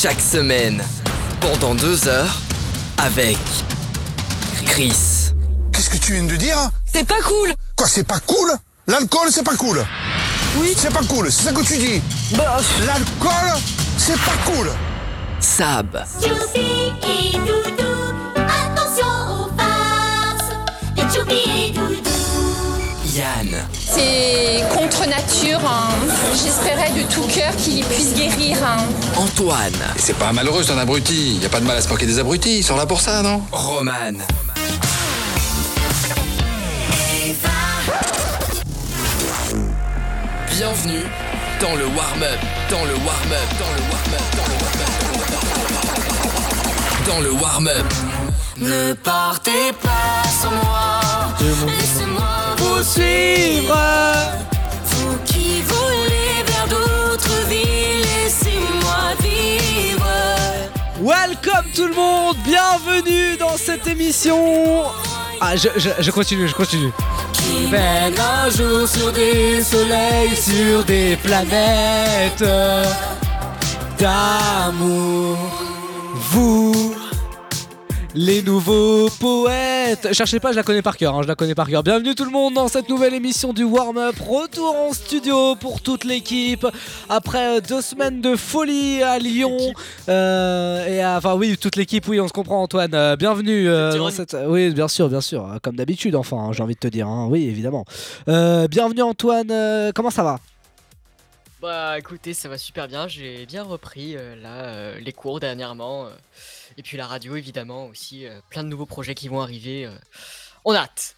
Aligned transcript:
Chaque 0.00 0.20
semaine, 0.20 0.80
pendant 1.40 1.74
deux 1.74 2.06
heures, 2.06 2.40
avec 2.98 3.36
Chris. 4.64 5.32
Qu'est-ce 5.72 5.90
que 5.90 5.96
tu 5.96 6.12
viens 6.12 6.22
de 6.22 6.36
dire 6.36 6.70
C'est 6.92 7.04
pas 7.04 7.20
cool. 7.20 7.52
Quoi, 7.74 7.88
c'est 7.88 8.06
pas 8.06 8.20
cool? 8.20 8.52
L'alcool, 8.86 9.26
c'est 9.32 9.42
pas 9.42 9.56
cool. 9.56 9.84
Oui. 10.58 10.72
C'est 10.78 10.92
pas 10.94 11.02
cool, 11.02 11.32
c'est 11.32 11.46
ça 11.46 11.52
que 11.52 11.62
tu 11.64 11.78
dis. 11.78 12.00
Bah, 12.36 12.58
L'alcool, 12.86 13.60
c'est 13.96 14.20
pas 14.20 14.36
cool. 14.46 14.70
Sab, 15.40 16.04
et 16.24 17.32
Doudou, 17.32 18.36
attention 18.36 19.06
aux 19.32 19.50
farces. 19.58 20.54
Les 20.94 21.34
et 21.34 21.70
Doudou. 21.72 22.08
Yann, 23.16 23.66
C'est 23.98 24.62
contre 24.76 25.06
nature. 25.08 25.60
hein. 25.66 25.88
J'espérais 26.32 26.90
de 26.92 27.02
tout 27.12 27.26
cœur 27.26 27.54
qu'il 27.56 27.84
puisse 27.84 28.14
guérir. 28.14 28.56
hein. 28.64 28.84
Antoine, 29.16 29.72
Et 29.96 30.00
c'est 30.00 30.16
pas 30.16 30.32
malheureux, 30.32 30.62
c'est 30.64 30.72
un 30.72 30.78
abruti. 30.78 31.38
Y 31.42 31.46
a 31.46 31.48
pas 31.48 31.60
de 31.60 31.66
mal 31.66 31.76
à 31.76 31.80
se 31.80 31.88
moquer 31.88 32.06
des 32.06 32.18
abrutis, 32.18 32.58
ils 32.58 32.64
sont 32.64 32.76
là 32.76 32.86
pour 32.86 33.00
ça, 33.00 33.22
non? 33.22 33.42
Roman. 33.50 33.92
Bienvenue 40.50 41.04
dans 41.60 41.74
le 41.76 41.86
warm-up, 41.86 42.38
dans 42.70 42.84
le 42.84 42.94
warm-up, 42.94 43.48
dans 43.58 43.72
le 43.74 43.80
warm-up, 43.90 44.22
dans 44.36 44.48
le 44.48 44.52
warm-up. 44.62 44.88
Dans 47.06 47.20
le 47.20 47.32
warm-up. 47.32 48.17
Ne 48.60 48.92
partez 48.92 49.72
pas 49.80 50.28
sans 50.42 50.50
moi. 50.50 51.00
Laissez-moi 51.66 52.56
vous 52.56 52.82
suivre 52.82 53.78
Vous 54.84 55.16
qui 55.24 55.62
voulez 55.62 56.42
vers 56.44 56.66
d'autres 56.66 57.46
villes, 57.48 58.02
laissez-moi 58.02 59.14
vivre. 59.22 60.06
Welcome 61.00 61.70
tout 61.72 61.86
le 61.86 61.94
monde, 61.94 62.36
bienvenue 62.44 63.36
dans 63.38 63.56
cette 63.56 63.86
émission 63.86 64.84
Ah, 65.40 65.54
je, 65.54 65.68
je, 65.76 65.90
je 66.00 66.10
continue, 66.10 66.48
je 66.48 66.54
continue. 66.54 66.90
Qui 67.34 67.68
mène 67.70 68.18
un 68.18 68.50
jour 68.50 68.88
sur 68.88 69.12
des 69.12 69.62
soleils, 69.62 70.34
sur 70.36 70.84
des 70.84 71.16
planètes 71.22 72.44
d'amour. 74.00 75.38
Vous, 76.30 76.97
les 78.14 78.42
nouveaux 78.42 79.08
poètes. 79.20 80.12
Cherchez 80.12 80.40
pas, 80.40 80.52
je 80.52 80.56
la 80.56 80.62
connais 80.62 80.82
par 80.82 80.96
cœur, 80.96 81.14
hein, 81.14 81.22
je 81.22 81.28
la 81.28 81.34
connais 81.34 81.54
par 81.54 81.68
cœur. 81.68 81.82
Bienvenue 81.82 82.14
tout 82.14 82.24
le 82.24 82.30
monde 82.30 82.54
dans 82.54 82.68
cette 82.68 82.88
nouvelle 82.88 83.14
émission 83.14 83.52
du 83.52 83.64
warm-up. 83.64 84.16
Retour 84.26 84.74
en 84.74 84.92
studio 84.92 85.54
pour 85.56 85.80
toute 85.80 86.04
l'équipe 86.04 86.66
après 87.08 87.60
deux 87.60 87.82
semaines 87.82 88.20
de 88.20 88.34
folie 88.34 89.02
à 89.02 89.18
Lyon. 89.18 89.56
Euh, 90.08 90.86
et 90.86 91.00
à- 91.02 91.18
enfin 91.18 91.34
oui, 91.34 91.56
toute 91.58 91.76
l'équipe, 91.76 92.06
oui, 92.08 92.18
on 92.20 92.26
se 92.28 92.32
comprend 92.32 92.62
Antoine. 92.62 92.94
Euh, 92.94 93.16
bienvenue 93.16 93.68
euh, 93.68 93.96
dans 93.96 94.10
cette... 94.10 94.36
Oui, 94.46 94.70
bien 94.70 94.88
sûr, 94.88 95.08
bien 95.08 95.20
sûr, 95.20 95.58
comme 95.62 95.76
d'habitude 95.76 96.16
enfin, 96.16 96.38
hein, 96.38 96.52
j'ai 96.52 96.62
envie 96.62 96.74
de 96.74 96.80
te 96.80 96.88
dire. 96.88 97.06
hein. 97.06 97.28
Oui, 97.30 97.44
évidemment. 97.46 97.84
Bienvenue 98.26 99.02
Antoine, 99.02 99.92
comment 99.94 100.10
ça 100.10 100.22
va? 100.22 100.38
Bah 101.60 101.98
écoutez, 101.98 102.34
ça 102.34 102.48
va 102.48 102.56
super 102.56 102.86
bien, 102.86 103.08
j'ai 103.08 103.44
bien 103.44 103.64
repris 103.64 104.14
là 104.42 104.92
les 105.00 105.12
cours 105.12 105.40
dernièrement 105.40 106.06
et 106.78 106.82
puis 106.82 106.96
la 106.96 107.06
radio 107.06 107.36
évidemment 107.36 107.86
aussi, 107.86 108.24
euh, 108.26 108.38
plein 108.50 108.62
de 108.64 108.68
nouveaux 108.68 108.86
projets 108.86 109.14
qui 109.14 109.28
vont 109.28 109.40
arriver. 109.40 109.84
euh. 109.84 109.90
On 110.64 110.72
a 110.72 110.78
hâte. 110.78 111.14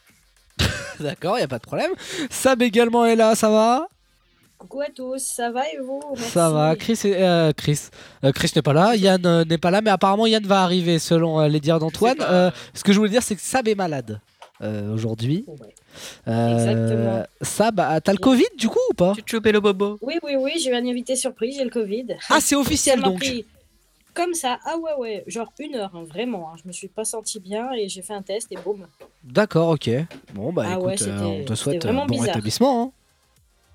D'accord, 1.01 1.39
y 1.39 1.43
a 1.43 1.49
pas 1.49 1.59
de 1.59 1.63
problème. 1.65 1.93
Sab 2.31 2.61
également 2.63 3.05
est 3.07 3.17
là, 3.17 3.35
ça 3.35 3.49
va? 3.51 3.87
Coucou 4.59 4.83
à 4.83 4.87
tous, 4.95 5.19
ça 5.23 5.51
va 5.51 5.67
et 5.71 5.79
vous? 5.79 6.03
Merci. 6.17 6.31
Ça 6.33 6.51
va, 6.51 6.77
Chris, 6.77 6.93
est- 7.05 7.23
euh, 7.23 7.53
Chris, 7.57 7.89
Euh, 8.25 8.33
Chris 8.33 8.51
n'est 8.55 8.61
pas 8.63 8.75
là, 8.75 8.95
Yann 8.95 9.25
euh, 9.25 9.45
n'est 9.45 9.57
pas 9.57 9.71
là, 9.71 9.81
mais 9.81 9.89
apparemment 9.91 10.27
Yann 10.27 10.45
va 10.47 10.63
arriver 10.63 10.99
selon 10.99 11.41
euh, 11.41 11.49
les 11.49 11.61
dires 11.61 11.79
d'Antoine. 11.79 12.17
pas, 12.19 12.31
Euh, 12.31 12.51
ce 12.75 12.85
que 12.85 12.93
je 12.93 12.99
voulais 12.99 13.11
dire, 13.11 13.23
c'est 13.23 13.37
que 13.37 13.41
Sab 13.41 13.67
est 13.69 13.75
malade 13.75 14.21
euh, 14.61 14.93
aujourd'hui. 14.93 15.45
Ouais. 15.47 15.75
Euh, 16.29 16.53
Exactement. 16.55 17.25
Sab, 17.41 17.81
ah, 17.81 18.01
t'as 18.03 18.13
le 18.13 18.19
Covid 18.19 18.45
du 18.59 18.69
coup 18.69 18.79
ou 18.91 18.95
pas? 18.95 19.15
Tu 19.17 19.23
te 19.23 19.31
chopé 19.31 19.51
le 19.51 19.61
bobo 19.61 19.99
Oui, 20.03 20.19
oui, 20.23 20.35
oui, 20.39 20.53
j'ai 20.63 20.71
eu 20.71 20.75
un 20.75 20.87
invité 20.87 21.17
surprise, 21.17 21.57
j'ai 21.57 21.65
le 21.65 21.71
Covid. 21.71 22.09
Ah, 22.29 22.39
c'est 22.41 22.55
Ça 22.55 22.59
officiel 22.59 23.01
m'a 23.01 23.09
donc. 23.09 23.21
pris 23.21 23.47
comme 24.21 24.35
ça, 24.35 24.59
ah 24.65 24.77
ouais, 24.77 24.93
ouais, 24.99 25.25
genre 25.27 25.51
une 25.59 25.75
heure, 25.77 25.91
hein, 25.95 26.05
vraiment. 26.05 26.51
hein. 26.51 26.57
Je 26.63 26.69
me 26.69 26.73
suis 26.73 26.89
pas 26.89 27.05
senti 27.05 27.41
bien 27.41 27.73
et 27.73 27.89
j'ai 27.89 28.03
fait 28.03 28.13
un 28.15 28.23
test 28.23 28.49
et 28.53 28.57
boum. 28.57 28.87
D'accord, 29.25 29.69
ok. 29.71 29.91
Bon, 30.35 30.53
bah 30.53 30.65
Ah 30.67 30.73
écoute, 30.73 30.85
ouais, 30.85 30.93
euh, 30.93 30.97
c'était- 30.97 31.11
on 31.43 31.45
te 31.45 31.55
souhaite 31.55 31.83
vraiment 31.85 32.07
bon 32.07 32.13
bizarre. 32.15 32.27
rétablissement. 32.35 32.83
hein. 32.83 32.93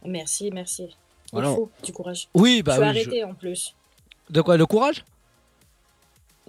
Merci, 0.05 0.51
merci. 0.51 0.95
Il 1.33 1.41
faut 1.43 1.69
du 1.83 1.91
courage. 1.91 2.27
Oui, 2.33 2.61
bah 2.61 2.73
je 2.75 2.81
suis 2.81 2.87
oui. 2.89 2.93
je- 2.93 2.99
arrêtée 3.09 3.23
en 3.23 3.33
plus. 3.33 3.75
De 4.29 4.41
quoi, 4.41 4.55
le 4.57 4.65
courage? 4.65 5.03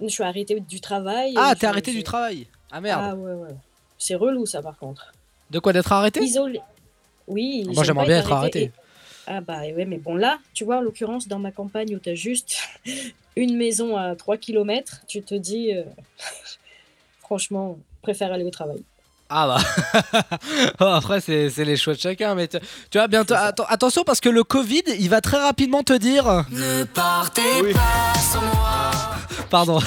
Je 0.01 0.07
suis 0.07 0.23
arrêtée 0.23 0.59
du 0.59 0.79
travail. 0.79 1.33
Ah, 1.35 1.55
t'es 1.55 1.65
arrêté 1.65 1.91
du 1.91 2.03
travail? 2.03 2.47
Ah 2.71 2.79
merde. 2.81 3.01
Ah 3.03 3.15
ouais, 3.15 3.33
ouais. 3.33 3.55
C'est 3.97 4.15
relou 4.15 4.45
ça 4.45 4.61
par 4.61 4.77
contre. 4.77 5.11
De 5.49 5.59
quoi 5.59 5.73
d'être 5.73 5.91
arrêté 5.91 6.21
Isolé. 6.23 6.61
Oui. 7.27 7.63
Moi 7.65 7.73
j'aime 7.73 7.83
j'aimerais 7.85 8.05
bien 8.05 8.19
être 8.19 8.31
arrêté. 8.31 8.63
et- 8.65 8.71
Ah 9.29 9.41
bah 9.41 9.59
ouais, 9.61 9.85
mais 9.85 9.97
bon 9.97 10.15
là, 10.15 10.39
tu 10.53 10.63
vois, 10.63 10.77
en 10.77 10.81
l'occurrence, 10.81 11.27
dans 11.27 11.39
ma 11.39 11.51
campagne 11.51 11.93
où 11.95 11.99
t'as 11.99 12.15
juste 12.15 12.57
une 13.35 13.57
maison 13.57 13.97
à 13.97 14.15
3 14.15 14.37
km, 14.37 15.01
tu 15.07 15.21
te 15.21 15.35
dis, 15.35 15.73
euh, 15.73 15.83
franchement, 17.21 17.77
préfère 18.01 18.31
aller 18.31 18.43
au 18.45 18.49
travail. 18.49 18.81
Ah 19.29 19.45
bah. 19.47 20.21
Oh, 20.79 20.85
après 20.85 21.19
c'est 21.19 21.49
c'est 21.49 21.65
les 21.65 21.75
choix 21.75 21.93
de 21.93 21.99
chacun 21.99 22.33
mais 22.33 22.47
tu, 22.47 22.57
tu 22.89 22.97
vois 22.97 23.07
bientôt 23.09 23.33
atten- 23.33 23.65
attention 23.67 24.03
parce 24.05 24.21
que 24.21 24.29
le 24.29 24.43
Covid 24.45 24.83
il 24.99 25.09
va 25.09 25.19
très 25.19 25.37
rapidement 25.37 25.83
te 25.83 25.91
dire. 25.91 26.45
Ne 26.49 26.85
partez 26.85 27.73
pas 27.73 28.13
sans 28.19 28.41
moi. 28.41 28.91
pardon 29.49 29.79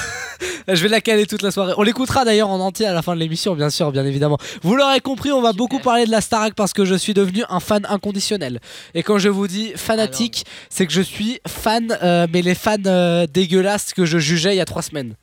je 0.68 0.82
vais 0.82 0.88
la 0.88 1.00
caler 1.00 1.26
toute 1.26 1.42
la 1.42 1.50
soirée. 1.50 1.72
On 1.76 1.82
l'écoutera 1.82 2.24
d'ailleurs 2.24 2.48
en 2.48 2.60
entier 2.60 2.86
à 2.86 2.92
la 2.92 3.02
fin 3.02 3.14
de 3.14 3.20
l'émission 3.20 3.54
bien 3.54 3.70
sûr 3.70 3.92
bien 3.92 4.04
évidemment. 4.04 4.38
Vous 4.62 4.76
l'aurez 4.76 5.00
compris 5.00 5.32
on 5.32 5.42
va 5.42 5.52
beaucoup 5.52 5.78
parler 5.78 6.06
de 6.06 6.10
la 6.10 6.20
Starac 6.20 6.54
parce 6.54 6.72
que 6.72 6.84
je 6.84 6.94
suis 6.94 7.14
devenu 7.14 7.44
un 7.48 7.60
fan 7.60 7.86
inconditionnel. 7.88 8.60
Et 8.94 9.02
quand 9.02 9.18
je 9.18 9.28
vous 9.28 9.46
dis 9.46 9.72
fanatique 9.76 10.44
c'est 10.68 10.86
que 10.86 10.92
je 10.92 11.02
suis 11.02 11.40
fan 11.46 11.96
euh, 12.02 12.26
mais 12.32 12.42
les 12.42 12.54
fans 12.54 12.76
euh, 12.86 13.26
dégueulasses 13.26 13.92
que 13.92 14.04
je 14.04 14.18
jugeais 14.18 14.54
il 14.54 14.58
y 14.58 14.60
a 14.60 14.64
trois 14.64 14.82
semaines 14.82 15.14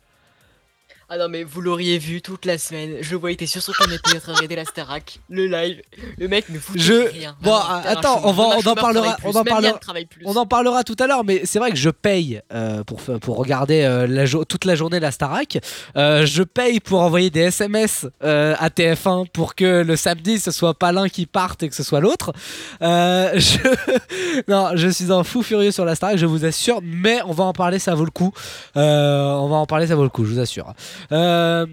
Ah 1.10 1.16
non 1.16 1.28
mais 1.30 1.42
vous 1.42 1.62
l'auriez 1.62 1.96
vu 1.96 2.20
toute 2.20 2.44
la 2.44 2.58
semaine, 2.58 2.96
je 3.00 3.12
le 3.12 3.16
voyais, 3.16 3.32
il 3.32 3.36
était 3.36 3.46
sur 3.46 3.62
son 3.62 3.72
canapé 3.72 4.14
en 4.14 4.20
train 4.20 4.32
de 4.32 4.36
regarder 4.36 4.56
la 4.56 4.66
Starac, 4.66 5.20
le 5.30 5.46
live, 5.46 5.80
le 6.18 6.28
mec 6.28 6.50
ne 6.50 6.58
foutait 6.58 6.78
Je- 6.80 7.10
rien. 7.10 7.34
Bon, 7.40 7.54
ah, 7.54 7.80
attends, 7.86 8.20
on 8.24 8.32
va- 8.32 8.42
on 8.62 8.66
en 8.68 8.74
parlera- 8.74 9.16
on 9.24 9.30
en 9.34 9.42
parlera-. 9.42 9.80
On 10.26 10.36
en 10.36 10.44
parlera 10.44 10.84
tout 10.84 10.96
à 10.98 11.06
l'heure, 11.06 11.24
mais 11.24 11.40
c'est 11.46 11.58
vrai 11.60 11.70
que 11.70 11.78
je 11.78 11.88
paye 11.88 12.42
euh, 12.52 12.84
pour, 12.84 13.00
pour 13.00 13.38
regarder 13.38 13.84
euh, 13.84 14.06
la 14.06 14.26
toute 14.44 14.66
la 14.66 14.74
journée 14.74 15.00
la 15.00 15.10
Starac. 15.10 15.58
Euh, 15.96 16.26
je 16.26 16.42
paye 16.42 16.78
pour 16.78 17.00
envoyer 17.00 17.30
des 17.30 17.40
SMS 17.40 18.06
euh, 18.22 18.54
à 18.58 18.68
TF1 18.68 19.28
pour 19.32 19.54
que 19.54 19.80
le 19.82 19.96
samedi 19.96 20.38
ce 20.38 20.50
soit 20.50 20.74
pas 20.74 20.92
l'un 20.92 21.08
qui 21.08 21.24
parte 21.24 21.62
et 21.62 21.70
que 21.70 21.74
ce 21.74 21.82
soit 21.84 22.00
l'autre. 22.00 22.34
Je... 22.80 24.42
non, 24.48 24.72
je 24.74 24.88
suis 24.88 25.10
un 25.10 25.24
fou 25.24 25.42
furieux 25.42 25.70
sur 25.70 25.86
la 25.86 25.94
Starac, 25.94 26.18
je 26.18 26.26
vous 26.26 26.44
assure, 26.44 26.80
mais 26.82 27.20
on 27.26 27.32
va 27.32 27.44
en 27.44 27.52
parler, 27.54 27.78
ça 27.78 27.94
vaut 27.94 28.04
le 28.04 28.10
coup. 28.10 28.32
On 28.74 29.48
va 29.48 29.56
en 29.56 29.64
parler, 29.66 29.86
ça 29.86 29.94
vaut 29.94 30.02
le 30.02 30.08
coup, 30.10 30.26
je 30.26 30.34
vous 30.34 30.40
assure. 30.40 30.74
Euh, 31.12 31.66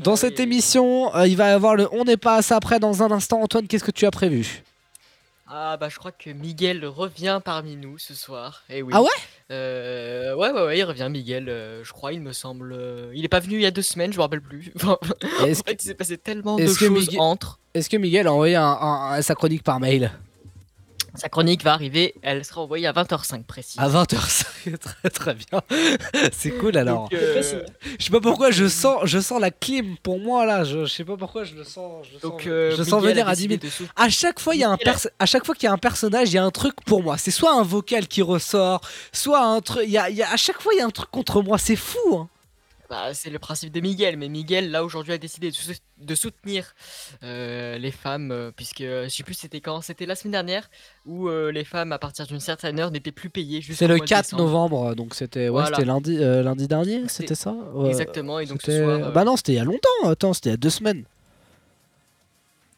dans 0.00 0.16
cette 0.16 0.40
émission, 0.40 1.14
euh, 1.14 1.26
il 1.26 1.36
va 1.36 1.48
y 1.48 1.52
avoir 1.52 1.74
le 1.76 1.88
On 1.92 2.04
n'est 2.04 2.16
pas 2.16 2.36
à 2.36 2.42
ça 2.42 2.56
après 2.56 2.78
dans 2.80 3.02
un 3.02 3.10
instant. 3.10 3.40
Antoine, 3.42 3.66
qu'est-ce 3.66 3.84
que 3.84 3.90
tu 3.90 4.06
as 4.06 4.10
prévu? 4.10 4.62
Ah 5.54 5.76
bah 5.76 5.88
je 5.90 5.98
crois 5.98 6.12
que 6.12 6.30
Miguel 6.30 6.86
revient 6.86 7.40
parmi 7.44 7.76
nous 7.76 7.98
ce 7.98 8.14
soir. 8.14 8.62
Eh 8.70 8.80
oui. 8.80 8.92
Ah 8.96 9.02
ouais? 9.02 9.08
Euh, 9.50 10.34
ouais 10.34 10.50
ouais 10.50 10.62
ouais 10.64 10.78
il 10.78 10.84
revient 10.84 11.08
Miguel, 11.10 11.50
euh, 11.50 11.84
je 11.84 11.92
crois 11.92 12.14
il 12.14 12.22
me 12.22 12.32
semble. 12.32 12.72
euh, 12.74 13.12
Il 13.14 13.22
est 13.22 13.28
pas 13.28 13.40
venu 13.40 13.56
il 13.56 13.60
y 13.60 13.66
a 13.66 13.70
deux 13.70 13.82
semaines, 13.82 14.12
je 14.12 14.16
me 14.16 14.22
rappelle 14.22 14.40
plus. 14.40 14.72
Enfin, 14.76 14.96
en 15.02 15.44
fait 15.46 15.72
il 15.74 15.82
s'est 15.82 15.94
passé 15.94 16.16
tellement 16.16 16.56
de 16.56 16.66
choses 16.66 16.88
Miguel- 16.90 17.20
entre. 17.20 17.58
Est-ce 17.74 17.90
que 17.90 17.98
Miguel 17.98 18.28
a 18.28 18.32
envoyé 18.32 18.56
un- 18.56 18.62
un- 18.64 19.12
un- 19.12 19.22
sa 19.22 19.34
chronique 19.34 19.62
par 19.62 19.78
mail? 19.78 20.10
Sa 21.14 21.28
chronique 21.28 21.62
va 21.62 21.74
arriver, 21.74 22.14
elle 22.22 22.42
sera 22.44 22.62
envoyée 22.62 22.86
à 22.86 22.92
20h05 22.92 23.44
précis. 23.44 23.78
À 23.78 23.88
20h, 23.88 24.44
très 24.78 25.10
très 25.10 25.34
bien. 25.34 25.60
C'est 26.32 26.52
cool 26.52 26.76
alors. 26.78 27.08
Donc, 27.10 27.12
euh. 27.12 27.42
Je 27.98 28.04
sais 28.04 28.10
pas 28.10 28.20
pourquoi 28.20 28.50
je 28.50 28.66
sens, 28.66 29.00
je 29.04 29.18
sens 29.18 29.40
la 29.40 29.50
clim 29.50 29.96
pour 30.02 30.18
moi 30.18 30.46
là. 30.46 30.64
Je, 30.64 30.86
je 30.86 30.92
sais 30.92 31.04
pas 31.04 31.16
pourquoi 31.18 31.44
je 31.44 31.54
le 31.54 31.64
sens. 31.64 32.06
Je, 32.12 32.18
donc, 32.18 32.40
sens, 32.42 32.48
euh, 32.50 32.74
je 32.76 32.82
sens 32.82 33.02
venir 33.02 33.26
a 33.28 33.32
à 33.32 33.34
10 33.34 33.40
000. 33.42 33.48
décidé 33.56 33.66
de 33.66 33.70
sou- 33.70 33.84
À 33.94 34.08
chaque 34.08 34.40
fois, 34.40 34.54
il 34.54 34.60
y 34.60 34.64
a 34.64 34.68
un 34.70 34.72
Miguel 34.72 34.88
a- 34.88 34.92
perso- 34.92 35.08
à 35.18 35.26
chaque 35.26 35.44
fois 35.44 35.54
qu'il 35.54 35.64
y 35.66 35.70
a 35.70 35.72
un 35.72 35.78
personnage, 35.78 36.30
il 36.30 36.34
y 36.34 36.38
a 36.38 36.44
un 36.44 36.50
truc 36.50 36.74
pour 36.86 37.02
moi. 37.02 37.18
C'est 37.18 37.30
soit 37.30 37.52
un 37.54 37.62
vocal 37.62 38.08
qui 38.08 38.22
ressort, 38.22 38.80
soit 39.12 39.44
un 39.44 39.60
truc. 39.60 39.82
Il 39.84 39.90
y 39.92 39.98
a, 39.98 40.08
il 40.08 40.16
y 40.16 40.22
a- 40.22 40.32
à 40.32 40.36
chaque 40.36 40.62
fois, 40.62 40.72
il 40.74 40.78
y 40.78 40.82
a 40.82 40.86
un 40.86 40.90
truc 40.90 41.10
contre 41.10 41.42
moi. 41.42 41.58
C'est 41.58 41.76
fou. 41.76 41.98
Hein. 42.16 42.28
Bah, 42.92 43.14
c'est 43.14 43.30
le 43.30 43.38
principe 43.38 43.72
de 43.72 43.80
Miguel, 43.80 44.18
mais 44.18 44.28
Miguel, 44.28 44.70
là, 44.70 44.84
aujourd'hui, 44.84 45.14
a 45.14 45.18
décidé 45.18 45.48
de, 45.50 45.54
sou- 45.54 45.72
de 45.96 46.14
soutenir 46.14 46.74
euh, 47.22 47.78
les 47.78 47.90
femmes, 47.90 48.30
euh, 48.30 48.50
puisque 48.54 48.82
euh, 48.82 49.04
je 49.04 49.08
sais 49.08 49.22
plus 49.22 49.32
c'était 49.32 49.62
quand, 49.62 49.80
c'était 49.80 50.04
la 50.04 50.14
semaine 50.14 50.32
dernière, 50.32 50.68
où 51.06 51.26
euh, 51.28 51.50
les 51.52 51.64
femmes, 51.64 51.92
à 51.92 51.98
partir 51.98 52.26
d'une 52.26 52.38
certaine 52.38 52.78
heure, 52.78 52.90
n'étaient 52.90 53.10
plus 53.10 53.30
payées. 53.30 53.62
jusqu'au 53.62 53.78
C'est 53.78 53.86
le 53.88 53.96
mois 53.96 54.04
de 54.04 54.10
4 54.10 54.24
décembre. 54.24 54.42
novembre, 54.42 54.94
donc 54.94 55.14
c'était 55.14 55.44
ouais, 55.44 55.48
Voilà. 55.48 55.68
c'était 55.68 55.86
lundi, 55.86 56.18
euh, 56.20 56.42
lundi 56.42 56.68
dernier, 56.68 57.08
c'était 57.08 57.34
ça? 57.34 57.52
Ouais. 57.72 57.88
Exactement, 57.88 58.38
et 58.40 58.44
donc 58.44 58.60
ce 58.60 58.70
C'était- 58.70 58.84
soir. 58.84 59.08
euh, 59.08 59.10
Bah 59.10 59.24
non, 59.24 59.38
c'était 59.38 59.52
il 59.52 59.56
y 59.56 59.58
a 59.60 59.64
longtemps. 59.64 59.88
Attends, 60.10 60.34
c'était 60.34 60.50
il 60.50 60.52
y 60.52 60.54
a 60.54 60.58
deux 60.58 60.68
semaines. 60.68 61.04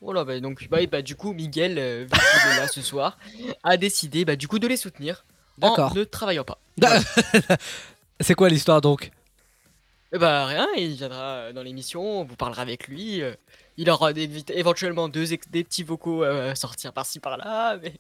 Voilà, 0.01 0.23
bah, 0.25 0.39
donc, 0.39 0.69
bah, 0.71 0.81
et 0.81 0.87
bah, 0.87 1.03
du 1.03 1.17
coup, 1.17 1.33
Miguel, 1.33 1.75
euh, 1.77 2.05
vu 2.05 2.09
qu'il 2.11 2.53
est 2.53 2.57
là 2.61 2.69
ce 2.69 2.83
soir, 2.83 3.19
a 3.65 3.77
décidé, 3.77 4.25
bah, 4.25 4.37
du 4.37 4.47
coup, 4.47 4.61
de 4.61 4.69
les 4.69 4.77
soutenir. 4.77 5.25
En 5.61 5.71
D'accord. 5.71 5.97
ne 5.97 6.05
travaillant 6.05 6.45
pas. 6.45 6.59
C'est 8.21 8.35
quoi 8.35 8.49
l'histoire 8.49 8.81
donc? 8.81 9.11
Eh 10.15 10.19
bah 10.19 10.47
rien, 10.47 10.69
il 10.77 10.93
viendra 10.95 11.23
euh, 11.37 11.53
dans 11.53 11.63
l'émission, 11.63 12.21
on 12.21 12.25
vous 12.25 12.37
parlera 12.37 12.63
avec 12.63 12.87
lui. 12.89 13.21
euh, 13.21 13.33
il 13.77 13.91
aura 13.91 14.13
des, 14.13 14.31
éventuellement 14.55 15.09
deux 15.09 15.33
ex- 15.33 15.49
des 15.51 15.65
petits 15.65 15.83
vocaux 15.83 16.23
euh, 16.23 16.53
à 16.53 16.55
sortir 16.55 16.93
par-ci 16.93 17.19
par-là. 17.19 17.77
Mais... 17.83 17.95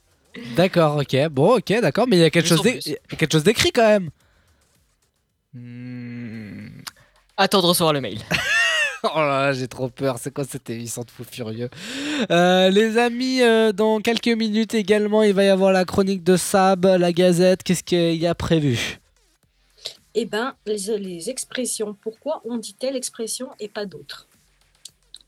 D'accord, 0.56 0.96
ok. 0.98 1.28
Bon, 1.30 1.56
ok, 1.58 1.80
d'accord, 1.80 2.06
mais 2.08 2.16
il 2.16 2.20
y 2.20 2.24
a 2.24 2.30
quelque 2.30 2.48
chose 2.48 2.58
sans 2.58 2.62
d'é- 2.64 2.72
plus. 2.72 2.86
il 2.86 2.92
y 2.92 2.96
a 3.14 3.16
quelque 3.16 3.32
chose 3.32 3.42
d'écrit 3.44 3.72
quand 3.72 3.86
même. 3.86 4.10
Hmm, 5.52 6.80
Attends 7.36 7.60
de 7.62 7.66
recevoir 7.66 7.92
le 7.92 8.00
mail. 8.00 8.18
Oh 9.06 9.18
là 9.20 9.42
là, 9.42 9.52
j'ai 9.52 9.68
trop 9.68 9.90
peur. 9.90 10.16
C'est 10.18 10.32
quoi 10.32 10.44
cette 10.44 10.70
émission 10.70 11.02
de 11.02 11.10
fou 11.10 11.24
furieux? 11.30 11.68
Euh, 12.30 12.70
Les 12.70 12.96
amis, 12.96 13.42
euh, 13.42 13.70
dans 13.70 14.00
quelques 14.00 14.28
minutes 14.28 14.72
également, 14.72 15.22
il 15.22 15.34
va 15.34 15.44
y 15.44 15.48
avoir 15.50 15.72
la 15.72 15.84
chronique 15.84 16.24
de 16.24 16.38
Sab, 16.38 16.86
la 16.86 17.12
Gazette. 17.12 17.62
Qu'est-ce 17.62 17.82
qu'il 17.84 18.14
y 18.14 18.26
a 18.26 18.34
prévu? 18.34 18.98
Eh 20.14 20.24
ben, 20.26 20.54
les, 20.66 20.98
les 20.98 21.30
expressions. 21.30 21.96
Pourquoi 22.00 22.40
on 22.44 22.56
dit 22.56 22.74
telle 22.74 22.96
expression 22.96 23.48
et 23.60 23.68
pas 23.68 23.84
d'autre? 23.86 24.26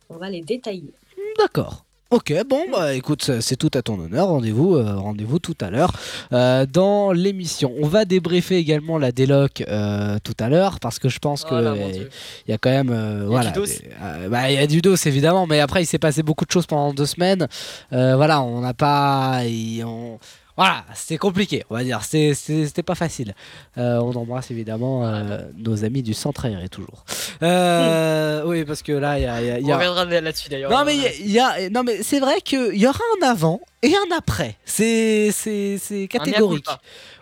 On 0.08 0.16
va 0.16 0.30
les 0.30 0.42
détailler. 0.42 0.92
D'accord. 1.38 1.82
Ok, 2.10 2.32
bon, 2.48 2.60
bah 2.70 2.94
écoute, 2.94 3.24
c'est- 3.24 3.40
c'est 3.40 3.56
tout 3.56 3.70
à 3.74 3.82
ton 3.82 3.98
honneur. 3.98 4.28
Rendez-vous 4.28 4.76
euh, 4.76 4.94
rendez-vous 4.94 5.40
tout 5.40 5.56
à 5.60 5.70
l'heure 5.70 5.90
euh, 6.32 6.64
dans 6.64 7.10
l'émission. 7.10 7.74
On 7.82 7.88
va 7.88 8.04
débriefer 8.04 8.58
également 8.58 8.96
la 8.96 9.10
déloc 9.10 9.64
euh, 9.66 10.16
tout 10.22 10.36
à 10.38 10.48
l'heure 10.48 10.78
parce 10.78 11.00
que 11.00 11.08
je 11.08 11.18
pense 11.18 11.44
Oh 11.50 11.54
là, 11.56 11.72
que 11.72 11.78
mon 11.80 11.88
euh, 11.88 11.90
Dieu. 11.92 12.10
il 12.46 12.52
y 12.52 12.54
a 12.54 12.58
quand 12.58 12.70
même 12.70 12.90
euh, 12.90 13.24
a 13.24 13.26
voilà 13.26 13.52
euh, 13.56 14.28
bah, 14.28 14.48
il 14.52 14.54
y 14.54 14.58
a 14.58 14.68
du 14.68 14.80
dos 14.82 14.94
évidemment 14.94 15.48
mais 15.48 15.58
après 15.58 15.82
il 15.82 15.86
s'est 15.86 15.98
passé 15.98 16.22
beaucoup 16.22 16.44
de 16.44 16.50
choses 16.52 16.66
pendant 16.66 16.94
deux 16.94 17.06
semaines 17.06 17.48
Euh, 17.92 18.14
voilà 18.14 18.40
on 18.40 18.60
n'a 18.60 18.72
pas 18.72 19.40
on- 19.84 20.20
voilà 20.56 20.84
c'était 20.94 21.18
compliqué 21.18 21.64
on 21.70 21.74
va 21.74 21.84
dire 21.84 22.02
c'était 22.02 22.82
pas 22.82 22.94
facile 22.94 23.34
Euh, 23.78 23.98
on 23.98 24.12
embrasse 24.14 24.50
évidemment 24.50 25.04
euh, 25.06 25.38
nos 25.56 25.84
amis 25.84 26.02
du 26.02 26.14
centre 26.14 26.44
aéré 26.46 26.68
toujours 26.68 27.04
Euh, 27.42 28.42
oui 28.46 28.64
parce 28.64 28.82
que 28.82 28.92
là 28.92 29.18
il 29.18 29.22
y 29.22 29.26
a, 29.26 29.58
y 29.60 29.64
On 29.72 29.74
reviendra 29.76 30.04
là-dessus 30.06 30.48
d'ailleurs. 30.48 30.70
non 30.70 30.84
mais 30.84 30.96
y 31.20 31.38
a- 31.38 31.68
non 31.70 31.82
mais 31.84 32.02
c'est 32.02 32.20
vrai 32.20 32.40
qu'il 32.42 32.76
y 32.76 32.86
aura 32.86 33.00
un 33.20 33.26
avant 33.28 33.60
et 33.82 33.92
un 33.94 34.16
après. 34.16 34.56
C'est 34.64 35.30
c'est 35.32 35.78
c'est 35.78 36.08
catégorique. 36.08 36.66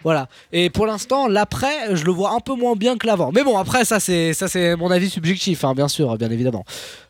Voilà. 0.03 0.29
Et 0.53 0.71
pour 0.71 0.87
l'instant, 0.87 1.27
l'après, 1.29 1.95
je 1.95 2.05
le 2.05 2.13
vois 2.13 2.31
un 2.33 2.41
peu 2.41 2.55
moins 2.55 2.75
bien 2.75 2.97
que 2.97 3.07
l'avant. 3.07 3.33
Mais 3.35 3.43
bon, 3.43 3.59
après, 3.59 3.85
ça 3.85 4.01
c'est 4.01 4.33
ça 4.33 4.49
c'est 4.49 4.77
mon 4.77 4.91
avis 4.91 5.11
subjectif, 5.11 5.65
hein, 5.65 5.75
bien 5.75 5.89
sûr, 5.89 6.17
bien 6.17 6.31
évidemment. 6.31 6.65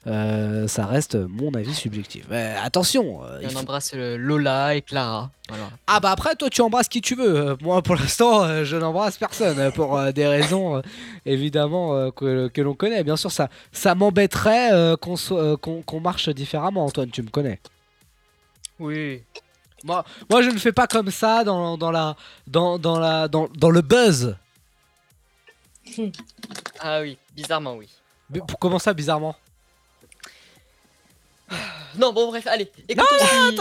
Euh, 0.06 0.68
ça 0.68 0.84
reste 0.86 1.14
mon 1.14 1.52
avis 1.54 1.74
subjectif. 1.74 2.26
Mais 2.28 2.54
attention. 2.62 3.24
euh, 3.24 3.40
Et 3.40 3.46
on 3.46 3.50
faut- 3.50 3.58
embrasse 3.60 3.92
euh, 3.94 4.16
Lola 4.18 4.74
et 4.74 4.82
Clara. 4.82 5.30
Voilà. 5.48 5.70
Ah 5.86 5.98
bah 6.00 6.10
après, 6.10 6.34
toi 6.36 6.50
tu 6.50 6.60
embrasses 6.60 6.88
qui 6.88 7.00
tu 7.00 7.14
veux. 7.14 7.56
Moi, 7.62 7.80
pour 7.82 7.96
l'instant, 7.96 8.64
je 8.64 8.76
n'embrasse 8.76 9.16
personne 9.16 9.72
pour 9.72 10.00
des 10.12 10.26
raisons 10.26 10.82
évidemment 11.24 12.10
que, 12.10 12.48
que 12.48 12.60
l'on 12.60 12.74
connaît. 12.74 13.02
Bien 13.02 13.16
sûr, 13.16 13.32
ça 13.32 13.48
ça 13.72 13.94
m'embêterait 13.94 14.94
qu'on 15.00 15.16
soit- 15.16 15.56
qu'on 15.56 15.80
qu'on 15.82 16.00
marche 16.00 16.28
différemment. 16.28 16.84
Antoine, 16.84 17.10
tu 17.10 17.22
me 17.22 17.30
connais. 17.30 17.60
Oui. 18.78 19.22
Moi, 19.84 20.02
moi, 20.30 20.40
je 20.42 20.48
ne 20.50 20.58
fais 20.58 20.72
pas 20.72 20.86
comme 20.86 21.10
ça 21.10 21.44
dans, 21.44 21.76
dans 21.78 21.90
la 21.90 22.16
dans, 22.46 22.78
dans 22.78 22.98
la 22.98 23.28
dans, 23.28 23.48
dans 23.56 23.70
le 23.70 23.80
buzz. 23.82 24.34
Ah 26.80 27.00
oui, 27.02 27.16
bizarrement 27.36 27.74
oui. 27.76 27.88
Mais 28.30 28.40
pour- 28.40 28.58
comment 28.58 28.78
ça, 28.78 28.92
bizarrement? 28.94 29.36
Non 31.98 32.12
bon 32.12 32.28
bref, 32.28 32.46
allez. 32.46 32.70
Attends, 32.90 33.02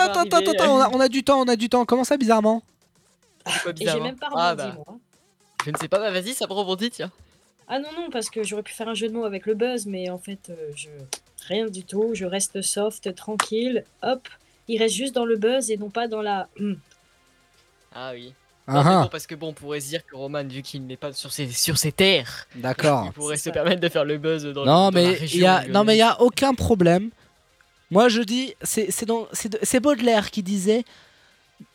attends, 0.02 0.22
attends, 0.22 0.38
arriver. 0.38 0.50
attends, 0.52 0.76
on 0.78 0.82
a, 0.82 0.90
on 0.90 1.00
a 1.00 1.08
du 1.08 1.24
temps, 1.24 1.40
on 1.42 1.48
a 1.48 1.56
du 1.56 1.70
temps. 1.70 1.86
Comment 1.86 2.04
ça, 2.04 2.18
bizarrement? 2.18 2.64
Et 3.80 3.88
j'ai 3.88 4.00
même 4.00 4.16
pas 4.18 4.30
Ah 4.36 4.52
rebondi, 4.52 4.70
bah, 4.70 4.84
moi. 4.88 4.98
je 5.66 5.72
ne 5.72 5.78
sais 5.78 5.88
pas, 5.88 6.00
bah 6.00 6.12
vas-y, 6.12 6.34
ça 6.34 6.48
me 6.48 6.54
rebondit, 6.54 6.90
tiens. 6.90 7.12
Ah 7.68 7.80
non, 7.80 7.90
non, 7.96 8.10
parce 8.12 8.30
que 8.30 8.44
j'aurais 8.44 8.64
pu 8.64 8.74
faire 8.74 8.88
un 8.90 8.94
jeu 8.94 9.08
de 9.10 9.14
mots 9.14 9.26
avec 9.26 9.46
le 9.46 9.54
buzz, 9.54 9.86
mais 9.86 10.10
en 10.10 10.18
fait, 10.18 10.50
euh, 10.50 10.72
je... 10.76 10.90
rien 11.48 11.68
du 11.68 11.84
tout. 11.84 12.12
Je 12.14 12.26
reste 12.26 12.62
soft, 12.62 13.14
tranquille. 13.16 13.84
Hop, 14.02 14.28
il 14.68 14.80
reste 14.82 14.96
juste 14.96 15.14
dans 15.16 15.26
le 15.26 15.36
buzz 15.38 15.72
et 15.72 15.78
non 15.78 15.90
pas 15.90 16.08
dans 16.08 16.22
la. 16.22 16.48
hum. 16.60 16.78
Ah 17.94 18.12
oui. 18.14 18.34
Ah, 18.66 18.74
Non, 18.76 18.84
mais 18.84 18.90
ah, 18.92 19.02
bon, 19.04 19.08
parce 19.10 19.28
que 19.28 19.36
bon, 19.36 19.50
on 19.50 19.54
pourrait 19.54 19.82
se 19.82 19.90
dire 19.90 20.06
que 20.06 20.16
Roman, 20.16 20.44
vu 20.46 20.62
qu'il 20.62 20.86
n'est 20.88 20.96
pas 20.98 21.12
sur 21.14 21.32
ses, 21.34 21.52
sur 21.52 21.78
ses 21.78 21.92
terres, 21.92 22.48
D'accord. 22.56 23.04
il 23.08 23.12
pourrait 23.12 23.36
C'est 23.36 23.44
se 23.44 23.50
ça. 23.50 23.52
permettre 23.52 23.82
de 23.82 23.90
faire 23.90 24.06
le 24.06 24.18
buzz 24.18 24.44
dans, 24.46 24.66
Non, 24.66 24.66
dans 24.66 24.86
la 24.86 24.92
mais 24.92 25.04
il 25.04 25.16
région 25.20 25.42
y 25.42 25.46
a, 25.46 25.68
non, 25.68 25.84
mais 25.84 25.96
il 25.96 25.98
y 25.98 26.00
lyonnaise. 26.00 26.16
a 26.18 26.22
aucun 26.22 26.54
problème. 26.54 27.10
Moi, 27.94 28.10
je 28.10 28.22
dis, 28.22 28.56
c'est 28.64 29.80
Baudelaire 29.80 30.32
qui 30.32 30.42
disait 30.42 30.84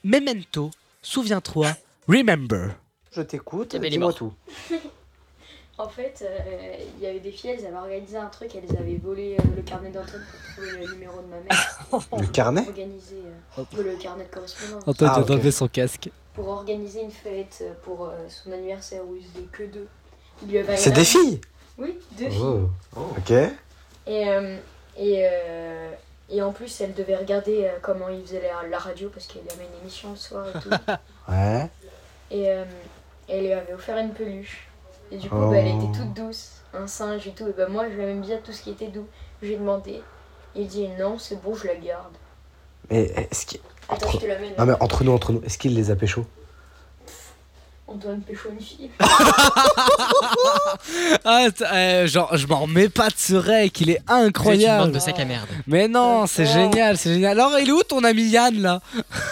Memento, 0.03 0.73
souviens-toi, 1.01 1.69
remember. 2.09 2.71
Je 3.13 3.23
t'écoute, 3.23 3.75
Eh 3.75 3.79
ben, 3.79 3.87
il 3.87 3.91
dis-moi 3.93 4.13
tout. 4.13 4.33
En 5.81 5.89
fait, 5.89 6.25
euh, 6.29 6.75
il 6.97 7.05
y 7.05 7.07
avait 7.07 7.21
des 7.21 7.31
filles, 7.31 7.51
elles 7.51 7.65
avaient 7.67 7.77
organisé 7.77 8.17
un 8.17 8.27
truc, 8.27 8.51
elles 8.57 8.77
avaient 8.77 8.97
volé 8.97 9.37
euh, 9.39 9.43
le 9.55 9.63
carnet 9.63 9.91
d'Antoine 9.91 10.25
pour 10.29 10.53
trouver 10.65 10.85
le 10.85 10.93
numéro 10.93 11.23
de 11.23 11.27
ma 11.29 11.37
mère. 11.39 11.87
Le 12.21 12.27
carnet 12.27 12.67
Organisé 12.67 13.15
euh, 13.57 13.63
le 13.81 13.97
carnet 13.97 14.25
de 14.25 14.29
correspondance. 14.29 14.83
Antoine 14.89 15.11
Ah, 15.11 15.15
vient 15.15 15.23
ok. 15.23 15.29
d'enlever 15.29 15.53
son 15.53 15.69
casque. 15.69 16.11
Pour 16.35 16.49
organiser 16.49 17.03
une 17.03 17.13
fête 17.13 17.59
euh, 17.63 17.73
pour 17.85 18.07
euh, 18.07 18.29
son 18.29 18.51
anniversaire 18.51 19.03
où 19.09 19.15
ils 19.15 19.25
étaient 19.25 19.47
que 19.53 19.63
deux. 19.63 19.87
Il 20.49 20.65
C'est 20.77 20.91
des 20.91 21.05
filles 21.05 21.41
Oui, 21.79 21.95
deux 22.19 22.29
filles. 22.29 22.41
Oh. 22.43 23.01
Ok. 23.17 23.31
Et, 23.31 23.49
euh, 24.09 24.57
et, 24.97 25.29
euh, 25.31 25.93
et 26.31 26.43
en 26.43 26.53
plus, 26.53 26.81
elle 26.81 26.95
devait 26.95 27.17
regarder 27.17 27.65
euh, 27.65 27.79
comment 27.83 28.09
il 28.09 28.23
faisait 28.23 28.43
la, 28.43 28.69
la 28.69 28.79
radio 28.79 29.09
parce 29.09 29.27
qu'elle 29.27 29.43
avait 29.53 29.65
une 29.65 29.81
émission 29.83 30.11
le 30.11 30.17
soir 30.17 30.47
et 30.49 30.61
tout. 30.61 30.71
Ouais. 31.29 31.69
et 32.31 32.51
euh, 32.51 32.65
elle 33.29 33.45
lui 33.45 33.53
avait 33.53 33.73
offert 33.75 33.99
une 33.99 34.13
peluche. 34.13 34.69
Et 35.11 35.17
du 35.17 35.29
coup, 35.29 35.37
Oh. 35.39 35.51
bah, 35.51 35.57
elle 35.59 35.69
était 35.69 35.99
toute 35.99 36.13
douce, 36.15 36.63
un 36.75 36.87
singe 36.87 37.27
et 37.27 37.33
tout. 37.33 37.47
Et 37.49 37.53
bah, 37.53 37.67
moi, 37.69 37.85
je 37.91 37.97
l'aimais 37.97 38.21
bien 38.21 38.39
tout 38.45 38.53
ce 38.53 38.63
qui 38.63 38.71
était 38.71 38.89
doux. 38.89 39.07
Je 39.43 39.49
lui 39.49 39.55
ai 39.55 39.59
demandé. 39.59 40.03
Il 40.55 40.67
dit 40.67 40.89
non, 40.99 41.19
c'est 41.19 41.41
bon, 41.41 41.55
je 41.55 41.67
la 41.67 41.77
garde. 41.77 42.13
Mais 42.91 43.03
est-ce 43.05 43.47
qu'il. 43.47 43.61
Attends, 43.89 44.07
Entre... 44.07 44.17
je 44.17 44.23
te 44.23 44.27
l'amène. 44.27 44.53
Non 44.59 44.67
mais 44.67 44.75
entre 44.81 45.05
nous, 45.05 45.13
entre 45.13 45.33
nous, 45.33 45.43
est-ce 45.45 45.57
qu'il 45.59 45.75
les 45.75 45.91
a 45.91 45.97
pécho? 45.97 46.27
Antoine 47.89 48.21
Pécho 48.21 48.51
une 48.53 48.61
fille. 48.65 48.91
Ah, 51.25 51.47
euh, 51.73 52.07
genre, 52.07 52.37
je 52.37 52.47
m'en 52.47 52.61
remets 52.61 52.89
pas 52.89 53.09
de 53.09 53.15
ce 53.17 53.35
rec, 53.35 53.81
il 53.81 53.91
est 53.91 53.93
Vous 53.95 53.99
êtes 53.99 54.03
une 54.09 54.17
bande 54.17 54.27
incroyable. 54.27 54.93
de 54.93 54.99
sac 54.99 55.19
à 55.21 55.25
merde. 55.25 55.47
Mais 55.67 55.89
non, 55.89 56.27
c'est 56.27 56.47
génial, 56.47 56.97
c'est 56.99 57.15
génial. 57.15 57.39
Alors, 57.39 57.59
il 57.59 57.69
est 57.69 57.73
où 57.73 57.83
ton 57.83 58.05
ami 58.05 58.25
Yann 58.29 58.61
là 58.61 58.81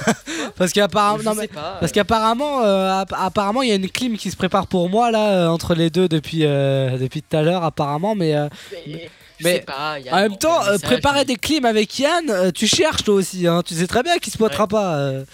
Parce 0.56 0.72
qu'apparemment, 0.72 1.34
mais- 1.34 1.48
pas. 1.48 1.76
parce 1.80 1.92
qu'apparemment, 1.92 2.62
euh, 2.64 3.00
app- 3.02 3.12
apparemment, 3.16 3.62
il 3.62 3.68
y 3.68 3.72
a 3.72 3.76
une 3.76 3.90
clim 3.90 4.16
qui 4.16 4.30
se 4.30 4.36
prépare 4.36 4.66
pour 4.66 4.88
moi 4.88 5.10
là 5.10 5.32
euh, 5.32 5.48
entre 5.48 5.74
les 5.74 5.90
deux 5.90 6.08
depuis 6.08 6.40
euh, 6.44 6.96
depuis 6.98 7.22
tout 7.22 7.36
à 7.36 7.42
l'heure 7.42 7.62
apparemment, 7.64 8.14
mais 8.14 8.34
euh, 8.34 8.48
mais, 8.86 9.10
je 9.38 9.44
mais 9.44 9.52
sais 9.56 9.60
pas, 9.60 9.98
il 9.98 10.06
y 10.06 10.08
a 10.08 10.14
en 10.14 10.20
même 10.20 10.36
temps, 10.38 10.64
euh, 10.66 10.78
préparer 10.78 11.24
des 11.26 11.36
clims 11.36 11.66
avec 11.66 11.98
Yann, 11.98 12.30
euh, 12.30 12.50
tu 12.52 12.66
cherches 12.66 13.04
toi 13.04 13.14
aussi, 13.16 13.46
hein. 13.46 13.62
Tu 13.64 13.74
sais 13.74 13.86
très 13.86 14.02
bien 14.02 14.16
qu'il 14.18 14.32
se 14.32 14.38
pointera 14.38 14.66
pas. 14.66 14.96
euh. 14.96 15.24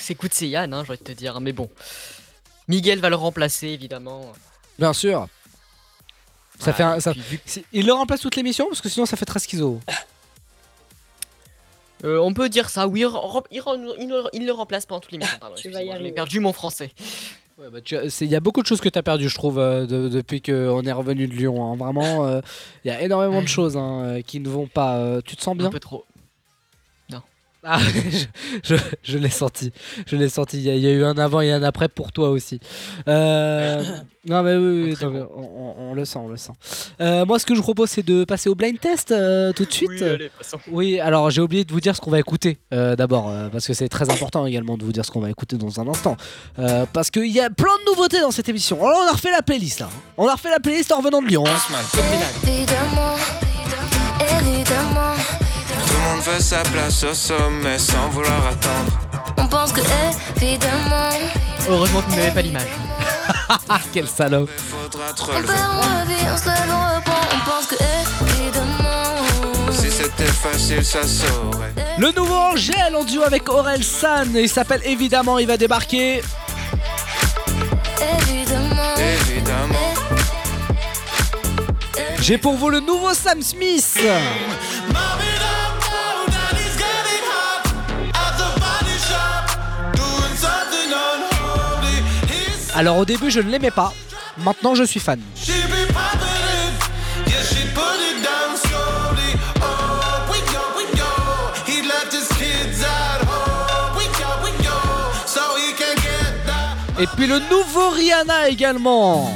C'est 0.00 0.12
écoute, 0.14 0.32
c'est 0.34 0.48
Yann, 0.48 0.72
hein, 0.74 0.82
j'aurais 0.86 0.98
te 0.98 1.12
dire. 1.12 1.40
Mais 1.40 1.52
bon. 1.52 1.68
Miguel 2.68 2.98
va 3.00 3.08
le 3.10 3.16
remplacer, 3.16 3.68
évidemment. 3.68 4.32
Bien 4.78 4.92
sûr. 4.92 5.28
Ça 6.58 6.72
fait 6.72 6.82
un- 6.82 7.00
ça- 7.00 7.12
puis, 7.12 7.20
vu- 7.20 7.40
Si- 7.44 7.64
Il 7.72 7.86
le 7.86 7.92
remplace 7.92 8.20
toute 8.20 8.34
l'émission 8.36 8.66
parce 8.68 8.80
que 8.80 8.88
sinon 8.88 9.04
ça 9.06 9.16
fait 9.16 9.26
très 9.26 9.38
schizo. 9.40 9.80
Euh, 12.04 12.18
on 12.18 12.34
peut 12.34 12.48
dire 12.48 12.68
ça, 12.68 12.86
oui, 12.86 13.00
il, 13.00 13.06
rem- 13.06 13.42
il 13.50 13.60
rem- 13.60 13.94
il 13.98 14.08
le- 14.08 14.24
il 14.34 14.46
le 14.46 14.52
remplace 14.52 14.84
pendant 14.86 15.00
toute 15.00 15.12
l'émission. 15.12 15.38
pardon, 15.40 15.54
Tu 15.58 15.68
vas 15.70 15.78
y 15.80 15.88
excusez-moi, 15.88 15.94
J'ai 15.94 16.00
arriver. 16.00 16.14
perdu 16.14 16.40
mon 16.40 16.52
français. 16.52 16.90
Ouais, 17.58 17.68
bah, 17.72 17.80
tu 17.82 17.96
as- 17.96 18.10
c'est- 18.10 18.26
Il 18.26 18.30
y 18.30 18.36
a 18.36 18.40
beaucoup 18.40 18.60
de 18.60 18.66
choses 18.66 18.82
que 18.82 18.88
tu 18.90 18.98
as 18.98 19.02
perdu, 19.02 19.28
je 19.30 19.34
trouve, 19.34 19.58
euh, 19.58 19.86
de- 19.86 20.08
depuis 20.08 20.42
qu'on 20.42 20.82
est 20.82 20.92
revenu 20.92 21.26
de 21.26 21.32
Lyon. 21.34 21.72
hein. 21.72 21.76
Vraiment, 21.76 22.26
euh, 22.26 22.40
il 22.84 22.88
y 22.88 22.90
a 22.90 23.00
énormément 23.00 23.40
de 23.40 23.46
choses 23.48 23.76
hein, 23.78 24.02
euh, 24.04 24.22
qui 24.22 24.40
ne 24.40 24.48
vont 24.48 24.66
pas. 24.66 24.96
Euh, 24.96 25.20
tu 25.24 25.36
te 25.36 25.42
sens 25.42 25.56
bien? 25.56 25.66
Un 25.68 25.70
peu 25.70 25.80
trop. 25.80 26.04
Ah, 27.68 27.78
je, 27.80 28.24
je- 28.76 28.80
je 29.02 29.18
l'ai 29.18 29.28
senti. 29.30 29.72
Je 30.06 30.14
l'ai 30.16 30.28
senti. 30.28 30.58
Il 30.58 30.62
y, 30.64 30.70
a- 30.70 30.74
il 30.74 30.80
y 30.82 30.86
a 30.86 30.92
eu 30.92 31.04
un 31.04 31.18
avant 31.18 31.40
et 31.40 31.50
un 31.52 31.62
après 31.64 31.88
pour 31.88 32.12
toi 32.12 32.30
aussi. 32.30 32.60
Euh, 33.08 33.82
non, 34.28 34.42
mais 34.44 34.54
oui, 34.56 34.82
oui, 34.84 34.94
Très 34.94 35.06
non, 35.06 35.10
mais 35.12 35.20
bon. 35.20 35.28
on, 35.36 35.42
on- 35.42 35.90
on 35.90 35.94
le 35.94 36.04
sent, 36.04 36.18
on 36.22 36.28
le 36.28 36.36
sent. 36.36 36.52
Euh, 37.00 37.24
moi, 37.26 37.38
ce 37.38 37.46
que 37.46 37.54
je 37.54 37.58
vous 37.58 37.64
propose, 37.64 37.90
c'est 37.90 38.04
de 38.06 38.24
passer 38.24 38.48
au 38.48 38.54
blind 38.54 38.78
test 38.78 39.10
euh, 39.10 39.52
tout 39.52 39.64
de 39.64 39.72
suite. 39.72 39.90
Oui, 39.90 40.02
allez, 40.02 40.30
passons. 40.38 40.58
Oui, 40.70 41.00
alors 41.00 41.30
j'ai 41.30 41.40
oublié 41.40 41.64
de 41.64 41.72
vous 41.72 41.80
dire 41.80 41.96
ce 41.96 42.00
qu'on 42.00 42.10
va 42.10 42.18
écouter 42.20 42.58
euh, 42.72 42.94
d'abord, 42.96 43.28
euh, 43.30 43.48
parce 43.48 43.66
que 43.66 43.74
c'est 43.74 43.88
très 43.88 44.08
important 44.10 44.46
également 44.46 44.76
de 44.76 44.84
vous 44.84 44.92
dire 44.92 45.04
ce 45.04 45.10
qu'on 45.10 45.20
va 45.20 45.30
écouter 45.30 45.56
dans 45.56 45.80
un 45.80 45.88
instant. 45.88 46.16
Euh, 46.58 46.86
parce 46.92 47.10
qu'il 47.10 47.26
y 47.32 47.40
a 47.40 47.50
plein 47.50 47.66
de 47.84 47.90
nouveautés 47.90 48.20
dans 48.20 48.30
cette 48.30 48.48
émission. 48.48 48.78
Alors 48.86 49.00
on 49.04 49.08
a 49.08 49.12
refait 49.12 49.30
la 49.32 49.42
playlist 49.42 49.80
là. 49.80 49.88
On 50.16 50.28
a 50.28 50.32
refait 50.34 50.50
la 50.50 50.60
playlist 50.60 50.92
en 50.92 50.98
revenant 50.98 51.20
de 51.20 51.26
Lyon. 51.26 51.44
hein. 51.46 51.76
Évidemment, 52.46 53.14
évidemment, 54.38 55.15
Monde 56.16 56.24
veut 56.24 56.40
sa 56.40 56.62
place 56.62 57.04
au 57.04 57.12
sommet 57.12 57.78
sans 57.78 58.08
vouloir 58.08 58.46
attendre. 58.46 58.98
on 59.36 59.46
pense 59.46 59.72
que 59.72 59.80
évidemment, 60.40 61.10
Heureusement 61.68 62.00
que 62.00 62.10
vous 62.10 62.16
n'avez 62.16 62.30
pas 62.30 62.42
l'image. 62.42 62.62
Ah, 63.68 63.80
quel 63.92 64.06
te 64.06 64.12
on 64.12 64.26
perd, 64.26 65.20
on 65.20 65.24
revient, 65.26 66.26
on 66.32 66.36
se 66.36 66.46
lève, 66.46 66.70
on 66.70 66.96
reprend, 66.96 67.20
on 67.32 67.50
pense 67.50 67.66
que 67.66 67.74
évidemment, 68.40 69.72
Si 69.72 69.90
c'était 69.90 70.24
facile, 70.24 70.84
ça 70.84 71.02
saurait. 71.06 71.72
Le 71.98 72.12
nouveau 72.12 72.34
Angèle 72.34 72.96
en 72.96 73.04
duo 73.04 73.22
avec 73.22 73.48
Aurel 73.48 73.84
San. 73.84 74.34
Il 74.34 74.48
s'appelle 74.48 74.80
évidemment, 74.84 75.38
il 75.38 75.46
va 75.46 75.56
débarquer. 75.56 76.22
évidemment, 78.28 78.94
Évidemment. 78.96 79.94
J'ai 82.20 82.38
pour 82.38 82.54
vous 82.54 82.70
le 82.70 82.80
nouveau 82.80 83.12
Sam 83.14 83.42
Smith. 83.42 83.98
Alors 92.76 92.98
au 92.98 93.06
début 93.06 93.30
je 93.30 93.40
ne 93.40 93.50
l'aimais 93.50 93.70
pas, 93.70 93.92
maintenant 94.36 94.74
je 94.74 94.84
suis 94.84 95.00
fan. 95.00 95.18
Et 106.98 107.06
puis 107.14 107.26
le 107.26 107.38
nouveau 107.50 107.90
Rihanna 107.90 108.48
également. 108.50 109.30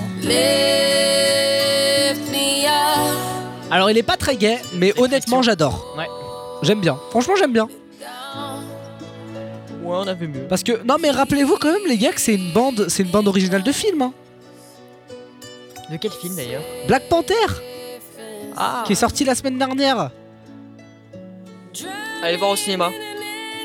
Alors 3.71 3.91
il 3.91 3.97
est 3.97 4.03
pas 4.03 4.17
très 4.19 4.37
gay, 4.37 4.59
mais 4.75 4.93
honnêtement 4.99 5.41
j'adore. 5.41 5.95
Ouais. 5.97 6.09
J'aime 6.63 6.81
bien. 6.81 6.99
Franchement 7.11 7.35
j'aime 7.39 7.53
bien. 7.53 7.69
Ouais, 9.91 9.97
on 10.05 10.07
a 10.09 10.15
vu 10.15 10.29
mieux. 10.29 10.47
Parce 10.49 10.63
que 10.63 10.83
non 10.85 10.97
mais 11.01 11.11
rappelez-vous 11.11 11.57
quand 11.61 11.73
même 11.73 11.87
les 11.89 11.99
gars 11.99 12.13
que 12.13 12.21
c'est 12.21 12.35
une 12.35 12.53
bande, 12.53 12.87
c'est 12.89 13.03
une 13.03 13.11
bande 13.11 13.29
originale 13.29 13.63
de 13.63 13.73
film. 13.73 14.03
hein. 14.03 14.13
De 15.91 15.97
quel 15.97 16.13
film 16.13 16.37
d'ailleurs? 16.37 16.63
Black 16.87 17.09
Panther, 17.09 17.35
Ah 18.57 18.85
qui 18.87 18.93
est 18.93 18.97
sorti 18.97 19.25
la 19.25 19.35
semaine 19.35 19.59
dernière. 19.59 20.11
Allez 22.23 22.37
voir 22.37 22.51
au 22.51 22.57
cinéma. 22.57 22.91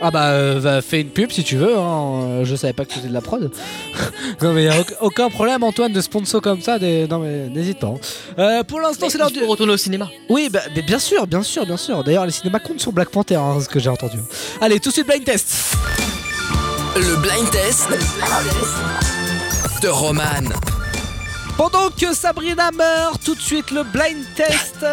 Ah 0.01 0.11
bah 0.11 0.31
euh, 0.31 0.59
va, 0.59 0.81
fais 0.81 0.99
une 1.01 1.09
pub 1.09 1.31
si 1.31 1.43
tu 1.43 1.55
veux. 1.55 1.77
hein. 1.77 2.21
Euh, 2.41 2.45
Je 2.45 2.55
savais 2.57 2.73
pas 2.73 2.83
que 2.83 2.93
c'était 2.93 3.07
de 3.07 3.13
la 3.13 3.21
prod. 3.21 3.49
non 4.41 4.53
mais 4.53 4.63
y 4.65 4.67
a 4.67 4.77
auc- 4.81 4.95
aucun 5.01 5.29
problème 5.29 5.63
Antoine 5.63 5.93
de 5.93 6.01
sponsor 6.01 6.41
comme 6.41 6.61
ça. 6.61 6.77
Des... 6.79 7.07
Non 7.07 7.19
mais 7.19 7.47
n'hésite 7.47 7.79
pas. 7.79 7.87
hein. 7.87 7.99
Euh, 8.39 8.63
pour 8.63 8.81
l'instant 8.81 9.07
c'est 9.09 9.17
l'heure 9.17 9.31
du. 9.31 9.39
Pour 9.39 9.49
retourner 9.49 9.71
au 9.73 9.77
cinéma. 9.77 10.09
Oui, 10.29 10.49
bah, 10.51 10.59
mais 10.75 10.81
bien 10.81 10.99
sûr, 10.99 11.25
bien 11.27 11.43
sûr, 11.43 11.65
bien 11.65 11.77
sûr. 11.77 12.03
D'ailleurs, 12.03 12.25
les 12.25 12.31
cinémas 12.33 12.59
comptent 12.59 12.81
sur 12.81 12.91
Black 12.91 13.09
Panther, 13.09 13.35
hein, 13.35 13.57
ce 13.61 13.69
que 13.69 13.79
j'ai 13.79 13.89
entendu. 13.89 14.17
Allez, 14.59 14.79
tout 14.81 14.89
de 14.89 14.93
suite, 14.93 15.07
blind 15.07 15.23
test. 15.23 15.75
Le 16.95 17.15
blind 17.17 17.49
test 17.51 17.87
de 19.81 19.87
Roman. 19.87 20.23
Pendant 21.57 21.89
que 21.89 22.13
Sabrina 22.13 22.71
meurt, 22.71 23.21
tout 23.23 23.35
de 23.35 23.41
suite 23.41 23.71
le 23.71 23.83
blind 23.83 24.23
test. 24.35 24.85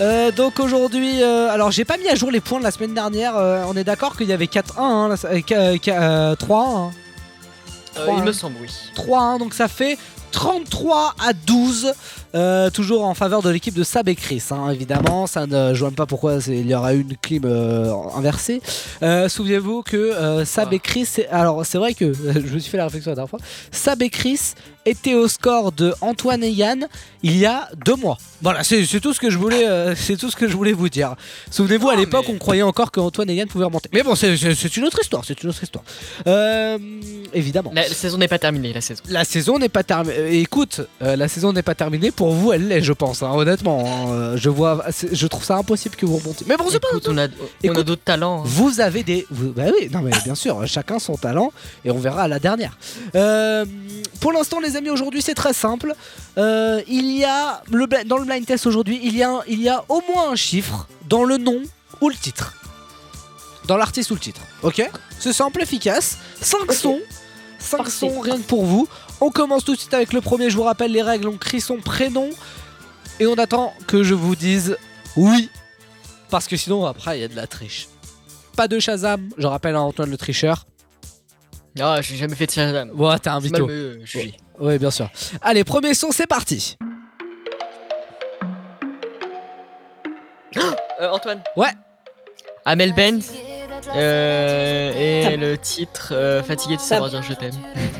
Euh, 0.00 0.30
donc 0.32 0.60
aujourd'hui, 0.60 1.22
euh, 1.22 1.50
alors 1.50 1.70
j'ai 1.70 1.84
pas 1.84 1.96
mis 1.98 2.08
à 2.08 2.14
jour 2.14 2.30
les 2.30 2.40
points 2.40 2.58
de 2.58 2.64
la 2.64 2.70
semaine 2.70 2.94
dernière. 2.94 3.36
euh, 3.36 3.64
on 3.68 3.74
est 3.76 3.84
d'accord 3.84 4.16
qu'il 4.16 4.28
y 4.28 4.32
avait 4.32 4.46
4-1, 4.46 4.62
hein, 4.78 5.08
là, 5.08 5.14
euh, 5.24 5.40
qu- 5.40 5.78
qu- 5.80 5.90
euh, 5.92 6.34
3-1. 6.36 6.88
hein. 6.88 6.90
Euh, 7.98 8.02
Trois, 8.04 8.14
il 8.14 8.20
hein. 8.20 8.24
me 8.24 8.32
semble, 8.32 8.56
oui. 8.60 8.68
3-1, 8.94 9.38
donc 9.38 9.54
ça 9.54 9.68
fait 9.68 9.98
33 10.36 11.14
à 11.18 11.32
12. 11.32 11.94
euh, 12.34 12.68
toujours 12.68 13.04
en 13.06 13.14
faveur 13.14 13.40
de 13.40 13.48
l'équipe 13.48 13.72
de 13.72 13.82
Sab 13.82 14.06
et 14.10 14.14
Chris, 14.14 14.42
hein, 14.50 14.68
évidemment. 14.68 15.26
Ça 15.26 15.46
ne, 15.46 15.72
je 15.72 15.80
vois 15.80 15.88
même 15.88 15.96
pas 15.96 16.04
pourquoi 16.04 16.36
il 16.46 16.66
y 16.66 16.74
aura 16.74 16.92
eu 16.92 17.00
une 17.00 17.16
clim 17.16 17.44
euh, 17.46 17.90
inversée. 18.14 18.60
Euh, 19.02 19.30
Souvenez-vous 19.30 19.82
que 19.82 20.44
Sab 20.44 20.74
et 20.74 20.78
Chris, 20.78 21.08
alors 21.30 21.64
c'est 21.64 21.78
vrai 21.78 21.94
que 21.94 22.12
je 22.34 22.54
me 22.54 22.58
suis 22.58 22.70
fait 22.70 22.76
la 22.76 22.84
réflexion 22.84 23.12
la 23.12 23.14
dernière 23.14 23.30
fois. 23.30 23.38
Sab 23.70 24.02
et 24.02 24.10
Chris 24.10 24.52
étaient 24.86 25.14
au 25.14 25.28
score 25.28 25.72
de 25.72 25.92
Antoine 26.00 26.42
et 26.42 26.50
Yann 26.50 26.86
il 27.22 27.36
y 27.36 27.44
a 27.46 27.68
deux 27.84 27.96
mois. 27.96 28.16
Voilà, 28.42 28.62
c'est 28.62 28.84
tout 29.00 29.12
ce 29.14 29.18
que 29.20 29.30
je 29.30 29.38
voulais, 29.38 29.66
euh, 29.66 29.94
c'est 29.96 30.16
tout 30.16 30.30
ce 30.30 30.36
que 30.36 30.46
je 30.46 30.54
voulais 30.56 30.72
vous 30.74 30.88
dire. 30.88 31.14
Souvenez-vous, 31.50 31.88
à 31.88 31.96
l'époque, 31.96 32.26
mais- 32.28 32.34
on 32.34 32.38
croyait 32.38 32.62
encore 32.62 32.92
que 32.92 33.00
Antoine 33.00 33.28
et 33.30 33.34
Yann 33.34 33.48
pouvaient 33.48 33.64
remonter. 33.64 33.88
Mais 33.92 34.02
bon, 34.02 34.14
c'est- 34.14 34.36
une 34.76 34.84
autre 34.84 35.00
histoire, 35.00 35.24
c'est 35.24 35.42
une 35.42 35.48
autre 35.48 35.62
histoire. 35.62 35.82
Euh, 36.26 36.78
évidemment. 37.32 37.72
La, 37.74 37.88
la 37.88 37.94
saison 37.94 38.18
n'est 38.18 38.28
pas 38.28 38.38
terminée, 38.38 38.72
la 38.72 38.80
saison. 38.80 39.02
La 39.08 39.24
saison 39.24 39.58
n'est 39.58 39.68
pas 39.70 39.82
terminée. 39.82 40.38
Écoute, 40.40 40.82
euh, 41.02 41.16
la 41.16 41.28
saison 41.28 41.52
n'est 41.52 41.62
pas 41.62 41.74
terminée. 41.74 42.10
Pour 42.10 42.32
vous, 42.32 42.52
elle 42.52 42.68
l'est, 42.68 42.82
je 42.82 42.92
pense. 42.92 43.22
hein, 43.22 43.30
honnêtement, 43.32 43.84
hein. 43.86 44.36
Je 44.36 44.50
vois, 44.50 44.84
je 45.12 45.26
trouve 45.26 45.42
ça 45.44 45.56
impossible 45.56 45.96
que 45.96 46.06
vous 46.06 46.18
remontiez. 46.18 46.46
Mais 46.48 46.56
bon, 46.56 46.66
c'est 46.70 46.78
pas. 46.78 46.88
Écoute, 46.92 47.08
on 47.08 47.16
a, 47.18 47.24
on 47.24 47.28
a 47.28 47.28
Écoute, 47.62 47.86
d'autres 47.86 48.04
talents. 48.04 48.40
hein. 48.40 48.44
Vous 48.44 48.80
avez 48.80 49.02
des. 49.02 49.26
vous- 49.30 49.52
bah 49.52 49.64
oui, 49.76 49.88
non 49.90 50.00
mais 50.02 50.12
bien 50.24 50.34
sûr, 50.34 50.64
chacun 50.66 50.98
son 50.98 51.16
talent 51.16 51.52
et 51.84 51.90
on 51.90 51.98
verra 51.98 52.22
à 52.24 52.28
la 52.28 52.38
dernière. 52.38 52.76
Pour 54.20 54.32
l'instant, 54.32 54.60
les 54.60 54.75
amis, 54.76 54.90
aujourd'hui 54.90 55.22
c'est 55.22 55.34
très 55.34 55.52
simple. 55.52 55.94
Euh, 56.38 56.82
il 56.86 57.10
y 57.16 57.24
a 57.24 57.62
le, 57.70 57.86
dans 58.04 58.18
le 58.18 58.24
blind 58.24 58.44
test 58.46 58.66
aujourd'hui, 58.66 59.00
il 59.02 59.16
y 59.16 59.22
a 59.22 59.40
il 59.48 59.60
y 59.60 59.68
a 59.68 59.84
au 59.88 60.02
moins 60.12 60.30
un 60.30 60.36
chiffre 60.36 60.86
dans 61.08 61.24
le 61.24 61.36
nom 61.38 61.62
ou 62.00 62.08
le 62.08 62.14
titre, 62.14 62.54
dans 63.66 63.76
l'artiste 63.76 64.10
ou 64.10 64.14
le 64.14 64.20
titre. 64.20 64.40
Ok, 64.62 64.88
c'est 65.18 65.32
simple, 65.32 65.62
efficace. 65.62 66.18
5 66.40 66.72
sons, 66.72 67.00
5 67.58 67.76
Parfait. 67.78 67.90
sons 67.92 68.20
rien 68.20 68.36
que 68.36 68.42
pour 68.42 68.64
vous. 68.64 68.88
On 69.20 69.30
commence 69.30 69.64
tout 69.64 69.74
de 69.74 69.78
suite 69.80 69.94
avec 69.94 70.12
le 70.12 70.20
premier. 70.20 70.50
Je 70.50 70.56
vous 70.56 70.62
rappelle 70.62 70.92
les 70.92 71.02
règles. 71.02 71.28
On 71.28 71.38
crie 71.38 71.60
son 71.62 71.78
prénom 71.78 72.28
et 73.18 73.26
on 73.26 73.34
attend 73.34 73.72
que 73.86 74.02
je 74.02 74.12
vous 74.14 74.36
dise 74.36 74.76
oui 75.16 75.48
parce 76.28 76.46
que 76.46 76.56
sinon 76.56 76.84
après 76.84 77.18
il 77.18 77.22
y 77.22 77.24
a 77.24 77.28
de 77.28 77.36
la 77.36 77.46
triche. 77.46 77.88
Pas 78.56 78.68
de 78.68 78.78
Shazam, 78.78 79.28
je 79.38 79.46
rappelle 79.46 79.74
à 79.74 79.80
Antoine 79.80 80.10
le 80.10 80.16
tricheur. 80.18 80.66
Ah, 81.80 82.00
j'ai 82.00 82.16
jamais 82.16 82.34
fait 82.34 82.46
de 82.46 82.50
Shazam. 82.52 82.90
Ouais, 82.94 83.18
t'es 83.18 83.28
un 83.28 83.40
C'est 83.40 83.50
mal 83.50 83.60
vito. 83.62 83.66
me 83.66 83.98
juger. 84.04 84.34
Oui, 84.58 84.78
bien 84.78 84.90
sûr. 84.90 85.10
Allez, 85.42 85.62
premier 85.64 85.92
son, 85.94 86.10
c'est 86.10 86.26
parti. 86.26 86.76
Euh, 90.98 91.10
Antoine 91.10 91.42
Ouais. 91.56 91.68
Amel 92.64 92.94
Bent. 92.94 93.20
euh, 93.94 94.92
et 95.30 95.36
le 95.36 95.58
titre 95.58 96.08
euh, 96.12 96.42
Fatigué 96.42 96.76
de 96.76 96.80
savoir 96.80 97.10
dire 97.10 97.22
je 97.22 97.34
t'aime. 97.34 97.52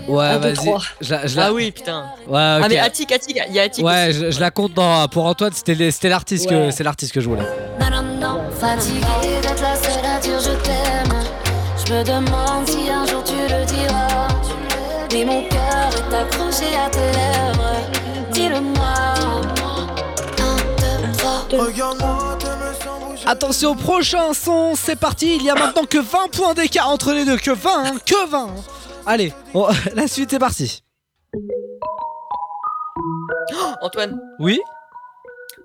Ouais, 0.08 0.38
vas-y. 0.38 0.54
trois. 0.54 0.80
Je 1.02 1.10
la- 1.14 1.26
je 1.26 1.36
la- 1.36 1.46
Ah 1.46 1.52
oui, 1.52 1.70
putain. 1.72 2.06
Ouais, 2.26 2.38
Ah, 2.38 2.60
ok. 2.62 2.68
mais 2.70 2.78
Attic, 2.78 3.12
Attic, 3.12 3.38
il 3.46 3.52
y 3.54 3.60
a 3.60 3.64
Attic. 3.64 3.84
Ouais, 3.84 4.08
aussi. 4.08 4.18
je, 4.20 4.30
je 4.30 4.40
la 4.40 4.50
compte 4.50 4.72
dans. 4.72 5.06
Pour 5.08 5.26
Antoine, 5.26 5.52
c'était 5.52 5.74
les- 5.74 5.90
c'était 5.90 6.08
l'artiste 6.08 6.48
que 6.48 6.54
Ouais. 6.54 6.70
c'est 6.72 6.84
l'artiste 6.84 7.12
que 7.12 7.20
je 7.20 7.28
voulais. 7.28 7.42
Non, 7.78 7.90
non, 7.90 8.02
non, 8.18 8.50
fatigué 8.58 9.00
d'être 9.42 9.60
la 9.62 9.76
seule 9.76 10.06
à 10.06 10.18
dire 10.18 10.40
je 10.40 10.52
t'aime. 10.64 10.85
Je 11.86 11.92
me 11.94 12.02
demande 12.02 12.68
si 12.68 12.90
un 12.90 13.06
jour 13.06 13.22
tu 13.24 13.34
le 13.34 13.64
diras. 13.64 14.28
Mais 15.12 15.24
mon 15.24 15.42
cœur 15.48 15.90
est 16.10 16.14
accroché 16.14 16.76
à 16.76 16.90
tes 16.90 16.98
lèvres. 16.98 17.76
Dis-le-moi. 18.32 18.94
Attention, 23.26 23.74
prochain 23.74 24.32
son, 24.34 24.74
c'est 24.76 24.96
parti. 24.96 25.36
Il 25.36 25.42
y 25.42 25.50
a 25.50 25.54
maintenant 25.54 25.84
que 25.84 25.98
20 25.98 26.30
points 26.30 26.54
d'écart 26.54 26.88
entre 26.90 27.12
les 27.12 27.24
deux. 27.24 27.36
Que 27.36 27.50
20, 27.50 27.70
hein, 27.84 27.92
que 28.04 28.28
20. 28.28 28.38
hein. 28.44 28.50
Allez, 29.06 29.32
la 29.94 30.06
suite 30.06 30.32
est 30.32 30.38
partie. 30.38 30.82
Antoine. 33.82 34.20
Oui? 34.38 34.60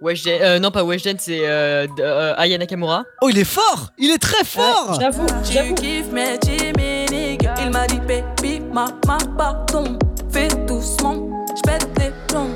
Weshden, 0.02 0.42
euh, 0.42 0.60
non 0.60 0.72
pas 0.72 0.84
Weshden, 0.84 1.18
c'est 1.20 1.42
euh, 1.44 1.86
euh, 2.00 2.34
Aya 2.38 2.58
Nakamura. 2.58 3.04
Oh, 3.22 3.30
il 3.30 3.38
est 3.38 3.44
fort 3.44 3.90
Il 4.00 4.10
est 4.12 4.18
très 4.18 4.44
fort 4.44 4.98
J'avoue, 5.00 5.28
j'avoue. 5.44 5.76
mais 6.12 6.40
Jimmy 6.44 7.38
Il 7.64 7.70
m'a 7.72 7.86
dit 7.86 8.00
baby, 8.00 8.60
maman, 8.62 8.92
pardon. 9.38 10.00
Fais 10.32 10.48
doucement, 10.68 11.46
j'pète 11.56 11.88
des 11.94 12.12
plombs. 12.28 12.50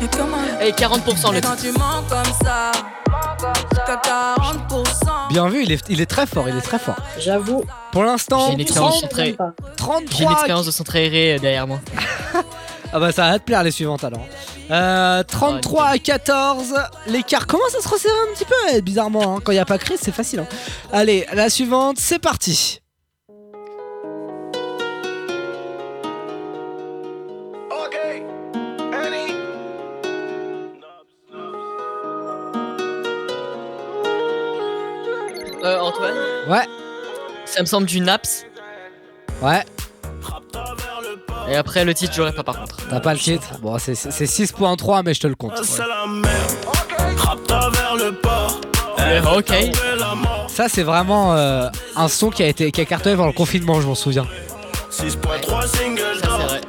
Mais 0.00 0.08
comment 0.16 0.36
Et 0.60 0.70
40% 0.70 1.32
le 1.32 1.38
Et 1.38 1.40
quand 1.40 1.56
titre. 1.56 1.72
tu 1.72 1.78
mens 1.78 2.02
comme 2.08 2.32
ça, 2.44 2.70
t'as 3.86 3.96
40%. 3.96 5.28
Bien 5.30 5.48
vu, 5.48 5.64
il 5.64 5.72
est, 5.72 5.82
il 5.88 6.00
est 6.00 6.06
très 6.06 6.26
fort, 6.26 6.48
il 6.48 6.56
est 6.56 6.60
très 6.60 6.78
fort. 6.78 6.96
J'avoue. 7.18 7.64
Pour 7.90 8.04
l'instant, 8.04 8.46
J'ai 8.48 8.52
une 8.54 8.60
expérience 8.60 8.98
30, 9.00 9.10
très- 9.10 9.24
Même 9.26 9.36
pas. 9.36 9.52
J'ai 9.58 9.70
une 9.70 9.76
33 9.76 10.32
expérience 10.32 10.66
de 10.66 10.70
centre 10.70 10.94
aéré 10.94 11.34
euh, 11.34 11.38
derrière 11.38 11.66
moi. 11.66 11.80
Ah 12.96 13.00
bah 13.00 13.10
ça 13.10 13.28
va 13.32 13.38
te 13.40 13.44
plaire 13.44 13.64
les 13.64 13.72
suivantes 13.72 14.04
alors. 14.04 14.24
Euh, 14.70 15.24
33 15.24 15.84
à 15.86 15.98
14, 15.98 16.74
l'écart 17.08 17.48
commence 17.48 17.74
à 17.74 17.80
se 17.82 17.88
resserrer 17.88 18.14
un 18.30 18.34
petit 18.34 18.44
peu 18.44 18.54
eh, 18.72 18.80
bizarrement. 18.82 19.36
hein. 19.36 19.40
Quand 19.44 19.50
il 19.50 19.56
n'y 19.56 19.60
a 19.60 19.64
pas 19.64 19.78
Chris, 19.78 19.96
c'est 20.00 20.14
facile. 20.14 20.38
hein. 20.40 20.46
Allez, 20.92 21.26
la 21.32 21.50
suivante, 21.50 21.96
c'est 21.98 22.20
parti. 22.20 22.80
Euh, 35.64 35.78
Antoine, 35.80 36.14
Ouais, 36.48 36.66
ça 37.46 37.60
me 37.62 37.66
semble 37.66 37.86
du 37.86 38.00
Naps. 38.00 38.44
ouais, 39.42 39.64
Et 41.50 41.56
après 41.56 41.84
le 41.84 41.92
titre, 41.94 42.12
j'aurais 42.14 42.32
pas 42.32 42.42
par 42.42 42.58
contre. 42.60 42.76
t'as 42.88 43.00
pas 43.00 43.12
le 43.12 43.18
titre? 43.18 43.46
Bon, 43.60 43.78
c'est 43.78 43.94
c'est 43.94 44.24
6.3, 44.24 45.02
mais 45.04 45.12
je 45.14 45.20
te 45.20 45.26
le 45.26 45.34
compte. 45.34 45.52
ouais. 45.52 45.64
Euh, 49.00 49.20
ok. 49.36 49.52
Ça, 50.48 50.68
c'est 50.68 50.82
vraiment 50.82 51.34
euh, 51.34 51.68
un 51.96 52.08
son 52.08 52.30
qui 52.30 52.42
a 52.42 52.46
été 52.46 52.70
qui 52.72 52.80
a 52.80 52.84
cartonné 52.84 53.16
pendant 53.16 53.28
le 53.28 53.34
confinement, 53.34 53.80
je 53.80 53.86
m'en 53.86 53.94
souviens. 53.94 54.26
Vrai. 55.22 56.60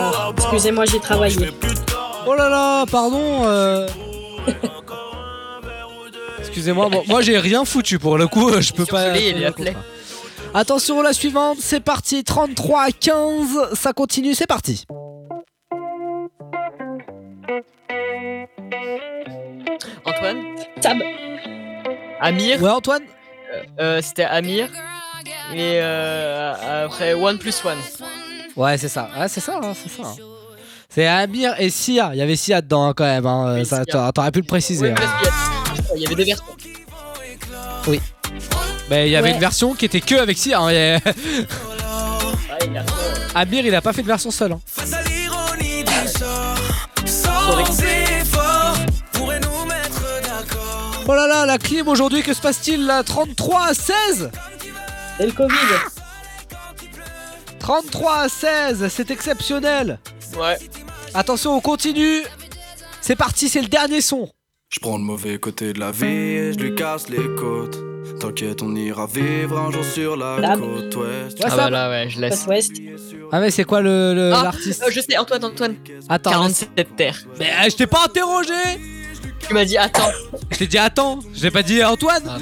Ah, 0.00 0.30
Excusez-moi, 0.36 0.84
j'ai 0.84 1.00
travaillé. 1.00 1.50
Oh 2.26 2.34
là 2.34 2.48
là, 2.48 2.84
pardon. 2.90 3.44
euh. 3.46 3.88
Excusez-moi, 6.38 6.88
moi, 6.90 7.02
moi, 7.08 7.20
j'ai 7.22 7.38
rien 7.38 7.64
foutu 7.64 7.98
pour 7.98 8.18
le 8.18 8.26
coup, 8.26 8.50
euh, 8.50 8.60
je 8.60 8.72
peux 8.72 8.86
pas. 8.86 9.14
Sully, 9.14 9.28
il 9.30 9.52
Attention, 10.54 11.02
la 11.02 11.12
suivante, 11.12 11.58
c'est 11.60 11.80
parti. 11.80 12.24
33 12.24 12.82
à 12.82 12.90
15, 12.90 13.74
ça 13.74 13.92
continue, 13.92 14.34
c'est 14.34 14.46
parti. 14.46 14.86
Antoine 20.04 20.38
Tab. 20.80 20.98
Amir 22.20 22.62
Ouais, 22.62 22.70
Antoine 22.70 23.02
euh, 23.52 23.62
euh, 23.80 24.00
C'était 24.02 24.24
Amir. 24.24 24.68
Et 25.54 25.80
euh, 25.80 26.84
après, 26.84 27.14
One 27.14 27.38
plus 27.38 27.62
One. 27.64 27.78
Ouais, 28.56 28.78
c'est 28.78 28.88
ça. 28.88 29.10
Ouais, 29.18 29.28
c'est 29.28 29.40
ça, 29.40 29.60
hein, 29.62 29.72
c'est 29.74 29.90
ça. 29.90 30.02
Hein. 30.02 30.14
C'est 30.88 31.06
Amir 31.06 31.54
et 31.58 31.68
Sia. 31.70 32.10
Il 32.14 32.18
y 32.18 32.22
avait 32.22 32.36
Sia 32.36 32.62
dedans 32.62 32.88
hein, 32.88 32.94
quand 32.96 33.04
même. 33.04 33.26
Hein. 33.26 33.62
T'aurais 34.14 34.32
pu 34.32 34.40
le 34.40 34.46
préciser. 34.46 34.92
Hein. 34.92 34.94
Il 35.94 36.02
y 36.02 36.06
avait 36.06 36.14
des 36.14 36.24
versions. 36.24 36.44
Oui. 37.86 38.00
Mais 38.90 39.08
il 39.08 39.12
y 39.12 39.16
avait 39.16 39.28
Ouais. 39.28 39.34
une 39.34 39.40
version 39.40 39.74
qui 39.74 39.84
était 39.84 40.00
que 40.00 40.14
avec 40.14 40.38
Sia. 40.38 40.60
hein, 40.60 40.70
et- 40.70 40.98
Amir, 43.34 43.64
il 43.66 43.74
a 43.74 43.80
pas 43.82 43.92
fait 43.92 44.02
de 44.02 44.06
version 44.06 44.30
seule. 44.30 44.52
hein. 44.52 44.60
Face 44.66 44.92
à 44.92 45.02
l'ironie 45.02 45.84
du 45.84 46.08
sort, 46.08 46.56
sans 47.06 47.80
effort, 47.82 48.76
pourrait 49.12 49.40
nous 49.40 49.64
mettre 49.66 50.02
d'accord. 50.22 51.04
Oh 51.06 51.14
là 51.14 51.26
là, 51.26 51.46
la 51.46 51.58
clim 51.58 51.86
aujourd'hui, 51.88 52.22
que 52.22 52.32
se 52.34 52.40
passe-t-il 52.40 52.84
là? 52.86 53.02
33 53.04 53.66
à 53.68 53.74
16 53.74 54.30
C'est 55.18 55.26
le 55.26 55.32
Covid. 55.32 55.54
33 57.58 58.20
à 58.22 58.28
16, 58.28 58.88
c'est 58.88 59.10
exceptionnel. 59.10 59.98
Ouais. 60.38 60.58
Attention, 61.14 61.56
on 61.56 61.60
continue. 61.60 62.22
C'est 63.00 63.16
parti, 63.16 63.48
c'est 63.48 63.60
le 63.62 63.68
dernier 63.68 64.00
son. 64.00 64.28
Je 64.70 64.80
prends 64.80 64.96
le 64.98 65.04
mauvais 65.04 65.38
côté 65.38 65.72
de 65.72 65.80
la 65.80 65.90
vie 65.90 66.06
et 66.06 66.52
je 66.52 66.58
lui 66.58 66.74
casse 66.74 67.08
les 67.08 67.24
côtes. 67.38 67.78
T'inquiète, 68.20 68.62
on 68.62 68.74
ira 68.74 69.06
vivre 69.06 69.58
un 69.58 69.70
jour 69.70 69.84
sur 69.84 70.16
la 70.16 70.40
Dab. 70.40 70.58
côte 70.60 70.96
ouest. 70.96 71.38
Ouais, 71.38 71.44
Ah 71.50 71.56
bah 71.56 71.70
là, 71.70 71.88
ouais, 71.90 72.08
je 72.08 72.20
laisse. 72.20 72.40
Côte 72.40 72.48
ouest. 72.48 72.72
Ah 73.30 73.40
mais 73.40 73.50
c'est 73.50 73.64
quoi 73.64 73.80
le 73.80 74.14
le- 74.14 74.32
Ah, 74.34 74.42
l'artiste 74.44 74.82
euh, 74.82 74.90
je 74.90 75.00
sais, 75.00 75.16
Antoine, 75.18 75.44
Antoine. 75.44 75.76
Attends, 76.08 76.30
47 76.30 76.96
terres. 76.96 77.18
mais 77.38 77.46
euh, 77.46 77.68
je 77.70 77.76
t'ai 77.76 77.86
pas 77.86 78.04
interrogé. 78.06 78.52
Tu 79.46 79.54
m'as 79.54 79.64
dit 79.64 79.76
attends. 79.78 80.10
Je 80.50 80.58
t'ai 80.58 80.66
dit 80.66 80.78
attends, 80.78 81.20
je 81.34 81.40
t'ai 81.42 81.50
pas 81.50 81.62
dit 81.62 81.82
Antoine. 81.84 82.22
Ah. 82.26 82.38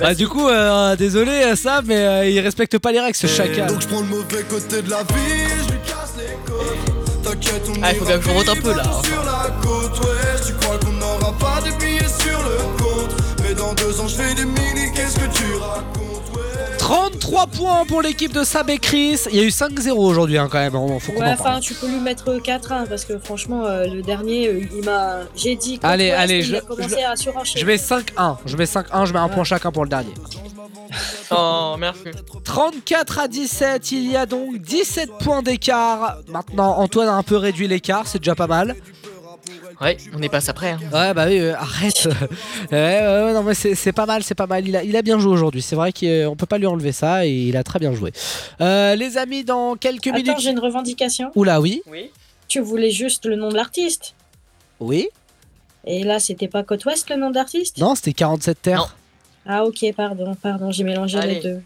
bah 0.00 0.14
du 0.14 0.26
coup, 0.26 0.48
euh, 0.48 0.96
désolé 0.96 1.32
euh, 1.32 1.56
ça, 1.56 1.82
mais 1.84 1.96
euh, 1.96 2.28
il 2.28 2.40
respecte 2.40 2.78
pas 2.78 2.92
les 2.92 3.00
règles 3.00 3.16
ce 3.16 3.26
chacal. 3.26 3.66
Donc 3.68 3.82
je 3.82 3.88
prends 3.88 4.00
le 4.00 4.06
mauvais 4.06 4.42
côté 4.48 4.80
de 4.80 4.90
la 4.90 5.02
vie 5.02 5.04
je 5.66 5.72
lui 5.72 5.78
casse 5.86 6.14
les 6.16 6.36
côtes. 6.50 7.22
T'inquiète, 7.22 7.62
on 7.68 7.82
Ah, 7.82 7.92
il 7.92 7.98
faut 7.98 8.04
ira 8.06 8.12
bien 8.12 8.18
que 8.18 8.24
je 8.24 8.30
remonte 8.30 8.48
un 8.48 8.56
peu, 8.56 8.74
là. 8.74 8.82
vivre 8.82 9.04
Sur 9.04 9.22
la 9.24 9.50
côte 9.62 10.00
ouest, 10.00 10.46
tu 10.46 10.52
crois 10.54 10.78
deux 13.80 14.00
ans, 14.00 14.08
je 14.08 14.14
fais 14.16 14.34
des 14.34 14.44
mini, 14.44 14.92
qu'est-ce 14.94 15.16
que 15.16 15.32
tu 15.36 15.54
racontes, 15.56 16.36
ouais. 16.36 16.76
33 16.78 17.46
points 17.46 17.84
pour 17.86 18.02
l'équipe 18.02 18.32
de 18.32 18.42
Sab 18.44 18.68
et 18.70 18.78
Chris. 18.78 19.18
Il 19.30 19.36
y 19.36 19.40
a 19.40 19.42
eu 19.44 19.48
5-0 19.50 19.90
aujourd'hui 19.92 20.38
hein, 20.38 20.48
quand 20.50 20.58
même. 20.58 20.74
hein, 20.74 20.98
Faut 21.00 21.12
qu'on 21.12 21.20
Ouais, 21.20 21.32
en 21.32 21.36
parle. 21.36 21.50
enfin, 21.54 21.60
tu 21.60 21.74
peux 21.74 21.86
lui 21.88 22.00
mettre 22.00 22.38
4 22.40 22.72
1 22.72 22.86
parce 22.86 23.04
que 23.04 23.18
franchement, 23.18 23.64
euh, 23.66 23.84
le 23.86 24.02
dernier, 24.02 24.48
euh, 24.48 24.62
il 24.76 24.84
m'a. 24.84 25.18
J'ai 25.36 25.56
dit. 25.56 25.78
Allez, 25.82 26.08
ouest, 26.10 26.18
allez, 26.20 26.42
je- 26.42 26.56
commencé 26.56 27.02
à. 27.02 27.14
Je 27.14 27.64
mets 27.64 27.76
5-1. 27.76 28.38
Je 28.46 28.56
mets 28.56 28.64
5-1, 28.66 29.04
je 29.06 29.12
mets 29.12 29.18
un 29.18 29.28
point 29.28 29.44
chacun 29.44 29.70
pour 29.70 29.84
le 29.84 29.90
dernier. 29.90 30.14
Oh, 31.32 31.76
merci. 31.78 32.02
34 32.42 33.20
à 33.20 33.28
17, 33.28 33.92
il 33.92 34.10
y 34.10 34.16
a 34.16 34.26
donc 34.26 34.58
17 34.58 35.10
points 35.20 35.42
d'écart. 35.42 36.16
Maintenant, 36.26 36.76
Antoine 36.78 37.06
a 37.06 37.12
un 37.14 37.22
peu 37.22 37.36
réduit 37.36 37.68
l'écart, 37.68 38.08
c'est 38.08 38.18
déjà 38.18 38.34
pas 38.34 38.48
mal. 38.48 38.74
Ouais, 39.80 39.96
on 40.14 40.20
est 40.20 40.28
passé 40.28 40.50
après. 40.50 40.70
hein. 40.72 40.78
Ouais, 40.92 41.14
bah 41.14 41.24
oui, 41.26 41.38
euh, 41.38 41.54
arrête. 41.56 42.06
ouais, 42.70 42.76
ouais, 42.78 43.24
ouais, 43.24 43.32
non, 43.32 43.42
mais 43.42 43.54
c'est 43.54 43.74
c'est 43.74 43.92
pas 43.92 44.04
mal, 44.06 44.22
c'est 44.22 44.34
pas 44.34 44.46
mal. 44.46 44.66
Il 44.68 44.76
a, 44.76 44.82
il 44.84 44.94
a 44.96 45.02
bien 45.02 45.18
joué 45.18 45.32
aujourd'hui. 45.32 45.62
C'est 45.62 45.76
vrai 45.76 45.92
qu'on 45.92 46.36
peut 46.36 46.46
pas 46.46 46.58
lui 46.58 46.66
enlever 46.66 46.92
ça 46.92 47.24
et 47.26 47.30
il 47.30 47.56
a 47.56 47.64
très 47.64 47.78
bien 47.78 47.92
joué. 47.94 48.12
Euh, 48.60 48.94
les 48.94 49.16
amis, 49.16 49.42
dans 49.44 49.76
quelques 49.76 50.08
Attends, 50.08 50.16
minutes. 50.18 50.40
j'ai 50.40 50.50
une 50.50 50.58
revendication. 50.58 51.30
Oula, 51.34 51.60
oui. 51.60 51.82
Oui. 51.86 52.10
Tu 52.48 52.60
voulais 52.60 52.90
juste 52.90 53.24
le 53.26 53.36
nom 53.36 53.48
de 53.48 53.54
l'artiste. 53.54 54.14
Oui. 54.80 55.08
Et 55.86 56.02
là, 56.04 56.18
c'était 56.18 56.48
pas 56.48 56.62
Côte 56.62 56.84
Ouest 56.84 57.08
le 57.08 57.16
nom 57.16 57.30
d'artiste 57.30 57.78
Non, 57.78 57.94
c'était 57.94 58.12
47 58.12 58.60
terres. 58.60 58.78
Non. 59.46 59.52
Ah, 59.52 59.64
ok, 59.64 59.84
pardon, 59.96 60.34
pardon, 60.34 60.70
j'ai 60.70 60.84
mélangé 60.84 61.18
Allez. 61.18 61.36
les 61.36 61.40
deux. 61.40 61.62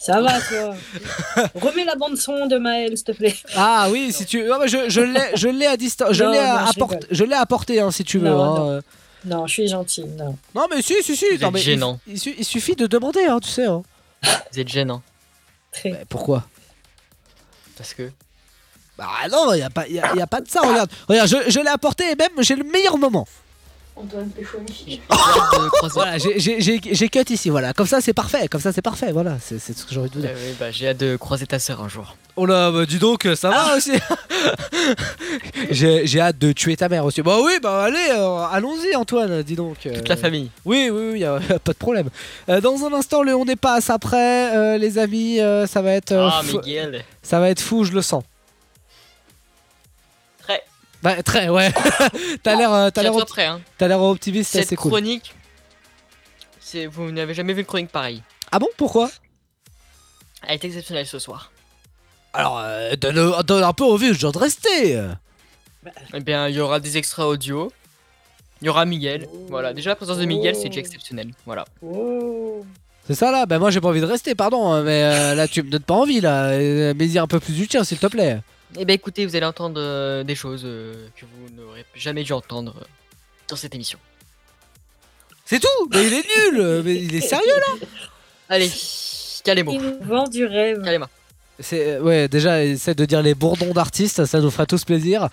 Ça 0.00 0.20
va, 0.20 0.40
toi. 0.40 0.74
Remets 1.54 1.84
la 1.84 1.94
bande-son 1.94 2.46
de 2.46 2.56
Maël, 2.58 2.96
s'il 2.96 3.04
te 3.04 3.12
plaît. 3.12 3.36
Ah 3.54 3.88
oui, 3.90 4.12
si 4.12 4.26
tu. 4.26 4.50
Ah, 4.52 4.58
bah, 4.58 4.66
je 4.66 4.88
je 4.88 5.00
l'ai 5.00 5.30
je 5.34 5.48
l'ai 5.48 5.66
à 5.66 5.76
distance. 5.76 6.12
Je 6.12 6.24
l'ai 6.24 6.38
à 6.38 6.66
je 7.10 7.24
l'ai 7.24 7.34
apporté, 7.36 7.80
hein, 7.80 7.90
si 7.90 8.02
tu 8.04 8.18
veux. 8.18 8.28
Non, 8.30 8.42
hein, 8.42 8.58
non. 8.58 8.70
euh. 8.70 8.80
Non, 9.26 9.46
je 9.46 9.52
suis 9.52 9.68
gentil, 9.68 10.04
non. 10.04 10.36
Non, 10.54 10.66
mais 10.70 10.82
si, 10.82 10.94
si, 11.02 11.14
si. 11.16 11.26
Vous 11.32 11.38
non, 11.42 11.48
êtes 11.48 11.52
mais 11.54 11.60
il- 11.60 11.64
gênant. 11.64 12.00
Il, 12.06 12.18
su- 12.18 12.34
il 12.38 12.44
suffit 12.44 12.74
de 12.74 12.86
demander, 12.86 13.24
hein, 13.26 13.38
tu 13.38 13.48
sais. 13.50 13.66
hein. 13.66 13.82
Vous 14.52 14.58
êtes 14.58 14.68
gênant. 14.68 15.02
Très. 15.72 15.90
Mais 15.90 16.04
pourquoi? 16.08 16.44
Parce 17.76 17.94
que? 17.94 18.10
Bah 18.98 19.08
non, 19.30 19.52
il 19.54 19.58
y 19.60 19.62
a 19.62 19.70
pas, 19.70 19.86
y 19.88 19.98
a, 20.00 20.14
y 20.14 20.20
a 20.20 20.26
pas 20.26 20.40
de 20.40 20.48
ça. 20.48 20.60
Regarde, 20.62 20.90
regarde, 21.08 21.28
je, 21.28 21.36
je 21.50 21.60
l'ai 21.60 21.68
apporté 21.70 22.10
et 22.10 22.16
même 22.16 22.30
j'ai 22.40 22.56
le 22.56 22.64
meilleur 22.64 22.98
moment. 22.98 23.26
Antoine. 24.02 24.30
Voilà, 25.94 26.18
j'ai- 26.18 26.38
j'ai 26.38 26.60
j'ai- 26.60 26.80
j'ai 26.90 27.08
cut 27.08 27.24
ici. 27.30 27.50
Voilà, 27.50 27.72
comme 27.72 27.86
ça 27.86 28.00
c'est 28.00 28.12
parfait. 28.12 28.48
Comme 28.48 28.60
ça 28.60 28.72
c'est 28.72 28.82
parfait. 28.82 29.12
Voilà, 29.12 29.36
c'est 29.40 29.58
c'est 29.58 29.76
ce 29.76 29.84
que 29.84 29.92
j'ai 29.92 30.00
envie 30.00 30.10
de 30.10 30.14
vous 30.14 30.20
dire. 30.20 30.30
Euh, 30.32 30.48
oui, 30.48 30.54
bah, 30.58 30.70
j'ai 30.70 30.88
hâte 30.88 30.98
de 30.98 31.16
croiser 31.16 31.46
ta 31.46 31.58
sœur 31.58 31.80
un 31.82 31.88
jour. 31.88 32.16
Oh 32.36 32.46
là, 32.46 32.70
bah, 32.70 32.86
dis 32.86 32.98
donc, 32.98 33.26
ça 33.34 33.50
va 33.50 33.76
aussi. 33.76 33.92
j'ai 35.70 36.06
j'ai 36.06 36.20
hâte 36.20 36.38
de 36.38 36.52
tuer 36.52 36.76
ta 36.76 36.88
mère 36.88 37.04
aussi. 37.04 37.22
Bah 37.22 37.36
oui, 37.44 37.52
bah 37.62 37.84
allez, 37.84 37.98
euh, 38.12 38.44
allons-y, 38.50 38.94
Antoine. 38.96 39.42
Dis 39.42 39.56
donc. 39.56 39.86
euh, 39.86 39.94
Toute 39.94 40.08
la 40.08 40.16
famille. 40.16 40.50
Oui, 40.64 40.88
oui, 40.92 41.10
oui, 41.12 41.20
y 41.20 41.24
a, 41.24 41.38
y 41.48 41.52
a 41.52 41.58
pas 41.58 41.72
de 41.72 41.78
problème. 41.78 42.08
Euh, 42.48 42.60
dans 42.60 42.84
un 42.84 42.92
instant, 42.92 43.22
le 43.22 43.34
on 43.34 43.44
n'est 43.44 43.56
pas 43.56 43.78
après, 43.88 44.56
euh, 44.56 44.78
les 44.78 44.98
amis. 44.98 45.40
euh, 45.40 45.66
ça 45.66 45.82
va 45.82 45.92
être, 45.92 46.12
euh, 46.12 46.28
Ah, 46.30 46.42
Miguel. 46.44 47.04
ça 47.22 47.40
va 47.40 47.50
être 47.50 47.60
fou, 47.60 47.84
je 47.84 47.92
le 47.92 48.02
sens. 48.02 48.22
Bah 51.02 51.22
très, 51.22 51.48
ouais. 51.48 51.72
t'as 52.42 52.56
l'air, 52.56 52.72
euh, 52.72 52.90
t'as 52.90 53.02
l'air, 53.02 53.14
op- 53.14 53.28
hein. 53.38 53.60
t'as 53.78 53.88
l'air 53.88 54.00
optimiste, 54.02 54.50
Cette 54.52 54.68
c'est 54.68 54.76
cool. 54.76 54.90
chronique. 54.92 55.34
c'est 56.60 56.86
Vous 56.86 57.10
n'avez 57.10 57.32
jamais 57.34 57.52
vu 57.54 57.60
une 57.60 57.66
chronique 57.66 57.90
pareille. 57.90 58.22
Ah 58.52 58.58
bon, 58.58 58.68
pourquoi? 58.76 59.10
Elle 60.46 60.54
est 60.54 60.64
exceptionnelle 60.64 61.06
ce 61.06 61.18
soir. 61.18 61.52
Alors, 62.32 62.58
euh, 62.58 62.94
donne, 62.96 63.32
donne 63.44 63.64
un 63.64 63.72
peu 63.72 63.84
envie 63.84 64.10
aux 64.10 64.14
gens 64.14 64.30
de 64.30 64.38
rester. 64.38 65.02
Eh 66.14 66.20
bien, 66.20 66.48
il 66.48 66.54
y 66.56 66.60
aura 66.60 66.80
des 66.80 66.96
extraits 66.98 67.26
audio. 67.26 67.72
Il 68.62 68.66
y 68.66 68.68
aura 68.68 68.84
Miguel. 68.84 69.26
Voilà, 69.48 69.72
déjà 69.72 69.90
la 69.90 69.96
présence 69.96 70.18
de 70.18 70.24
Miguel, 70.26 70.54
c'est 70.54 70.68
déjà 70.68 70.80
exceptionnel. 70.80 71.30
Voilà. 71.46 71.64
C'est 73.06 73.14
ça 73.14 73.32
là? 73.32 73.46
Bah 73.46 73.58
moi 73.58 73.70
j'ai 73.70 73.80
pas 73.80 73.88
envie 73.88 74.02
de 74.02 74.06
rester, 74.06 74.34
pardon, 74.34 74.70
hein, 74.70 74.82
mais 74.82 75.02
euh, 75.02 75.34
là 75.34 75.48
tu 75.48 75.62
me 75.62 75.70
donnes 75.70 75.82
pas 75.82 75.94
envie 75.94 76.20
là. 76.20 76.50
Euh, 76.50 76.92
Mais 76.96 77.06
dis 77.06 77.18
un 77.18 77.26
peu 77.26 77.40
plus 77.40 77.54
du 77.54 77.66
tien 77.66 77.82
s'il 77.82 77.98
te 77.98 78.06
plaît. 78.06 78.40
Eh 78.78 78.84
bien, 78.84 78.94
écoutez, 78.94 79.26
vous 79.26 79.34
allez 79.36 79.46
entendre 79.46 79.80
euh, 79.80 80.22
des 80.22 80.34
choses 80.34 80.62
euh, 80.64 81.08
que 81.16 81.24
vous 81.26 81.54
n'aurez 81.54 81.84
jamais 81.94 82.22
dû 82.22 82.32
entendre 82.32 82.74
euh, 82.80 82.84
dans 83.48 83.56
cette 83.56 83.74
émission. 83.74 83.98
C'est 85.44 85.58
tout 85.58 85.88
Mais 85.92 86.06
il 86.06 86.14
est 86.14 86.50
nul 86.52 86.82
Mais 86.84 86.94
il 86.94 87.14
est 87.16 87.20
sérieux 87.20 87.46
là 87.46 87.86
Allez, 88.48 88.70
calez-moi. 89.44 89.74
Il 89.74 89.80
nous 89.80 89.98
vend 90.04 90.24
du 90.28 90.44
rêve. 90.46 90.82
Calez-moi. 90.84 91.08
C'est 91.58 91.96
euh, 91.96 92.00
ouais 92.00 92.28
déjà 92.28 92.64
essaie 92.64 92.94
de 92.94 93.04
dire 93.04 93.20
les 93.22 93.34
bourdons 93.34 93.72
d'artistes, 93.72 94.24
ça 94.24 94.40
nous 94.40 94.50
fera 94.50 94.64
tous 94.66 94.84
plaisir. 94.84 95.28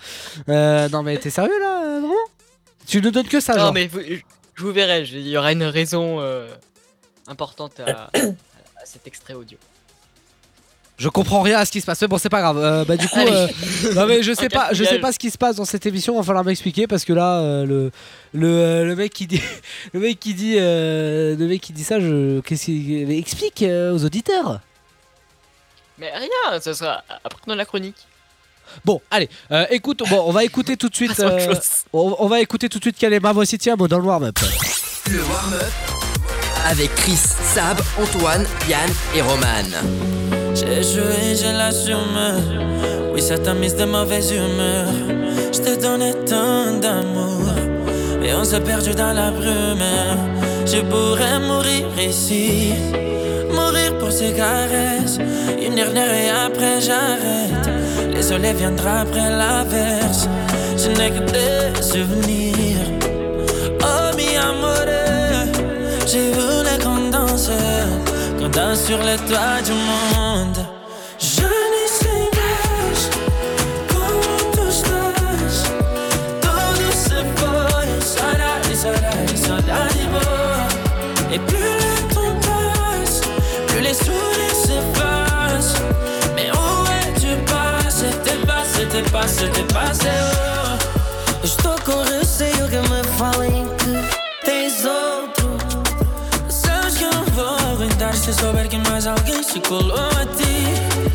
Euh, 0.48 0.88
non 0.90 1.02
mais 1.02 1.16
t'es 1.16 1.30
sérieux 1.30 1.58
là 1.60 1.84
euh, 1.84 2.00
Vraiment? 2.00 2.14
Tu 2.86 3.00
nous 3.00 3.10
donnes 3.10 3.28
que 3.28 3.40
ça 3.40 3.54
Non, 3.54 3.60
genre 3.60 3.72
mais 3.72 3.86
vous- 3.86 4.00
je 4.00 4.16
je 4.56 4.62
vous 4.64 4.72
verrai, 4.72 5.04
je- 5.06 5.16
il 5.16 5.28
y 5.28 5.36
aura 5.38 5.52
une 5.52 5.62
raison 5.62 6.20
euh, 6.20 6.48
importante 7.28 7.78
à, 7.80 8.10
à 8.12 8.84
cet 8.84 9.06
extrait 9.06 9.34
audio. 9.34 9.56
Je 10.98 11.08
comprends 11.08 11.42
rien 11.42 11.58
à 11.58 11.64
ce 11.64 11.70
qui 11.70 11.80
se 11.80 11.86
passe. 11.86 12.00
Mais 12.02 12.08
bon, 12.08 12.18
c'est 12.18 12.28
pas 12.28 12.40
grave. 12.40 12.58
Euh, 12.58 12.84
bah 12.84 12.96
du 12.96 13.08
coup, 13.08 13.20
euh, 13.20 13.46
non 13.94 14.06
mais 14.06 14.22
je 14.24 14.32
sais 14.32 14.48
pas, 14.48 14.70
je 14.72 14.82
sais 14.82 14.98
pas 14.98 15.12
ce 15.12 15.18
qui 15.18 15.30
se 15.30 15.38
passe 15.38 15.54
dans 15.56 15.64
cette 15.64 15.86
émission. 15.86 16.16
Va 16.16 16.24
falloir 16.24 16.44
m'expliquer 16.44 16.88
parce 16.88 17.04
que 17.04 17.12
là, 17.12 17.38
euh, 17.38 17.64
le 17.64 17.90
le 18.32 18.48
euh, 18.48 18.84
le 18.84 18.96
mec 18.96 19.12
qui 19.12 19.28
dit, 19.28 19.40
le 19.92 20.00
mec 20.00 20.18
qui 20.18 20.34
dit, 20.34 20.56
euh, 20.58 21.36
le 21.36 21.46
mec 21.46 21.60
qui 21.60 21.72
dit 21.72 21.84
ça, 21.84 22.00
je 22.00 22.40
qu'est-ce 22.40 22.64
qu'il 22.64 23.10
explique 23.12 23.62
euh, 23.62 23.94
aux 23.94 24.04
auditeurs. 24.04 24.60
Mais 25.98 26.10
rien, 26.10 26.60
ça 26.60 26.74
sera 26.74 27.02
après 27.24 27.42
dans 27.46 27.54
la 27.54 27.64
chronique. 27.64 27.96
Bon, 28.84 29.00
allez, 29.10 29.28
euh, 29.52 29.66
écoute, 29.70 30.02
bon, 30.10 30.24
on 30.26 30.32
va 30.32 30.42
écouter 30.44 30.76
tout 30.76 30.88
de 30.88 30.94
suite. 30.96 31.18
Euh, 31.20 31.54
on, 31.92 32.16
on 32.18 32.26
va 32.26 32.40
écouter 32.40 32.68
tout 32.68 32.78
de 32.78 32.84
suite 32.84 32.98
Kalema. 32.98 33.32
Voici 33.32 33.56
tiens, 33.56 33.76
mot 33.76 33.86
dans 33.86 33.98
le 33.98 34.04
warm-up. 34.04 34.36
Le 35.10 35.20
warm-up 35.22 35.72
avec 36.66 36.92
Chris, 36.96 37.16
Sab, 37.16 37.80
Antoine, 38.00 38.44
Yann 38.68 38.90
et 39.14 39.22
Roman. 39.22 39.64
J'ai 40.58 40.82
joué, 40.82 41.36
je 41.36 41.56
l'assume. 41.56 42.18
Oui, 43.12 43.22
ça 43.22 43.38
t'a 43.38 43.54
mis 43.54 43.72
de 43.72 43.84
mauvaise 43.84 44.32
humeur. 44.32 44.88
Je 45.52 45.58
te 45.60 45.80
donnais 45.80 46.14
tant 46.26 46.72
d'amour. 46.82 47.46
Et 48.24 48.34
on 48.34 48.42
s'est 48.42 48.58
perdu 48.60 48.90
dans 48.90 49.12
la 49.12 49.30
brume. 49.30 49.84
Je 50.66 50.80
pourrais 50.80 51.38
mourir 51.38 51.86
ici. 52.00 52.72
Mourir 53.52 53.96
pour 54.00 54.10
ces 54.10 54.32
caresses. 54.32 55.18
Une 55.64 55.76
dernière 55.76 56.12
et 56.12 56.30
après 56.30 56.80
j'arrête. 56.80 57.70
Les 58.12 58.22
soleils 58.22 58.54
viendra 58.54 59.02
après 59.02 59.30
l'averse. 59.30 60.28
Je 60.76 60.88
n'ai 60.88 61.10
que 61.10 61.22
des 61.30 61.82
souvenirs. 61.82 62.88
Oh 63.80 64.16
mi 64.16 64.36
amore, 64.36 65.54
j'ai 66.04 66.32
sur 68.58 68.98
les 69.04 69.16
toits 69.18 69.62
du 69.64 69.70
monde. 69.72 70.58
Je 71.16 71.42
ne 71.42 71.84
sais 71.86 72.28
pas 72.32 73.08
Comment 73.88 74.50
tout 74.52 74.68
estás 74.68 75.62
Todo 76.42 76.90
se 76.90 77.18
foi 77.36 77.84
Sarai, 78.00 78.74
sarai, 78.74 79.36
sarai 79.36 80.06
de 80.12 81.34
Et 81.34 81.38
plus 81.38 81.56
le 81.56 82.12
temps 82.12 82.36
passe 82.40 83.20
Plus 83.68 83.80
les 83.80 83.94
sourires 83.94 84.58
s'effacent. 84.66 85.80
Mais 86.34 86.50
où 86.50 86.84
es-tu 86.98 87.36
passé? 87.44 88.06
T'es 88.24 88.44
passé, 88.44 88.88
t'es 88.90 89.08
passé, 89.08 89.48
t'es 89.52 89.72
passé, 89.72 90.08
se 98.32 98.40
souber 98.40 98.68
que 98.68 98.76
mais 98.76 99.06
alguém 99.06 99.42
se 99.42 99.58
colou 99.60 99.94
a 99.94 100.26
ti. 100.36 100.54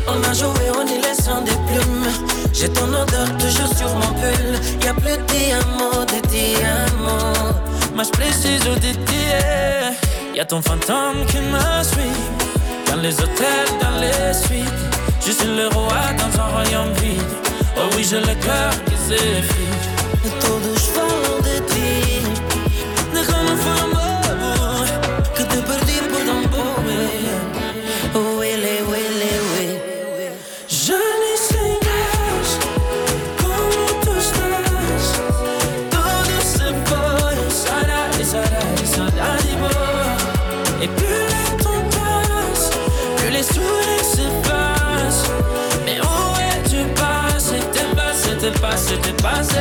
On 0.08 0.20
a 0.28 0.32
joué, 0.32 0.66
on 0.76 0.84
les 0.84 1.14
sans 1.14 1.42
des 1.42 1.58
plumes. 1.68 2.06
J'ai 2.52 2.68
ton 2.68 2.88
odeur 2.88 3.28
toujours 3.38 3.72
sur 3.76 3.90
mon 3.94 4.12
pull. 4.20 4.54
Y'a 4.84 4.94
plus 4.94 5.16
de 5.18 5.24
diamants, 5.32 6.04
de 6.12 6.20
diamants. 6.28 7.54
Mas 7.94 8.10
preciso 8.10 8.74
de 8.74 8.92
ti. 9.06 9.22
Y'a 10.34 10.44
ton 10.44 10.60
fantôme 10.60 11.24
qui 11.26 11.38
me 11.38 11.82
suit. 11.84 12.20
Dans 12.88 13.00
les 13.00 13.14
hôtels, 13.20 13.72
dans 13.80 13.96
les 14.00 14.34
suites. 14.34 14.82
Je 15.24 15.32
suis 15.32 15.54
le 15.56 15.68
roi 15.68 16.02
dans 16.18 16.40
un 16.40 16.48
royaume 16.48 16.92
vide. 16.94 17.22
Oh 17.76 17.88
oui, 17.96 18.04
j'ai 18.08 18.20
le 18.20 18.34
cœur 18.46 18.72
qui 18.86 18.96
s'effrite. 19.06 19.64
Passé, 48.64 48.98
t'es 48.98 49.12
passé, 49.22 49.60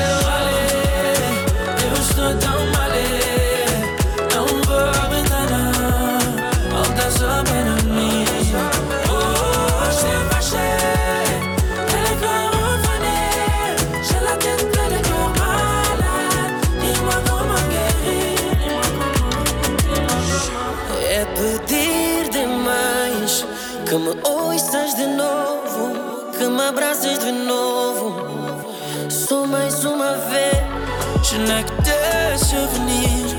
je 31.34 31.40
n'ai 31.40 31.64
que 31.64 31.76
tes 31.88 32.38
souvenirs, 32.38 33.36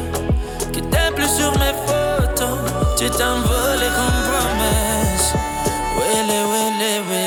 que 0.73 0.81
t'es 0.81 1.11
plus 1.15 1.29
sur 1.29 1.53
mes 1.59 1.75
photos. 1.87 2.59
Tu 2.97 3.09
t'envoles 3.11 3.91
comme 3.97 4.21
promesse. 4.31 5.33
Wele, 5.97 6.39
wele, 6.53 6.93
wele. 7.09 7.24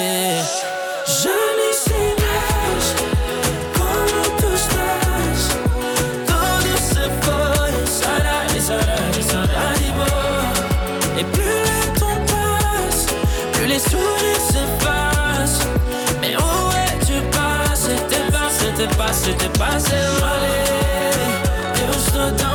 T'es 18.78 18.86
passé, 18.90 19.34
t'es 19.34 19.50
passé, 19.50 19.50
t'es 19.50 19.50
passé. 19.58 19.96
Allez, 20.22 21.82
eu 21.82 21.90
estou 22.00 22.32
tão 22.38 22.47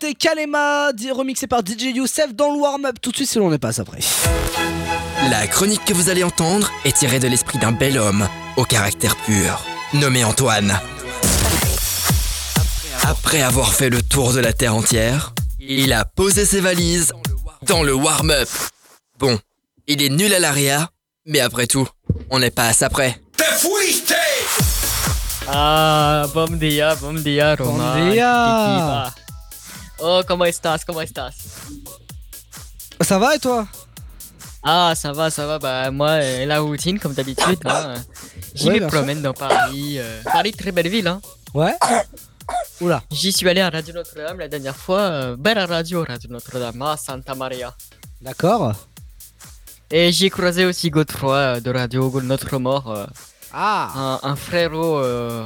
c'était 0.00 0.14
Kalema, 0.14 0.90
remixé 1.12 1.46
par 1.46 1.60
DJ 1.60 1.94
Youssef 1.94 2.34
dans 2.34 2.52
le 2.52 2.58
warm-up. 2.58 2.96
Tout 3.00 3.10
de 3.10 3.16
suite, 3.16 3.28
si 3.28 3.38
l'on 3.38 3.52
est 3.52 3.58
passe 3.58 3.80
après. 3.80 3.98
La 5.28 5.46
chronique 5.46 5.84
que 5.84 5.92
vous 5.92 6.08
allez 6.08 6.24
entendre 6.24 6.70
est 6.84 6.96
tirée 6.96 7.18
de 7.18 7.28
l'esprit 7.28 7.58
d'un 7.58 7.72
bel 7.72 7.98
homme 7.98 8.26
au 8.56 8.64
caractère 8.64 9.16
pur, 9.16 9.62
nommé 9.92 10.24
Antoine. 10.24 10.78
Après 13.02 13.42
avoir 13.42 13.74
fait 13.74 13.90
le 13.90 14.00
tour 14.00 14.32
de 14.32 14.40
la 14.40 14.52
Terre 14.52 14.74
entière, 14.74 15.34
il 15.58 15.92
a 15.92 16.04
posé 16.04 16.46
ses 16.46 16.60
valises 16.60 17.12
dans 17.62 17.82
le 17.82 17.92
warm-up. 17.92 18.48
Bon, 19.18 19.38
il 19.86 20.02
est 20.02 20.08
nul 20.08 20.32
à 20.32 20.38
l'aria, 20.38 20.88
mais 21.26 21.40
après 21.40 21.66
tout, 21.66 21.88
on 22.30 22.38
n'est 22.38 22.50
pas 22.50 22.68
à 22.68 22.72
ça 22.72 22.88
près. 22.88 23.20
Ah, 25.52 26.26
bom 26.32 26.46
dia, 26.46 26.94
bom 26.94 27.14
dia, 27.14 27.56
Roma. 27.56 27.96
Bom 27.96 28.10
dia. 28.12 29.12
Oh, 30.02 30.22
comment 30.26 30.44
estás, 30.46 30.84
comment 30.84 31.02
estás? 31.02 31.34
Ça 33.00 33.18
va 33.18 33.34
et 33.34 33.38
toi? 33.38 33.66
Ah, 34.62 34.92
ça 34.94 35.12
va, 35.12 35.30
ça 35.30 35.46
va. 35.46 35.58
Bah, 35.58 35.90
moi, 35.90 36.10
euh, 36.10 36.46
la 36.46 36.60
routine, 36.60 36.98
comme 36.98 37.14
d'habitude. 37.14 37.58
hein. 37.64 37.94
J'y 38.54 38.68
Ouais, 38.68 38.80
me 38.80 38.86
promène 38.88 39.22
dans 39.22 39.32
Paris. 39.32 39.98
euh, 39.98 40.20
Paris, 40.24 40.52
très 40.52 40.72
belle 40.72 40.88
ville. 40.88 41.06
Hein. 41.08 41.20
Ouais. 41.54 41.74
Oula. 42.80 43.02
J'y 43.10 43.32
suis 43.32 43.48
allé 43.48 43.60
à 43.60 43.70
Radio 43.70 43.94
Notre-Dame 43.94 44.38
la 44.38 44.48
dernière 44.48 44.76
fois. 44.76 45.00
euh, 45.00 45.36
belle 45.36 45.58
radio, 45.58 46.04
Radio 46.06 46.30
Notre-Dame, 46.30 46.82
à 46.82 46.96
Santa 46.96 47.34
Maria. 47.34 47.74
D'accord. 48.20 48.74
Et 49.90 50.12
j'ai 50.12 50.30
croisé 50.30 50.66
aussi 50.66 50.90
Godefroy 50.90 51.60
de 51.60 51.70
Radio 51.70 52.20
Notre 52.22 52.58
Mort. 52.58 53.06
Ah. 53.52 54.18
un, 54.22 54.30
un 54.30 54.36
frérot 54.36 54.98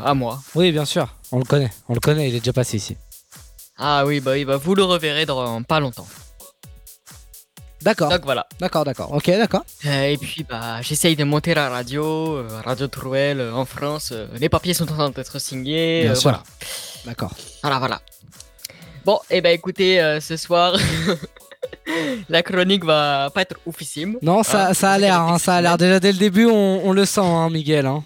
à 0.04 0.12
moi. 0.14 0.42
Oui, 0.54 0.70
bien 0.72 0.84
sûr. 0.84 1.08
On 1.32 1.38
le 1.38 1.44
connaît. 1.44 1.72
On 1.88 1.94
le 1.94 2.00
connaît, 2.00 2.28
il 2.28 2.34
est 2.34 2.40
déjà 2.40 2.52
passé 2.52 2.76
ici. 2.76 2.96
Ah 3.78 4.04
oui, 4.06 4.20
bah 4.20 4.32
oui, 4.32 4.44
bah 4.44 4.56
vous 4.56 4.74
le 4.74 4.84
reverrez 4.84 5.26
dans 5.26 5.62
pas 5.62 5.80
longtemps. 5.80 6.06
D'accord. 7.82 8.08
Donc 8.08 8.22
voilà. 8.24 8.46
D'accord, 8.60 8.84
d'accord. 8.84 9.12
Ok, 9.12 9.26
d'accord. 9.26 9.64
Euh, 9.84 10.04
Et 10.04 10.16
puis 10.16 10.42
bah 10.48 10.80
j'essaye 10.80 11.16
de 11.16 11.24
monter 11.24 11.52
la 11.54 11.68
radio, 11.68 12.36
euh, 12.36 12.48
Radio 12.64 12.86
Trouel 12.88 13.40
euh, 13.40 13.52
en 13.52 13.66
France. 13.66 14.12
les 14.38 14.48
papiers 14.48 14.72
sont 14.74 14.84
en 14.90 14.94
train 14.94 15.10
d'être 15.10 15.38
signés. 15.38 16.04
Bien 16.04 16.14
sûr. 16.14 16.30
Voilà. 16.30 16.42
D'accord. 17.04 17.32
Voilà, 17.62 17.78
voilà. 17.78 18.00
Bon, 19.04 19.18
et 19.28 19.42
ben 19.42 19.50
écoutez, 19.52 20.00
euh, 20.00 20.18
ce 20.20 20.38
soir, 20.38 20.78
la 22.30 22.42
chronique 22.42 22.84
va 22.86 23.28
pas 23.34 23.42
être 23.42 23.56
oufissime. 23.66 24.16
Non, 24.22 24.42
ça, 24.42 24.68
hein, 24.68 24.74
ça 24.74 24.92
a 24.92 24.98
l'air, 24.98 25.20
hein, 25.20 25.38
ça 25.38 25.56
a 25.56 25.60
l'air. 25.60 25.76
Déjà 25.76 26.00
dès 26.00 26.12
le 26.12 26.18
début, 26.18 26.46
on, 26.46 26.80
on 26.86 26.92
le 26.92 27.04
sent, 27.04 27.20
hein, 27.20 27.50
Miguel. 27.50 27.84
Hein. 27.84 28.02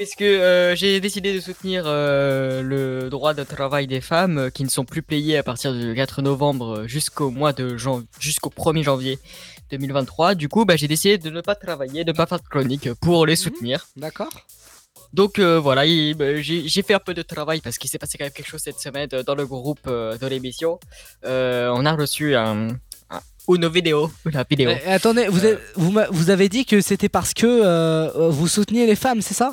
Puisque 0.00 0.22
euh, 0.22 0.74
j'ai 0.74 0.98
décidé 0.98 1.34
de 1.34 1.40
soutenir 1.40 1.82
euh, 1.84 2.62
le 2.62 3.10
droit 3.10 3.34
de 3.34 3.44
travail 3.44 3.86
des 3.86 4.00
femmes 4.00 4.38
euh, 4.38 4.48
qui 4.48 4.64
ne 4.64 4.70
sont 4.70 4.86
plus 4.86 5.02
payées 5.02 5.36
à 5.36 5.42
partir 5.42 5.74
du 5.74 5.94
4 5.94 6.22
novembre 6.22 6.78
euh, 6.78 6.86
jusqu'au 6.88 7.28
mois 7.30 7.52
de 7.52 7.76
jan- 7.76 8.02
jusqu'au 8.18 8.48
1er 8.48 8.82
janvier 8.82 9.18
2023. 9.70 10.36
Du 10.36 10.48
coup, 10.48 10.64
bah, 10.64 10.76
j'ai 10.76 10.88
décidé 10.88 11.18
de 11.18 11.28
ne 11.28 11.42
pas 11.42 11.54
travailler, 11.54 12.04
de 12.04 12.12
ne 12.12 12.16
pas 12.16 12.24
faire 12.24 12.38
de 12.40 12.48
chronique 12.48 12.90
pour 12.94 13.26
les 13.26 13.36
soutenir. 13.36 13.86
D'accord. 13.94 14.30
Donc 15.12 15.38
euh, 15.38 15.60
voilà, 15.60 15.84
il- 15.84 16.14
bah, 16.14 16.40
j'ai 16.40 16.82
fait 16.82 16.94
un 16.94 16.98
peu 16.98 17.12
de 17.12 17.20
travail 17.20 17.60
parce 17.60 17.76
qu'il 17.76 17.90
s'est 17.90 17.98
passé 17.98 18.16
quand 18.16 18.24
même 18.24 18.32
quelque 18.32 18.48
chose 18.48 18.62
cette 18.62 18.80
semaine 18.80 19.06
dans 19.26 19.34
le 19.34 19.44
groupe 19.46 19.86
de 19.86 20.26
l'émission. 20.26 20.80
Euh, 21.26 21.70
on 21.74 21.84
a 21.84 21.92
reçu 21.92 22.34
un, 22.36 22.68
un- 23.10 23.20
une 23.50 23.68
vidéo, 23.68 24.10
la 24.32 24.44
vidéo. 24.48 24.70
Attendez, 24.86 25.26
vous, 25.28 25.44
avez, 25.44 25.58
vous, 25.74 25.94
vous 26.10 26.30
avez 26.30 26.48
dit 26.48 26.64
que 26.64 26.80
c'était 26.80 27.10
parce 27.10 27.34
que 27.34 28.28
vous 28.30 28.48
souteniez 28.48 28.86
les 28.86 28.96
femmes, 28.96 29.20
c'est 29.20 29.34
ça? 29.34 29.52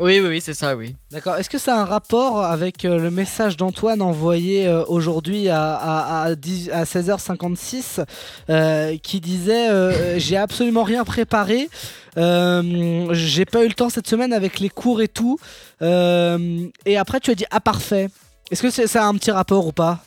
Oui, 0.00 0.18
oui, 0.18 0.26
oui, 0.28 0.40
c'est 0.40 0.54
ça, 0.54 0.74
oui. 0.74 0.96
D'accord. 1.12 1.36
Est-ce 1.36 1.48
que 1.48 1.58
ça 1.58 1.76
a 1.76 1.80
un 1.80 1.84
rapport 1.84 2.42
avec 2.44 2.84
euh, 2.84 2.98
le 2.98 3.10
message 3.12 3.56
d'Antoine 3.56 4.02
envoyé 4.02 4.66
euh, 4.66 4.84
aujourd'hui 4.88 5.48
à, 5.48 5.74
à, 5.74 6.22
à 6.24 6.34
10 6.34 6.70
à 6.70 6.82
16h56 6.82 8.04
euh, 8.50 8.96
qui 9.00 9.20
disait 9.20 10.18
J'ai 10.18 10.36
absolument 10.36 10.82
rien 10.82 11.04
préparé. 11.04 11.68
J'ai 12.16 13.44
pas 13.44 13.64
eu 13.64 13.68
le 13.68 13.74
temps 13.74 13.88
cette 13.88 14.08
semaine 14.08 14.32
avec 14.32 14.58
les 14.58 14.68
cours 14.68 15.00
et 15.00 15.08
tout. 15.08 15.38
et 15.80 16.96
après, 16.96 17.20
tu 17.20 17.30
as 17.30 17.34
dit 17.36 17.46
Ah, 17.52 17.60
parfait. 17.60 18.08
Est-ce 18.50 18.62
que 18.62 18.70
c'est- 18.70 18.86
ça 18.88 19.04
a 19.04 19.06
un 19.06 19.14
petit 19.14 19.30
rapport 19.30 19.66
ou 19.66 19.72
pas? 19.72 20.00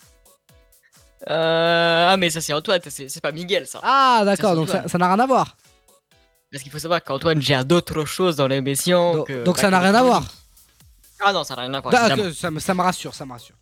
Euh, 1.30 2.08
ah, 2.10 2.16
mais 2.18 2.30
ça 2.30 2.40
c'est 2.40 2.54
Antoine, 2.54 2.80
c'est 2.88 3.22
pas 3.22 3.32
Miguel 3.32 3.66
ça. 3.68 3.80
Ah, 3.84 4.22
d'accord. 4.26 4.56
Donc 4.56 4.70
ça 4.70 4.98
n'a 4.98 5.08
rien 5.14 5.20
à 5.20 5.26
voir. 5.28 5.58
Parce 6.52 6.64
qu'il 6.64 6.72
faut 6.72 6.80
savoir 6.80 7.04
qu'Antoine 7.04 7.42
gère 7.42 7.66
d'autres 7.66 8.06
choses 8.06 8.36
dans 8.38 8.48
l'émission. 8.48 9.24
que- 9.24 9.44
Donc 9.44 9.56
bah, 9.56 9.62
ça 9.62 9.70
n'a 9.70 9.80
rien 9.80 9.94
à 9.96 10.04
voir. 10.04 10.24
Ah 11.20 11.34
non, 11.34 11.44
ça 11.44 11.56
n'a 11.56 11.64
rien 11.64 11.74
à 11.74 11.82
voir. 11.82 11.92
D'accord, 11.92 12.12
évidemment. 12.12 12.34
ça, 12.34 12.52
me- 12.52 12.60
ça 12.60 12.74
me 12.74 12.82
rassure, 12.82 13.14
ça 13.14 13.26
me 13.26 13.32
rassure. 13.34 13.56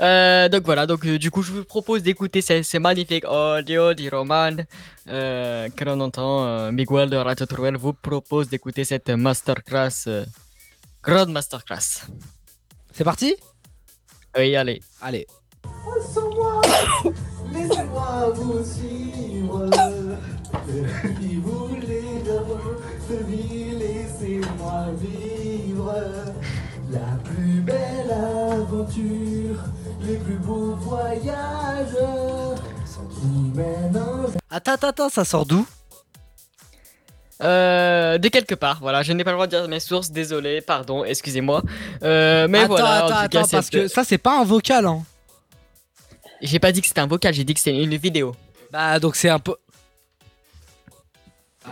Euh, 0.00 0.48
donc 0.48 0.64
voilà, 0.64 0.86
donc 0.86 1.04
euh, 1.04 1.18
du 1.18 1.30
coup 1.30 1.42
je 1.42 1.52
vous 1.52 1.62
propose 1.64 2.02
d'écouter 2.02 2.40
ces, 2.40 2.62
ces 2.62 2.78
magnifiques 2.78 3.26
audios 3.28 3.92
du 3.92 4.08
Roman 4.08 4.56
euh, 5.08 5.68
que 5.68 5.84
l'on 5.84 6.00
entend. 6.00 6.46
euh, 6.46 6.72
Miguel 6.72 7.10
de 7.10 7.16
Radio 7.18 7.44
Truel 7.44 7.76
vous 7.76 7.92
propose 7.92 8.48
d'écouter 8.48 8.84
cette 8.84 9.10
masterclass, 9.10 10.04
euh, 10.06 10.24
grande 11.02 11.30
masterclass. 11.32 12.06
C'est 12.92 13.04
parti? 13.04 13.34
Oui, 14.38 14.56
allez. 14.56 14.80
Allez. 15.02 15.26
Laissez-moi 17.52 18.30
vous 18.36 18.64
suivre. 18.64 19.68
De 20.52 22.38
votre 22.46 23.24
vie, 23.26 23.72
laissez-moi 23.78 24.86
vivre 25.00 25.94
la 26.90 27.18
plus 27.24 27.60
belle 27.60 28.10
aventure, 28.10 29.64
les 30.02 30.16
plus 30.16 30.36
beaux 30.38 30.74
voyages 30.76 31.96
qui 33.10 33.26
mènent 33.54 33.96
un 33.96 34.26
Attends, 34.50 34.72
attends, 34.72 34.88
attends, 34.88 35.08
ça 35.08 35.24
sort 35.24 35.46
d'où? 35.46 35.66
Euh, 37.42 38.18
de 38.18 38.28
quelque 38.28 38.54
part, 38.54 38.78
voilà, 38.80 39.02
je 39.02 39.12
n'ai 39.12 39.24
pas 39.24 39.30
le 39.30 39.36
droit 39.36 39.46
de 39.46 39.56
dire 39.56 39.66
mes 39.66 39.80
sources, 39.80 40.10
désolé, 40.10 40.60
pardon, 40.60 41.04
excusez-moi. 41.04 41.62
Euh, 42.02 42.46
mais 42.48 42.58
Attends, 42.58 42.68
voilà, 42.68 42.84
en 42.84 42.92
attends, 42.92 43.06
tout 43.06 43.12
cas, 43.12 43.40
attends, 43.40 43.48
parce 43.50 43.70
que 43.70 43.88
ça, 43.88 44.04
c'est 44.04 44.18
pas 44.18 44.38
un 44.40 44.44
vocal, 44.44 44.86
hein. 44.86 45.02
J'ai 46.42 46.58
pas 46.58 46.70
dit 46.72 46.80
que 46.80 46.86
c'était 46.86 47.00
un 47.00 47.06
vocal, 47.06 47.34
j'ai 47.34 47.44
dit 47.44 47.54
que 47.54 47.60
c'était 47.60 47.82
une 47.82 47.96
vidéo. 47.96 48.34
Bah, 48.70 48.98
donc 49.00 49.16
c'est 49.16 49.28
un 49.28 49.38
peu. 49.38 49.56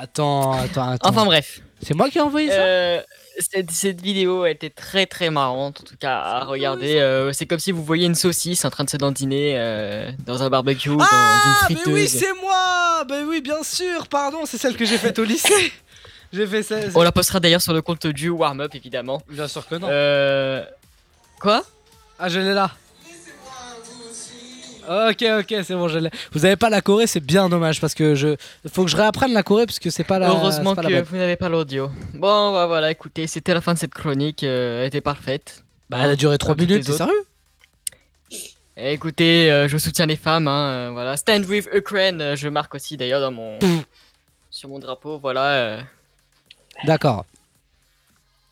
Attends, 0.00 0.52
attends, 0.52 0.88
attends. 0.90 1.08
Enfin 1.08 1.24
bref. 1.24 1.60
C'est 1.82 1.94
moi 1.94 2.08
qui 2.10 2.18
ai 2.18 2.20
envoyé 2.20 2.48
ça 2.48 2.54
Euh, 2.56 3.00
cette, 3.38 3.70
cette 3.70 4.00
vidéo 4.00 4.44
était 4.46 4.70
très 4.70 5.06
très 5.06 5.30
marrante 5.30 5.80
en 5.80 5.84
tout 5.84 5.96
cas 5.96 6.16
à 6.18 6.44
regarder. 6.44 6.96
euh, 6.98 7.32
c'est 7.32 7.46
comme 7.46 7.60
si 7.60 7.70
vous 7.70 7.84
voyez 7.84 8.06
une 8.06 8.16
saucisse 8.16 8.64
en 8.64 8.70
train 8.70 8.82
de 8.84 8.90
se 8.90 8.96
dandiner 8.96 9.54
euh, 9.56 10.10
dans 10.26 10.42
un 10.42 10.50
barbecue, 10.50 10.88
dans 10.88 10.94
une 10.96 11.00
Ah, 11.08 11.66
mais 11.68 11.76
friteuse. 11.76 11.94
oui, 11.94 12.08
c'est 12.08 12.32
moi 12.42 13.04
Bah 13.08 13.14
oui, 13.26 13.40
bien 13.40 13.62
sûr, 13.62 14.08
pardon, 14.08 14.40
c'est 14.44 14.58
celle 14.58 14.76
que 14.76 14.84
j'ai 14.84 14.98
faite 14.98 15.18
au 15.20 15.24
lycée. 15.24 15.72
J'ai 16.30 16.46
fait 16.46 16.62
ça. 16.62 16.76
On 16.94 17.02
la 17.02 17.10
postera 17.10 17.40
d'ailleurs 17.40 17.62
sur 17.62 17.72
le 17.72 17.80
compte 17.80 18.06
du 18.06 18.28
warm 18.28 18.60
up 18.60 18.74
évidemment. 18.74 19.22
Bien 19.30 19.48
sûr 19.48 19.66
que 19.66 19.76
non. 19.76 19.88
Euh... 19.90 20.62
Quoi? 21.40 21.62
Ah, 22.18 22.28
je 22.28 22.38
l'ai 22.38 22.52
là. 22.52 22.70
Ok, 24.88 25.22
ok, 25.40 25.54
c'est 25.64 25.74
bon, 25.74 25.88
je 25.88 25.98
l'ai. 25.98 26.10
Vous 26.32 26.46
avez 26.46 26.56
pas 26.56 26.70
la 26.70 26.80
Corée, 26.80 27.06
c'est 27.06 27.20
bien 27.20 27.50
dommage 27.50 27.78
parce 27.78 27.92
que 27.92 28.14
je. 28.14 28.36
Faut 28.72 28.84
que 28.84 28.90
je 28.90 28.96
réapprenne 28.96 29.34
la 29.34 29.42
Corée 29.42 29.66
parce 29.66 29.78
que 29.78 29.90
c'est 29.90 30.04
pas 30.04 30.18
la. 30.18 30.30
Heureusement 30.30 30.74
pas 30.74 30.82
que 30.82 30.88
la 30.88 31.02
vous 31.02 31.16
n'avez 31.16 31.36
pas 31.36 31.50
l'audio. 31.50 31.90
Bon 32.14 32.52
bah 32.52 32.66
voilà, 32.66 32.90
écoutez, 32.90 33.26
c'était 33.26 33.52
la 33.52 33.60
fin 33.60 33.74
de 33.74 33.78
cette 33.78 33.92
chronique, 33.92 34.44
euh, 34.44 34.80
elle 34.80 34.86
était 34.86 35.02
parfaite. 35.02 35.64
Bah, 35.90 35.98
elle 36.02 36.10
a 36.10 36.16
duré 36.16 36.38
3 36.38 36.54
Comme 36.54 36.60
toutes 36.60 36.70
minutes, 36.70 36.86
t'es 36.86 36.92
sérieux? 36.92 37.26
Écoutez, 38.78 39.50
euh, 39.50 39.68
je 39.68 39.76
soutiens 39.76 40.06
les 40.06 40.16
femmes, 40.16 40.48
hein, 40.48 40.70
euh, 40.70 40.90
voilà. 40.92 41.18
Stand 41.18 41.44
with 41.44 41.68
Ukraine, 41.74 42.34
je 42.34 42.48
marque 42.48 42.74
aussi 42.74 42.96
d'ailleurs 42.96 43.20
dans 43.20 43.32
mon 43.32 43.58
sur 44.50 44.70
mon 44.70 44.78
drapeau, 44.78 45.18
voilà. 45.18 45.80
D'accord. 46.84 47.26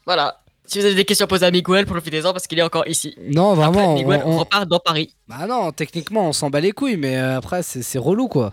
Voilà. 0.05 0.41
Si 0.67 0.79
vous 0.81 0.85
avez 0.85 0.95
des 0.95 1.05
questions 1.05 1.27
posées 1.27 1.47
à 1.47 1.51
Miguel, 1.51 1.87
profitez-en 1.87 2.33
parce 2.33 2.47
qu'il 2.47 2.59
est 2.59 2.63
encore 2.63 2.87
ici. 2.89 3.15
Non, 3.33 3.55
vraiment. 3.55 3.93
Après, 3.93 4.03
Miguel 4.05 4.23
on- 4.25 4.33
on- 4.33 4.39
repart 4.39 4.69
dans 4.69 4.81
Paris. 4.81 5.15
Bah 5.29 5.47
non, 5.47 5.71
techniquement, 5.73 6.29
on 6.29 6.33
s'en 6.33 6.51
bat 6.51 6.61
les 6.61 6.73
couilles, 6.73 6.97
mais 6.97 7.17
euh, 7.17 7.37
après, 7.39 7.63
c'est 7.63 7.83
c'est 7.83 7.99
relou 7.99 8.29
quoi. 8.29 8.53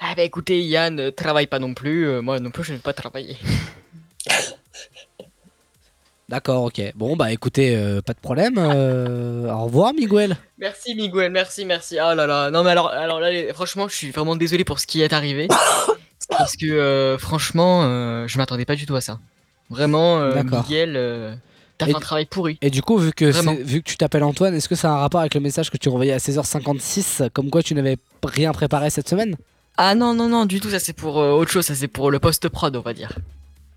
Ah 0.00 0.14
bah 0.16 0.22
écoutez, 0.22 0.60
Yann 0.62 0.94
ne 0.96 1.10
travaille 1.10 1.46
pas 1.46 1.58
non 1.58 1.74
plus. 1.74 2.06
euh, 2.08 2.22
moi 2.22 2.40
non 2.40 2.50
plus, 2.50 2.64
je 2.64 2.72
ne 2.72 2.76
vais 2.78 2.82
pas 2.82 2.92
travailler. 2.92 3.36
D'accord, 6.28 6.64
ok. 6.64 6.80
Bon, 6.94 7.14
bah 7.16 7.30
écoutez, 7.30 7.76
euh, 7.76 8.00
pas 8.00 8.14
de 8.14 8.18
problème. 8.18 8.54
euh, 8.56 9.52
au 9.52 9.64
revoir, 9.64 9.92
Miguel. 9.92 10.36
Merci 10.56 10.94
Miguel, 10.94 11.30
merci, 11.30 11.64
merci. 11.66 11.98
Ah 11.98 12.14
là 12.14 12.26
là. 12.26 12.50
Non 12.50 12.64
mais 12.64 12.70
alors, 12.70 12.88
alors 12.88 13.20
là, 13.20 13.30
les- 13.30 13.52
franchement, 13.52 13.86
je 13.88 13.94
suis 13.94 14.10
vraiment 14.10 14.34
désolé 14.36 14.64
pour 14.64 14.78
ce 14.80 14.86
qui 14.86 15.02
est 15.02 15.12
arrivé. 15.12 15.48
parce 16.30 16.56
que 16.56 16.64
euh, 16.66 17.18
franchement, 17.18 17.82
euh, 17.84 18.26
je 18.28 18.38
m'attendais 18.38 18.64
pas 18.64 18.76
du 18.76 18.86
tout 18.86 18.96
à 18.96 19.02
ça. 19.02 19.18
Vraiment, 19.72 20.20
euh, 20.20 20.34
D'accord. 20.34 20.62
Miguel, 20.62 20.94
euh, 20.96 21.34
t'as 21.78 21.86
Et 21.86 21.90
fait 21.90 21.96
un 21.96 22.00
travail 22.00 22.26
pourri. 22.26 22.58
Et 22.62 22.70
du 22.70 22.82
coup, 22.82 22.98
vu 22.98 23.12
que, 23.12 23.24
Vraiment. 23.26 23.54
c'est- 23.56 23.62
vu 23.62 23.82
que 23.82 23.88
tu 23.88 23.96
t'appelles 23.96 24.22
Antoine, 24.22 24.54
est-ce 24.54 24.68
que 24.68 24.74
ça 24.74 24.90
a 24.90 24.92
un 24.94 24.98
rapport 24.98 25.20
avec 25.20 25.34
le 25.34 25.40
message 25.40 25.70
que 25.70 25.76
tu 25.76 25.88
envoyé 25.88 26.12
à 26.12 26.18
16h56, 26.18 27.28
comme 27.32 27.50
quoi 27.50 27.62
tu 27.62 27.74
n'avais 27.74 27.96
rien 28.24 28.52
préparé 28.52 28.90
cette 28.90 29.08
semaine? 29.08 29.36
Ah 29.76 29.94
non, 29.94 30.14
non, 30.14 30.28
non, 30.28 30.44
du 30.46 30.60
tout, 30.60 30.70
ça 30.70 30.78
c'est 30.78 30.92
pour 30.92 31.18
euh, 31.18 31.32
autre 31.32 31.50
chose, 31.50 31.64
ça 31.64 31.74
c'est 31.74 31.88
pour 31.88 32.10
le 32.10 32.18
post-prod, 32.18 32.76
on 32.76 32.80
va 32.80 32.92
dire. 32.92 33.18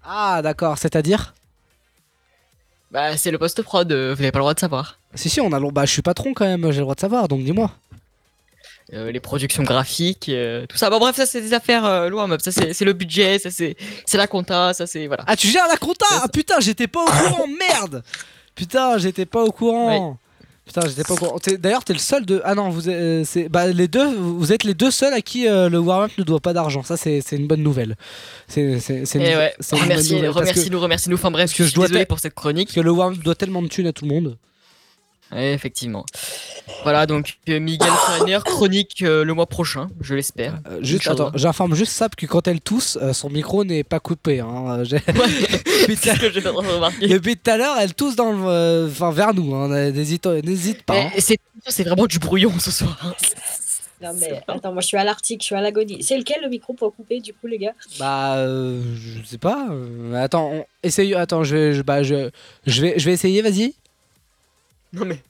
Ah, 0.03 0.41
d'accord, 0.43 0.77
c'est-à-dire? 0.77 1.33
Bah 2.91 3.17
c'est 3.17 3.31
le 3.31 3.37
post-prod, 3.37 3.91
euh, 3.91 4.13
vous 4.13 4.21
n'avez 4.21 4.31
pas 4.31 4.39
le 4.39 4.43
droit 4.43 4.53
de 4.53 4.59
savoir. 4.59 4.99
Si, 5.15 5.29
si, 5.29 5.41
on 5.41 5.51
a 5.51 5.59
le... 5.59 5.71
Bah, 5.71 5.85
je 5.85 5.91
suis 5.91 6.01
patron 6.01 6.33
quand 6.33 6.45
même, 6.45 6.63
j'ai 6.71 6.77
le 6.79 6.83
droit 6.83 6.95
de 6.95 6.99
savoir, 6.99 7.27
donc 7.27 7.43
dis-moi. 7.43 7.71
Euh, 8.93 9.11
les 9.11 9.19
productions 9.19 9.63
graphiques, 9.63 10.29
euh, 10.29 10.67
tout 10.67 10.77
ça. 10.77 10.91
Bon 10.91 10.99
bref, 10.99 11.15
ça 11.15 11.25
c'est 11.25 11.41
des 11.41 11.53
affaires 11.53 11.85
euh, 11.85 12.07
loin, 12.07 12.27
mais 12.27 12.37
ça 12.39 12.51
c'est 12.51 12.85
le 12.85 12.93
budget, 12.93 13.39
ça 13.39 13.49
c'est 13.49 13.75
la 14.13 14.27
compta, 14.27 14.73
ça 14.75 14.85
c'est 14.85 15.07
voilà. 15.07 15.23
Ah, 15.25 15.35
tu 15.35 15.47
gères 15.47 15.67
la 15.67 15.77
compta? 15.77 16.05
Ah 16.11 16.27
putain, 16.31 16.59
j'étais 16.59 16.85
pas 16.87 17.01
au 17.01 17.05
courant, 17.07 17.47
merde 17.59 18.03
Putain, 18.53 18.97
j'étais 18.99 19.25
pas 19.25 19.43
au 19.43 19.51
courant. 19.51 20.17
Putain, 20.65 20.81
j'étais 20.87 21.03
pas 21.03 21.13
au 21.13 21.17
courant. 21.17 21.37
D'ailleurs, 21.59 21.83
t'es 21.83 21.93
le 21.93 21.99
seul 21.99 22.25
de. 22.25 22.41
Ah 22.45 22.55
non, 22.55 22.69
vous 22.69 22.87
êtes, 22.89 22.95
euh, 23.37 23.47
bah, 23.49 23.67
les 23.67 23.87
deux, 23.87 24.05
vous 24.15 24.53
êtes 24.53 24.63
les 24.63 24.73
deux 24.75 24.91
seuls 24.91 25.13
à 25.13 25.21
qui 25.21 25.45
le 25.47 25.77
warm-up 25.77 26.11
ne 26.17 26.23
doit 26.23 26.39
pas 26.39 26.53
d'argent. 26.53 26.81
Ça, 26.83 26.95
c'est 26.95 27.21
une 27.33 27.47
bonne 27.47 27.63
nouvelle. 27.63 27.95
C'est 28.47 28.61
une, 28.61 28.75
ouais, 29.21 29.53
remercie, 29.71 30.15
remercie-nous, 30.23 30.79
remercie-nous. 30.79 31.15
Enfin 31.17 31.31
bref, 31.31 31.45
parce 31.49 31.53
que 31.53 31.63
je 31.63 31.63
je 31.63 31.69
suis 31.69 31.75
dois 31.75 31.87
désolé 31.87 32.05
te- 32.05 32.09
pour 32.09 32.19
cette 32.19 32.33
chronique. 32.35 32.67
Parce 32.69 32.75
que 32.75 32.81
le 32.81 32.91
warm-up 32.91 33.19
doit 33.23 33.35
tellement 33.35 33.61
de 33.63 33.67
thunes 33.67 33.87
à 33.87 33.93
tout 33.93 34.05
le 34.05 34.11
monde. 34.13 34.37
Ouais, 35.31 35.53
effectivement. 35.53 36.05
Voilà, 36.83 37.05
donc 37.07 37.37
euh, 37.49 37.59
Miguel 37.59 37.89
Feiner, 38.07 38.39
chronique 38.45 39.01
euh, 39.01 39.23
le 39.25 39.33
mois 39.33 39.47
prochain, 39.47 39.87
je 39.99 40.13
l'espère. 40.13 40.59
Euh, 40.69 40.77
Juste, 40.81 41.07
attends, 41.07 41.31
j'informe 41.33 41.73
juste 41.75 41.91
Sap 41.93 42.15
que 42.15 42.25
quand 42.27 42.47
elle 42.47 42.61
tousse, 42.61 42.97
euh, 43.01 43.11
son 43.11 43.29
micro 43.29 43.63
n'est 43.63 43.83
pas 43.83 43.99
coupé. 43.99 44.39
Hein. 44.39 44.83
J'ai- 44.83 44.99
Depuis 44.99 45.95
C'est 45.97 46.15
ce 46.15 46.19
que 46.19 46.31
j'ai 46.31 46.41
fait 46.41 46.49
remarquer. 46.49 47.07
Depuis 47.07 47.37
tout 47.37 47.49
à 47.51 47.57
l'heure, 47.57 47.75
elle 47.79 47.93
tousse 47.95 48.15
dans 48.15 48.31
le, 48.33 48.43
euh, 48.45 48.87
enfin, 48.87 49.11
vers 49.11 49.33
nous. 49.33 49.53
hein. 49.55 49.67
N'hésite 49.91 50.25
n'hésite 50.27 50.83
pas. 50.83 51.01
hein. 51.01 51.09
C'est 51.17 51.39
c'est 51.67 51.83
vraiment 51.83 52.05
du 52.05 52.19
brouillon 52.19 52.51
ce 52.59 52.69
soir. 52.71 52.97
hein. 53.03 53.13
Non 54.01 54.11
mais 54.19 54.43
attends, 54.47 54.73
moi 54.73 54.81
je 54.81 54.87
suis 54.87 54.97
à 54.97 55.03
l'Arctique, 55.05 55.41
je 55.41 55.45
suis 55.45 55.55
à 55.55 55.61
l'agonie. 55.61 56.03
C'est 56.03 56.17
lequel 56.17 56.37
le 56.43 56.49
micro 56.49 56.73
pour 56.73 56.93
couper 56.93 57.21
du 57.21 57.33
coup 57.33 57.47
les 57.47 57.57
gars? 57.57 57.73
Bah, 57.97 58.35
euh, 58.37 58.81
je 58.95 59.25
sais 59.25 59.37
pas. 59.37 59.67
attends, 60.15 60.51
on- 60.53 60.65
essaye. 60.83 61.15
Attends, 61.15 61.43
je 61.43 61.55
vais, 61.55 61.73
je, 61.73 61.81
bah, 61.81 62.03
je, 62.03 62.29
je 62.67 62.81
vais, 62.81 62.93
je 62.99 63.05
vais 63.05 63.13
essayer. 63.13 63.41
Vas-y. 63.41 63.73
Non 64.95 65.05
mais. 65.05 65.21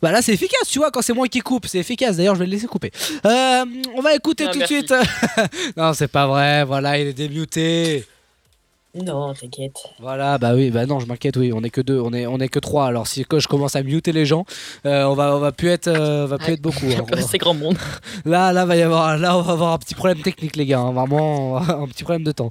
Bah 0.00 0.12
là, 0.12 0.22
c'est 0.22 0.32
efficace, 0.32 0.68
tu 0.68 0.78
vois. 0.78 0.92
Quand 0.92 1.02
c'est 1.02 1.12
moi 1.12 1.26
qui 1.26 1.40
coupe, 1.40 1.66
c'est 1.66 1.78
efficace. 1.78 2.16
D'ailleurs, 2.16 2.36
je 2.36 2.38
vais 2.40 2.46
le 2.46 2.52
laisser 2.52 2.68
couper. 2.68 2.92
Euh, 3.26 3.64
on 3.96 4.00
va 4.00 4.14
écouter 4.14 4.44
Ah, 4.48 4.52
tout 4.52 4.58
merci. 4.60 4.82
de 4.82 4.86
suite. 4.86 4.94
non, 5.76 5.92
c'est 5.92 6.06
pas 6.06 6.28
vrai. 6.28 6.62
Voilà, 6.64 6.98
il 7.00 7.08
est 7.08 7.12
démuté. 7.12 8.06
Non, 9.04 9.34
t'inquiète. 9.34 9.76
Voilà, 10.00 10.38
bah 10.38 10.52
oui, 10.54 10.70
bah 10.70 10.86
non, 10.86 10.98
je 11.00 11.06
m'inquiète, 11.06 11.36
oui, 11.36 11.52
on 11.54 11.62
est 11.62 11.70
que 11.70 11.80
deux, 11.80 12.00
on 12.00 12.12
est, 12.12 12.26
on 12.26 12.38
est 12.38 12.48
que 12.48 12.58
trois. 12.58 12.86
Alors 12.86 13.06
si 13.06 13.24
que 13.24 13.38
je 13.38 13.48
commence 13.48 13.76
à 13.76 13.82
muter 13.82 14.12
les 14.12 14.26
gens, 14.26 14.44
euh, 14.86 15.04
on 15.04 15.14
va, 15.14 15.34
on 15.36 15.38
va 15.38 15.52
plus 15.52 15.68
être, 15.68 15.88
euh, 15.88 16.24
on 16.24 16.26
va 16.26 16.38
plus 16.38 16.54
être 16.54 16.60
beaucoup. 16.62 16.86
hein. 16.86 17.04
Va- 17.10 17.20
C'est 17.28 17.38
grand 17.38 17.54
monde. 17.54 17.76
Là, 18.24 18.52
là, 18.52 18.64
va 18.64 18.76
y 18.76 18.82
avoir, 18.82 19.16
là, 19.18 19.36
on 19.36 19.42
va 19.42 19.52
avoir 19.52 19.72
un 19.72 19.78
petit 19.78 19.94
problème 19.94 20.20
technique, 20.22 20.56
les 20.56 20.66
gars. 20.66 20.80
hein, 20.80 20.92
vraiment, 20.92 21.56
un 21.68 21.86
petit 21.86 22.04
problème 22.04 22.24
de 22.24 22.32
temps. 22.32 22.50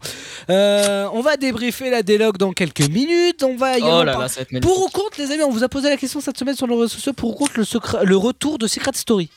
Euh, 0.49 1.07
on 1.13 1.21
va 1.21 1.37
débriefer 1.37 1.89
la 1.89 2.03
délogue 2.03 2.37
dans 2.37 2.51
quelques 2.53 2.87
minutes. 2.89 3.43
On 3.43 3.55
va 3.55 3.73
Oh 3.81 4.03
là 4.03 4.17
là, 4.17 4.27
ça 4.27 4.41
va 4.41 4.57
être. 4.57 4.61
Pour 4.63 4.79
ou 4.85 4.89
contre, 4.89 5.19
les 5.19 5.31
amis, 5.31 5.43
on 5.43 5.51
vous 5.51 5.63
a 5.63 5.69
posé 5.69 5.89
la 5.89 5.97
question 5.97 6.21
cette 6.21 6.37
semaine 6.37 6.55
sur 6.55 6.67
les 6.67 6.75
réseaux 6.75 6.87
sociaux. 6.87 7.13
Pour 7.13 7.31
ou 7.31 7.35
contre 7.35 7.53
le, 7.57 7.63
secret- 7.65 8.05
le 8.05 8.17
retour 8.17 8.57
de 8.57 8.67
Secret 8.67 8.91
Story 8.95 9.29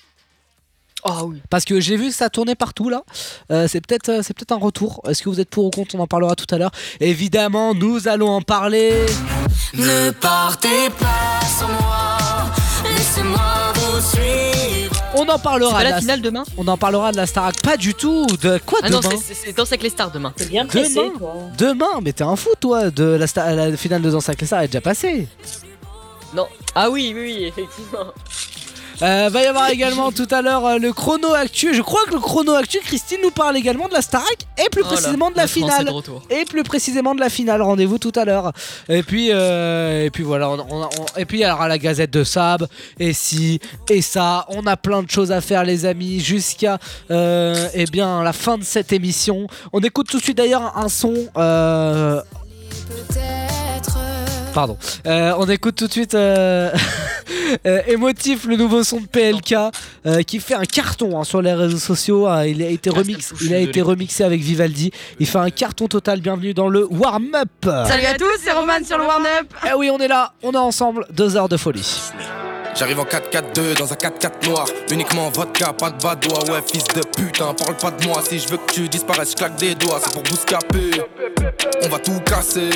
Ah 1.05 1.25
oui. 1.25 1.41
Parce 1.51 1.65
que 1.65 1.81
j'ai 1.81 1.97
vu 1.97 2.09
que 2.09 2.15
ça 2.15 2.29
tournait 2.31 2.55
partout 2.55 2.89
là. 2.91 3.03
Euh, 3.51 3.67
c'est 3.69 3.81
peut-être, 3.85 4.09
euh, 4.11 4.21
c'est 4.23 4.35
peut-être 4.35 4.53
un 4.53 4.59
retour. 4.59 5.01
Est-ce 5.09 5.23
que 5.23 5.29
vous 5.29 5.41
êtes 5.41 5.49
pour 5.51 5.65
ou 5.67 5.71
contre? 5.71 5.95
On 5.95 6.01
en 6.01 6.07
parlera 6.07 6.35
tout 6.37 6.53
à 6.55 6.59
l'heure. 6.59 6.71
Évidemment, 7.01 7.75
nous 7.75 8.07
allons 8.09 8.29
en 8.31 8.43
parler. 8.43 8.95
Ne 9.75 10.11
partez 10.11 10.91
pas 10.99 11.41
sans 11.59 11.69
moi, 11.69 12.19
laissez-moi 12.85 13.73
vous 13.75 14.01
suivre. 14.01 14.97
On 15.17 15.29
en 15.29 15.39
parlera. 15.39 15.71
C'est 15.71 15.85
pas 15.85 15.91
de 15.91 15.95
la 15.95 16.01
finale 16.01 16.21
demain? 16.23 16.45
On 16.57 16.69
en 16.69 16.77
parlera 16.77 17.11
de 17.13 17.17
la 17.17 17.27
Starac. 17.27 17.61
Pas 17.63 17.77
du 17.77 17.95
tout. 17.95 18.27
De 18.43 18.59
quoi 18.65 18.79
Ah 18.83 18.91
non, 18.91 19.01
demain 19.01 19.11
c'est- 19.21 19.35
c'est 19.35 19.47
c'est 19.47 19.53
Danse 19.57 19.69
avec 19.69 19.83
les 19.83 19.91
stars 19.91 20.11
demain. 20.13 20.33
C'est 20.37 20.49
bien 20.49 20.65
Demain, 20.65 21.13
demain, 21.59 22.01
mais 22.03 22.13
t'es 22.13 22.23
un 22.23 22.37
fou 22.37 22.51
toi 22.61 22.91
de 22.91 23.05
la, 23.05 23.27
sta- 23.27 23.55
la 23.55 23.77
finale 23.77 24.03
de 24.03 24.11
Danse 24.11 24.29
avec 24.29 24.41
les 24.41 24.47
stars 24.47 24.63
est 24.63 24.69
déjà 24.69 24.81
passée. 24.81 25.27
Non. 26.35 26.47
Ah 26.77 26.91
oui, 26.91 27.13
oui, 27.15 27.23
oui, 27.39 27.45
effectivement. 27.47 28.13
Euh, 29.03 29.29
va 29.33 29.43
y 29.43 29.47
avoir 29.47 29.71
également 29.71 30.13
tout 30.21 30.29
à 30.31 30.43
l'heure 30.43 30.67
euh, 30.67 30.79
le 30.79 30.93
chrono 30.93 31.33
actu. 31.33 31.75
Je 31.75 31.83
crois 31.83 32.05
que 32.07 32.13
le 32.15 32.21
chrono 32.21 32.53
actu, 32.55 32.79
Christine 32.81 33.19
nous 33.23 33.31
parle 33.31 33.57
également 33.57 33.89
de 33.89 33.95
la 33.95 34.03
Starac 34.03 34.47
et 34.59 34.69
plus 34.71 34.83
Oh 34.83 34.85
là, 34.91 34.91
précisément 34.97 35.31
de 35.31 35.37
la 35.37 35.47
finale. 35.47 35.85
de 35.87 35.91
retour. 35.91 36.23
Et 36.31 36.45
plus 36.45 36.63
précisément 36.63 37.15
de 37.15 37.21
la 37.21 37.31
finale. 37.31 37.63
Rendez-vous 37.63 37.99
tout 37.99 38.13
à 38.17 38.25
l'heure. 38.25 38.53
Et 38.89 39.03
puis, 39.03 39.29
euh, 39.31 40.05
et 40.05 40.11
puis 40.11 40.23
voilà. 40.23 40.51
on- 40.51 40.59
on- 40.61 40.83
on- 40.85 41.19
et 41.19 41.25
puis 41.25 41.39
il 41.41 41.47
y 41.47 41.51
aura 41.51 41.67
la 41.69 41.79
Gazette 41.79 42.11
de 42.11 42.25
Sab. 42.25 42.67
Et 42.99 43.13
si 43.13 43.59
et 43.89 44.03
ça, 44.03 44.45
on 44.49 44.67
a 44.67 44.77
plein 44.77 45.03
de 45.03 45.11
choses 45.11 45.33
à 45.33 45.41
faire, 45.41 45.65
les 45.65 45.87
amis, 45.87 46.21
jusqu'à 46.21 46.79
euh, 47.11 47.69
eh 47.75 47.87
bien 47.87 48.23
la 48.23 48.33
fin 48.33 48.59
de 48.59 48.65
cette 48.65 48.93
émission. 48.93 49.47
On 49.73 49.81
écoute 49.81 50.09
tout 50.11 50.19
de 50.19 50.23
suite 50.23 50.37
d'ailleurs 50.39 50.77
un 50.77 50.89
son. 50.89 51.15
euh, 51.37 52.21
Peut-être 52.89 53.40
Pardon. 54.55 54.77
Euh, 55.07 55.33
on 55.39 55.49
écoute 55.49 55.77
tout 55.77 55.87
de 55.87 55.93
suite 55.93 56.15
euh, 56.15 56.71
euh, 57.67 57.83
Émotif, 57.87 58.47
le 58.47 58.57
nouveau 58.57 58.83
son 58.83 59.01
de 59.01 59.07
PLK, 59.07 59.55
euh, 60.07 60.23
qui 60.23 60.41
fait 60.41 60.55
un 60.55 60.65
carton 60.65 61.19
hein, 61.21 61.25
sur 61.25 61.41
les 61.41 61.53
réseaux 61.53 61.79
sociaux. 61.79 62.27
hein. 62.27 62.45
il 62.45 62.61
a 62.63 62.67
été 62.69 62.91
remix, 62.91 63.33
il 63.43 63.55
a 63.55 63.59
été 63.59 63.81
remixé 63.81 64.25
avec 64.25 64.41
Vivaldi. 64.41 64.91
Il 65.21 65.27
fait 65.27 65.39
un 65.39 65.51
carton 65.51 65.87
total. 65.87 66.21
Bienvenue 66.21 66.53
dans 66.53 66.69
le 66.69 66.85
warm 66.91 67.29
up. 67.35 67.49
Salut 67.87 68.07
à 68.07 68.15
tous, 68.15 68.27
c'est 68.43 68.53
Roman 68.53 68.85
sur 68.85 68.99
le 68.99 69.05
Warm 69.05 69.25
Up. 69.41 69.47
Eh 69.69 69.75
oui, 69.75 69.89
on 69.93 69.99
est 69.99 70.09
là, 70.09 70.33
on 70.43 70.53
est 70.53 70.57
ensemble. 70.57 71.07
Deux 71.13 71.37
heures 71.37 71.49
de 71.49 71.57
folie. 71.57 72.11
J'arrive 72.75 73.01
en 73.01 73.05
4-4-2 73.05 73.77
dans 73.79 73.93
un 73.93 73.97
4-4 73.97 74.49
noir. 74.49 74.67
Uniquement 74.91 75.29
vodka, 75.31 75.73
pas 75.73 75.91
de 75.91 76.03
badois. 76.03 76.51
Ouais 76.51 76.61
fils 76.67 76.85
de 76.85 77.01
putain, 77.01 77.53
parle 77.55 77.77
pas 77.77 77.91
de 77.91 78.07
moi. 78.07 78.23
Si 78.27 78.39
je 78.39 78.49
veux 78.49 78.57
que 78.57 78.73
tu 78.73 78.89
disparaisses, 78.89 79.33
je 79.33 79.37
claque 79.37 79.57
des 79.57 79.75
doigts. 79.75 80.01
C'est 80.03 80.13
pour 80.13 80.23
vous 80.23 80.37
scaper 80.37 80.91
On 81.85 81.89
va 81.89 81.99
tout 81.99 82.21
casser. 82.21 82.71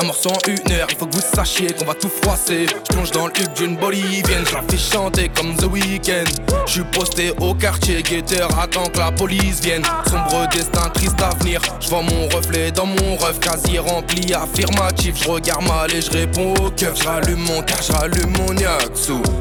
Un 0.00 0.04
morceau 0.04 0.30
en 0.30 0.38
une 0.46 0.72
heure, 0.72 0.86
il 0.90 0.96
faut 0.96 1.06
que 1.06 1.16
vous 1.16 1.20
sachiez 1.34 1.72
qu'on 1.72 1.84
va 1.84 1.94
tout 1.94 2.08
froisser. 2.08 2.66
Je 2.66 2.94
plonge 2.94 3.10
dans 3.10 3.26
le 3.26 3.32
hub 3.32 3.52
d'une 3.54 3.76
bolivienne 3.76 4.44
Je 4.46 4.54
la 4.54 4.62
fais 4.62 4.78
chanter 4.78 5.28
comme 5.28 5.56
The 5.56 5.64
Weeknd. 5.64 6.24
Je 6.66 6.72
suis 6.72 6.84
posté 6.84 7.32
au 7.40 7.54
quartier 7.54 8.02
guetteur 8.02 8.48
Attends 8.60 8.86
que 8.86 8.98
la 8.98 9.10
police 9.10 9.60
vienne. 9.60 9.82
Sombre 10.08 10.48
destin, 10.52 10.88
triste 10.90 11.20
avenir. 11.20 11.60
Je 11.80 11.88
vois 11.88 12.02
mon 12.02 12.28
reflet 12.28 12.70
dans 12.70 12.86
mon 12.86 13.16
rêve 13.16 13.40
Quasi 13.40 13.78
rempli, 13.78 14.32
affirmatif. 14.32 15.16
Je 15.22 15.28
regarde 15.28 15.66
mal 15.66 15.92
et 15.92 16.00
je 16.00 16.10
réponds 16.10 16.54
au 16.62 16.70
cœur. 16.70 16.94
Je 16.94 17.04
rallume 17.04 17.40
mon 17.40 17.62
car, 17.62 17.82
je 17.82 17.92
rallume 17.92 18.32
mon 18.38 18.52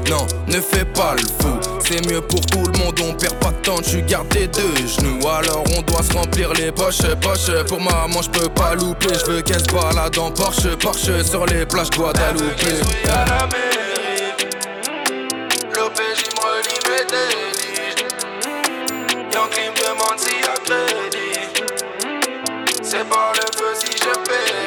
Non, 0.09 0.25
ne 0.47 0.61
fais 0.61 0.85
pas 0.85 1.15
le 1.15 1.21
fou 1.21 1.59
C'est 1.83 2.05
mieux 2.07 2.21
pour 2.21 2.39
tout 2.45 2.63
le 2.63 2.77
monde, 2.77 2.99
on 3.03 3.13
perd 3.13 3.35
pas 3.39 3.51
de 3.51 3.57
temps 3.57 3.77
Je 3.83 3.89
suis 3.89 4.03
gardé 4.03 4.47
deux 4.47 4.75
genoux 4.87 5.19
Alors 5.27 5.63
on 5.75 5.81
doit 5.81 6.03
se 6.03 6.13
remplir 6.13 6.53
les 6.53 6.71
poches, 6.71 7.01
poches 7.21 7.51
Pour 7.67 7.81
maman 7.81 8.21
je 8.21 8.29
peux 8.29 8.49
pas 8.49 8.75
louper 8.75 9.13
Je 9.13 9.31
veux 9.31 9.41
qu'elle 9.41 9.59
se 9.59 9.73
balade 9.73 10.17
en 10.17 10.31
Porsche, 10.31 10.75
Porsche 10.79 11.23
Sur 11.23 11.45
les 11.47 11.65
plages 11.65 11.89
Guadeloupe 11.89 12.53
à 13.09 13.25
la. 13.25 13.49
L'OPJ 15.75 16.23
me. 16.37 17.57
Yankee 19.33 19.69
me 19.69 19.75
demande 19.83 20.17
s'il 20.17 20.41
crédit. 20.65 21.39
C'est 22.81 23.07
par 23.09 23.33
le 23.33 23.45
feu 23.57 23.73
si 23.75 23.91
je 23.91 24.13
péris. 24.27 24.66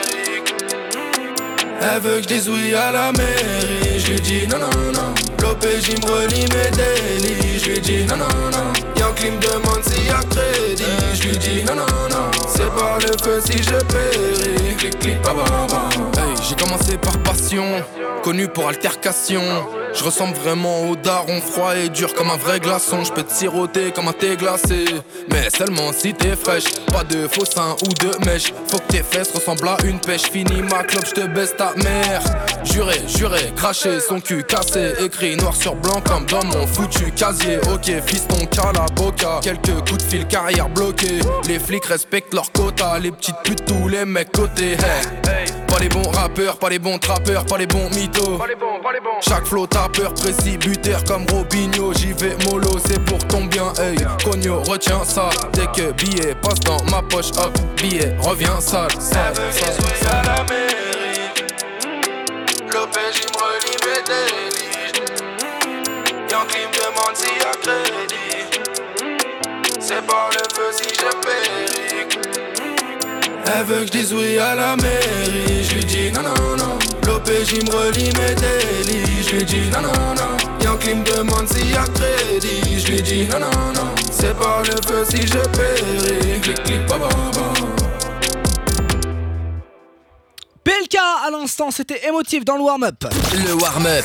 Elle 1.82 2.00
veut 2.00 2.16
que 2.16 2.22
je 2.22 2.28
dise 2.28 2.48
oui 2.48 2.74
à 2.74 2.92
la 2.92 3.10
mairie. 3.12 3.98
Je 3.98 4.12
lui 4.12 4.20
dis 4.20 4.46
non, 4.46 4.58
non, 4.58 4.92
non. 4.92 5.14
L'OPJ 5.40 5.96
me 6.02 6.10
relie 6.10 6.42
mes 6.42 6.70
délits. 6.76 7.58
Je 7.58 7.70
lui 7.70 7.80
dis 7.80 8.04
non, 8.04 8.16
non, 8.16 8.28
non. 8.52 8.72
Yankee 8.96 9.30
me 9.30 9.38
demande 9.40 9.82
s'il 9.84 10.06
y 10.06 10.10
a 10.10 10.20
crédit. 10.28 10.84
Je 11.14 11.28
lui 11.28 11.38
dis 11.38 11.64
non, 11.64 11.76
non, 11.76 11.86
non. 12.10 12.30
C'est 12.48 12.70
par 12.78 12.98
le 12.98 13.16
feu 13.22 13.40
si 13.44 13.62
je 13.62 13.76
péris. 13.86 14.76
Clic, 14.76 14.98
clic, 14.98 15.22
ba, 15.22 15.32
ba, 15.32 15.44
ba. 15.70 16.19
J'ai 16.50 16.56
commencé 16.56 16.96
par 16.96 17.16
passion, 17.22 17.64
connu 18.24 18.48
pour 18.48 18.66
altercation. 18.66 19.40
Je 19.94 20.02
ressemble 20.02 20.34
vraiment 20.34 20.88
au 20.88 20.96
daron 20.96 21.40
froid 21.40 21.76
et 21.76 21.88
dur 21.88 22.12
comme 22.12 22.28
un 22.28 22.36
vrai 22.36 22.58
glaçon. 22.58 23.04
Je 23.04 23.12
peux 23.12 23.22
te 23.22 23.32
siroter 23.32 23.92
comme 23.92 24.08
un 24.08 24.12
thé 24.12 24.36
glacé, 24.36 24.84
mais 25.30 25.48
seulement 25.48 25.92
si 25.92 26.12
t'es 26.12 26.34
fraîche. 26.34 26.64
Pas 26.92 27.04
de 27.04 27.28
faux 27.28 27.44
seins 27.44 27.76
ou 27.84 27.88
de 28.04 28.26
mèche. 28.26 28.52
Faut 28.66 28.78
que 28.78 28.88
tes 28.88 29.04
fesses 29.04 29.30
ressemblent 29.32 29.68
à 29.68 29.76
une 29.84 30.00
pêche. 30.00 30.22
Fini 30.22 30.62
ma 30.62 30.82
clope, 30.82 31.06
je 31.06 31.12
te 31.12 31.26
baisse 31.28 31.54
ta 31.56 31.72
mère. 31.76 32.20
Juré, 32.64 33.00
juré, 33.06 33.52
craché, 33.54 34.00
son 34.00 34.18
cul 34.18 34.42
cassé. 34.42 34.94
Écrit 34.98 35.36
noir 35.36 35.54
sur 35.54 35.76
blanc 35.76 36.02
comme 36.04 36.26
dans 36.26 36.44
mon 36.46 36.66
foutu 36.66 37.12
casier. 37.12 37.58
Ok, 37.72 37.92
fiston, 38.04 38.48
la 38.74 38.86
boca. 38.96 39.38
Quelques 39.40 39.88
coups 39.88 39.98
de 39.98 40.02
fil, 40.02 40.26
carrière 40.26 40.68
bloquée. 40.68 41.20
Les 41.46 41.60
flics 41.60 41.86
respectent 41.86 42.34
leur 42.34 42.50
quota. 42.50 42.98
Les 42.98 43.12
petites 43.12 43.38
putes, 43.44 43.64
tous 43.66 43.86
les 43.86 44.04
mecs 44.04 44.32
côté. 44.32 44.76
Pas 45.70 45.78
les 45.78 45.88
bons 45.88 46.11
rappeurs, 46.11 46.56
pas 46.56 46.68
les 46.68 46.78
bons 46.78 46.98
trappeurs, 46.98 47.46
pas 47.46 47.56
les 47.56 47.66
bons 47.66 47.88
mythos. 47.90 48.38
Chaque 49.20 49.46
flow 49.46 49.66
tapeur, 49.66 50.12
précis, 50.14 50.56
buteur 50.59 51.04
comme 51.04 51.24
Robinho. 51.30 51.92
J'y 51.94 52.12
vais 52.12 52.37
mollo, 52.44 52.78
c'est 52.85 53.02
pour 53.04 53.18
ton 53.28 53.44
bien, 53.44 53.72
hey. 53.80 53.96
Cogno, 54.24 54.62
retiens 54.62 55.04
ça. 55.04 55.30
Dès 55.52 55.66
que 55.66 55.92
billet 55.92 56.35
passe 56.42 56.61
dans 56.61 56.83
ma 56.90 57.02
poche, 57.02 57.30
hop, 57.38 57.56
billet 57.76 58.16
revient 58.20 58.48
sale. 58.61 58.90
sale, 58.98 59.35
sale, 59.52 59.74
à 60.11 60.22
la 60.24 60.44
mairie. 60.44 60.80
L'OPJ 62.72 63.26
me 63.26 63.38
relie 63.38 63.76
délits. 64.06 64.70
Yankee 66.30 66.66
me 66.66 66.74
demande 66.78 67.14
s'il 67.14 67.37
y 67.37 67.42
a 67.42 67.52
crédit. 67.62 68.16
C'est 69.80 70.04
par 70.06 70.30
le 70.30 70.42
feu 70.54 70.70
si 70.72 70.88
je 70.88 71.11
péris. 71.26 71.89
Elle 73.46 73.64
veut 73.64 73.81
que 73.81 73.87
je 73.87 73.92
dise 73.92 74.12
oui 74.12 74.38
à 74.38 74.55
la 74.55 74.76
mairie. 74.76 75.64
Je 75.64 75.74
lui 75.74 75.85
dis 75.85 76.12
non, 76.12 76.22
non, 76.22 76.57
non. 76.57 76.79
L'OPJ 77.07 77.64
me 77.64 77.74
relie 77.74 78.12
mes 78.18 78.35
délits. 78.35 79.22
Je 79.29 79.37
lui 79.37 79.44
dis 79.44 79.70
non, 79.72 79.83
non, 79.83 80.14
non. 80.14 80.37
Yankee 80.62 80.94
me 80.94 81.05
demande 81.05 81.48
s'il 81.48 81.70
y 81.70 81.76
a 81.76 81.85
crédit. 81.85 82.81
Je 82.81 82.92
lui 82.92 83.03
dis 83.03 83.26
non, 83.26 83.40
non, 83.40 83.72
non. 83.74 83.94
C'est 84.11 84.37
par 84.37 84.62
le 84.62 84.72
feu 84.87 85.05
si 85.09 85.26
je 85.26 85.38
péris. 85.57 86.40
Clic, 86.40 86.62
clic, 86.64 86.87
ba. 86.87 86.98
PLK 90.62 90.96
à 91.26 91.31
l'instant, 91.31 91.70
c'était 91.70 92.07
émotif 92.07 92.44
dans 92.44 92.57
le 92.57 92.62
warm-up. 92.62 93.05
Le 93.33 93.55
warm-up. 93.55 94.05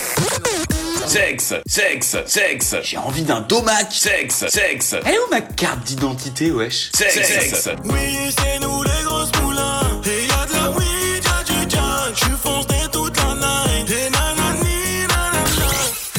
Sexe, 1.08 1.54
sexe, 1.68 2.18
sexe. 2.26 2.76
J'ai 2.84 2.98
envie 2.98 3.22
d'un 3.22 3.41
domac. 3.41 3.88
Sexe, 3.91 4.46
sexe. 4.48 4.96
Elle 5.06 5.13
est 5.13 5.20
où 5.20 5.30
ma 5.30 5.41
carte 5.41 5.84
d'identité, 5.84 6.52
wesh? 6.52 6.89
Sexe, 6.96 7.15
sexe. 7.28 7.70
Oui, 7.86 8.34
c'est 8.38 8.60
nous 8.60 8.84
les 8.84 9.04
grosses 9.04 9.32
moulins. 9.41 10.02
Et 10.06 10.26
y'a 10.28 10.46
de 10.46 10.54
la 10.54 10.72
weed, 10.72 11.24
y'a 11.24 11.44
du 11.44 11.70
jack. 11.70 12.15
J'suis 12.15 12.38
foncé 12.41 12.76
toute 12.91 13.15
la 13.18 13.36
night. 13.36 13.89
Et 13.89 14.10
nanani, 14.10 15.02
nanana. 15.08 15.68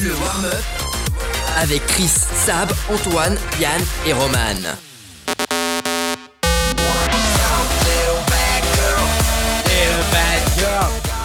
Le 0.01 0.13
warm-up. 0.13 0.63
Avec 1.61 1.85
Chris, 1.87 2.11
Sab, 2.45 2.71
Antoine, 2.89 3.37
Yann 3.59 3.81
et 4.05 4.13
Roman. 4.13 4.75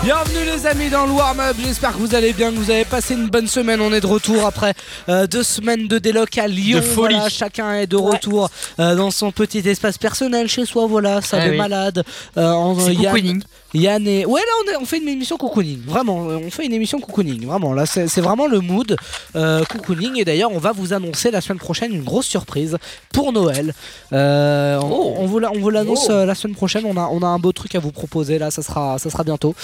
Bienvenue 0.02 0.44
les 0.44 0.66
amis 0.66 0.90
dans 0.90 1.06
le 1.06 1.12
warm-up, 1.12 1.56
j'espère 1.64 1.92
que 1.92 1.98
vous 1.98 2.14
allez 2.16 2.32
bien, 2.32 2.50
que 2.50 2.56
vous 2.56 2.70
avez 2.72 2.84
passé 2.84 3.14
une 3.14 3.28
bonne 3.28 3.46
semaine. 3.46 3.80
On 3.80 3.92
est 3.92 4.00
de 4.00 4.06
retour 4.06 4.44
après 4.44 4.74
euh, 5.08 5.28
deux 5.28 5.44
semaines 5.44 5.86
de 5.86 5.98
déloc 5.98 6.36
à 6.38 6.48
Lyon. 6.48 6.78
De 6.78 6.82
folie. 6.82 7.14
Voilà, 7.14 7.28
chacun 7.28 7.74
est 7.74 7.86
de 7.86 7.96
retour 7.96 8.50
euh, 8.80 8.96
dans 8.96 9.12
son 9.12 9.30
petit 9.30 9.58
espace 9.60 9.98
personnel 9.98 10.48
chez 10.48 10.66
soi. 10.66 10.86
Voilà, 10.88 11.22
ça 11.22 11.38
Ah 11.40 11.46
de 11.46 11.50
oui. 11.52 11.56
malade. 11.56 12.02
Euh, 12.36 12.50
en- 12.50 12.76
Yann-. 12.88 13.42
Yann 13.74 14.06
et 14.06 14.26
ouais 14.26 14.40
là 14.40 14.76
on, 14.80 14.85
fait 14.85 14.98
une 14.98 15.08
émission 15.08 15.37
cocooning. 15.37 15.80
Vraiment 15.87 16.28
euh, 16.28 16.38
on 16.44 16.50
fait 16.50 16.66
une 16.66 16.72
émission 16.74 17.00
cocooning 17.00 17.46
vraiment. 17.46 17.72
Là 17.72 17.87
c'est 17.87 18.20
vraiment 18.20 18.46
le 18.46 18.61
mood 18.61 18.96
euh, 19.37 19.64
cocooning. 19.64 20.18
Et 20.18 20.24
d'ailleurs 20.24 20.52
on 20.52 20.58
va 20.58 20.72
vous 20.72 20.92
annoncer 20.92 21.30
la 21.30 21.40
semaine 21.40 21.58
prochaine 21.58 21.92
une 21.92 22.02
grosse 22.04 22.26
surprise 22.26 22.76
pour 23.12 23.32
Noël. 23.32 23.72
Euh, 24.12 24.78
on, 24.82 25.14
on 25.22 25.26
vous 25.26 25.38
la- 25.38 25.50
on 25.52 25.58
vous 25.58 25.70
l'annonce 25.70 26.06
Oh. 26.08 26.12
euh, 26.12 26.26
la 26.26 26.35
semaine 26.35 26.54
prochaine. 26.56 26.85
On 26.85 26.96
a, 26.96 27.08
on 27.11 27.22
a 27.22 27.26
un 27.26 27.38
beau 27.38 27.52
truc 27.52 27.74
à 27.74 27.78
vous 27.78 27.92
proposer. 27.92 28.38
Là 28.38 28.50
ça 28.50 28.62
sera, 28.62 28.98
ça 28.98 29.08
sera 29.11 29.24
bientôt. 29.24 29.54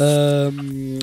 Euh, 0.00 0.50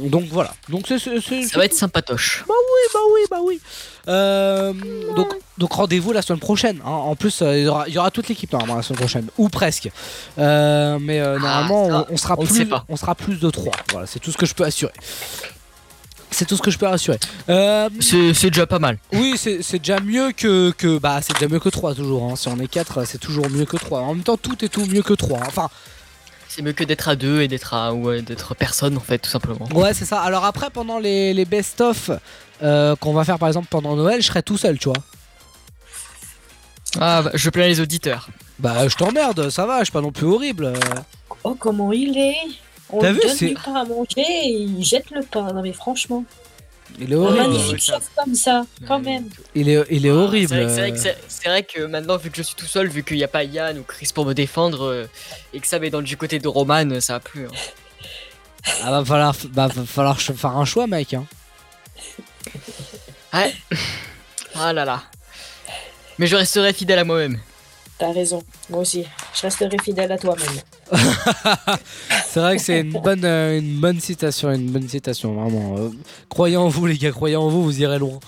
donc 0.02 0.26
voilà. 0.32 0.54
Donc 0.70 0.88
c'est- 0.88 1.00
Ça 1.00 1.58
va 1.60 1.66
être 1.66 1.74
sympatoche. 1.74 2.44
bah 2.48 2.54
oui, 2.58 2.90
bah 2.94 3.00
oui, 3.14 3.22
bah 3.32 3.40
oui. 3.44 3.60
Euh, 4.08 4.74
donc, 5.16 5.30
donc 5.58 5.72
rendez-vous 5.74 6.12
la 6.12 6.22
semaine 6.22 6.40
prochaine. 6.40 6.80
hein. 6.86 6.90
En 6.90 7.16
plus, 7.16 7.42
euh, 7.42 7.58
il 7.58 7.64
y 7.64 7.68
aura, 7.68 7.88
il 7.88 7.94
y 7.94 7.98
aura 7.98 8.12
toute 8.12 8.28
l'équipe 8.28 8.52
normalement 8.52 8.76
la 8.76 8.82
semaine 8.84 9.00
prochaine, 9.00 9.28
ou 9.38 9.50
presque. 9.50 9.90
Euh, 10.38 10.98
mais 11.02 11.20
euh, 11.20 11.40
normalement, 11.40 11.86
on, 12.10 12.14
on 12.14 12.18
sera 12.18 12.36
on 12.38 12.46
plus, 12.46 12.68
on 12.90 12.96
sera 12.98 13.16
plus 13.16 13.40
de 13.40 13.50
3 13.50 13.72
Voilà, 13.92 14.08
c'est 14.08 14.20
tout 14.20 14.32
ce 14.32 14.38
que 14.38 14.46
je 14.46 14.54
peux 14.54 14.64
assurer. 14.64 14.94
C'est 16.32 16.46
tout 16.46 16.58
ce 16.58 16.62
que 16.62 16.70
je 16.72 16.78
peux 16.78 16.88
assurer. 16.88 17.20
C'est 18.02 18.50
déjà 18.50 18.66
pas 18.68 18.80
mal. 18.80 18.98
oui, 19.14 19.36
c'est 19.38 19.80
déjà 19.80 20.00
mieux 20.02 20.32
que, 20.34 20.72
que 20.72 20.98
bah 20.98 21.20
c'est 21.22 21.34
déjà 21.34 21.48
mieux 21.48 21.60
que 21.60 21.70
3 21.70 21.96
toujours. 21.96 22.30
hein. 22.30 22.36
Si 22.36 22.48
on 22.50 22.60
est 22.60 22.68
4 22.68 23.06
c'est 23.06 23.20
toujours 23.20 23.50
mieux 23.50 23.66
que 23.66 23.78
3 23.78 24.02
En 24.02 24.14
même 24.16 24.24
temps, 24.24 24.36
tout 24.38 24.64
est 24.66 24.70
tout 24.70 24.86
mieux 24.86 25.02
que 25.02 25.14
3 25.14 25.40
Enfin, 25.48 25.70
C'est 26.48 26.62
mieux 26.62 26.74
que 26.74 26.84
d'être 26.84 27.10
à 27.10 27.16
deux 27.16 27.42
et 27.42 27.48
d'être 27.48 27.74
à 27.74 27.94
ouais, 27.94 28.22
d'être 28.22 28.56
personne 28.56 28.96
en 28.98 29.02
fait 29.02 29.18
tout 29.20 29.30
simplement. 29.30 29.68
ouais, 29.74 29.94
c'est 29.94 30.06
ça. 30.06 30.22
Alors 30.22 30.46
après, 30.46 30.70
pendant 30.70 31.00
les, 31.00 31.34
les 31.34 31.46
best-of 31.46 32.12
euh, 32.64 32.96
qu'on 32.96 33.14
va 33.14 33.26
faire 33.26 33.38
par 33.40 33.50
exemple 33.50 33.68
pendant 33.70 33.96
Noël, 33.96 34.22
je 34.22 34.28
serai 34.28 34.42
tout 34.44 34.58
seul, 34.58 34.78
tu 34.78 34.86
vois. 34.90 34.98
Ah 37.00 37.24
bah, 37.24 37.32
je 37.34 37.50
plains 37.50 37.68
les 37.68 37.82
auditeurs. 37.82 38.30
Bah, 38.60 38.88
je 38.88 38.96
t'emmerde, 38.96 39.50
ça 39.50 39.66
va, 39.66 39.80
je 39.80 39.86
suis 39.86 39.92
pas 39.92 40.02
non 40.02 40.12
plus 40.14 40.26
horrible. 40.28 40.72
Oh, 41.44 41.56
comment 41.60 41.92
il 41.92 42.18
est? 42.18 42.38
On 42.90 43.00
T'as 43.02 43.10
lui 43.12 43.20
vu, 43.20 43.28
donne 43.28 43.36
c'est- 43.36 43.48
du 43.50 43.56
pain 43.56 43.74
à 43.76 43.84
manger 43.84 44.22
et 44.22 44.50
il 44.62 44.84
jette 44.84 45.12
le 45.12 45.22
pain. 45.24 45.52
Non 45.52 45.62
mais 45.62 45.74
franchement, 45.74 46.24
Il 47.00 47.12
est 47.12 47.16
un 47.16 47.20
horrible. 47.20 47.48
magnifique 47.48 47.82
chef 47.82 48.10
comme 48.16 48.36
ça, 48.36 48.66
quand 48.88 49.00
même. 49.00 49.30
Il 49.54 49.70
est, 49.70 49.84
il 49.90 50.06
est 50.06 50.12
horrible. 50.12 50.50
C'est 50.50 50.56
vrai, 50.56 50.66
que- 50.66 50.70
c'est 50.74 50.80
vrai 50.82 50.92
que 50.92 50.98
c'est- 50.98 51.18
c'est 51.28 51.50
vrai 51.50 51.64
que 51.64 51.82
maintenant 51.86 52.18
vu 52.18 52.30
que 52.32 52.38
je 52.38 52.42
suis 52.44 52.56
tout 52.56 52.66
seul, 52.66 52.88
vu 52.88 53.04
qu'il 53.04 53.18
n'y 53.18 53.24
a 53.24 53.28
pas 53.28 53.44
Yann 53.44 53.78
ou 53.80 53.84
Chris 53.84 54.10
pour 54.14 54.26
me 54.26 54.34
défendre 54.34 54.86
euh, 54.86 55.06
et 55.54 55.60
que 55.60 55.68
ça 55.68 55.78
va 55.80 55.90
dans 55.90 56.02
du 56.02 56.16
côté 56.18 56.40
de 56.40 56.48
Roman, 56.48 57.00
ça 57.02 57.14
va 57.14 57.20
plus. 57.20 57.46
hein. 57.48 57.52
Ah, 58.84 58.92
va 58.92 59.06
falloir, 59.06 59.36
bah, 59.52 59.68
va 59.68 59.86
falloir 59.86 60.20
faire 60.22 60.58
un 60.58 60.66
choix, 60.66 60.88
mec. 60.88 61.14
hein. 61.14 61.26
Ouais. 63.34 63.54
Ah 64.58 64.72
là 64.72 64.86
là. 64.86 65.04
Mais 66.18 66.28
je 66.28 66.36
resterai 66.38 66.72
fidèle 66.72 67.00
à 67.00 67.04
moi-même. 67.04 67.40
T'as 67.98 68.12
raison, 68.12 68.44
moi 68.70 68.82
aussi. 68.82 69.06
Je 69.34 69.42
resterai 69.44 69.78
fidèle 69.82 70.12
à 70.12 70.18
toi-même. 70.18 70.46
C'est 72.28 72.42
vrai 72.42 72.58
que 72.58 72.62
c'est 72.62 72.82
une 72.82 72.92
bonne, 72.92 73.24
euh, 73.24 73.58
une 73.58 73.80
bonne 73.80 74.02
citation, 74.02 74.52
une 74.52 74.70
bonne 74.70 74.90
citation, 74.90 75.34
vraiment. 75.34 75.78
Euh, 75.78 75.90
croyez 76.28 76.58
en 76.58 76.68
vous, 76.68 76.86
les 76.86 76.98
gars, 76.98 77.12
croyez 77.12 77.38
en 77.38 77.48
vous, 77.48 77.64
vous 77.64 77.82
irez 77.82 77.98
loin. 77.98 78.20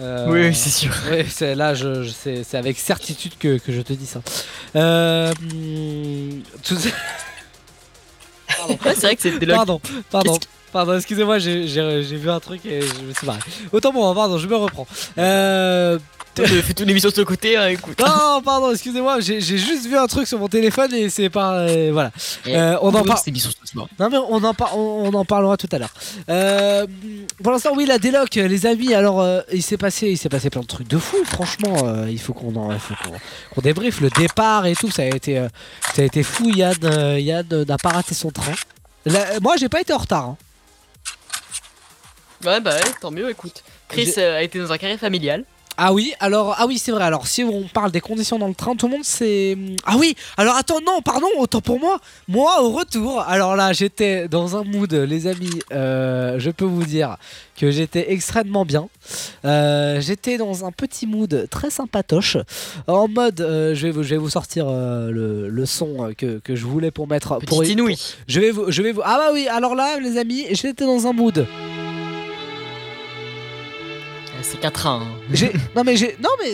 Euh, 0.00 0.26
Oui, 0.28 0.52
c'est 0.52 0.70
sûr. 0.70 0.90
ouais, 1.10 1.24
c'est, 1.30 1.54
là, 1.54 1.72
je, 1.74 2.02
je- 2.02 2.10
c'est, 2.10 2.42
c'est 2.42 2.56
avec 2.58 2.76
certitude 2.78 3.34
que, 3.38 3.58
que 3.58 3.72
je 3.72 3.80
te 3.82 3.92
dis 3.92 4.06
ça. 4.06 4.20
Tout- 6.64 6.74
Ouais, 8.68 8.94
c'est 8.94 9.00
vrai 9.02 9.16
que 9.16 9.22
c'était 9.22 9.46
le- 9.46 9.54
Pardon, 9.54 9.80
pardon. 10.10 10.34
Qu'est-ce 10.34 10.48
Pardon, 10.72 10.96
excusez-moi, 10.96 11.38
j'ai, 11.38 11.66
j'ai- 11.68 12.02
j'ai 12.02 12.16
vu 12.16 12.30
un 12.30 12.40
truc 12.40 12.64
et 12.64 12.80
je 12.80 13.00
me 13.02 13.12
suis 13.12 13.26
barré. 13.26 13.40
Autant 13.72 13.92
bon, 13.92 14.14
pardon, 14.14 14.38
je 14.38 14.46
me 14.46 14.56
reprends. 14.56 14.86
Euh... 15.18 15.98
Toi, 16.34 16.46
tu 16.46 16.62
fais 16.62 16.72
toute 16.72 16.86
l'émission 16.86 17.10
de 17.10 17.14
ce 17.14 17.20
côté, 17.20 17.58
hein, 17.58 17.68
écoute. 17.68 18.00
Non, 18.00 18.40
pardon, 18.42 18.72
excusez-moi, 18.72 19.20
j'ai 19.20 19.40
juste 19.42 19.84
vu 19.86 19.98
un 19.98 20.06
truc 20.06 20.26
sur 20.26 20.38
mon 20.38 20.48
téléphone 20.48 20.94
et 20.94 21.10
c'est 21.10 21.28
pas. 21.28 21.58
euh, 21.58 21.90
voilà. 21.92 22.10
Euh, 22.46 22.78
on 22.80 22.88
en 22.88 23.02
parle. 23.04 23.18
Non 23.98 24.08
mais 24.10 24.16
on 24.16 24.42
en, 24.42 24.54
par- 24.54 24.78
on, 24.78 25.08
on 25.08 25.14
en 25.14 25.24
parlera 25.26 25.58
tout 25.58 25.68
à 25.72 25.78
l'heure. 25.78 25.92
Euh, 26.30 26.86
pour 27.42 27.52
l'instant 27.52 27.72
oui 27.76 27.84
la 27.84 27.98
déloc 27.98 28.34
les 28.34 28.66
amis 28.66 28.94
alors 28.94 29.20
euh, 29.20 29.40
il 29.52 29.62
s'est 29.62 29.76
passé 29.76 30.08
il 30.08 30.16
s'est 30.16 30.28
passé 30.28 30.48
plein 30.50 30.60
de 30.62 30.66
trucs 30.66 30.88
de 30.88 30.98
fou 30.98 31.16
franchement 31.24 31.74
euh, 31.86 32.06
il 32.10 32.18
faut 32.20 32.32
qu'on 32.32 32.54
en 32.56 32.72
il 32.72 32.78
faut 32.78 32.94
qu'on 33.02 33.12
qu'on 33.54 33.60
débriefe 33.60 34.00
le 34.00 34.10
départ 34.10 34.66
et 34.66 34.74
tout 34.74 34.90
ça 34.90 35.02
a 35.02 35.06
été 35.06 35.38
euh, 35.38 35.48
ça 35.94 36.02
a 36.02 36.04
été 36.04 36.22
fou 36.22 36.48
Yann 36.50 36.74
euh, 36.84 37.18
Yann 37.18 37.46
euh, 37.52 37.64
n'a 37.64 37.76
pas 37.78 37.90
raté 37.90 38.14
son 38.14 38.30
train. 38.30 38.52
Là, 39.06 39.38
moi 39.40 39.56
j'ai 39.58 39.68
pas 39.68 39.80
été 39.80 39.92
en 39.92 39.98
retard. 39.98 40.24
hein. 40.24 40.36
Ouais, 42.44 42.60
bah 42.60 42.74
ouais, 42.74 42.92
tant 43.00 43.10
mieux, 43.10 43.30
écoute. 43.30 43.62
Chris 43.88 44.12
euh, 44.18 44.38
a 44.38 44.42
été 44.42 44.58
dans 44.58 44.72
un 44.72 44.78
carré 44.78 44.98
familial. 44.98 45.44
Ah 45.76 45.92
oui, 45.92 46.12
alors 46.20 46.54
ah 46.58 46.66
oui, 46.66 46.78
c'est 46.78 46.92
vrai. 46.92 47.04
Alors 47.04 47.26
si 47.26 47.44
on 47.44 47.62
parle 47.62 47.90
des 47.90 48.00
conditions 48.00 48.38
dans 48.38 48.48
le 48.48 48.54
train, 48.54 48.76
tout 48.76 48.86
le 48.86 48.92
monde 48.92 49.04
c'est 49.04 49.56
Ah 49.84 49.96
oui, 49.98 50.14
alors 50.36 50.56
attends 50.56 50.80
non, 50.86 51.00
pardon, 51.02 51.26
autant 51.38 51.60
pour 51.60 51.80
moi. 51.80 51.98
Moi 52.28 52.62
au 52.62 52.70
retour, 52.70 53.20
alors 53.20 53.56
là, 53.56 53.72
j'étais 53.72 54.28
dans 54.28 54.56
un 54.56 54.64
mood 54.64 54.92
les 54.92 55.26
amis, 55.26 55.60
euh, 55.72 56.38
je 56.38 56.50
peux 56.50 56.64
vous 56.64 56.84
dire 56.84 57.16
que 57.58 57.70
j'étais 57.70 58.12
extrêmement 58.12 58.64
bien. 58.64 58.88
Euh, 59.44 60.00
j'étais 60.00 60.36
dans 60.36 60.64
un 60.64 60.72
petit 60.72 61.06
mood 61.06 61.46
très 61.50 61.70
sympatoche 61.70 62.36
en 62.86 63.08
mode 63.08 63.40
euh, 63.40 63.74
je 63.74 63.86
vais 63.86 63.92
vous 63.92 64.02
je 64.02 64.10
vais 64.10 64.16
vous 64.18 64.30
sortir 64.30 64.66
le, 64.70 65.48
le 65.48 65.66
son 65.66 66.12
que, 66.16 66.38
que 66.38 66.54
je 66.54 66.66
voulais 66.66 66.90
pour 66.90 67.08
mettre 67.08 67.38
pour. 67.46 67.62
Je 68.28 68.40
vais 68.40 68.50
vous 68.50 68.70
je 68.70 68.82
vais 68.82 68.92
vous 68.92 69.02
Ah 69.04 69.16
bah 69.18 69.30
oui, 69.32 69.48
alors 69.48 69.74
là 69.74 69.98
les 69.98 70.18
amis, 70.18 70.44
j'étais 70.50 70.84
dans 70.84 71.06
un 71.06 71.12
mood 71.12 71.46
C'est 74.42 74.58
qu'un 74.60 74.70
train. 74.70 75.02
hein. 75.02 75.06
j'ai 75.32 75.52
non 75.76 75.82
mais 75.84 75.96
j'ai 75.96 76.16
non 76.22 76.30
mais 76.42 76.52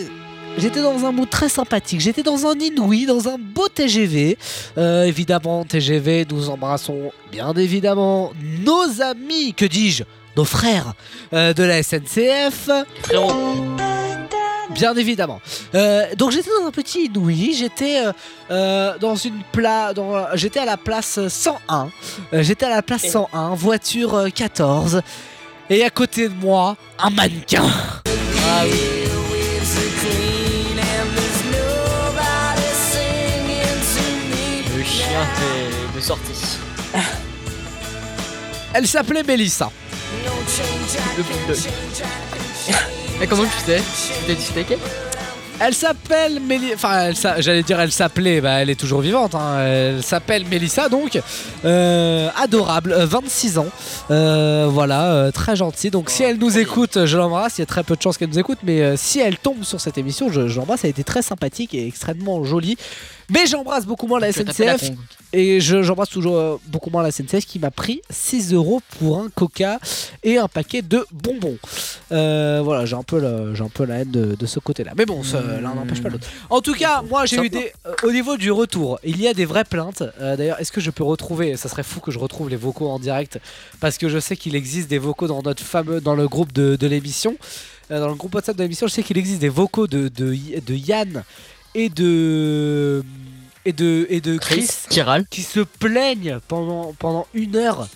j'étais 0.57 0.81
dans 0.81 1.05
un 1.05 1.11
mood 1.11 1.29
très 1.29 1.49
sympathique. 1.49 2.01
J'étais 2.01 2.23
dans 2.23 2.45
un 2.47 2.53
inouï, 2.57 3.05
dans 3.05 3.27
un 3.27 3.37
beau 3.37 3.67
TGV. 3.67 4.37
Euh, 4.77 5.03
évidemment 5.03 5.63
TGV, 5.65 6.25
nous 6.29 6.49
embrassons 6.49 7.11
bien 7.31 7.53
évidemment 7.53 8.31
nos 8.63 9.01
amis, 9.01 9.53
que 9.53 9.65
dis-je, 9.65 10.03
nos 10.35 10.45
frères 10.45 10.93
euh, 11.33 11.53
de 11.53 11.63
la 11.63 11.81
SNCF. 11.83 12.69
Bien 14.71 14.95
évidemment. 14.95 15.41
Euh, 15.73 16.03
donc 16.15 16.31
j'étais 16.31 16.51
dans 16.61 16.67
un 16.67 16.71
petit 16.71 17.05
inouï, 17.05 17.53
j'étais 17.57 18.03
dans 18.49 19.15
une 19.15 19.41
pla 19.51 19.93
dans 19.95 20.27
j'étais 20.35 20.59
à 20.59 20.65
la 20.65 20.77
place 20.77 21.27
101. 21.27 21.89
Euh, 22.33 22.43
j'étais 22.43 22.67
à 22.67 22.69
la 22.69 22.83
place 22.83 23.07
101, 23.07 23.55
voiture 23.55 24.13
euh, 24.13 24.29
14 24.29 25.01
et 25.69 25.83
à 25.83 25.89
côté 25.89 26.27
de 26.29 26.33
moi, 26.33 26.75
un 26.97 27.09
mannequin. 27.09 27.63
Ah 27.65 28.63
oui. 28.65 28.79
Le 34.77 34.83
chien 34.83 35.21
de, 35.39 35.97
de 35.97 36.01
sortie. 36.01 36.57
Elle 38.73 38.87
s'appelait 38.87 39.23
Mélissa. 39.23 39.71
Le 41.17 41.23
bulldog. 41.23 41.57
Comment 43.29 43.43
tu 43.43 43.65
sais? 43.65 43.81
Tu 44.27 44.35
t'es 44.35 44.59
avec 44.59 44.79
elle 45.59 45.67
Elle 45.67 45.73
s'appelle 45.75 46.39
Mélissa. 46.39 46.75
Enfin, 46.75 47.11
j'allais 47.39 47.63
dire 47.63 47.79
elle 47.79 47.91
s'appelait, 47.91 48.41
bah 48.41 48.61
elle 48.61 48.69
est 48.69 48.79
toujours 48.79 49.01
vivante. 49.01 49.35
hein. 49.35 49.59
Elle 49.59 50.03
s'appelle 50.03 50.45
Mélissa 50.45 50.89
donc. 50.89 51.19
Euh, 51.65 52.29
adorable, 52.41 52.91
euh, 52.93 53.05
26 53.05 53.57
ans. 53.59 53.67
Euh, 54.09 54.67
voilà, 54.69 55.11
euh, 55.11 55.31
très 55.31 55.55
gentille. 55.55 55.91
Donc 55.91 56.09
si 56.09 56.23
elle 56.23 56.37
nous 56.37 56.57
écoute, 56.57 57.05
je 57.05 57.17
l'embrasse. 57.17 57.57
Il 57.57 57.61
y 57.61 57.63
a 57.63 57.67
très 57.67 57.83
peu 57.83 57.95
de 57.95 58.01
chances 58.01 58.17
qu'elle 58.17 58.29
nous 58.29 58.39
écoute, 58.39 58.59
mais 58.63 58.81
euh, 58.81 58.95
si 58.97 59.19
elle 59.19 59.37
tombe 59.37 59.63
sur 59.63 59.79
cette 59.79 59.97
émission, 59.97 60.31
je, 60.31 60.47
je 60.47 60.57
l'embrasse. 60.57 60.83
Elle 60.83 60.89
a 60.89 60.91
été 60.91 61.03
très 61.03 61.21
sympathique 61.21 61.73
et 61.73 61.85
extrêmement 61.87 62.43
jolie. 62.43 62.77
Mais 63.29 63.45
j'embrasse 63.45 63.85
beaucoup 63.85 64.07
moins 64.07 64.19
la 64.19 64.31
SNCF. 64.31 64.91
Et 65.31 65.61
je- 65.61 65.83
j'embrasse 65.83 66.09
toujours 66.09 66.37
euh, 66.37 66.57
beaucoup 66.67 66.89
moins 66.89 67.03
la 67.03 67.11
SNCF 67.11 67.45
qui 67.45 67.59
m'a 67.59 67.69
pris 67.69 68.01
6 68.09 68.51
euros 68.53 68.81
pour 68.97 69.19
un 69.19 69.29
coca 69.29 69.79
et 70.23 70.37
un 70.37 70.47
paquet 70.47 70.81
de 70.81 71.05
bonbons. 71.11 71.57
Euh, 72.11 72.61
voilà, 72.63 72.85
j'ai 72.85 72.95
un 72.95 73.03
peu 73.03 73.23
un 73.23 73.69
peu 73.69 73.85
la 73.85 73.97
haine 73.99 74.09
de, 74.11 74.35
de 74.35 74.45
ce 74.47 74.59
côté-là. 74.59 74.93
Mais 74.97 75.05
bon, 75.05 75.21
l'un 75.61 75.75
n'empêche 75.75 76.01
pas 76.01 76.09
l'autre. 76.09 76.27
En 76.49 76.61
tout 76.61 76.73
cas, 76.73 77.03
moi 77.03 77.25
j'ai 77.27 77.37
eu 77.45 77.49
des. 77.49 77.71
euh, 77.85 77.93
au 78.03 78.11
niveau 78.11 78.37
du 78.37 78.51
retour, 78.51 78.99
il 79.03 79.21
y 79.21 79.27
a 79.27 79.33
des 79.35 79.45
vraies 79.45 79.65
plaintes. 79.65 80.03
Euh, 80.19 80.35
D'ailleurs, 80.35 80.59
est-ce 80.59 80.71
que 80.71 80.81
je 80.81 80.89
peux 80.89 81.03
retrouver. 81.03 81.55
Ça 81.57 81.69
serait 81.69 81.83
fou 81.83 81.99
que 81.99 82.09
je 82.11 82.17
retrouve 82.19 82.49
les 82.49 82.55
vocaux 82.55 82.89
en 82.89 82.97
direct. 82.99 83.39
Parce 83.79 83.97
que 83.99 84.09
je 84.09 84.17
sais 84.19 84.35
qu'il 84.35 84.55
existe 84.55 84.89
des 84.89 84.97
vocaux 84.99 85.27
dans 85.27 85.41
notre 85.43 85.61
fameux. 85.63 86.01
dans 86.01 86.15
le 86.15 86.27
groupe 86.27 86.51
de, 86.53 86.75
de 86.75 86.87
l'émission. 86.87 87.37
Dans 87.91 88.07
le 88.07 88.13
groupe 88.15 88.35
WhatsApp 88.35 88.55
de 88.55 88.61
l'émission, 88.63 88.85
je 88.87 88.93
sais 88.93 89.01
qu'il 89.03 89.17
existe 89.17 89.39
des 89.41 89.49
vocaux 89.49 89.87
de, 89.87 90.09
de, 90.09 90.35
de 90.65 90.73
Yann 90.75 91.23
et 91.75 91.89
de. 91.89 93.03
Et 93.65 93.73
de, 93.73 94.07
et 94.09 94.21
de 94.21 94.37
Chris, 94.37 94.67
Chris, 94.89 95.25
qui 95.29 95.43
se 95.43 95.59
plaignent 95.59 96.39
pendant, 96.47 96.93
pendant 96.97 97.27
une 97.33 97.55
heure 97.57 97.87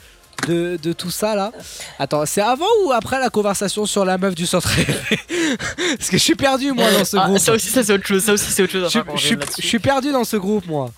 de, 0.47 0.77
de 0.83 0.91
tout 0.93 1.09
ça 1.09 1.35
là. 1.35 1.51
Attends, 1.97 2.25
c'est 2.25 2.41
avant 2.41 2.65
ou 2.85 2.91
après 2.91 3.17
la 3.17 3.29
conversation 3.29 3.85
sur 3.85 4.03
la 4.03 4.17
meuf 4.17 4.35
du 4.35 4.45
centre 4.45 4.69
Parce 5.97 6.09
que 6.09 6.17
je 6.17 6.23
suis 6.23 6.35
perdu 6.35 6.73
moi 6.73 6.91
dans 6.91 7.05
ce 7.05 7.15
Ah, 7.17 7.27
groupe. 7.27 7.39
ça 7.39 7.53
aussi, 7.53 7.69
ça 7.69 7.81
c'est 7.81 7.93
autre 7.93 8.05
chose. 8.05 8.23
Ça 8.23 8.33
aussi, 8.33 8.51
c'est 8.51 8.63
autre 8.63 8.73
chose. 8.73 8.91
Je, 8.91 8.99
Enfin, 8.99 9.45
suis 9.59 9.79
perdu 9.79 10.11
dans 10.11 10.25
ce 10.25 10.35
groupe 10.35 10.67
moi. 10.67 10.91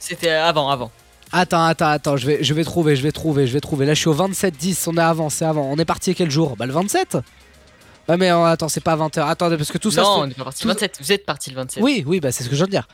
C'était 0.00 0.30
avant, 0.30 0.70
avant. 0.70 0.90
Attends, 1.30 1.64
attends, 1.64 1.88
attends, 1.88 2.16
je 2.16 2.26
vais, 2.26 2.38
je 2.42 2.54
vais 2.54 2.64
trouver, 2.64 2.96
je 2.96 3.02
vais 3.02 3.12
trouver, 3.12 3.46
je 3.46 3.52
vais 3.52 3.60
trouver. 3.60 3.84
Là 3.86 3.94
je 3.94 4.00
suis 4.00 4.08
au 4.08 4.14
27-10, 4.14 4.84
on 4.88 4.96
est 4.96 5.00
avant, 5.00 5.28
c'est 5.28 5.44
avant. 5.44 5.68
On 5.70 5.76
est 5.76 5.84
parti 5.84 6.14
quel 6.14 6.30
jour? 6.30 6.56
Bah 6.56 6.64
le 6.66 6.72
27 6.72 7.18
Ouais 8.08 8.16
mais 8.16 8.30
euh, 8.30 8.44
attends, 8.44 8.68
c'est 8.68 8.82
pas 8.82 8.96
20h. 8.96 9.26
Attendez, 9.28 9.56
parce 9.56 9.72
que 9.72 9.78
tout 9.78 9.90
ça... 9.90 10.02
non, 10.02 10.06
se 10.06 10.20
on 10.20 10.24
fait- 10.26 10.30
est 10.30 10.34
pas 10.34 10.44
parti 10.44 10.62
tout- 10.62 10.68
le 10.68 10.74
27. 10.74 10.98
Vous 11.00 11.12
êtes 11.12 11.24
parti 11.26 11.50
le 11.50 11.56
27. 11.56 11.82
Oui, 11.82 12.04
oui, 12.06 12.20
bah 12.20 12.32
c'est 12.32 12.44
ce 12.44 12.48
que 12.48 12.54
je 12.54 12.58
viens 12.58 12.66
de 12.66 12.70
dire. 12.70 12.86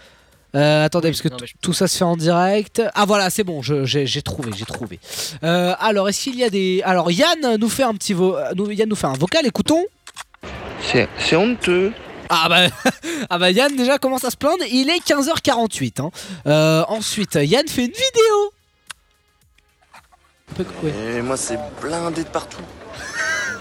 Euh, 0.56 0.84
attendez, 0.84 1.10
parce 1.10 1.22
que 1.22 1.28
non, 1.28 1.36
je- 1.44 1.52
tout 1.62 1.72
ça 1.72 1.86
se 1.88 1.96
fait 1.96 2.04
en 2.04 2.16
direct. 2.16 2.82
Ah 2.94 3.04
voilà, 3.06 3.30
c'est 3.30 3.44
bon, 3.44 3.62
je- 3.62 3.84
j'ai 3.84 4.22
trouvé, 4.22 4.50
j'ai 4.56 4.64
trouvé. 4.64 4.98
Euh, 5.44 5.74
alors, 5.80 6.08
est-ce 6.08 6.24
qu'il 6.24 6.36
y 6.36 6.44
a 6.44 6.50
des... 6.50 6.82
Alors, 6.84 7.10
Yann 7.10 7.56
nous 7.58 7.68
fait 7.68 7.82
un 7.84 7.94
petit 7.94 8.12
vo... 8.14 8.36
euh, 8.36 8.50
nous- 8.56 8.70
Yann 8.70 8.88
nous 8.88 8.96
fait 8.96 9.06
un 9.06 9.12
vocal, 9.14 9.46
écoutons. 9.46 9.84
C'est 10.82 11.08
c'est 11.18 11.36
honteux. 11.36 11.92
Ah 12.28 12.46
bah, 12.48 12.68
ah 13.30 13.38
bah 13.38 13.50
Yann 13.50 13.74
déjà 13.76 13.98
commence 13.98 14.24
à 14.24 14.30
se 14.30 14.36
plaindre, 14.36 14.62
il 14.70 14.88
est 14.90 15.04
15h48. 15.04 16.00
hein. 16.00 16.10
Euh, 16.46 16.84
ensuite, 16.88 17.34
Yann 17.34 17.66
fait 17.68 17.82
une 17.86 17.92
vidéo. 17.92 18.52
Et 21.16 21.22
moi, 21.22 21.36
c'est 21.36 21.58
blindé 21.80 22.24
de 22.24 22.28
partout. 22.28 22.62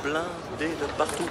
blindé 0.04 0.26
de 0.68 0.98
partout. 0.98 1.24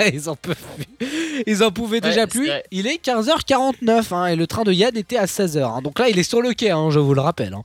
Ils 0.12 0.28
en 0.28 0.36
peuvent 0.36 0.56
plus. 0.76 1.42
Ils 1.46 1.62
en 1.62 1.70
pouvaient 1.70 1.96
Ouais, 2.02 2.08
déjà 2.08 2.26
plus. 2.26 2.46
vrai. 2.46 2.64
Il 2.70 2.86
est 2.86 3.02
15h49 3.04 4.14
hein, 4.14 4.26
et 4.26 4.36
le 4.36 4.46
train 4.46 4.64
de 4.64 4.72
Yann 4.72 4.96
était 4.96 5.18
à 5.18 5.26
16h. 5.26 5.62
hein. 5.62 5.82
Donc 5.82 5.98
là, 5.98 6.08
il 6.08 6.18
est 6.18 6.22
sur 6.22 6.40
le 6.40 6.54
quai, 6.54 6.70
hein, 6.70 6.88
je 6.90 6.98
vous 6.98 7.12
le 7.14 7.20
rappelle. 7.20 7.54
hein. 7.54 7.62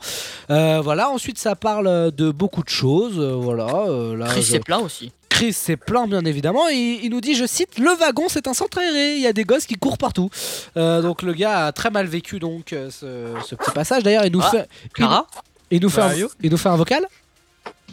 Euh, 0.49 0.81
voilà, 0.83 1.09
ensuite, 1.09 1.37
ça 1.37 1.55
parle 1.55 2.11
de 2.11 2.31
beaucoup 2.31 2.63
de 2.63 2.69
choses. 2.69 3.17
euh, 3.17 3.33
voilà, 3.35 3.85
euh, 3.87 4.15
là, 4.17 4.25
Chris 4.27 4.41
je- 4.43 4.51
s'est 4.51 4.59
plaint 4.59 4.83
aussi. 4.83 5.11
Chris 5.29 5.53
s'est 5.53 5.77
plaint, 5.77 6.09
bien 6.09 6.23
évidemment. 6.25 6.67
Et 6.69 6.99
il 7.01 7.09
nous 7.11 7.21
dit, 7.21 7.33
je 7.33 7.45
cite, 7.47 7.79
le 7.79 7.95
wagon, 7.95 8.25
c'est 8.27 8.47
un 8.47 8.53
centre 8.53 8.77
aéré. 8.79 9.15
Il 9.15 9.21
y 9.21 9.27
a 9.27 9.33
des 9.33 9.45
gosses 9.45 9.65
qui 9.65 9.75
courent 9.75 9.97
partout. 9.97 10.29
Euh, 10.75 11.01
donc 11.01 11.21
le 11.21 11.33
gars 11.33 11.67
a 11.67 11.71
très 11.71 11.89
mal 11.89 12.05
vécu 12.07 12.37
donc 12.39 12.75
ce, 12.89 13.33
ce 13.47 13.55
petit 13.55 13.71
passage. 13.71 14.03
D'ailleurs, 14.03 14.25
il 14.25 14.33
nous 14.33 14.41
Ah, 14.43 14.51
fait. 14.51 14.69
Clara 14.93 15.25
il, 15.71 15.77
il 15.77 15.81
nous 15.81 15.89
fait 15.89 16.01
un, 16.01 16.11
il 16.43 16.51
nous 16.51 16.57
fait 16.57 16.69
un 16.69 16.75
vocal. 16.75 17.07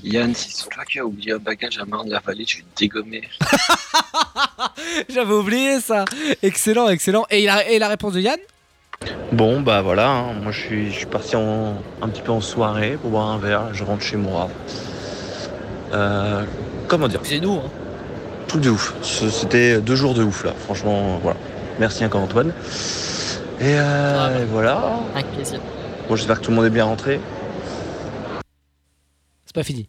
Yann, 0.05 0.34
si 0.34 0.51
c'est 0.53 0.68
toi 0.68 0.84
qui 0.84 0.99
as 0.99 1.05
oublié 1.05 1.32
un 1.32 1.38
bagage 1.38 1.78
à 1.78 1.84
marne 1.84 2.09
de 2.09 2.12
la 2.12 2.20
vallée, 2.20 2.44
je 2.46 2.59
vais 2.59 2.62
te 2.74 2.78
dégommer. 2.80 3.22
J'avais 5.09 5.32
oublié 5.32 5.80
ça. 5.80 6.05
Excellent, 6.42 6.88
excellent. 6.88 7.26
Et, 7.30 7.42
il 7.42 7.49
a, 7.49 7.68
et 7.68 7.78
la 7.78 7.88
réponse 7.88 8.12
de 8.14 8.20
Yann? 8.20 8.38
Bon, 9.32 9.61
bah 9.61 9.82
voilà, 9.82 10.09
hein. 10.11 10.32
moi 10.42 10.51
je 10.51 10.61
suis, 10.61 10.90
je 10.90 10.96
suis 10.99 11.07
parti 11.07 11.36
en, 11.36 11.76
un 12.03 12.09
petit 12.09 12.22
peu 12.22 12.32
en 12.32 12.40
soirée 12.40 12.99
pour 13.01 13.11
boire 13.11 13.28
un 13.28 13.38
verre, 13.38 13.72
je 13.72 13.84
rentre 13.84 14.03
chez 14.03 14.16
moi. 14.16 14.49
Euh, 15.92 16.42
comment 16.88 17.07
dire? 17.09 17.20
C'est 17.22 17.38
nous. 17.40 17.55
Hein. 17.55 17.70
Truc 18.49 18.62
de 18.62 18.70
ouf. 18.70 18.94
C'était 19.03 19.80
deux 19.80 19.94
jours 19.94 20.14
de 20.14 20.22
ouf 20.24 20.44
là, 20.44 20.53
franchement, 20.64 21.18
voilà. 21.22 21.38
Merci 21.78 22.05
encore 22.05 22.22
Antoine. 22.22 22.53
Et, 23.61 23.74
euh, 23.74 24.16
Ah, 24.18 24.30
bah. 24.30 24.40
et 24.40 24.44
voilà. 24.46 24.82
Avec 25.14 25.26
plaisir. 25.32 25.61
Bon, 26.09 26.16
j'espère 26.16 26.40
que 26.40 26.44
tout 26.44 26.51
le 26.51 26.57
monde 26.57 26.66
est 26.66 26.70
bien 26.70 26.84
rentré. 26.84 27.20
Pas 29.59 29.64
fini. 29.64 29.88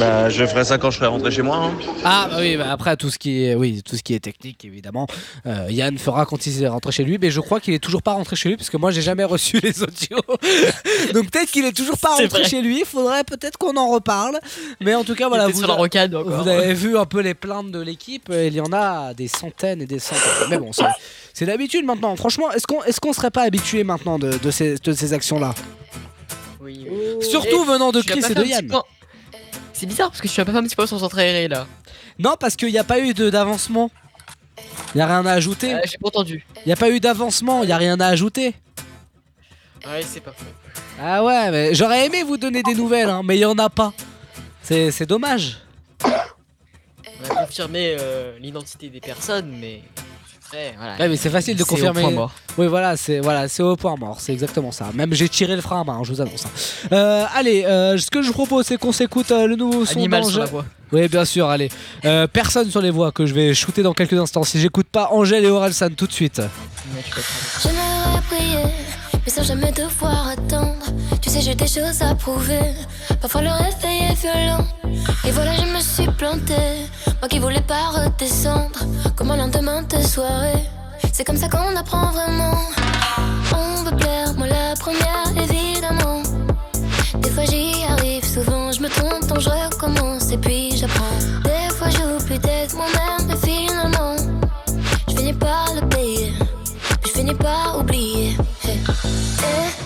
Bah, 0.00 0.28
je 0.28 0.44
ferai 0.44 0.64
ça 0.64 0.76
quand 0.76 0.90
je 0.90 0.96
serai 0.98 1.06
rentré 1.06 1.30
chez 1.30 1.40
moi. 1.42 1.56
hein. 1.56 1.70
Ah 2.04 2.26
bah 2.28 2.38
oui, 2.40 2.56
bah 2.56 2.66
après 2.72 2.96
tout 2.98 3.08
ce 3.08 3.18
qui 3.18 3.44
est, 3.44 3.54
oui, 3.54 3.82
tout 3.84 3.96
ce 3.96 4.02
qui 4.02 4.12
est 4.12 4.18
technique 4.20 4.62
évidemment, 4.64 5.06
euh, 5.46 5.68
Yann 5.70 5.96
fera 5.96 6.26
quand 6.26 6.44
il 6.46 6.62
est 6.62 6.66
rentré 6.68 6.90
chez 6.92 7.04
lui, 7.04 7.16
mais 7.18 7.30
je 7.30 7.40
crois 7.40 7.60
qu'il 7.60 7.72
est 7.72 7.78
toujours 7.78 8.02
pas 8.02 8.12
rentré 8.14 8.34
chez 8.36 8.48
lui 8.50 8.56
parce 8.56 8.68
que 8.68 8.76
moi 8.76 8.90
j'ai 8.90 9.00
jamais 9.00 9.22
reçu 9.24 9.60
les 9.62 9.82
audios. 9.82 10.18
Donc 11.14 11.30
peut-être 11.30 11.50
qu'il 11.50 11.64
est 11.64 11.72
toujours 11.72 11.96
pas 11.96 12.08
rentré 12.10 12.26
vrai. 12.26 12.44
chez 12.44 12.60
lui. 12.60 12.80
Il 12.80 12.84
faudrait 12.84 13.22
peut-être 13.24 13.56
qu'on 13.56 13.76
en 13.76 13.88
reparle. 13.90 14.38
Mais 14.80 14.94
en 14.96 15.04
tout 15.04 15.14
cas 15.14 15.28
voilà, 15.28 15.46
vous, 15.46 15.58
sur 15.60 15.68
la 15.68 15.74
rocade 15.74 16.14
encore. 16.14 16.42
vous 16.42 16.48
avez 16.48 16.74
vu 16.74 16.98
un 16.98 17.06
peu 17.06 17.20
les 17.20 17.34
plaintes 17.34 17.70
de 17.70 17.80
l'équipe. 17.80 18.30
Il 18.30 18.52
y 18.54 18.60
en 18.60 18.72
a 18.72 19.14
des 19.14 19.28
centaines 19.28 19.80
et 19.80 19.86
des 19.86 20.00
centaines. 20.00 20.48
Mais 20.50 20.58
bon, 20.58 20.72
c'est- 20.72 20.82
c'est 21.32 21.46
l'habitude 21.46 21.86
maintenant. 21.86 22.14
Franchement, 22.16 22.50
est-ce 22.52 22.66
qu'on 22.66 22.82
est-ce 22.82 23.00
qu'on 23.00 23.12
serait 23.14 23.30
pas 23.30 23.42
habitué 23.44 23.82
maintenant 23.84 24.18
de, 24.18 24.36
de 24.36 24.50
ces, 24.50 24.74
de 24.76 24.92
ces 24.92 25.12
actions 25.14 25.38
là 25.38 25.54
Oui. 26.64 26.86
Surtout 27.20 27.64
venant 27.64 27.92
de 27.92 28.00
Chris 28.02 28.22
et 28.28 28.34
de 28.34 28.44
Yann. 28.44 28.66
point- 28.68 28.82
C'est 29.72 29.86
bizarre 29.86 30.08
parce 30.10 30.20
que 30.20 30.28
tu 30.28 30.40
as 30.40 30.44
pas 30.44 30.52
fait 30.52 30.58
un 30.58 30.62
petit 30.64 30.76
peu 30.76 30.86
sur 30.86 30.98
centre 30.98 31.18
aéré 31.18 31.46
là. 31.48 31.66
Non, 32.18 32.36
parce 32.38 32.56
qu'il 32.56 32.70
n'y 32.70 32.78
a 32.78 32.84
pas 32.84 33.00
eu 33.00 33.12
d'avancement. 33.12 33.90
Il 34.94 34.98
n'y 34.98 35.02
a 35.02 35.06
rien 35.06 35.26
à 35.26 35.32
ajouter. 35.32 35.74
Euh, 35.74 35.80
J'ai 35.84 35.98
pas 35.98 36.08
entendu. 36.08 36.46
Il 36.58 36.62
n'y 36.68 36.72
a 36.72 36.76
pas 36.76 36.90
eu 36.90 37.00
d'avancement, 37.00 37.62
il 37.62 37.66
n'y 37.66 37.72
a 37.72 37.76
rien 37.76 37.98
à 38.00 38.06
ajouter. 38.06 38.54
Ouais, 39.86 40.00
c'est 40.02 40.20
pas 40.20 40.30
faux. 40.32 40.44
Ah 41.00 41.24
ouais, 41.24 41.50
mais 41.50 41.74
j'aurais 41.74 42.06
aimé 42.06 42.22
vous 42.22 42.36
donner 42.36 42.62
des 42.62 42.74
nouvelles, 42.74 43.08
hein, 43.10 43.22
mais 43.24 43.34
il 43.36 43.40
n'y 43.40 43.44
en 43.44 43.58
a 43.58 43.68
pas. 43.68 43.92
C'est 44.62 44.90
c'est 44.92 45.06
dommage. 45.06 45.58
On 46.04 47.30
a 47.34 47.44
confirmé 47.46 47.96
euh, 47.98 48.38
l'identité 48.38 48.88
des 48.88 49.00
personnes, 49.00 49.56
mais 49.60 49.82
après, 50.54 50.74
voilà. 50.78 50.96
Ouais, 50.98 51.08
mais 51.08 51.16
c'est 51.16 51.30
facile 51.30 51.56
de 51.56 51.62
au 51.62 51.66
confirmer. 51.66 52.02
point 52.02 52.10
mort. 52.10 52.32
Oui, 52.56 52.66
voilà, 52.66 52.96
c'est 52.96 53.20
voilà, 53.20 53.48
c'est 53.48 53.62
au 53.62 53.76
point 53.76 53.96
mort, 53.96 54.18
c'est 54.20 54.32
exactement 54.32 54.70
ça. 54.72 54.86
Même 54.94 55.12
j'ai 55.12 55.28
tiré 55.28 55.56
le 55.56 55.62
frein 55.62 55.80
à 55.80 55.84
main, 55.84 56.00
je 56.04 56.12
vous 56.12 56.20
annonce. 56.20 56.44
hein. 56.46 56.88
Euh, 56.92 57.24
allez, 57.34 57.64
euh, 57.64 57.98
ce 57.98 58.10
que 58.10 58.22
je 58.22 58.28
vous 58.28 58.32
propose, 58.34 58.66
c'est 58.66 58.76
qu'on 58.78 58.92
s'écoute 58.92 59.30
euh, 59.32 59.46
le 59.46 59.56
nouveau 59.56 59.84
son 59.84 59.98
Animal 59.98 60.24
sur 60.24 60.40
la 60.40 60.46
voix. 60.46 60.64
Oui, 60.92 61.08
bien 61.08 61.24
sûr, 61.24 61.48
allez. 61.48 61.70
Euh, 62.04 62.26
personne 62.26 62.70
sur 62.70 62.80
les 62.80 62.90
voix 62.90 63.10
que 63.10 63.26
je 63.26 63.34
vais 63.34 63.52
shooter 63.54 63.82
dans 63.82 63.94
quelques 63.94 64.12
instants. 64.18 64.44
Si 64.44 64.60
j'écoute 64.60 64.86
pas 64.90 65.08
Angèle 65.10 65.44
et 65.44 65.50
Orelsan 65.50 65.90
tout 65.96 66.06
de 66.06 66.12
suite. 66.12 66.40
J'aimerais 67.62 68.20
prier, 68.30 68.58
mais 69.24 69.32
sans 69.32 69.42
jamais 69.42 69.72
devoir 69.72 70.28
attendre. 70.28 70.76
Tu 71.20 71.30
sais, 71.30 71.40
j'ai 71.40 71.54
des 71.54 71.66
choses 71.66 72.00
à 72.02 72.14
prouver. 72.14 72.60
Parfois 73.20 73.40
le 73.42 73.50
réveil 73.50 74.10
est 74.10 74.20
violent. 74.20 74.64
Et 75.26 75.30
voilà, 75.32 75.54
je 75.56 75.62
me 75.74 75.80
suis 75.80 76.06
plantée. 76.16 76.73
Moi 77.24 77.28
qui 77.30 77.38
voulais 77.38 77.62
pas 77.62 77.88
redescendre. 77.88 78.80
Comme 79.16 79.30
un 79.30 79.38
lendemain 79.38 79.80
de 79.80 79.96
soirée. 80.02 80.68
C'est 81.10 81.24
comme 81.24 81.38
ça 81.38 81.48
qu'on 81.48 81.74
apprend 81.74 82.12
vraiment. 82.12 82.58
On 83.50 83.82
veut 83.82 83.96
plaire, 83.96 84.34
moi 84.34 84.46
la 84.46 84.74
première, 84.78 85.30
évidemment. 85.34 86.22
Des 87.14 87.30
fois 87.30 87.44
j'y 87.46 87.82
arrive, 87.88 88.26
souvent 88.26 88.70
je 88.72 88.82
me 88.82 88.90
trompe, 88.90 89.26
donc 89.26 89.40
je 89.40 89.48
recommence 89.48 90.32
et 90.32 90.36
puis 90.36 90.76
j'apprends. 90.76 91.16
Des 91.44 91.74
fois 91.74 91.88
j'oublie 91.88 92.38
d'être 92.40 92.76
moi-même, 92.76 93.26
mais 93.26 93.36
finalement, 93.36 94.16
je 95.08 95.16
finis 95.16 95.32
par 95.32 95.72
le 95.74 95.88
payer. 95.88 96.34
Je 97.06 97.08
finis 97.08 97.34
par 97.36 97.78
oublier. 97.80 98.36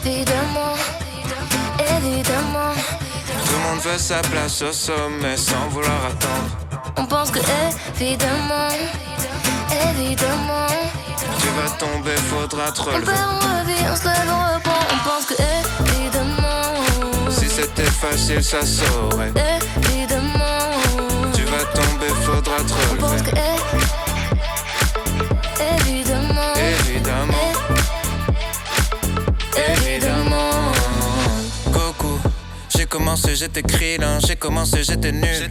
Évidemment, 0.05 0.75
évidemment, 1.99 2.75
Tout 3.47 3.53
le 3.53 3.59
monde 3.63 3.81
veut 3.85 3.99
sa 3.99 4.23
place 4.23 4.61
au 4.61 4.73
sommet 4.73 5.37
sans 5.37 5.69
vouloir 5.69 6.07
attendre. 6.07 6.68
On 6.99 7.07
pense 7.07 7.31
que 7.31 7.39
évidemment, 8.01 8.69
évidemment, 9.91 10.67
Tu 11.41 11.49
vas 11.57 11.71
tomber, 11.79 12.17
faudra 12.17 12.73
te 12.73 12.81
on 12.81 12.85
perd, 12.85 13.09
on 13.09 13.61
revit, 13.61 13.85
on 13.91 13.97
se 13.97 14.05
lève, 14.05 14.29
on 14.29 14.55
reprend, 14.55 14.83
on 14.93 15.09
pense 15.09 15.27
que 15.27 15.35
évidemment, 15.35 17.31
Si 17.31 17.49
c'était 17.49 17.85
facile, 17.85 18.43
ça 18.43 18.63
saurait. 18.65 19.33
évidemment, 19.93 20.71
Tu 21.35 21.43
vas 21.45 21.65
tomber, 21.75 22.09
faudra 22.25 22.57
te 22.59 22.73
on 22.93 22.97
pense 22.97 23.23
que 23.23 23.31
évidemment, 25.81 26.55
Évidemment. 26.57 27.53
Évidemment. 29.57 30.73
Goku. 31.71 32.19
J'ai 32.77 32.87
commencé, 32.87 33.35
j'étais 33.37 33.63
krillin, 33.63 34.19
j'ai 34.27 34.37
commencé, 34.37 34.83
j'étais 34.85 35.13
nul. 35.13 35.51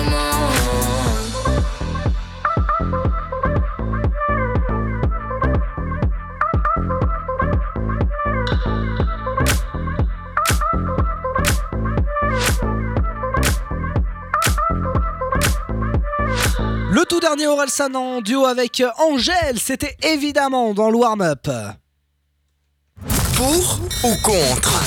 Tout 17.11 17.19
dernier 17.19 17.45
Orelsan 17.45 17.93
en 17.93 18.21
duo 18.21 18.45
avec 18.45 18.81
Angèle, 18.97 19.59
c'était 19.59 19.97
évidemment 20.01 20.73
dans 20.73 20.89
le 20.89 20.95
warm-up. 20.95 21.45
Pour 23.35 23.79
ou 24.05 24.15
contre? 24.23 24.81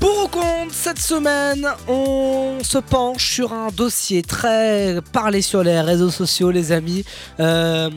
Pour 0.00 0.24
ou 0.24 0.26
contre, 0.26 0.74
cette 0.74 0.98
semaine, 0.98 1.68
on 1.86 2.58
se 2.64 2.78
penche 2.78 3.34
sur 3.34 3.52
un 3.52 3.68
dossier 3.68 4.22
très 4.22 4.98
parlé 5.12 5.40
sur 5.40 5.62
les 5.62 5.80
réseaux 5.80 6.10
sociaux, 6.10 6.50
les 6.50 6.72
amis. 6.72 7.04
Euh, 7.38 7.88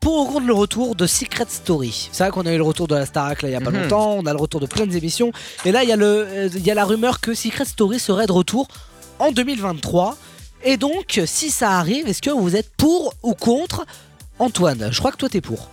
pour 0.00 0.20
ou 0.20 0.32
contre 0.32 0.46
le 0.46 0.54
retour 0.54 0.94
de 0.94 1.06
Secret 1.06 1.44
Story. 1.50 2.08
C'est 2.10 2.22
vrai 2.24 2.30
qu'on 2.30 2.46
a 2.46 2.54
eu 2.54 2.56
le 2.56 2.62
retour 2.62 2.88
de 2.88 2.94
la 2.94 3.04
Starac 3.04 3.42
là 3.42 3.50
il 3.50 3.52
y 3.52 3.54
a 3.54 3.60
pas 3.60 3.70
Mhm. 3.70 3.82
longtemps, 3.82 4.12
on 4.14 4.24
a 4.24 4.32
le 4.32 4.38
retour 4.40 4.60
de 4.60 4.66
plein 4.66 4.86
d'émissions. 4.86 5.30
Et 5.66 5.72
là, 5.72 5.82
il 5.82 5.90
y, 5.90 5.92
a 5.92 5.96
le, 5.96 6.06
euh, 6.06 6.48
il 6.54 6.66
y 6.66 6.70
a 6.70 6.74
la 6.74 6.86
rumeur 6.86 7.20
que 7.20 7.34
Secret 7.34 7.66
Story 7.66 7.98
serait 7.98 8.26
de 8.26 8.32
retour 8.32 8.66
en 9.18 9.30
2023. 9.30 10.16
Et 10.64 10.76
donc, 10.76 11.20
si 11.26 11.50
ça 11.50 11.78
arrive, 11.78 12.08
est-ce 12.08 12.22
que 12.22 12.30
vous 12.30 12.56
êtes 12.56 12.70
pour 12.76 13.14
ou 13.22 13.34
contre 13.34 13.86
Antoine, 14.38 14.88
je 14.92 14.98
crois 14.98 15.12
que 15.12 15.16
toi 15.16 15.28
t'es 15.28 15.40
pour. 15.40 15.68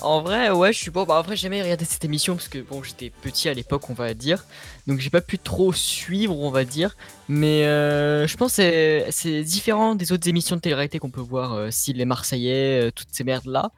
En 0.00 0.20
vrai, 0.20 0.50
ouais, 0.50 0.72
je 0.72 0.78
suis 0.78 0.90
bon. 0.90 1.04
Bah, 1.04 1.16
après, 1.18 1.36
j'ai 1.36 1.42
jamais 1.42 1.62
regardé 1.62 1.84
cette 1.84 2.04
émission 2.04 2.34
parce 2.34 2.48
que 2.48 2.58
bon, 2.58 2.82
j'étais 2.82 3.10
petit 3.10 3.48
à 3.48 3.54
l'époque, 3.54 3.88
on 3.88 3.94
va 3.94 4.14
dire. 4.14 4.44
Donc, 4.88 4.98
j'ai 4.98 5.10
pas 5.10 5.20
pu 5.20 5.38
trop 5.38 5.72
suivre, 5.72 6.36
on 6.36 6.50
va 6.50 6.64
dire. 6.64 6.96
Mais 7.28 7.66
euh, 7.66 8.26
je 8.26 8.36
pense 8.36 8.56
que 8.56 9.04
c'est- 9.10 9.44
différent 9.44 9.94
des 9.94 10.10
autres 10.10 10.28
émissions 10.28 10.56
de 10.56 10.60
télé-réalité 10.60 10.98
qu'on 10.98 11.10
peut 11.10 11.20
voir, 11.20 11.52
euh, 11.52 11.70
les 11.94 12.04
Marseillais, 12.04 12.88
euh, 12.88 12.90
toutes 12.90 13.08
ces 13.12 13.22
merdes-là. 13.22 13.70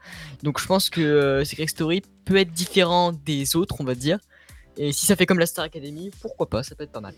Donc, 0.42 0.58
je 0.58 0.66
pense 0.66 0.88
que 0.88 1.02
euh, 1.02 1.44
Secret 1.44 1.66
Story 1.66 2.02
peut 2.24 2.36
être 2.36 2.52
différent 2.52 3.12
des 3.12 3.54
autres, 3.54 3.76
on 3.80 3.84
va 3.84 3.94
dire. 3.94 4.18
Et 4.78 4.92
si 4.92 5.04
ça 5.04 5.16
fait 5.16 5.26
comme 5.26 5.38
la 5.38 5.46
Star 5.46 5.66
Academy, 5.66 6.10
pourquoi 6.22 6.48
pas, 6.48 6.62
ça 6.62 6.74
peut 6.74 6.84
être 6.84 6.92
pas 6.92 7.02
mal. 7.02 7.14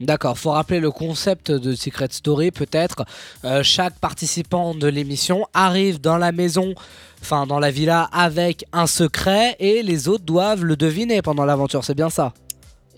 D'accord, 0.00 0.36
faut 0.36 0.50
rappeler 0.50 0.78
le 0.78 0.90
concept 0.90 1.50
de 1.50 1.74
Secret 1.74 2.08
Story 2.10 2.50
peut-être. 2.50 3.06
Euh, 3.44 3.62
chaque 3.62 3.98
participant 3.98 4.74
de 4.74 4.86
l'émission 4.88 5.46
arrive 5.54 6.00
dans 6.00 6.18
la 6.18 6.32
maison, 6.32 6.74
enfin 7.22 7.46
dans 7.46 7.58
la 7.58 7.70
villa 7.70 8.08
avec 8.12 8.66
un 8.72 8.86
secret 8.86 9.56
et 9.58 9.82
les 9.82 10.08
autres 10.08 10.24
doivent 10.24 10.64
le 10.64 10.76
deviner 10.76 11.22
pendant 11.22 11.46
l'aventure, 11.46 11.82
c'est 11.82 11.94
bien 11.94 12.10
ça? 12.10 12.34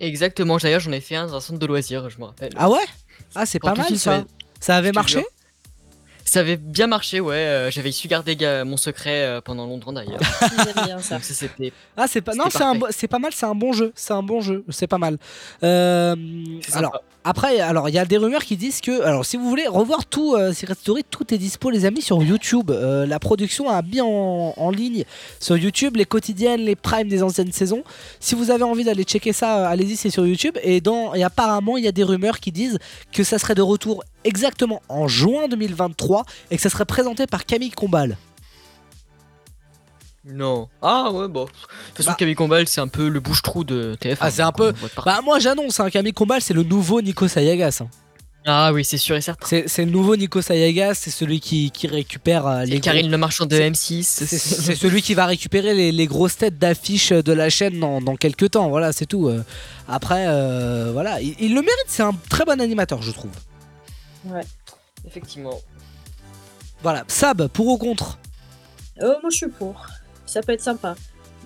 Exactement, 0.00 0.56
d'ailleurs, 0.56 0.80
j'en 0.80 0.92
ai 0.92 1.00
fait 1.00 1.16
un 1.16 1.26
dans 1.26 1.36
un 1.36 1.40
centre 1.40 1.58
de 1.58 1.66
loisirs, 1.66 2.10
je 2.10 2.18
me 2.18 2.24
rappelle. 2.24 2.52
Ah 2.56 2.68
ouais? 2.68 2.78
Ah 3.34 3.46
c'est 3.46 3.58
pas 3.60 3.74
mal 3.74 3.96
ça. 3.96 4.24
Ça 4.60 4.76
avait 4.76 4.92
marché? 4.92 5.24
Ça 6.30 6.40
avait 6.40 6.56
bien 6.58 6.86
marché, 6.88 7.20
ouais. 7.20 7.36
euh, 7.36 7.70
J'avais 7.70 7.90
su 7.90 8.06
garder 8.06 8.36
ga- 8.36 8.62
mon 8.64 8.76
secret 8.76 9.22
euh, 9.24 9.40
pendant 9.40 9.66
longtemps 9.66 9.94
d'ailleurs. 9.94 10.20
Donc 10.20 11.00
ça, 11.00 11.18
c'était. 11.22 11.72
Ah 11.96 12.04
c'est 12.06 12.20
pas 12.20 12.34
non 12.34 12.44
C'était 12.44 12.58
c'est 12.58 12.64
un 12.64 12.66
parfait. 12.72 12.78
bo- 12.80 12.86
c'est 12.90 13.08
pas 13.08 13.18
mal 13.18 13.32
c'est 13.34 13.46
un 13.46 13.54
bon 13.54 13.72
jeu 13.72 13.92
c'est 13.94 14.12
un 14.12 14.22
bon 14.22 14.40
jeu 14.42 14.62
c'est 14.68 14.86
pas 14.86 14.98
mal. 14.98 15.16
Euh, 15.62 16.14
alors 16.74 17.00
après 17.24 17.60
alors 17.60 17.88
il 17.88 17.94
y 17.94 17.98
a 17.98 18.04
des 18.04 18.16
rumeurs 18.16 18.44
qui 18.44 18.56
disent 18.56 18.80
que 18.80 19.02
alors 19.02 19.24
si 19.24 19.36
vous 19.36 19.48
voulez 19.48 19.66
revoir 19.66 20.06
tout 20.06 20.34
euh, 20.34 20.52
Secret 20.52 20.74
Story 20.74 21.04
tout 21.08 21.32
est 21.34 21.38
dispo 21.38 21.70
les 21.70 21.84
amis 21.84 22.02
sur 22.02 22.22
YouTube. 22.22 22.70
Euh, 22.70 23.06
la 23.06 23.18
production 23.18 23.68
a 23.68 23.82
mis 23.82 24.00
en, 24.00 24.70
ligne 24.70 25.04
sur 25.40 25.56
YouTube 25.56 25.96
les 25.96 26.04
quotidiennes 26.04 26.60
les 26.60 26.76
primes 26.76 27.08
des 27.08 27.22
anciennes 27.22 27.52
saisons. 27.52 27.82
Si 28.20 28.34
vous 28.34 28.50
avez 28.50 28.62
envie 28.62 28.84
d'aller 28.84 29.04
checker 29.04 29.32
ça 29.32 29.58
euh, 29.58 29.72
allez-y 29.72 29.96
c'est 29.96 30.10
sur 30.10 30.26
YouTube 30.26 30.56
et 30.62 30.80
dans 30.80 31.14
et 31.14 31.22
apparemment 31.22 31.76
il 31.76 31.84
y 31.84 31.88
a 31.88 31.92
des 31.92 32.04
rumeurs 32.04 32.40
qui 32.40 32.52
disent 32.52 32.78
que 33.12 33.24
ça 33.24 33.38
serait 33.38 33.54
de 33.54 33.62
retour 33.62 34.04
exactement 34.24 34.82
en 34.88 35.08
juin 35.08 35.48
2023 35.48 36.24
et 36.50 36.56
que 36.56 36.62
ça 36.62 36.70
serait 36.70 36.84
présenté 36.84 37.26
par 37.26 37.46
Camille 37.46 37.70
Combal. 37.70 38.16
Non. 40.28 40.68
Ah 40.82 41.10
ouais, 41.10 41.26
bon. 41.28 41.44
De 41.44 41.50
toute 41.94 42.04
façon, 42.04 42.12
Camille 42.18 42.34
Combal, 42.34 42.68
c'est 42.68 42.80
un 42.80 42.88
peu 42.88 43.08
le 43.08 43.18
bouche-trou 43.20 43.64
de 43.64 43.96
TF1. 44.00 44.16
Ah, 44.20 44.30
c'est 44.30 44.42
un 44.42 44.52
peu. 44.52 44.72
Bah, 45.04 45.20
moi 45.24 45.38
j'annonce, 45.38 45.80
hein, 45.80 45.88
Camille 45.90 46.12
Combal, 46.12 46.42
c'est 46.42 46.54
le 46.54 46.62
nouveau 46.62 47.00
Nico 47.00 47.26
Sayagas. 47.28 47.78
hein. 47.82 47.88
Ah 48.50 48.72
oui, 48.72 48.84
c'est 48.84 48.96
sûr 48.98 49.16
et 49.16 49.20
certain. 49.20 49.46
C'est 49.46 49.68
c'est 49.68 49.84
le 49.84 49.90
nouveau 49.90 50.16
Nico 50.16 50.40
Sayagas, 50.40 50.94
c'est 50.94 51.10
celui 51.10 51.40
qui, 51.40 51.70
qui 51.70 51.86
récupère 51.86 52.46
euh, 52.46 52.64
les. 52.64 52.80
Karine 52.80 53.02
gros- 53.02 53.10
Le 53.10 53.18
Marchand 53.18 53.46
de 53.46 53.56
C'est- 53.56 53.70
M6. 53.70 54.02
C'est 54.04 54.26
c'est 54.38 54.74
celui 54.74 55.02
qui 55.02 55.14
va 55.14 55.26
récupérer 55.26 55.74
les, 55.74 55.92
les 55.92 56.06
grosses 56.06 56.36
têtes 56.36 56.58
d'affiche 56.58 57.10
de 57.10 57.32
la 57.32 57.50
chaîne 57.50 57.78
dans, 57.80 58.00
dans 58.00 58.16
quelques 58.16 58.50
temps. 58.52 58.68
Voilà, 58.68 58.92
c'est 58.92 59.06
tout. 59.06 59.28
Euh, 59.28 59.42
Après, 59.88 60.26
euh, 60.28 60.90
voilà, 60.92 61.20
il, 61.20 61.34
il 61.40 61.48
le 61.54 61.60
mérite, 61.62 61.84
c'est 61.88 62.02
un 62.02 62.14
très 62.30 62.44
bon 62.44 62.58
animateur, 62.60 63.02
je 63.02 63.10
trouve. 63.10 63.32
Ouais. 64.26 64.42
Effectivement. 65.06 65.58
Voilà, 66.82 67.04
Sab, 67.08 67.48
pour 67.48 67.66
ou 67.66 67.76
contre? 67.76 68.18
Oh, 69.02 69.06
moi 69.20 69.30
je 69.30 69.36
suis 69.36 69.48
pour. 69.48 69.84
Ça 70.28 70.42
peut 70.42 70.52
être 70.52 70.60
sympa. 70.62 70.94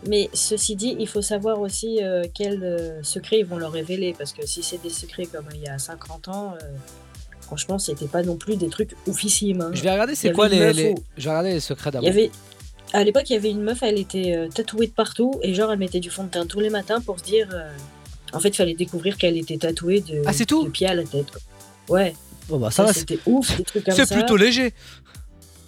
Mais 0.08 0.28
ceci 0.34 0.74
dit, 0.74 0.96
il 0.98 1.06
faut 1.06 1.22
savoir 1.22 1.60
aussi 1.60 2.02
euh, 2.02 2.24
quels 2.34 2.64
euh, 2.64 3.02
secrets 3.04 3.38
ils 3.38 3.46
vont 3.46 3.56
leur 3.58 3.70
révéler. 3.72 4.14
Parce 4.18 4.32
que 4.32 4.44
si 4.46 4.62
c'est 4.62 4.82
des 4.82 4.90
secrets 4.90 5.26
comme 5.26 5.46
il 5.54 5.60
y 5.62 5.68
a 5.68 5.78
50 5.78 6.28
ans, 6.28 6.54
euh, 6.60 6.66
franchement, 7.40 7.78
c'était 7.78 8.06
pas 8.08 8.22
non 8.22 8.36
plus 8.36 8.56
des 8.56 8.68
trucs 8.68 8.96
oufissimes. 9.06 9.60
hein. 9.60 9.70
Je 9.72 9.82
vais 9.82 9.90
regarder 9.92 10.14
c'est 10.16 10.32
quoi 10.32 10.48
les, 10.48 10.58
meuf 10.58 10.76
les- 10.76 10.90
où- 10.90 10.94
Je 11.16 11.24
vais 11.24 11.30
regarder 11.30 11.52
les 11.52 11.60
secrets 11.60 11.90
Il 11.90 11.92
d'abord. 11.92 12.08
y 12.08 12.10
avait... 12.10 12.30
À 12.94 13.04
l'époque, 13.04 13.30
il 13.30 13.34
y 13.34 13.36
avait 13.36 13.50
une 13.50 13.62
meuf, 13.62 13.82
elle 13.82 13.98
était 13.98 14.34
euh, 14.36 14.48
tatouée 14.48 14.88
de 14.88 14.92
partout. 14.92 15.38
Et 15.42 15.54
genre, 15.54 15.72
elle 15.72 15.78
mettait 15.78 16.00
du 16.00 16.10
fond 16.10 16.24
de 16.24 16.28
teint 16.30 16.46
tous 16.46 16.60
les 16.60 16.68
matins 16.68 17.00
pour 17.00 17.18
se 17.20 17.24
dire. 17.24 17.48
En 18.34 18.40
fait, 18.40 18.48
il 18.48 18.56
fallait 18.56 18.74
découvrir 18.74 19.16
qu'elle 19.16 19.36
était 19.36 19.56
tatouée 19.58 20.00
de, 20.00 20.22
Ah, 20.26 20.32
c'est 20.32 20.46
tout 20.46 20.64
de 20.64 20.70
pied 20.70 20.86
à 20.88 20.94
la 20.94 21.04
tête. 21.04 21.26
quoi. 21.30 21.40
Ouais. 21.98 22.14
Bon, 22.48 22.58
bah, 22.58 22.70
ça 22.70 22.92
C'était 22.92 23.18
ouf, 23.24 23.56
des 23.56 23.62
trucs 23.62 23.84
comme 23.84 23.94
ça. 23.94 24.04
C'est 24.04 24.14
plutôt 24.14 24.36
léger. 24.36 24.74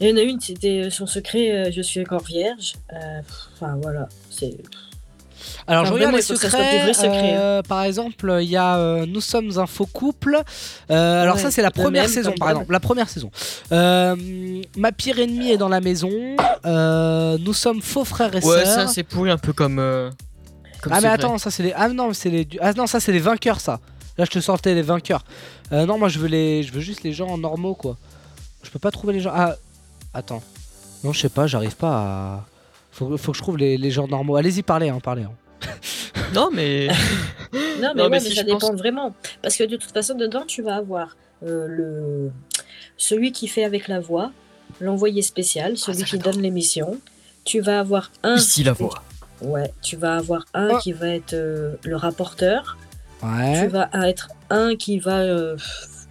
Il 0.00 0.08
y 0.08 0.12
en 0.12 0.16
a 0.16 0.22
une, 0.22 0.40
c'était 0.40 0.88
son 0.90 1.06
secret, 1.06 1.50
euh, 1.52 1.70
je 1.72 1.80
suis 1.82 2.00
encore 2.00 2.22
vierge. 2.24 2.74
Euh, 2.92 3.20
Enfin, 3.54 3.76
voilà. 3.80 4.08
C'est. 4.30 4.56
Alors, 5.66 5.84
je 5.84 5.90
Enfin, 5.90 5.94
regarde 5.96 6.12
vraiment, 6.12 6.16
les 6.16 6.22
secrets. 6.22 6.48
secrets, 6.94 7.32
hein. 7.34 7.38
euh, 7.40 7.62
par 7.62 7.82
exemple, 7.84 8.38
il 8.42 8.48
y 8.48 8.56
a 8.56 8.76
euh, 8.78 9.06
Nous 9.06 9.20
sommes 9.20 9.56
un 9.58 9.66
faux 9.66 9.86
couple. 9.86 10.40
Euh, 10.90 11.22
alors, 11.22 11.36
Ouais, 11.36 11.42
ça, 11.42 11.50
c'est 11.50 11.62
la 11.62 11.70
première 11.70 12.04
même, 12.04 12.12
saison, 12.12 12.32
par 12.38 12.50
exemple. 12.50 12.72
La 12.72 12.80
première 12.80 13.08
saison. 13.08 13.30
Euh, 13.72 14.16
ma 14.76 14.92
pire 14.92 15.18
ennemie 15.18 15.50
est 15.50 15.56
dans 15.58 15.68
la 15.68 15.80
maison. 15.80 16.10
Euh, 16.66 17.38
nous 17.40 17.52
sommes 17.52 17.82
faux 17.82 18.04
frères 18.04 18.34
et 18.34 18.44
Ouais, 18.44 18.64
sœurs. 18.64 18.66
ça 18.66 18.86
c'est 18.88 19.02
pourri 19.04 19.30
un 19.30 19.38
peu 19.38 19.52
comme. 19.52 19.78
euh, 19.78 20.10
comme 20.82 20.92
ah, 20.92 21.00
mais 21.00 21.08
attends, 21.08 21.38
ça, 21.38 21.50
c'est 21.50 21.62
les. 21.62 21.72
Ah, 21.76 21.88
non, 21.88 22.12
c'est 22.12 22.30
les. 22.30 22.48
Ah, 22.60 22.72
non, 22.72 22.86
ça, 22.86 23.00
c'est 23.00 23.12
les 23.12 23.20
vainqueurs, 23.20 23.60
ça. 23.60 23.80
Là, 24.18 24.24
je 24.24 24.30
te 24.30 24.40
sortais 24.40 24.74
les 24.74 24.82
vainqueurs. 24.82 25.24
Euh, 25.72 25.86
non, 25.86 25.98
moi, 25.98 26.08
je 26.08 26.18
veux, 26.18 26.28
les... 26.28 26.62
je 26.62 26.72
veux 26.72 26.80
juste 26.80 27.02
les 27.02 27.12
gens 27.12 27.36
normaux, 27.38 27.74
quoi. 27.74 27.96
Je 28.62 28.70
peux 28.70 28.78
pas 28.78 28.90
trouver 28.90 29.12
les 29.14 29.20
gens. 29.20 29.32
Ah, 29.34 29.56
attends. 30.14 30.42
Non, 31.02 31.12
je 31.12 31.20
sais 31.20 31.28
pas, 31.28 31.46
j'arrive 31.46 31.76
pas 31.76 31.92
à. 31.96 32.46
Faut, 32.92 33.16
faut 33.18 33.32
que 33.32 33.38
je 33.38 33.42
trouve 33.42 33.58
les, 33.58 33.76
les 33.76 33.90
gens 33.90 34.06
normaux. 34.08 34.36
Allez-y, 34.36 34.62
parlez, 34.62 34.88
hein, 34.88 35.00
parlez. 35.02 35.24
hein. 35.24 35.32
Non, 36.34 36.48
mais. 36.52 36.88
Non, 36.88 36.94
mais, 37.52 37.92
Non, 37.94 38.04
ouais, 38.04 38.08
mais 38.10 38.20
ça 38.20 38.42
pense- 38.44 38.60
dépend 38.62 38.74
vraiment. 38.74 39.14
Parce 39.42 39.56
que 39.56 39.64
de 39.64 39.76
toute 39.76 39.92
façon, 39.92 40.14
dedans, 40.14 40.44
tu 40.46 40.62
vas 40.62 40.76
avoir 40.76 41.16
euh, 41.44 41.66
le... 41.68 42.30
celui 42.96 43.32
qui 43.32 43.46
fait 43.48 43.64
avec 43.64 43.88
la 43.88 44.00
voix, 44.00 44.32
l'envoyé 44.80 45.22
spécial, 45.22 45.76
celui 45.76 46.04
qui 46.04 46.18
donne 46.18 46.40
l'émission. 46.40 46.98
Tu 47.44 47.60
vas 47.60 47.80
avoir 47.80 48.10
un. 48.22 48.36
Ici 48.36 48.62
la 48.64 48.72
voix. 48.72 49.02
Ouais, 49.42 49.72
tu 49.82 49.96
vas 49.96 50.16
avoir 50.16 50.44
un 50.54 50.70
Oh. 50.72 50.78
qui 50.78 50.92
va 50.92 51.08
être 51.08 51.34
euh, 51.34 51.74
le 51.84 51.96
rapporteur. 51.96 52.78
Ouais. 53.22 53.60
Tu 53.62 53.66
vas 53.68 53.88
être 54.06 54.28
un 54.50 54.76
qui 54.76 54.98
va. 54.98 55.18
euh, 55.18 55.56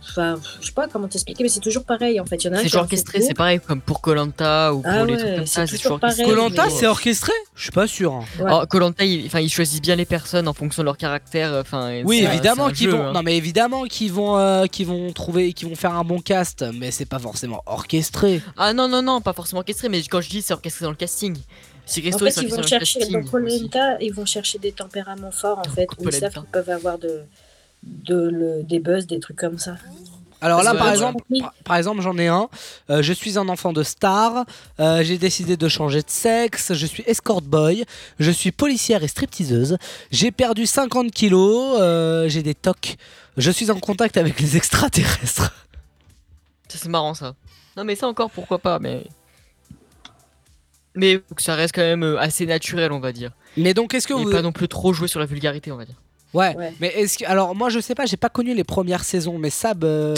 Enfin, 0.10 0.40
je 0.60 0.66
sais 0.68 0.72
pas 0.74 0.88
comment 0.88 1.08
t'expliquer, 1.08 1.44
mais 1.44 1.50
c'est 1.50 1.60
toujours 1.60 1.84
pareil 1.86 2.20
en 2.20 2.26
fait. 2.26 2.36
Il 2.44 2.48
y 2.48 2.50
en 2.50 2.54
a 2.54 2.56
un 2.56 2.60
C'est 2.60 2.66
toujours 2.66 2.82
orchestré, 2.82 3.22
c'est 3.22 3.34
pareil 3.34 3.60
comme 3.66 3.82
pour 3.82 4.02
Colanta 4.02 4.74
ou 4.74 4.82
pour 4.82 4.92
Ah 4.92 5.06
les 5.06 5.14
ouais, 5.14 5.18
trucs 5.18 5.36
comme 5.36 5.46
c'est 5.46 5.54
ça, 5.62 5.68
c'est 5.68 5.78
toujours 5.78 6.00
pareil, 6.00 6.26
Colanta, 6.26 6.66
mais- 6.66 6.70
c'est 6.72 6.88
orchestré? 6.88 7.32
Je 7.56 7.64
suis 7.64 7.72
pas 7.72 7.88
sûr. 7.88 8.14
hein. 8.14 8.26
Ouais. 8.40 8.68
Colanta, 8.70 9.04
ils, 9.06 9.26
enfin, 9.28 9.40
ils 9.40 9.50
choisissent 9.50 9.82
bien 9.82 9.96
les 9.96 10.06
personnes 10.06 10.48
en 10.48 10.54
fonction 10.54 10.82
de 10.84 10.86
leur 10.86 10.98
caractère. 10.98 11.54
Enfin, 11.54 11.90
et 11.90 12.04
Oui, 12.04 12.24
évidemment 12.24 12.70
qu'ils 12.70 12.90
vont. 12.90 13.08
hein. 13.08 13.14
Non, 13.14 13.24
mais 13.24 13.38
évidemment 13.38 13.84
qu'ils 13.86 14.12
vont, 14.12 14.38
euh, 14.38 14.66
qu'ils 14.66 14.88
vont 14.88 15.12
trouver, 15.14 15.54
qu'ils 15.54 15.70
vont 15.70 15.76
faire 15.76 15.94
un 15.96 16.04
bon 16.04 16.20
cast, 16.20 16.66
mais 16.74 16.92
c'est 16.92 17.06
pas 17.06 17.20
forcément 17.20 17.62
orchestré. 17.66 18.42
Ah 18.58 18.74
non, 18.74 18.88
non, 18.88 19.02
non, 19.02 19.22
pas 19.22 19.34
forcément 19.34 19.60
orchestré, 19.60 19.90
mais 19.90 20.02
quand 20.04 20.22
je 20.22 20.30
dis 20.30 20.42
c'est 20.42 20.54
orchestré 20.54 20.84
dans 20.86 20.92
le 20.92 20.98
casting. 20.98 21.36
En 21.36 21.38
fait, 21.38 21.92
c'est 21.92 22.02
ils 22.02 22.12
vont 22.12 22.16
orchestré 22.16 22.48
dans 22.48 22.58
le 22.62 22.68
chercher 22.68 23.00
casting. 23.00 23.30
dans 23.30 23.98
ils 24.00 24.14
vont 24.14 24.26
chercher 24.26 24.58
des 24.58 24.72
tempéraments 24.72 25.32
forts 25.32 25.60
en 25.60 25.70
fait, 25.70 25.88
où 26.00 26.08
ils 26.08 26.14
savent 26.14 26.32
qu'ils 26.34 26.44
peuvent 26.44 26.70
avoir 26.70 26.98
de, 26.98 27.24
de 27.86 28.16
le- 28.30 28.64
des 28.64 28.80
buzz, 28.80 29.08
des 29.08 29.20
trucs 29.20 29.38
comme 29.38 29.58
ça. 29.58 29.76
Alors 30.42 30.62
là, 30.62 30.74
par 30.76 30.92
exemple, 30.92 31.24
par, 31.40 31.54
par 31.64 31.76
exemple, 31.78 32.02
j'en 32.02 32.18
ai 32.18 32.28
un. 32.28 32.50
Euh, 32.90 33.02
je 33.02 33.14
suis 33.14 33.38
un 33.40 33.48
enfant 33.48 33.72
de 33.72 33.82
star. 33.82 34.44
Euh, 34.82 35.02
J'ai 35.02 35.18
décidé 35.18 35.56
de 35.56 35.68
changer 35.70 36.02
de 36.02 36.10
sexe. 36.10 36.74
Je 36.74 36.86
suis 36.86 37.02
escort 37.08 37.42
boy. 37.42 37.86
Je 38.20 38.30
suis 38.30 38.52
policière 38.52 39.04
et 39.04 39.08
stripteaseuse. 39.08 39.78
J'ai 40.12 40.32
perdu 40.32 40.66
50 40.66 41.12
kilos. 41.12 41.78
euh, 41.80 42.28
J'ai 42.28 42.44
des 42.44 42.56
tocs. 42.56 42.98
Je 43.38 43.50
suis 43.52 43.72
en 43.72 43.80
contact 43.80 44.18
avec 44.18 44.40
les 44.42 44.58
extraterrestres. 44.58 45.54
Ça, 46.68 46.78
c'est 46.78 46.90
marrant 46.90 47.14
ça. 47.14 47.36
Non, 47.78 47.86
mais 47.86 47.96
ça 47.96 48.08
encore, 48.10 48.30
pourquoi 48.30 48.60
pas, 48.60 48.80
mais. 48.80 49.06
Mais 50.96 51.16
faut 51.28 51.36
que 51.36 51.42
ça 51.42 51.56
reste 51.56 51.74
quand 51.74 51.82
même 51.82 52.04
euh, 52.04 52.20
assez 52.20 52.46
naturel, 52.46 52.92
on 52.92 53.00
va 53.00 53.12
dire. 53.14 53.32
Mais 53.58 53.74
donc, 53.74 53.94
est-ce 53.94 54.08
que 54.08 54.14
Et 54.14 54.24
vous- 54.24 54.30
pas 54.32 54.42
non 54.42 54.52
plus 54.52 54.68
trop 54.68 54.94
jouer 54.94 55.08
sur 55.08 55.20
la 55.20 55.26
vulgarité, 55.26 55.72
on 55.72 55.78
va 55.78 55.86
dire. 55.86 56.00
Ouais, 56.34 56.56
mais 56.80 56.88
est-ce 56.88 57.20
que 57.20 57.26
alors 57.26 57.54
moi 57.56 57.70
je 57.70 57.80
sais 57.80 57.94
pas, 57.96 58.06
j'ai 58.06 58.18
pas 58.18 58.30
connu 58.30 58.54
les 58.56 58.64
premières 58.64 59.04
saisons, 59.04 59.38
mais 59.38 59.50
Sab, 59.52 59.84
euh, 59.84 60.16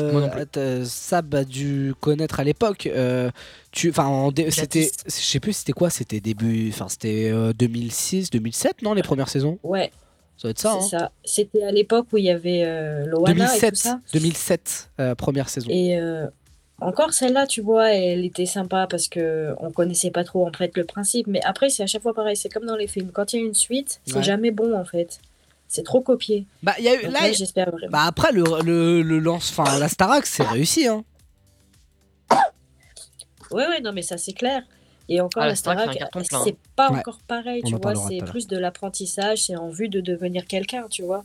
euh, 0.57 0.86
Sab 0.86 1.36
a 1.36 1.43
dû 1.43 1.93
connaître 1.99 2.39
à 2.39 2.43
l'époque. 2.43 2.88
euh, 2.88 3.30
tu, 3.72 3.89
enfin, 3.89 4.30
c'était, 4.49 4.89
je 5.05 5.11
sais 5.11 5.39
plus, 5.41 5.53
c'était 5.53 5.74
quoi, 5.74 5.89
c'était 5.89 6.22
début, 6.22 6.70
enfin 6.70 6.88
c'était 6.88 7.30
euh, 7.34 7.51
2006, 7.53 8.30
2007, 8.30 8.82
non 8.82 8.93
les 8.93 9.03
premières 9.03 9.28
saisons? 9.30 9.59
Ouais. 9.63 9.91
Ça 10.38 10.43
doit 10.43 10.51
être 10.51 10.59
ça. 10.59 10.78
C'est 10.82 10.95
hein. 10.95 10.99
ça. 10.99 11.11
C'était 11.24 11.63
à 11.63 11.72
l'époque 11.72 12.07
où 12.13 12.18
il 12.18 12.26
y 12.26 12.30
avait 12.30 12.63
euh, 12.66 13.05
Loana 13.05 13.32
et 13.32 13.36
tout 13.36 13.39
2007, 13.39 13.76
ça. 13.76 13.99
2007, 14.13 14.89
euh, 14.99 15.16
première 15.16 15.47
saison. 15.49 15.68
Et 15.70 15.97
euh, 15.99 16.28
encore 16.82 17.13
celle-là, 17.13 17.47
tu 17.47 17.61
vois, 17.61 17.93
elle 17.93 18.26
était 18.26 18.45
sympa 18.45 18.86
parce 18.89 19.07
que 19.07 19.53
on 19.59 19.72
connaissait 19.72 20.11
pas 20.11 20.24
trop 20.26 20.45
en 20.47 20.51
fait 20.51 20.76
le 20.76 20.84
principe. 20.84 21.28
Mais 21.28 21.41
après, 21.43 21.70
c'est 21.70 21.84
à 21.84 21.88
chaque 21.88 22.01
fois 22.01 22.13
pareil. 22.13 22.36
C'est 22.36 22.49
comme 22.49 22.66
dans 22.66 22.76
les 22.76 22.88
films. 22.88 23.11
Quand 23.13 23.32
il 23.34 23.39
y 23.39 23.43
a 23.43 23.45
une 23.45 23.53
suite, 23.53 24.01
c'est 24.05 24.16
Ouais. 24.16 24.24
jamais 24.24 24.51
bon 24.51 24.78
en 24.78 24.84
fait. 24.86 25.20
C'est 25.68 25.84
trop 25.84 26.01
copié. 26.01 26.45
Bah, 26.63 26.74
il 26.80 26.86
y 26.86 26.88
a 26.89 26.95
eu 26.95 27.03
Donc 27.03 27.11
là, 27.13 27.22
là, 27.28 27.32
j'espère 27.34 27.70
vraiment. 27.72 27.91
bah 27.91 28.03
après 28.05 28.32
le, 28.32 28.43
le, 28.63 29.01
le 29.01 29.20
lance, 29.20 29.51
enfin 29.57 29.78
la 29.80 29.89
Starac, 29.89 30.26
c'est 30.26 30.43
réussi 30.43 30.88
hein. 30.88 31.03
Ouais, 33.51 33.68
ouais, 33.68 33.82
non, 33.82 33.91
mais 33.93 34.01
ça 34.01 34.18
c'est 34.18 34.34
clair. 34.34 34.63
Et 35.07 35.22
encore 35.22 35.43
Ah, 35.43 35.47
la 35.47 35.55
Starac, 35.55 35.89
c'est 35.91 36.24
c'est 36.43 36.49
hein. 36.51 36.55
pas 36.76 36.91
Ouais. 36.91 36.99
encore 36.99 37.20
pareil, 37.28 37.61
On 37.63 37.68
tu 37.70 37.76
vois. 37.76 37.93
C'est 37.95 38.24
plus 38.26 38.47
de 38.47 38.57
l'apprentissage, 38.57 39.43
c'est 39.43 39.55
en 39.55 39.70
vue 39.70 39.88
de 39.89 40.01
devenir 40.01 40.45
quelqu'un, 40.47 40.86
tu 40.89 41.03
vois. 41.03 41.24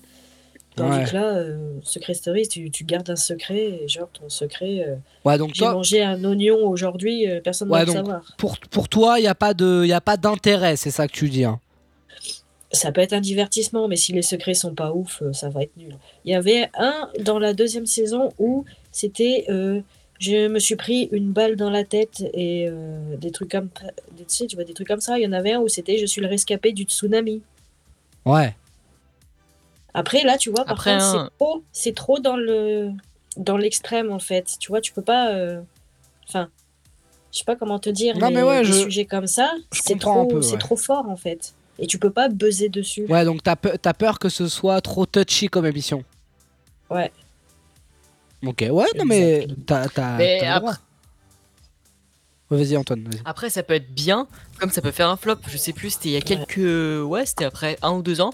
Tandis 0.77 0.99
Ouais. 0.99 1.05
que 1.05 1.15
là, 1.15 1.25
euh, 1.35 1.59
Secret 1.83 2.15
Story, 2.15 2.47
tu, 2.47 2.71
tu 2.71 2.85
gardes 2.85 3.09
un 3.11 3.17
secret, 3.17 3.81
et 3.83 3.89
genre 3.89 4.09
ton 4.13 4.29
secret. 4.29 4.85
euh, 4.87 4.97
Ouais, 5.25 5.39
donc 5.39 5.51
J'ai 5.55 5.61
toi- 5.61 5.73
mangé 5.73 6.03
un 6.03 6.23
oignon 6.25 6.59
aujourd'hui, 6.69 7.29
euh, 7.29 7.41
personne 7.41 7.69
ne 7.69 7.73
Ouais, 7.73 7.81
va 7.81 7.85
le 7.87 7.93
savoir. 7.93 8.23
pour, 8.39 8.59
pour 8.59 8.89
toi, 8.89 9.19
il 9.19 9.23
n'y 9.23 9.29
a 9.29 9.35
pas 9.35 9.55
de- 9.55 9.85
y 9.87 9.93
a 9.93 10.01
pas 10.01 10.17
d'intérêt, 10.17 10.77
c'est 10.77 10.91
ça 10.91 11.09
que 11.09 11.13
tu 11.13 11.29
dis. 11.31 11.45
hein. 11.45 11.59
Ça 12.73 12.93
peut 12.93 13.01
être 13.01 13.13
un 13.13 13.21
divertissement, 13.21 13.89
mais 13.89 13.97
si 13.97 14.13
les 14.13 14.23
secrets 14.23 14.55
sont 14.55 14.75
pas 14.75 14.93
ouf, 14.93 15.23
euh, 15.23 15.33
ça 15.33 15.49
va 15.49 15.63
être 15.65 15.77
nul. 15.77 15.97
Il 16.25 16.31
y 16.31 16.35
avait 16.35 16.69
un 16.75 17.09
dans 17.21 17.39
la 17.39 17.53
deuxième 17.53 17.87
saison 17.87 18.33
où 18.39 18.65
c'était. 18.93 19.45
euh, 19.49 19.81
je 20.21 20.49
me 20.49 20.59
suis 20.59 20.77
pris 20.77 21.09
une 21.13 21.33
balle 21.33 21.57
dans 21.57 21.71
la 21.71 21.83
tête 21.83 22.23
et 22.35 22.67
euh, 22.69 23.17
des 23.17 23.31
trucs 23.31 23.51
comme 23.51 23.71
des, 24.13 24.25
tu 24.25 24.37
sais, 24.37 24.47
tu 24.47 24.55
vois, 24.55 24.65
des 24.67 24.75
trucs 24.75 24.87
comme 24.87 25.01
ça. 25.01 25.19
Il 25.19 25.23
y 25.23 25.27
en 25.27 25.33
avait 25.33 25.53
un 25.53 25.61
où 25.61 25.69
c'était 25.69 25.97
je 25.97 26.05
suis 26.05 26.21
le 26.21 26.27
rescapé 26.29 26.73
du 26.73 26.83
tsunami. 26.83 27.41
Ouais. 28.27 28.55
Après 29.95 30.23
là, 30.23 30.37
tu 30.39 30.51
vois, 30.51 30.65
par 30.65 30.73
Après, 30.75 30.93
contre, 30.93 31.05
un- 31.05 31.25
c'est 31.25 31.37
trop, 31.39 31.63
c'est 31.73 31.95
trop 31.95 32.19
dans 32.21 32.37
le 32.37 32.91
dans 33.37 33.57
l'extrême 33.57 34.13
en 34.13 34.19
fait. 34.19 34.57
Tu 34.61 34.69
vois, 34.69 34.81
tu 34.81 34.93
peux 34.93 35.03
pas. 35.03 35.33
euh, 35.33 35.61
Enfin, 36.29 36.49
je 37.33 37.39
sais 37.39 37.45
pas 37.45 37.57
comment 37.57 37.79
te 37.81 37.91
dire. 37.91 38.17
Non, 38.19 38.31
mais 38.31 38.43
ouais, 38.43 38.63
je- 38.63 38.73
sujets 38.73 39.05
comme 39.07 39.27
ça, 39.27 39.51
je 39.73 39.81
c'est 39.83 39.99
trop, 39.99 40.27
peu, 40.27 40.43
c'est 40.43 40.53
ouais. 40.53 40.59
trop 40.59 40.77
fort 40.77 41.09
en 41.09 41.17
fait. 41.17 41.55
Et 41.83 41.87
tu 41.87 41.99
peux 41.99 42.11
pas 42.11 42.29
buzzer 42.29 42.69
dessus. 42.69 43.07
Ouais, 43.09 43.25
donc 43.25 43.43
t'as 43.43 43.57
pe- 43.57 43.77
t'as 43.81 43.95
peur 43.95 44.19
que 44.19 44.29
ce 44.29 44.47
soit 44.49 44.81
trop 44.83 45.07
touchy 45.07 45.49
comme 45.49 45.65
émission. 45.67 46.05
Ouais. 46.91 47.11
Ok, 48.47 48.61
ouais, 48.71 48.87
non 48.97 49.05
mais 49.07 49.47
t'as 49.67 49.87
Ouais, 52.51 52.59
Vas-y 52.65 52.77
Antoine. 52.77 53.09
Après, 53.25 53.49
ça 53.49 53.63
peut 53.63 53.75
être 53.75 53.95
bien, 53.95 54.27
comme 54.59 54.71
ça 54.71 54.83
peut 54.83 54.91
faire 54.91 55.09
un 55.09 55.17
flop. 55.17 55.37
Je 55.49 55.57
sais 55.57 55.73
plus, 55.73 55.91
c'était 55.91 56.09
il 56.09 56.13
y 56.13 56.17
a 56.17 56.21
quelques. 56.21 56.57
Ouais, 57.07 57.25
c'était 57.25 57.45
après 57.45 57.79
un 57.83 57.93
ou 57.93 58.03
deux 58.03 58.21
ans, 58.21 58.31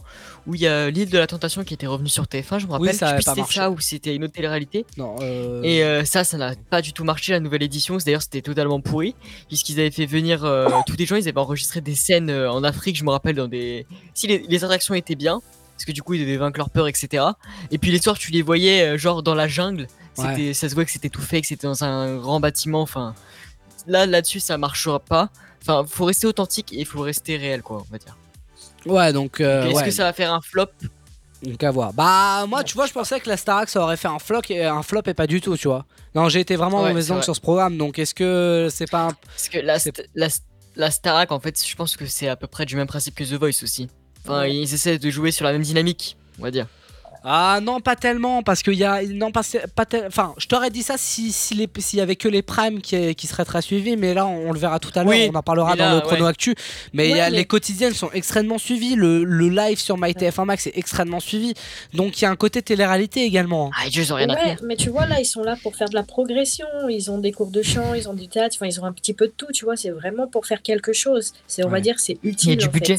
où 0.47 0.55
il 0.55 0.61
y 0.63 0.67
a 0.67 0.89
l'île 0.89 1.11
de 1.11 1.19
la 1.19 1.27
Tentation 1.27 1.65
qui 1.65 1.75
était 1.75 1.87
revenue 1.87 2.09
sur 2.09 2.25
TF1. 2.25 2.59
Je 2.61 2.67
me 2.67 2.73
rappelle, 2.73 2.89
Oui, 2.89 2.95
ça 2.95 3.21
c'était 3.21 3.43
ça 3.45 3.71
ou 3.71 3.79
c'était 3.79 4.15
une 4.15 4.25
autre 4.25 4.33
télé-réalité. 4.33 4.87
Non, 4.97 5.17
euh, 5.21 5.61
Et 5.63 5.85
euh, 5.85 6.05
ça, 6.07 6.25
ça 6.25 6.39
n'a 6.39 6.53
pas 6.71 6.81
du 6.81 6.93
tout 6.95 7.05
marché, 7.05 7.33
la 7.33 7.41
nouvelle 7.41 7.63
édition. 7.63 7.99
D'ailleurs, 7.99 8.23
c'était 8.23 8.41
totalement 8.43 8.81
pourri, 8.81 9.15
puisqu'ils 9.49 9.79
avaient 9.81 9.91
fait 9.91 10.07
venir 10.07 10.45
euh, 10.45 10.69
tous 10.87 10.97
des 10.97 11.05
gens, 11.05 11.17
ils 11.17 11.29
avaient 11.29 11.37
enregistré 11.39 11.83
des 11.83 11.95
scènes 11.95 12.31
euh, 12.31 12.51
en 12.51 12.65
Afrique, 12.65 12.97
je 12.97 13.05
me 13.05 13.11
rappelle, 13.11 13.37
dans 13.37 13.49
des. 13.49 13.87
Si 14.15 14.27
les, 14.27 14.39
les 14.49 14.65
attractions 14.65 14.95
étaient 14.95 15.15
bien, 15.15 15.43
parce 15.75 15.85
que 15.85 15.93
du 15.93 16.03
coup, 16.03 16.15
ils 16.15 16.21
devaient 16.21 16.39
vaincre 16.39 16.57
leur 16.57 16.71
peur, 16.71 16.89
etc. 16.89 17.23
Et 17.71 17.77
puis 17.77 17.91
les 17.91 18.01
soirs, 18.01 18.17
tu 18.17 18.33
les 18.33 18.41
voyais, 18.41 18.97
genre 18.97 19.23
dans 19.23 19.35
la 19.35 19.47
jungle, 19.47 19.89
Ouais. 20.19 20.55
ça 20.55 20.71
se 20.71 20.75
voit 20.75 20.87
que 20.87 20.91
c'était 20.91 21.11
tout 21.11 21.21
fait, 21.21 21.43
que 21.43 21.47
c'était 21.47 21.67
dans 21.67 21.85
un 21.85 22.17
grand 22.17 22.41
bâtiment, 22.41 22.81
enfin. 22.81 23.15
Là, 23.87 24.07
là-dessus, 24.07 24.41
ça 24.41 24.59
marchera 24.59 24.99
pas. 25.01 25.31
Enfin, 25.63 25.85
faut 25.89 26.05
rester 26.05 26.27
authentique 26.27 26.73
et 26.73 26.77
il 26.81 26.87
faut 26.87 27.01
rester 27.03 27.37
réel, 27.37 27.63
quoi, 27.63 27.83
on 27.89 27.93
va 27.93 27.99
dire. 27.99 28.17
Ouais, 28.85 29.13
donc. 29.13 29.41
euh, 29.41 29.65
Est-ce 29.67 29.77
ouais. 29.77 29.85
que 29.85 29.91
ça 29.91 30.05
va 30.05 30.13
faire 30.13 30.33
un 30.33 30.41
flop? 30.41 30.67
Donc 31.43 31.63
à 31.63 31.71
voir. 31.71 31.93
Bah 31.93 32.47
moi 32.49 32.65
tu 32.65 32.75
vois 32.75 32.87
je 32.87 32.93
pensais 32.95 33.21
que 33.21 33.29
la 33.29 33.37
Starac 33.37 33.69
ça 33.69 33.83
aurait 33.83 33.99
fait 33.99 34.09
un 34.09 34.19
flop 34.19 34.41
et 34.49 34.65
un 34.65 34.83
flop 34.83 35.03
et 35.05 35.13
pas 35.13 35.27
du 35.27 35.43
tout 35.43 35.55
tu 35.59 35.69
vois. 35.69 35.85
Non 36.15 36.31
j'ai 36.31 36.41
été 36.41 36.57
vraiment 36.57 36.83
Ouais, 36.83 36.89
mauvaise 36.89 37.11
langue 37.11 37.19
vrai. 37.19 37.25
sur 37.25 37.37
ce 37.37 37.43
programme 37.43 37.77
donc 37.77 37.99
est-ce 37.99 38.15
que 38.15 38.69
c'est 38.71 38.91
pas 38.91 39.09
un... 39.09 39.13
Parce 39.13 39.51
que 39.51 39.59
la, 39.59 39.77
st- 39.77 40.07
la, 40.15 40.29
la 40.77 40.91
Starac, 40.91 41.31
en 41.33 41.39
fait, 41.39 41.63
je 41.65 41.77
pense 41.77 41.95
que 41.99 42.07
c'est 42.07 42.29
à 42.29 42.37
peu 42.37 42.47
près 42.47 42.65
du 42.65 42.75
même 42.75 42.87
principe 42.87 43.15
que 43.15 43.23
The 43.23 43.35
Voice 43.39 43.63
aussi. 43.63 43.89
Enfin, 44.25 44.41
Ouais. 44.41 44.57
ils 44.57 44.73
essaient 44.73 44.99
de 44.99 45.11
jouer 45.11 45.31
sur 45.31 45.45
la 45.45 45.53
même 45.53 45.61
dynamique, 45.63 46.17
on 46.39 46.43
va 46.43 46.51
dire. 46.51 46.67
Ah 47.29 47.59
non 47.61 47.81
pas 47.81 47.97
tellement 47.97 48.45
parce 48.45 48.63
qu'il 48.63 48.75
y 48.75 48.85
a 48.85 49.03
non 49.03 49.33
pas, 49.33 49.41
pas 49.75 49.85
tel- 49.85 50.05
enfin 50.07 50.33
je 50.39 50.47
t'aurais 50.47 50.71
dit 50.71 50.85
ça 50.85 50.95
si 50.97 51.33
si 51.33 51.69
s'il 51.79 51.99
y 51.99 52.01
avait 52.01 52.15
que 52.15 52.29
les 52.29 52.43
primes 52.43 52.81
qui, 52.81 53.17
qui 53.17 53.27
seraient 53.27 53.45
très 53.45 53.63
suivis 53.63 53.97
mais 53.97 54.15
là 54.15 54.27
on, 54.27 54.51
on 54.51 54.53
le 54.53 54.59
verra 54.61 54.79
tout 54.79 54.91
à 54.95 55.03
l'heure 55.03 55.09
Oui, 55.13 55.29
on 55.33 55.37
en 55.37 55.43
parlera 55.43 55.75
là, 55.75 55.89
dans 55.91 55.95
le 55.97 56.01
chrono 56.03 56.23
ouais. 56.25 56.31
actu 56.31 56.55
mais, 56.93 57.09
y 57.09 57.19
a, 57.21 57.29
mais- 57.31 57.37
les 57.39 57.45
quotidiennes 57.45 57.95
sont 57.95 58.11
extrêmement 58.13 58.59
suivies 58.59 58.95
le, 58.95 59.25
le 59.25 59.49
live 59.49 59.79
sur 59.81 59.99
MyTF1 59.99 60.45
Max 60.45 60.69
est 60.69 60.79
extrêmement 60.79 61.19
suivi 61.19 61.55
donc 61.95 62.21
il 62.21 62.23
y 62.23 62.27
a 62.27 62.31
un 62.31 62.37
côté 62.37 62.63
télé-réalité 62.63 63.25
également. 63.25 63.69
hein. 63.69 63.71
Ah, 63.83 63.89
ils 63.93 64.13
ont 64.13 64.17
rien 64.17 64.31
à 64.31 64.37
faire. 64.37 64.59
mais 64.63 64.77
tu 64.77 64.91
vois, 64.91 65.07
là, 65.07 65.19
ils 65.21 65.25
sont 65.27 65.43
là 65.43 65.57
pour 65.63 65.75
faire 65.75 65.89
de 65.89 65.95
la 65.95 66.03
progression. 66.05 66.67
Ils 66.89 67.11
ont 67.11 67.19
des 67.19 67.33
cours 67.33 67.51
de 67.51 67.63
chant, 67.63 67.95
ils 67.95 68.09
ont 68.09 68.15
du 68.15 68.29
théâtre, 68.29 68.57
enfin, 68.59 68.67
ils 68.67 68.81
ont 68.81 68.85
un 68.85 68.93
petit 68.93 69.15
peu 69.15 69.27
de 69.27 69.33
tout, 69.37 69.51
tu 69.53 69.65
vois. 69.65 69.77
C'est 69.77 69.91
vraiment 69.91 70.27
pour 70.27 70.47
faire 70.47 70.63
quelque 70.63 70.93
chose. 70.93 71.33
C'est, 71.47 71.65
on 71.65 71.69
va 71.69 71.81
dire, 71.81 71.99
c'est 71.99 72.19
utile. 72.23 72.51
Il 72.51 72.51
y 72.51 72.53
a 72.53 72.57
du 72.57 72.65
fait. 72.67 72.71
budget. 72.71 72.97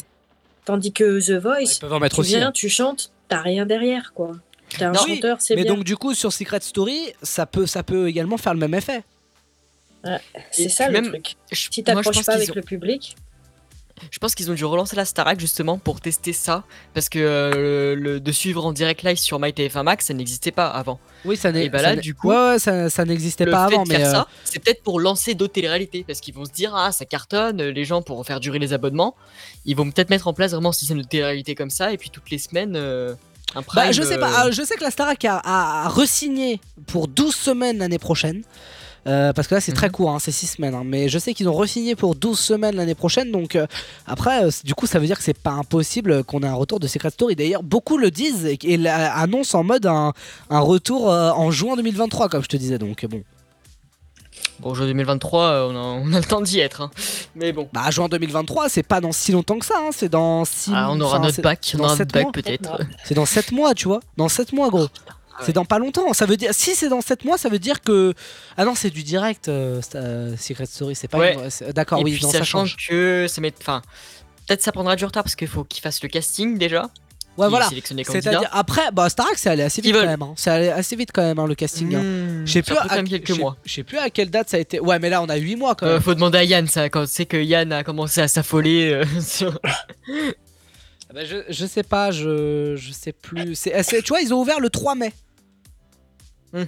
Tandis 0.65 0.91
que 0.91 1.19
The 1.25 1.41
Voice, 1.41 1.75
Ils 1.75 1.79
peuvent 1.79 1.93
en 1.93 1.99
mettre 1.99 2.15
tu 2.15 2.21
aussi, 2.21 2.35
viens, 2.35 2.47
hein. 2.47 2.51
tu 2.53 2.67
chantes, 2.69 3.11
t'as 3.27 3.41
rien 3.41 3.65
derrière, 3.65 4.13
quoi. 4.13 4.31
T'es 4.69 4.83
un 4.83 4.91
Non, 4.91 4.99
oui, 5.05 5.15
chanteur, 5.15 5.39
c'est 5.41 5.55
mais 5.55 5.63
bien. 5.63 5.73
donc 5.75 5.83
du 5.85 5.95
coup 5.95 6.13
sur 6.13 6.33
Secret 6.33 6.59
Story 6.61 7.13
ça 7.21 7.45
peut 7.45 7.65
ça 7.65 7.83
peut 7.83 8.07
également 8.09 8.37
faire 8.37 8.53
le 8.53 8.59
même 8.59 8.73
effet. 8.73 9.03
Ouais, 10.03 10.19
c'est 10.51 10.63
Et 10.63 10.69
ça 10.69 10.87
le 10.87 10.93
même, 10.93 11.07
truc. 11.07 11.35
je- 11.51 11.69
Si 11.71 11.83
pense 12.03 12.25
pas 12.25 12.33
avec 12.33 12.49
ont- 12.51 12.55
le 12.55 12.61
public, 12.61 13.15
Je 14.11 14.19
pense 14.19 14.35
qu'ils 14.35 14.51
ont 14.51 14.53
dû 14.53 14.65
relancer 14.65 14.95
la 14.95 15.05
Starac 15.05 15.39
justement 15.39 15.77
pour 15.77 16.01
tester 16.01 16.33
ça. 16.33 16.63
Parce 16.93 17.09
que 17.09 17.19
euh, 17.19 17.95
le, 17.95 18.19
de 18.19 18.31
suivre 18.31 18.65
en 18.65 18.71
direct 18.71 19.03
live 19.03 19.17
sur 19.17 19.39
MyTF1 19.39 19.83
Max, 19.83 20.07
ça 20.07 20.13
n'existait 20.13 20.51
pas 20.51 20.67
avant. 20.67 20.99
Oui 21.25 21.37
ça 21.37 21.51
n'est 21.51 21.65
Et 21.65 21.69
bah 21.69 21.81
là, 21.81 21.95
du 21.95 22.13
coup, 22.13 22.29
ouais, 22.29 22.35
ouais, 22.35 22.59
ça, 22.59 22.89
ça 22.89 23.05
n'existait 23.05 23.45
pas 23.45 23.65
avant 23.65 23.83
de 23.83 23.89
mais 23.89 23.95
faire 23.95 24.07
euh, 24.07 24.11
ça, 24.11 24.27
c'est 24.43 24.59
peut-être 24.59 24.83
pour 24.83 24.99
lancer 24.99 25.33
d'autres 25.33 25.53
téléréalités. 25.53 26.03
Parce 26.05 26.19
qu'ils 26.19 26.33
vont 26.33 26.45
se 26.45 26.51
dire, 26.51 26.75
ah, 26.75 26.91
ça 26.91 27.05
cartonne, 27.05 27.61
les 27.61 27.85
gens 27.85 28.01
pourront 28.01 28.23
faire 28.23 28.39
durer 28.39 28.59
les 28.59 28.73
abonnements. 28.73 29.15
Ils 29.65 29.75
vont 29.75 29.89
peut-être 29.89 30.09
mettre 30.09 30.27
en 30.27 30.33
place 30.33 30.51
vraiment 30.51 30.69
un 30.69 30.73
système 30.73 31.01
de 31.01 31.07
télé-réalité 31.07 31.55
comme 31.55 31.69
ça. 31.69 31.91
Et 31.91 31.97
puis 31.97 32.09
toutes 32.09 32.29
les 32.29 32.39
semaines, 32.39 32.75
euh. 32.75 33.15
Bah, 33.73 33.91
je 33.91 34.01
sais 34.01 34.17
euh, 34.17 34.19
pas, 34.19 34.51
je 34.51 34.61
sais 34.61 34.75
que 34.75 34.83
la 34.83 34.91
Starac 34.91 35.23
a, 35.23 35.37
a, 35.37 35.85
a 35.85 35.89
re-signé 35.89 36.59
pour 36.85 37.07
12 37.07 37.33
semaines 37.33 37.77
l'année 37.77 37.97
prochaine. 37.97 38.43
Euh, 39.07 39.31
parce 39.33 39.47
que 39.47 39.55
là 39.55 39.61
c'est 39.61 39.71
Mhm. 39.71 39.77
très 39.77 39.89
court, 39.89 40.09
hein, 40.11 40.17
c'est 40.19 40.31
6 40.31 40.47
semaines. 40.47 40.75
hein, 40.75 40.83
mais 40.85 41.07
je 41.07 41.17
sais 41.17 41.33
qu'ils 41.33 41.47
ont 41.47 41.53
re-signé 41.53 41.95
pour 41.95 42.13
12 42.15 42.39
semaines 42.39 42.75
l'année 42.75 42.95
prochaine. 42.95 43.31
Donc 43.31 43.55
euh, 43.55 43.65
après, 44.05 44.43
euh, 44.45 44.49
du 44.65 44.73
coup, 44.75 44.85
ça 44.85 44.99
veut 44.99 45.05
dire 45.05 45.17
que 45.17 45.23
c'est 45.23 45.37
pas 45.37 45.51
impossible 45.51 46.23
qu'on 46.25 46.41
ait 46.43 46.47
un 46.47 46.53
retour 46.55 46.79
de 46.79 46.87
Secret 46.87 47.09
Story. 47.11 47.35
D'ailleurs, 47.35 47.63
beaucoup 47.63 47.97
le 47.97 48.11
disent 48.11 48.45
et, 48.45 48.87
annoncent 48.87 49.57
en 49.57 49.63
mode 49.63 49.85
un, 49.85 50.13
un 50.49 50.59
retour 50.59 51.07
en 51.07 51.51
juin 51.51 51.75
2023, 51.77 52.27
comme 52.29 52.43
je 52.43 52.49
te 52.49 52.57
disais. 52.57 52.77
Donc 52.77 53.05
bon. 53.05 53.23
Bon, 54.59 54.71
aujourd'hui 54.71 54.93
2023, 54.93 55.43
euh, 55.43 55.67
on 55.71 55.75
a, 55.75 55.79
on 55.79 56.13
a 56.13 56.17
le 56.17 56.23
temps 56.25 56.41
d'y 56.41 56.59
être. 56.59 56.81
hein. 56.81 56.91
Mais 57.35 57.51
bon. 57.53 57.69
Bah, 57.73 57.89
juin 57.91 58.07
2023, 58.09 58.69
c'est 58.69 58.81
pas 58.83 58.99
dans 59.01 59.11
si 59.11 59.31
longtemps 59.31 59.59
que 59.59 59.65
ça. 59.65 59.75
hein, 59.79 59.89
c'est 59.91 60.09
dans 60.09 60.45
6 60.45 60.71
Ah, 60.73 60.89
on 60.91 60.99
aura 60.99 61.19
notre 61.19 61.41
bac, 61.41 61.73
on 61.75 61.79
aura 61.79 61.95
notre 61.95 62.11
bac 62.11 62.31
peut-être. 62.33 62.79
C'est 63.03 63.13
dans 63.13 63.25
7 63.25 63.51
mois, 63.51 63.73
tu 63.75 63.87
vois. 63.87 63.99
Dans 64.17 64.29
7 64.29 64.53
mois, 64.53 64.69
gros. 64.69 64.87
C'est 65.45 65.53
dans 65.53 65.65
pas 65.65 65.79
longtemps. 65.79 66.13
Ça 66.13 66.25
veut 66.25 66.37
dire 66.37 66.51
si 66.53 66.73
c'est 66.75 66.89
dans 66.89 67.01
7 67.01 67.23
mois, 67.25 67.37
ça 67.37 67.49
veut 67.49 67.59
dire 67.59 67.81
que 67.81 68.13
ah 68.57 68.65
non, 68.65 68.75
c'est 68.75 68.89
du 68.89 69.03
direct 69.03 69.47
euh, 69.49 69.81
euh, 69.95 70.35
Secret 70.37 70.65
Story, 70.65 70.95
c'est 70.95 71.07
pas 71.07 71.17
Ouais. 71.19 71.35
une- 71.61 71.71
d'accord, 71.73 72.01
oui, 72.03 72.13
puis 72.13 72.23
non, 72.23 72.31
ça 72.31 72.39
sachant 72.39 72.65
change. 72.65 72.87
que 72.89 73.25
ça 73.29 73.39
met. 73.41 73.53
Enfin, 73.61 73.81
peut-être 74.47 74.61
ça 74.63 74.71
prendra 74.71 74.95
du 74.95 75.05
retard 75.05 75.23
parce 75.23 75.35
qu'il 75.35 75.47
faut 75.47 75.63
qu'ils 75.63 75.81
fassent 75.81 76.01
le 76.03 76.09
casting 76.09 76.57
déjà. 76.57 76.89
Ouais, 77.37 77.49
voilà. 77.49 77.69
C'est-à-dire 77.69 78.49
après 78.51 78.89
bah 78.91 79.07
Starac, 79.09 79.37
c'est 79.37 79.51
allé 79.51 79.61
assez 79.61 79.79
vite 79.79 79.91
Ils 79.93 79.99
quand 79.99 80.07
même 80.07 80.21
hein. 80.23 80.33
C'est 80.37 80.49
allé 80.49 80.69
assez 80.69 80.95
vite 80.95 81.11
quand 81.13 81.21
même 81.21 81.37
hein, 81.37 81.45
le 81.45 81.53
casting. 81.53 81.93
hein. 81.93 82.01
Hmm, 82.01 82.45
Je 82.47 82.51
sais 82.51 82.63
ça 82.63 82.73
plus 82.81 82.89
à- 82.89 83.03
quelques 83.03 83.29
mois. 83.37 83.57
Je 83.63 83.73
sais 83.75 83.83
plus 83.83 83.99
à 83.99 84.09
quelle 84.09 84.31
date 84.31 84.49
ça 84.49 84.57
a 84.57 84.59
été. 84.59 84.79
Ouais, 84.79 84.97
mais 84.97 85.11
là 85.11 85.21
on 85.21 85.29
a 85.29 85.35
8 85.35 85.55
mois 85.55 85.75
quand 85.75 85.85
Euh, 85.85 85.93
même. 85.93 86.01
faut 86.01 86.15
demander 86.15 86.39
à 86.39 86.43
Yann 86.43 86.65
ça 86.65 86.89
quand 86.89 87.07
c'est 87.07 87.27
que 87.27 87.37
Yann 87.37 87.71
a 87.71 87.83
commencé 87.83 88.21
à 88.21 88.27
s'affoler 88.27 88.89
euh, 88.91 89.05
sur- 89.21 89.59
Ah 91.09 91.13
bah, 91.13 91.25
je, 91.25 91.37
je 91.47 91.65
sais 91.67 91.83
pas, 91.83 92.09
je 92.11 92.75
je 92.75 92.91
sais 92.91 93.13
plus. 93.13 93.53
Euh, 93.67 93.83
tu 94.03 94.07
vois, 94.09 94.21
ils 94.21 94.33
ont 94.33 94.41
ouvert 94.41 94.59
le 94.59 94.69
3 94.71 94.95
mai. 94.95 95.13
Hmm. 96.61 96.65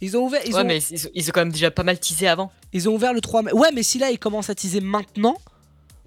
Ils 0.00 0.16
ont 0.16 0.20
ouvert 0.26 0.40
ils 0.46 0.54
ouais, 0.54 0.60
ont 0.60 0.64
mais 0.64 0.78
ils, 0.90 1.10
ils 1.14 1.28
ont 1.28 1.32
quand 1.34 1.40
même 1.40 1.52
déjà 1.52 1.70
pas 1.70 1.82
mal 1.82 1.98
teasé 1.98 2.28
avant. 2.28 2.52
Ils 2.72 2.88
ont 2.88 2.94
ouvert 2.94 3.12
le 3.12 3.20
3 3.20 3.42
mai. 3.42 3.52
Ouais, 3.52 3.68
mais 3.74 3.82
si 3.82 3.98
là 3.98 4.10
ils 4.10 4.18
commencent 4.18 4.48
à 4.50 4.54
teaser 4.54 4.80
maintenant, 4.80 5.36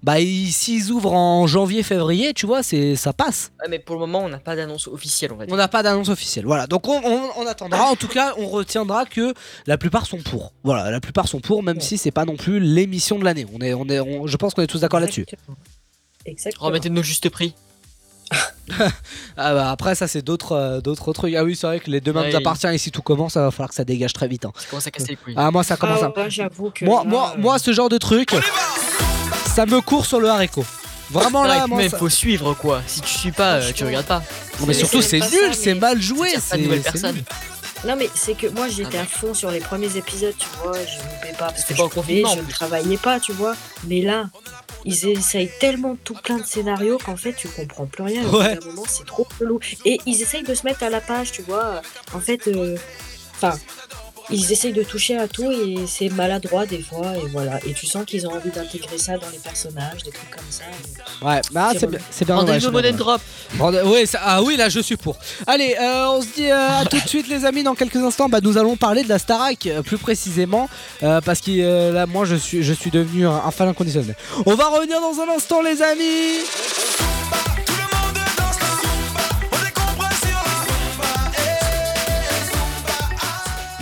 bah 0.02 0.18
ils- 0.18 0.50
s'ils 0.50 0.90
ouvrent 0.90 1.12
en 1.12 1.46
janvier, 1.46 1.82
février, 1.82 2.32
tu 2.32 2.46
vois, 2.46 2.62
c'est 2.62 2.96
ça 2.96 3.12
passe. 3.12 3.52
Ouais, 3.60 3.68
mais 3.68 3.78
pour 3.78 3.94
le 3.96 4.00
moment, 4.00 4.20
on 4.24 4.28
n'a 4.30 4.38
pas 4.38 4.56
d'annonce 4.56 4.88
officielle, 4.88 5.32
on 5.32 5.36
va 5.36 5.44
dire. 5.46 5.54
On 5.54 5.56
n'a 5.58 5.68
pas 5.68 5.82
d'annonce 5.82 6.08
officielle. 6.08 6.46
Voilà, 6.46 6.66
donc 6.66 6.88
on, 6.88 7.00
on- 7.04 7.30
on 7.36 7.46
attendra. 7.46 7.84
En 7.90 7.94
tout 7.96 8.08
cas, 8.08 8.34
on 8.38 8.48
retiendra 8.48 9.04
que 9.04 9.34
la 9.66 9.76
plupart 9.78 10.06
sont 10.06 10.18
pour. 10.22 10.52
Voilà, 10.64 10.90
la 10.90 11.00
plupart 11.00 11.28
sont 11.28 11.40
pour, 11.40 11.62
même 11.62 11.80
si 11.80 11.98
c'est 11.98 12.10
pas 12.10 12.24
non 12.24 12.36
plus 12.36 12.58
l'émission 12.60 13.18
de 13.18 13.24
l'année. 13.24 13.46
On 13.52 13.60
est, 13.60 13.74
on 13.74 13.86
est, 13.88 14.00
on- 14.00 14.26
je 14.26 14.36
pense 14.38 14.54
qu'on 14.54 14.62
est 14.62 14.66
tous 14.66 14.80
d'accord 14.80 15.00
là-dessus. 15.00 15.26
Exactement. 16.24 16.66
Remettez 16.66 16.88
de 16.88 16.94
nos 16.94 17.02
justes 17.02 17.28
prix. 17.28 17.54
Ah 19.36 19.54
bah 19.54 19.70
après 19.70 19.94
ça 19.94 20.06
c'est 20.08 20.22
d'autres, 20.22 20.52
euh, 20.52 20.80
d'autres 20.80 21.12
trucs. 21.12 21.34
Ah 21.34 21.44
oui, 21.44 21.56
c'est 21.56 21.66
vrai 21.66 21.80
que 21.80 21.90
les 21.90 22.00
deux 22.00 22.12
mains 22.12 22.22
Ouais, 22.22 22.30
nous 22.30 22.36
appartiennent. 22.36 22.74
Ici 22.74 22.90
tout 22.90 23.02
commence, 23.02 23.32
ça 23.34 23.42
va 23.42 23.50
falloir 23.50 23.68
que 23.70 23.74
ça 23.74 23.84
dégage 23.84 24.12
très 24.12 24.28
vite. 24.28 24.44
hein. 24.44 24.52
Ça 24.56 24.66
commence 24.70 24.86
à 24.86 24.90
casser 24.90 25.08
les 25.10 25.16
couilles. 25.16 25.34
Ah 25.36 25.50
moi 25.50 25.62
ça 25.64 25.76
commence 25.76 26.00
Ah 26.02 26.12
à. 26.16 26.20
ouais, 26.20 26.30
j'avoue 26.30 26.70
que 26.70 26.84
Moi, 26.84 27.02
là, 27.04 27.08
moi, 27.10 27.32
euh, 27.36 27.40
moi, 27.40 27.58
ce 27.58 27.72
genre 27.72 27.88
de 27.88 27.98
truc, 27.98 28.34
ça 29.54 29.66
me 29.66 29.80
court 29.80 30.06
sur 30.06 30.20
le 30.20 30.28
haricot. 30.28 30.64
Vraiment 31.10 31.44
là, 31.44 31.66
moi, 31.66 31.88
ça- 31.90 31.98
faut 31.98 32.08
suivre 32.08 32.54
quoi. 32.54 32.80
Si 32.86 33.00
tu 33.02 33.12
suis 33.12 33.32
pas, 33.32 33.54
euh, 33.56 33.72
tu 33.74 33.84
regardes 33.84 34.06
pas. 34.06 34.22
Non, 34.60 34.66
mais 34.66 34.74
surtout 34.74 35.02
c'est 35.02 35.20
nul, 35.20 35.52
c'est 35.52 35.74
mais- 35.74 35.80
mal 35.80 36.00
joué, 36.00 36.28
tire 36.30 36.38
pas 36.40 36.46
c'est 36.50 36.56
de 36.58 36.62
nouvelles 36.62 36.82
c'est 36.84 36.92
personnes. 36.92 37.22
Non 37.84 37.96
mais 37.96 38.08
c'est 38.14 38.34
que 38.34 38.46
moi 38.46 38.68
j'étais 38.68 38.98
Ah 38.98 39.02
à 39.02 39.06
fond 39.06 39.34
sur 39.34 39.50
les 39.50 39.58
premiers 39.58 39.96
épisodes, 39.96 40.34
tu 40.38 40.46
vois, 40.62 40.72
je 40.72 40.98
loupais 40.98 41.36
pas 41.36 41.46
parce 41.46 41.64
que 41.64 41.74
pas 41.74 41.82
je 41.84 41.88
pouvais, 41.88 42.22
ne 42.22 42.50
travaillais 42.50 42.96
pas, 42.96 43.18
tu 43.18 43.32
vois. 43.32 43.56
Mais 43.88 44.00
là, 44.00 44.30
ils 44.84 45.08
essayent 45.08 45.50
tellement 45.58 45.96
tout 45.96 46.14
plein 46.14 46.38
de 46.38 46.44
scénarios 46.44 46.98
qu'en 46.98 47.16
fait 47.16 47.32
tu 47.32 47.48
comprends 47.48 47.86
plus 47.86 48.04
rien. 48.04 48.24
Ouais. 48.28 48.54
d'un 48.56 48.66
moment, 48.66 48.84
c'est 48.86 49.06
trop 49.06 49.26
chelou. 49.38 49.58
Et 49.84 49.98
ils 50.06 50.22
essayent 50.22 50.44
de 50.44 50.54
se 50.54 50.64
mettre 50.64 50.84
à 50.84 50.90
la 50.90 51.00
page, 51.00 51.32
tu 51.32 51.42
vois. 51.42 51.82
En 52.14 52.20
fait, 52.20 52.46
euh, 52.46 52.76
enfin, 53.34 53.58
ils 54.30 54.52
essayent 54.52 54.72
de 54.72 54.82
toucher 54.82 55.16
à 55.18 55.28
tout 55.28 55.50
et 55.50 55.76
c'est 55.86 56.08
maladroit 56.08 56.66
des 56.66 56.80
fois 56.82 57.12
et 57.16 57.26
voilà. 57.30 57.58
Et 57.66 57.72
tu 57.74 57.86
sens 57.86 58.04
qu'ils 58.04 58.26
ont 58.26 58.32
envie 58.32 58.50
d'intégrer 58.50 58.98
ça 58.98 59.16
dans 59.18 59.28
les 59.30 59.38
personnages, 59.38 60.02
des 60.04 60.10
trucs 60.10 60.30
comme 60.30 60.44
ça. 60.50 60.64
Ouais, 61.26 61.40
bah, 61.52 61.70
C'est 61.78 61.86
bien. 61.86 61.98
C'est 62.10 62.24
bien 62.24 62.36
Drop. 62.96 63.20
Ouais, 63.84 64.06
ça- 64.06 64.20
ah 64.24 64.42
oui, 64.42 64.56
là 64.56 64.68
je 64.68 64.80
suis 64.80 64.96
pour. 64.96 65.16
Allez, 65.46 65.76
euh, 65.80 66.06
on 66.08 66.22
se 66.22 66.26
dit 66.34 66.50
euh, 66.50 66.80
à 66.80 66.84
tout 66.84 66.98
de 67.00 67.08
suite 67.08 67.28
les 67.28 67.44
amis. 67.44 67.62
Dans 67.62 67.74
quelques 67.74 67.96
instants, 67.96 68.28
bah, 68.28 68.38
nous 68.42 68.56
allons 68.58 68.76
parler 68.76 69.02
de 69.04 69.08
la 69.08 69.18
Starac 69.18 69.66
euh, 69.66 69.82
plus 69.82 69.98
précisément 69.98 70.68
euh, 71.02 71.20
parce 71.20 71.40
que 71.40 71.50
euh, 71.50 71.92
là, 71.92 72.06
moi, 72.06 72.24
je 72.24 72.34
suis, 72.36 72.62
je 72.62 72.72
suis 72.72 72.90
devenu 72.90 73.26
un, 73.26 73.32
un 73.44 73.50
fan 73.50 73.68
inconditionnel. 73.68 74.16
On 74.46 74.54
va 74.54 74.66
revenir 74.68 75.00
dans 75.00 75.20
un 75.22 75.36
instant, 75.36 75.62
les 75.62 75.80
amis. 75.82 77.21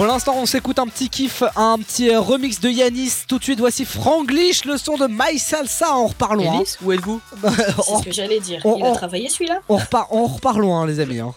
Pour 0.01 0.07
l'instant, 0.07 0.33
on 0.39 0.47
s'écoute 0.47 0.79
un 0.79 0.87
petit 0.87 1.11
kiff, 1.11 1.43
un 1.57 1.77
petit 1.77 2.09
euh, 2.09 2.21
remix 2.21 2.59
de 2.59 2.71
Yanis. 2.71 3.13
Tout 3.29 3.39
de 3.39 3.45
suite, 3.45 3.59
voici 3.59 3.85
Franglish, 3.85 4.65
le 4.65 4.79
son 4.79 4.97
de 4.97 5.07
My 5.07 5.39
Salsa. 5.39 5.95
En 5.95 6.07
reparlons. 6.07 6.43
Yanis, 6.43 6.77
où 6.83 6.91
êtes-vous 6.93 7.21
C'est 7.85 7.97
ce 7.99 8.03
que 8.05 8.11
j'allais 8.11 8.41
dire. 8.41 8.63
on- 8.65 8.79
Il 8.79 8.83
a 8.83 8.87
on- 8.87 8.95
travaillé 8.95 9.29
celui-là 9.29 9.61
On 9.69 9.77
repart, 9.77 10.09
on 10.11 10.25
repart 10.25 10.57
loin, 10.57 10.87
les 10.87 11.01
amis. 11.01 11.19
hein. 11.21 11.35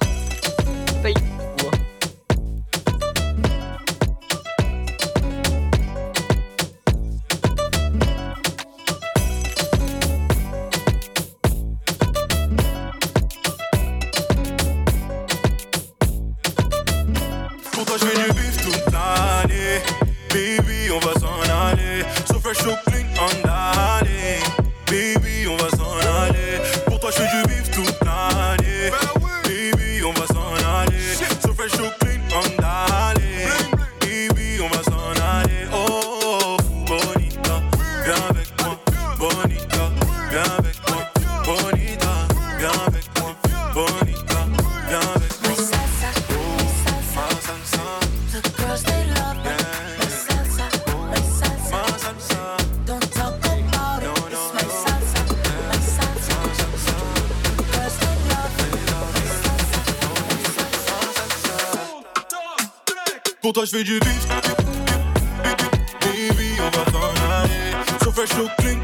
Baby, 66.73 66.85
on 66.85 66.85
va 66.85 66.91
s'en 66.91 67.13
aller. 67.29 67.71
So 68.03 68.11
fresh, 68.11 68.29
so 68.29 68.47
clean. 68.57 68.79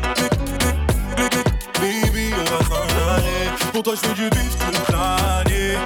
Baby, 1.81 2.33
on 2.37 2.43
va 2.43 2.59
s'en 2.65 2.85
aller. 3.15 3.43
Pour 3.73 3.83
toi, 3.83 3.93
je 3.95 4.07
fais 4.07 4.13
du 4.13 4.29
beat 4.29 4.57
toute 4.59 4.89
l'année. 4.89 5.77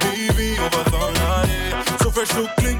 Baby, 0.00 0.56
on 0.60 0.68
va 0.76 0.84
s'en 0.90 1.08
aller. 1.42 1.70
So 2.02 2.10
fresh, 2.10 2.28
so 2.28 2.46
clean, 2.58 2.78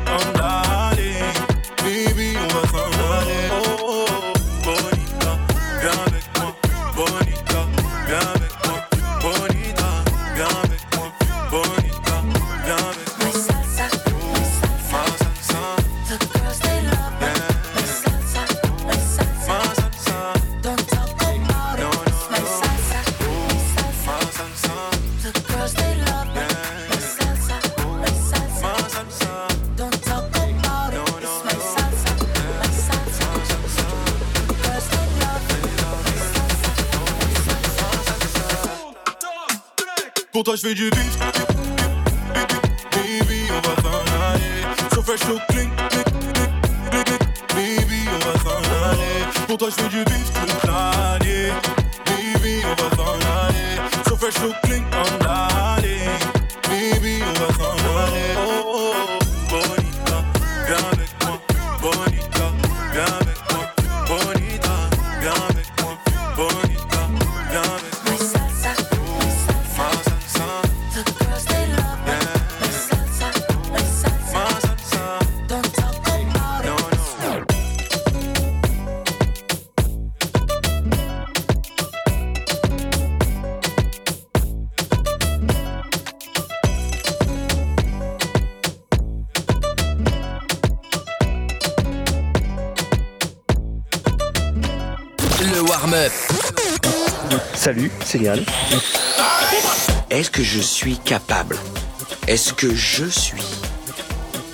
Est-ce 102.29 102.53
que 102.53 102.75
je 102.75 103.07
suis? 103.07 103.43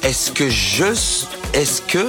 Est-ce 0.04 0.30
que 0.30 0.48
je... 0.48 0.84
Est-ce 1.54 1.82
que... 1.82 2.06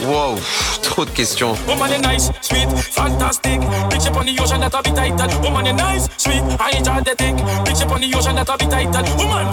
Wow, 0.00 0.38
trop 0.82 1.04
de 1.04 1.10
questions. 1.10 1.54
Woman 1.68 1.90
you 1.92 1.98
nice, 1.98 2.30
sweet, 2.40 2.66
fantastic. 2.90 3.60
Big 3.90 4.00
ship 4.00 4.16
on 4.16 4.24
the 4.24 4.40
ocean 4.40 4.60
that 4.60 4.74
a 4.74 4.82
be 4.82 4.94
tighter. 4.94 5.28
Woman 5.42 5.66
you 5.66 5.74
nice, 5.74 6.08
sweet, 6.16 6.42
energetic. 6.72 7.36
Big 7.66 7.76
ship 7.76 7.90
on 7.90 8.00
the 8.00 8.16
ocean 8.16 8.34
that 8.34 8.48
a 8.48 8.56
be 8.56 8.64
tighter. 8.64 9.02
Woman. 9.18 9.46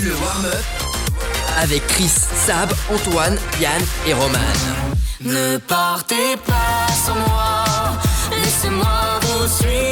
Le 0.00 0.14
warm-up 0.14 0.64
avec 1.58 1.86
Chris, 1.88 2.08
Sab, 2.08 2.72
Antoine, 2.90 3.36
Yann 3.60 3.82
et 4.06 4.14
Roman. 4.14 4.38
Ne 5.20 5.58
partez 5.58 6.38
pas 6.46 6.90
sans 7.06 7.16
moi, 7.16 7.64
laissez-moi 8.30 9.20
vous 9.20 9.46
suivre. 9.46 9.91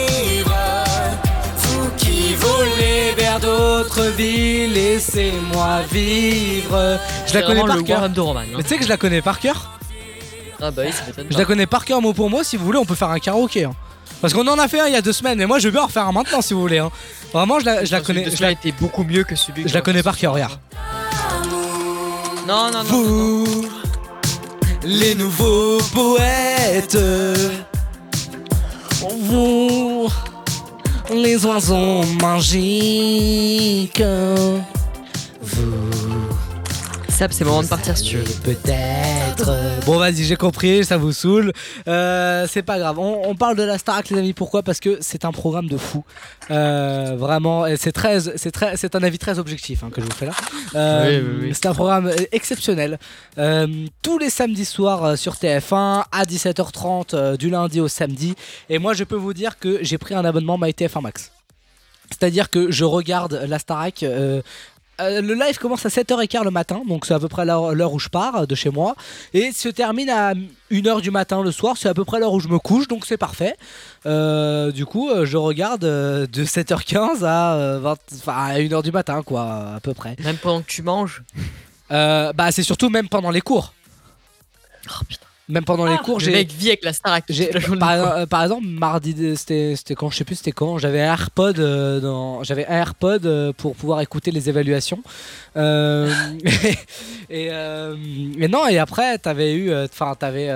Villes, 3.99 4.73
laissez-moi 4.73 5.81
vivre. 5.93 6.99
Je 7.27 7.35
la 7.35 7.43
connais 7.43 7.61
par 7.65 7.83
cœur. 7.85 7.99
warm-up 8.01 8.13
de 8.13 8.21
Roman, 8.21 8.41
hein. 8.41 8.45
Mais 8.57 8.63
tu 8.63 8.69
sais 8.69 8.77
que 8.79 8.85
je 8.85 8.89
la 8.89 8.97
connais 8.97 9.23
par 9.23 9.41
cœur 9.41 9.71
Ah 10.61 10.71
bah 10.71 10.83
oui, 10.87 10.93
ça 10.93 11.03
m'étonne 11.07 11.27
Je 11.29 11.33
pas. 11.35 11.39
la 11.41 11.45
connais 11.45 11.67
par 11.67 11.85
cœur 11.85 12.01
mot 12.01 12.13
pour 12.13 12.31
mot. 12.31 12.43
Si 12.43 12.57
vous 12.57 12.65
voulez, 12.65 12.79
on 12.79 12.85
peut 12.85 12.95
faire 12.95 13.11
un 13.11 13.19
karaoké. 13.19 13.65
hein. 13.65 13.73
Parce 14.21 14.35
qu'on 14.35 14.47
en 14.47 14.59
a 14.59 14.69
fait 14.69 14.81
un 14.81 14.87
il 14.87 14.93
y 14.93 14.97
a 14.97 15.01
deux 15.03 15.13
semaines, 15.15 15.39
mais 15.39 15.47
moi 15.47 15.59
je 15.59 15.67
veux 15.69 15.73
bien 15.73 15.83
en 15.83 15.87
refaire 15.87 16.07
un 16.07 16.13
maintenant 16.13 16.43
si 16.43 16.53
vous 16.55 16.61
voulez. 16.61 16.79
hein. 16.79 16.91
Vraiment, 17.33 17.59
je 17.61 17.65
la, 17.65 17.85
je 17.85 17.93
la 17.93 18.01
connais. 18.01 18.31
Je 18.31 18.43
la, 18.43 18.51
était 18.53 18.73
beaucoup 18.73 19.03
mieux 19.05 19.25
que 19.25 19.35
celui. 19.37 19.67
je 19.69 19.73
la 19.75 19.81
connais 19.81 20.03
par 20.03 20.17
cœur, 20.19 20.35
regarde. 20.35 20.59
Non, 22.47 22.71
non, 22.71 22.83
non. 22.83 22.85
Vous, 22.85 23.69
les 24.85 25.15
nouveaux 25.15 25.79
poètes, 25.95 26.99
vous, 29.01 30.09
les 31.15 31.45
oiseaux 31.45 32.03
magiques, 32.21 34.03
C'est 37.29 37.41
le 37.41 37.51
moment 37.51 37.63
de 37.63 37.69
partir 37.69 37.99
si 37.99 38.05
tu 38.05 38.17
veux. 38.17 38.25
Peut-être. 38.43 39.53
Bon, 39.85 39.99
vas-y, 39.99 40.25
j'ai 40.25 40.37
compris, 40.37 40.87
ça 40.87 40.97
vous 40.97 41.13
saoule. 41.13 41.53
Euh, 41.87 42.47
c'est 42.49 42.63
pas 42.63 42.79
grave. 42.79 42.99
On, 42.99 43.29
on 43.29 43.35
parle 43.35 43.57
de 43.57 43.63
la 43.63 43.77
Starac, 43.77 44.09
les 44.09 44.19
amis. 44.19 44.33
Pourquoi? 44.33 44.63
Parce 44.63 44.81
que 44.81 44.97
c'est 45.03 45.27
un 45.27 45.31
programme 45.33 45.67
de 45.69 45.77
fou. 45.77 46.03
Euh, 46.51 47.17
vraiment, 47.19 47.67
c'est 47.77 47.93
très, 47.93 48.21
c'est 48.21 48.51
très, 48.51 48.79
c'est 48.79 48.95
un 48.95 49.03
avis 49.03 49.19
très 49.19 49.39
objectif 49.39 49.85
hein, 49.85 49.91
que 49.93 50.01
je 50.01 50.07
vous 50.07 50.13
fais 50.13 50.25
là. 50.27 50.33
Euh, 50.75 51.21
Oui, 51.21 51.29
oui, 51.29 51.39
oui. 51.49 51.51
C'est 51.53 51.67
un 51.67 51.75
programme 51.75 52.11
exceptionnel. 52.33 52.99
Euh, 53.37 53.67
tous 54.01 54.17
les 54.17 54.31
samedis 54.31 54.65
soirs 54.65 55.19
sur 55.19 55.35
TF1 55.35 56.05
à 56.11 56.25
17h30 56.25 57.09
euh, 57.13 57.37
du 57.37 57.51
lundi 57.51 57.81
au 57.81 57.89
samedi. 57.89 58.35
Et 58.71 58.79
moi, 58.79 58.95
je 58.95 59.05
peux 59.05 59.17
vous 59.17 59.35
dire 59.35 59.59
que 59.59 59.79
j'ai 59.83 59.99
pris 59.99 60.15
un 60.15 60.25
abonnement 60.25 60.59
MyTF1 60.59 61.03
Max. 61.03 61.33
C'est-à-dire 62.09 62.49
que 62.49 62.71
je 62.71 62.85
regarde 62.85 63.45
la 63.47 63.59
Starac. 63.59 64.03
euh, 64.05 64.41
euh, 65.01 65.21
le 65.21 65.35
live 65.35 65.59
commence 65.59 65.85
à 65.87 65.89
7h15 65.89 66.45
le 66.45 66.51
matin, 66.51 66.83
donc 66.89 67.07
c'est 67.07 67.15
à 67.15 67.19
peu 67.19 67.29
près 67.29 67.45
l'heure 67.45 67.93
où 67.93 67.99
je 67.99 68.09
pars 68.09 68.37
euh, 68.37 68.47
de 68.47 68.55
chez 68.55 68.71
moi, 68.71 68.95
et 69.35 69.53
se 69.53 69.69
termine 69.69 70.11
à 70.11 70.35
1h 70.71 71.01
du 71.01 71.11
matin 71.11 71.43
le 71.43 71.53
soir, 71.53 71.77
c'est 71.77 71.89
à 71.89 71.95
peu 71.95 72.05
près 72.05 72.21
l'heure 72.21 72.33
où 72.33 72.41
je 72.41 72.49
me 72.49 72.59
couche, 72.59 72.89
donc 72.89 73.07
c'est 73.07 73.17
parfait. 73.17 73.57
Euh, 74.07 74.71
du 74.73 74.87
coup, 74.87 75.11
je 75.25 75.37
regarde 75.37 75.81
de 75.83 76.45
7h15 76.45 77.25
à, 77.25 77.55
euh, 77.55 77.79
20 77.81 77.99
enfin, 78.15 78.35
à 78.35 78.59
1h 78.59 78.83
du 78.83 78.93
matin, 78.93 79.23
quoi, 79.23 79.75
à 79.77 79.81
peu 79.81 79.95
près. 79.95 80.17
Même 80.23 80.37
pendant 80.37 80.63
que 80.63 80.69
tu 80.69 80.83
manges? 80.83 81.23
Euh, 81.91 82.33
bah, 82.33 82.53
c'est 82.53 82.63
surtout 82.63 82.89
même 82.89 83.09
pendant 83.09 83.31
les 83.31 83.41
cours. 83.41 83.75
Même 85.51 85.65
pendant 85.65 85.87
les 85.87 85.97
cours, 85.99 86.19
Le 86.19 86.25
j'ai. 86.25 86.33
mec 86.33 86.51
vit 86.53 86.69
avec 86.69 86.85
la 86.85 86.93
Starac. 86.93 87.25
par, 87.79 87.91
euh, 87.91 88.27
par 88.27 88.43
exemple, 88.45 88.67
mardi, 88.67 89.15
c'était 89.37 89.75
quand, 89.97 90.11
je 90.11 90.17
sais 90.19 90.25
plus 90.25 90.37
c'était 90.37 90.53
quand, 90.53 90.79
j'avais 90.79 91.01
un 91.01 91.13
AirPod, 91.13 91.59
euh, 91.59 92.01
dans, 92.01 92.43
j'avais 92.45 92.67
un 92.67 92.79
AirPod 92.79 93.27
euh, 93.27 93.53
pour 93.57 93.75
pouvoir 93.77 94.01
écouter 94.01 94.31
les 94.31 94.49
évaluations. 94.49 95.03
Euh, 95.57 96.11
et, 97.31 97.47
et 97.47 98.49
non, 98.49 98.67
et 98.69 98.79
après, 98.79 99.19
t'avais 99.19 99.55
eu, 99.55 99.75
enfin, 99.75 100.15
t'avais, 100.19 100.51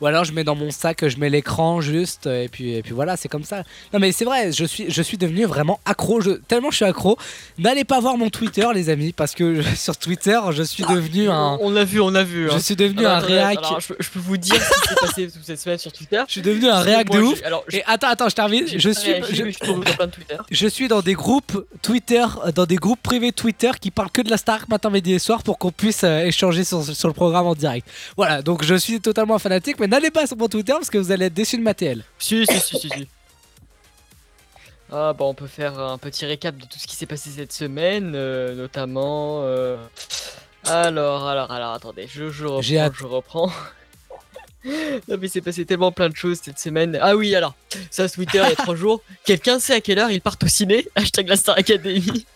ou 0.00 0.06
alors 0.06 0.24
je 0.24 0.32
mets 0.32 0.44
dans 0.44 0.54
mon 0.54 0.70
sac, 0.70 1.06
je 1.06 1.18
mets 1.18 1.30
l'écran 1.30 1.80
juste, 1.80 2.26
et 2.26 2.48
puis, 2.50 2.74
et 2.74 2.82
puis 2.82 2.92
voilà, 2.92 3.16
c'est 3.16 3.28
comme 3.28 3.44
ça. 3.44 3.62
Non, 3.92 3.98
mais 3.98 4.12
c'est 4.12 4.24
vrai, 4.24 4.52
je 4.52 4.64
suis, 4.64 4.90
je 4.90 5.02
suis 5.02 5.18
devenu 5.18 5.44
vraiment 5.44 5.80
accro, 5.84 6.20
je, 6.20 6.30
tellement 6.30 6.70
je 6.70 6.76
suis 6.76 6.84
accro. 6.84 7.18
N'allez 7.58 7.84
pas 7.84 8.00
voir 8.00 8.16
mon 8.16 8.30
Twitter, 8.30 8.66
les 8.74 8.88
amis, 8.90 9.12
parce 9.12 9.34
que 9.34 9.60
je- 9.60 9.68
sur 9.76 9.96
Twitter, 9.96 10.38
je 10.52 10.62
suis 10.62 10.84
devenu 10.84 11.28
un. 11.28 11.58
On 11.60 11.70
l'a 11.70 11.84
vu, 11.84 12.00
on 12.00 12.10
l'a 12.10 12.24
vu. 12.24 12.48
Je 12.48 12.54
hein. 12.54 12.60
suis 12.60 12.76
devenu 12.76 13.00
Alors, 13.04 13.18
un 13.18 13.20
réac. 13.20 13.58
alors, 13.58 13.80
je, 13.80 13.88
peux- 13.88 13.96
je 14.00 14.08
peux 14.10 14.18
vous 14.20 14.37
dire 14.38 14.60
ce 14.60 14.80
qui 14.80 14.88
s'est 14.88 14.94
passé 15.00 15.30
toute 15.30 15.44
cette 15.44 15.60
semaine 15.60 15.78
sur 15.78 15.92
Twitter. 15.92 16.22
Je 16.26 16.32
suis 16.32 16.42
devenu 16.42 16.68
un 16.68 16.80
réac 16.80 17.10
de 17.10 17.18
ouf. 17.18 17.40
Et 17.72 17.82
attends, 17.86 18.08
attends, 18.08 18.28
je 18.28 18.34
termine. 18.34 18.66
Je 18.66 18.90
suis, 18.90 19.14
je, 19.30 19.50
je 20.50 20.88
dans 20.88 21.02
des 21.02 21.14
groupes 21.14 21.66
Twitter, 21.82 22.24
dans 22.54 22.66
des 22.66 22.76
groupes 22.76 23.02
privés 23.02 23.32
Twitter 23.32 23.70
qui 23.80 23.90
parlent 23.90 24.10
que 24.10 24.22
de 24.22 24.30
la 24.30 24.36
Star 24.36 24.60
matin, 24.68 24.90
midi 24.90 25.12
et 25.12 25.18
soir 25.18 25.42
pour 25.42 25.58
qu'on 25.58 25.72
puisse 25.72 26.04
euh, 26.04 26.20
échanger 26.20 26.64
sur, 26.64 26.82
sur 26.84 27.08
le 27.08 27.14
programme 27.14 27.46
en 27.46 27.54
direct. 27.54 27.86
Voilà, 28.16 28.42
donc 28.42 28.64
je 28.64 28.74
suis 28.74 29.00
totalement 29.00 29.38
fanatique, 29.38 29.78
mais 29.80 29.86
n'allez 29.86 30.10
pas 30.10 30.26
sur 30.26 30.36
mon 30.36 30.48
Twitter 30.48 30.72
parce 30.72 30.90
que 30.90 30.98
vous 30.98 31.12
allez 31.12 31.26
être 31.26 31.34
déçus 31.34 31.58
de 31.58 31.62
ma 31.62 31.74
TL. 31.74 32.04
Si, 32.18 32.44
si, 32.46 32.60
si, 32.60 32.78
si, 32.78 32.88
si. 32.88 33.08
Ah 34.90 35.12
bah 35.12 35.26
on 35.26 35.34
peut 35.34 35.46
faire 35.46 35.78
un 35.78 35.98
petit 35.98 36.24
récap 36.24 36.56
de 36.56 36.64
tout 36.64 36.78
ce 36.78 36.86
qui 36.86 36.96
s'est 36.96 37.04
passé 37.06 37.28
cette 37.30 37.52
semaine, 37.52 38.12
euh, 38.14 38.54
notamment... 38.54 39.40
euh, 39.42 39.76
Alors, 40.64 41.26
alors, 41.28 41.50
alors, 41.50 41.72
attendez, 41.74 42.08
je, 42.10 42.24
reprends, 42.24 42.62
je 42.62 43.04
reprends. 43.06 43.52
Non 45.08 45.16
mais 45.20 45.26
il 45.26 45.30
s'est 45.30 45.40
passé 45.40 45.64
tellement 45.64 45.92
plein 45.92 46.08
de 46.08 46.16
choses 46.16 46.38
cette 46.42 46.58
semaine. 46.58 46.98
Ah 47.00 47.16
oui, 47.16 47.34
alors, 47.34 47.54
ça 47.90 48.08
sur 48.08 48.16
Twitter 48.16 48.42
il 48.44 48.50
y 48.50 48.52
a 48.52 48.56
trois 48.56 48.76
jours. 48.76 49.02
Quelqu'un 49.24 49.58
sait 49.58 49.74
à 49.74 49.80
quelle 49.80 49.98
heure 49.98 50.10
ils 50.10 50.20
partent 50.20 50.44
au 50.44 50.48
ciné? 50.48 50.86
Hashtag 50.94 51.28
la 51.28 51.36
Star 51.36 51.56
Academy. 51.58 52.26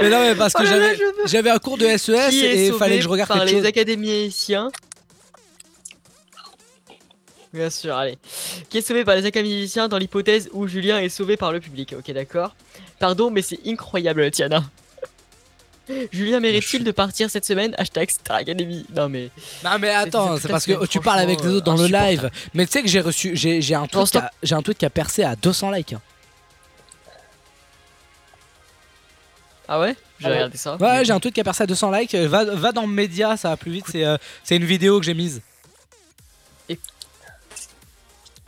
Mais 0.00 0.10
non, 0.10 0.20
mais 0.20 0.34
parce 0.34 0.52
que 0.54 0.62
Oh 0.62 1.26
j'avais, 1.26 1.50
un 1.50 1.58
cours 1.58 1.78
de 1.78 1.86
SES 1.96 2.30
Qui 2.30 2.44
est 2.44 2.56
et 2.56 2.66
il 2.68 2.72
fallait 2.74 2.96
que 2.96 3.02
je 3.04 3.08
regarde 3.08 3.28
par 3.28 3.38
quelque 3.38 3.50
les 3.50 3.56
chose. 3.58 3.66
académiciens? 3.66 4.70
Bien 7.52 7.70
sûr, 7.70 7.94
allez. 7.96 8.18
Qui 8.68 8.78
est 8.78 8.82
sauvé 8.82 9.04
par 9.04 9.14
les 9.14 9.24
académiciens 9.24 9.88
dans 9.88 9.98
l'hypothèse 9.98 10.48
où 10.52 10.66
Julien 10.66 10.98
est 11.00 11.08
sauvé 11.08 11.36
par 11.36 11.52
le 11.52 11.60
public. 11.60 11.94
Ok, 11.98 12.10
d'accord. 12.12 12.54
Pardon, 12.98 13.30
mais 13.30 13.42
c'est 13.42 13.60
incroyable, 13.66 14.30
Tiana. 14.30 14.64
Julien 16.12 16.40
mérite-t-il 16.40 16.82
de 16.84 16.90
partir 16.90 17.30
cette 17.30 17.44
semaine? 17.44 17.74
Hashtag 17.78 18.10
Star 18.10 18.38
Academy. 18.38 18.84
Non 18.94 19.08
mais. 19.08 19.30
Non 19.64 19.78
mais 19.80 19.90
attends, 19.90 20.36
c'est 20.38 20.48
parce 20.48 20.66
que 20.66 20.84
tu 20.86 21.00
parles 21.00 21.20
avec 21.20 21.40
les 21.42 21.48
autres 21.48 21.64
dans 21.66 21.76
le 21.76 21.86
live. 21.86 22.30
Mais 22.54 22.66
tu 22.66 22.72
sais 22.72 22.82
que 22.82 22.88
j'ai 22.88 23.00
reçu, 23.00 23.36
j'ai, 23.36 23.60
j'ai 23.62 23.74
un 23.74 23.86
tweet, 23.86 24.06
stop. 24.06 24.22
qui 24.22 24.26
a- 24.26 24.30
j'ai 24.42 24.54
un 24.54 24.62
tweet 24.62 24.78
qui 24.78 24.84
a 24.86 24.90
percé 24.90 25.22
à 25.22 25.36
200 25.36 25.70
likes. 25.70 25.92
hein. 25.92 26.00
Ah 29.68 29.80
ouais? 29.80 29.96
J'ai 30.20 30.26
Ah 30.26 30.30
regardé 30.30 30.56
ça. 30.56 30.76
Ouais, 30.76 31.04
j'ai 31.04 31.12
un 31.12 31.20
tweet 31.20 31.34
qui 31.34 31.40
a 31.40 31.44
percé 31.44 31.64
à 31.64 31.66
200 31.66 31.90
likes. 31.90 32.14
Va, 32.14 32.44
va 32.44 32.72
dans 32.72 32.86
Média, 32.86 33.36
ça 33.36 33.48
va 33.50 33.56
plus 33.56 33.72
vite. 33.72 33.86
C'est, 33.90 34.04
euh, 34.04 34.16
c'est 34.44 34.56
une 34.56 34.64
vidéo 34.64 34.98
que 35.00 35.04
j'ai 35.06 35.14
mise. 35.14 35.40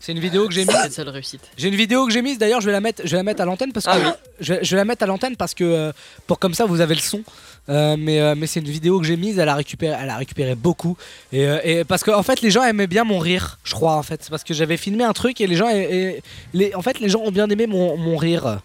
C'est 0.08 0.12
une 0.12 0.20
vidéo 0.20 0.48
que 0.48 0.54
j'ai 0.54 0.64
mise. 0.64 0.74
C'est 0.84 0.90
seule 0.94 1.10
réussite. 1.10 1.42
J'ai 1.58 1.68
une 1.68 1.74
vidéo 1.74 2.06
que 2.06 2.12
j'ai 2.14 2.22
mise. 2.22 2.38
D'ailleurs, 2.38 2.62
je 2.62 2.66
vais 2.66 2.72
la 2.72 2.80
mettre, 2.80 3.02
je 3.04 3.10
vais 3.10 3.18
la 3.18 3.22
mettre 3.22 3.42
à 3.42 3.44
l'antenne 3.44 3.74
parce 3.74 3.84
que 3.84 3.90
Ah 3.92 3.98
oui. 4.02 4.10
je, 4.40 4.54
vais- 4.54 4.64
je 4.64 4.70
vais 4.70 4.76
la 4.78 4.86
mettre 4.86 5.02
à 5.02 5.06
l'antenne 5.06 5.36
parce 5.36 5.52
que 5.52 5.64
euh, 5.64 5.92
pour 6.26 6.38
comme 6.38 6.54
ça 6.54 6.64
vous 6.64 6.80
avez 6.80 6.94
le 6.94 7.00
son. 7.02 7.22
Euh, 7.68 7.94
mais 7.98 8.18
euh, 8.18 8.34
mais 8.34 8.46
c'est 8.46 8.60
une 8.60 8.70
vidéo 8.70 8.98
que 9.00 9.04
j'ai 9.06 9.18
mise. 9.18 9.38
Elle 9.38 9.50
a 9.50 9.54
récupéré, 9.54 9.94
elle 10.00 10.08
a 10.08 10.16
récupéré 10.16 10.54
beaucoup. 10.54 10.96
Et, 11.30 11.42
et 11.62 11.84
parce 11.84 12.02
que 12.04 12.10
en 12.10 12.22
fait 12.22 12.40
les 12.40 12.50
gens 12.50 12.62
aimaient 12.64 12.86
bien 12.86 13.04
mon 13.04 13.18
rire. 13.18 13.58
Je 13.64 13.74
crois 13.74 13.96
en 13.96 14.02
fait. 14.02 14.22
C'est 14.24 14.30
parce 14.30 14.44
que 14.44 14.54
j'avais 14.54 14.78
filmé 14.78 15.04
un 15.04 15.12
truc 15.12 15.42
et 15.42 15.46
les 15.46 15.56
gens, 15.56 15.68
et, 15.68 15.76
et- 16.16 16.22
les, 16.54 16.74
en 16.74 16.80
fait 16.80 17.00
les 17.00 17.10
gens 17.10 17.20
ont 17.20 17.30
bien 17.30 17.50
aimé 17.50 17.66
mon, 17.66 17.98
mon 17.98 18.16
rire. 18.16 18.60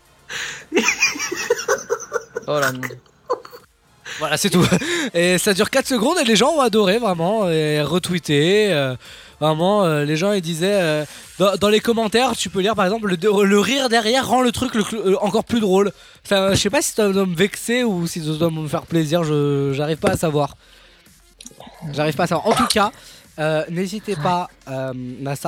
Oh 2.48 2.60
là, 2.60 2.72
Voilà, 4.20 4.36
c'est 4.38 4.50
tout. 4.50 4.66
Et 5.14 5.38
ça 5.38 5.54
dure 5.54 5.70
4 5.70 5.88
secondes 5.88 6.18
et 6.22 6.26
les 6.26 6.36
gens 6.36 6.52
ont 6.56 6.60
adoré 6.62 7.00
vraiment 7.00 7.50
et 7.50 7.82
retweeté. 7.82 8.70
Euh, 9.44 9.48
vraiment, 9.48 9.84
euh, 9.84 10.06
les 10.06 10.16
gens 10.16 10.32
ils 10.32 10.41
disaient 10.41 10.80
euh, 10.82 11.06
dans, 11.60 11.70
les 11.70 11.80
commentaires, 11.80 12.36
tu 12.36 12.50
peux 12.50 12.62
lire 12.62 12.76
par 12.76 12.86
exemple 12.86 13.08
le, 13.16 13.60
rire 13.60 13.89
derrière 13.89 14.28
rend 14.28 14.41
le 14.41 14.52
truc 14.52 14.74
le- 14.76 15.22
encore 15.24 15.44
plus 15.44 15.60
drôle. 15.60 15.91
Enfin, 16.26 16.50
je 16.52 16.56
sais 16.56 16.70
pas 16.70 16.82
si 16.82 16.94
ça 16.94 17.10
doit 17.10 17.26
me 17.26 17.36
vexer 17.36 17.84
ou 17.84 18.08
si 18.08 18.24
ça 18.24 18.32
doit 18.34 18.52
me 18.52 18.68
faire 18.68 18.86
plaisir. 18.86 19.24
J'arrive 19.74 19.98
pas 19.98 20.12
à 20.12 20.18
savoir. 20.18 20.56
J'arrive 21.91 22.16
pas 22.16 22.24
à 22.24 22.28
savoir. 22.28 22.48
En 22.48 22.54
tout 22.54 22.68
cas. 22.68 22.91
Euh, 23.40 23.64
N'hésitez 23.70 24.16
pas, 24.16 24.50
euh, 24.70 24.94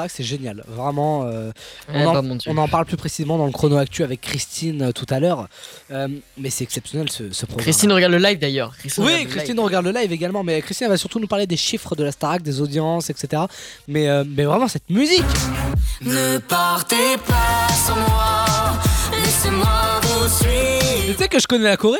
c'est 0.08 0.24
génial, 0.24 0.64
vraiment. 0.68 1.24
euh, 1.26 1.52
Eh 1.94 1.98
on, 1.98 2.08
en, 2.08 2.14
bah, 2.14 2.22
mon 2.22 2.36
Dieu. 2.36 2.52
on 2.52 2.58
en 2.58 2.68
parle 2.68 2.86
plus 2.86 2.98
précisément 2.98 3.38
dans 3.38 3.46
le 3.46 3.52
chrono 3.52 3.78
actu 3.78 4.04
avec 4.04 4.22
Christine 4.22 4.82
euh, 4.84 4.92
tout 4.92 5.06
à 5.10 5.20
l'heure, 5.20 5.48
Euh, 5.92 6.08
mais 6.38 6.50
c'est 6.50 6.64
exceptionnel 6.64 7.10
ce, 7.12 7.32
ce 7.32 7.46
programme. 7.46 7.64
Christine 7.64 7.92
regarde 7.92 8.12
le 8.14 8.18
live 8.20 8.40
d'ailleurs. 8.40 8.76
Christine 8.78 9.04
Oui, 9.06 9.26
Christine 9.28 9.56
live. 9.56 9.64
regarde 9.66 9.86
le 9.86 9.92
live 9.92 10.12
également, 10.12 10.44
mais 10.44 10.62
Christine 10.62 10.86
elle 10.86 10.92
va 10.92 10.98
surtout 10.98 11.20
nous 11.20 11.28
parler 11.28 11.48
des 11.48 11.58
chiffres 11.58 11.96
de 11.96 12.04
la 12.04 12.12
Starac, 12.12 12.42
des 12.42 12.62
audiences, 12.62 13.10
etc. 13.10 13.44
Mais, 13.88 14.08
euh, 14.10 14.24
mais 14.28 14.44
vraiment 14.46 14.68
cette 14.68 14.90
musique 14.90 15.24
Ne 16.02 16.38
partez 16.40 17.18
pas 17.28 17.68
sans 17.86 17.96
moi, 17.96 18.46
laissez-moi 19.24 20.00
vous 20.02 20.28
suivre. 20.28 21.06
Tu 21.08 21.14
sais 21.14 21.28
que 21.30 21.40
je 21.40 21.48
connais 21.48 21.66
la 21.66 21.78
Corée? 21.78 22.00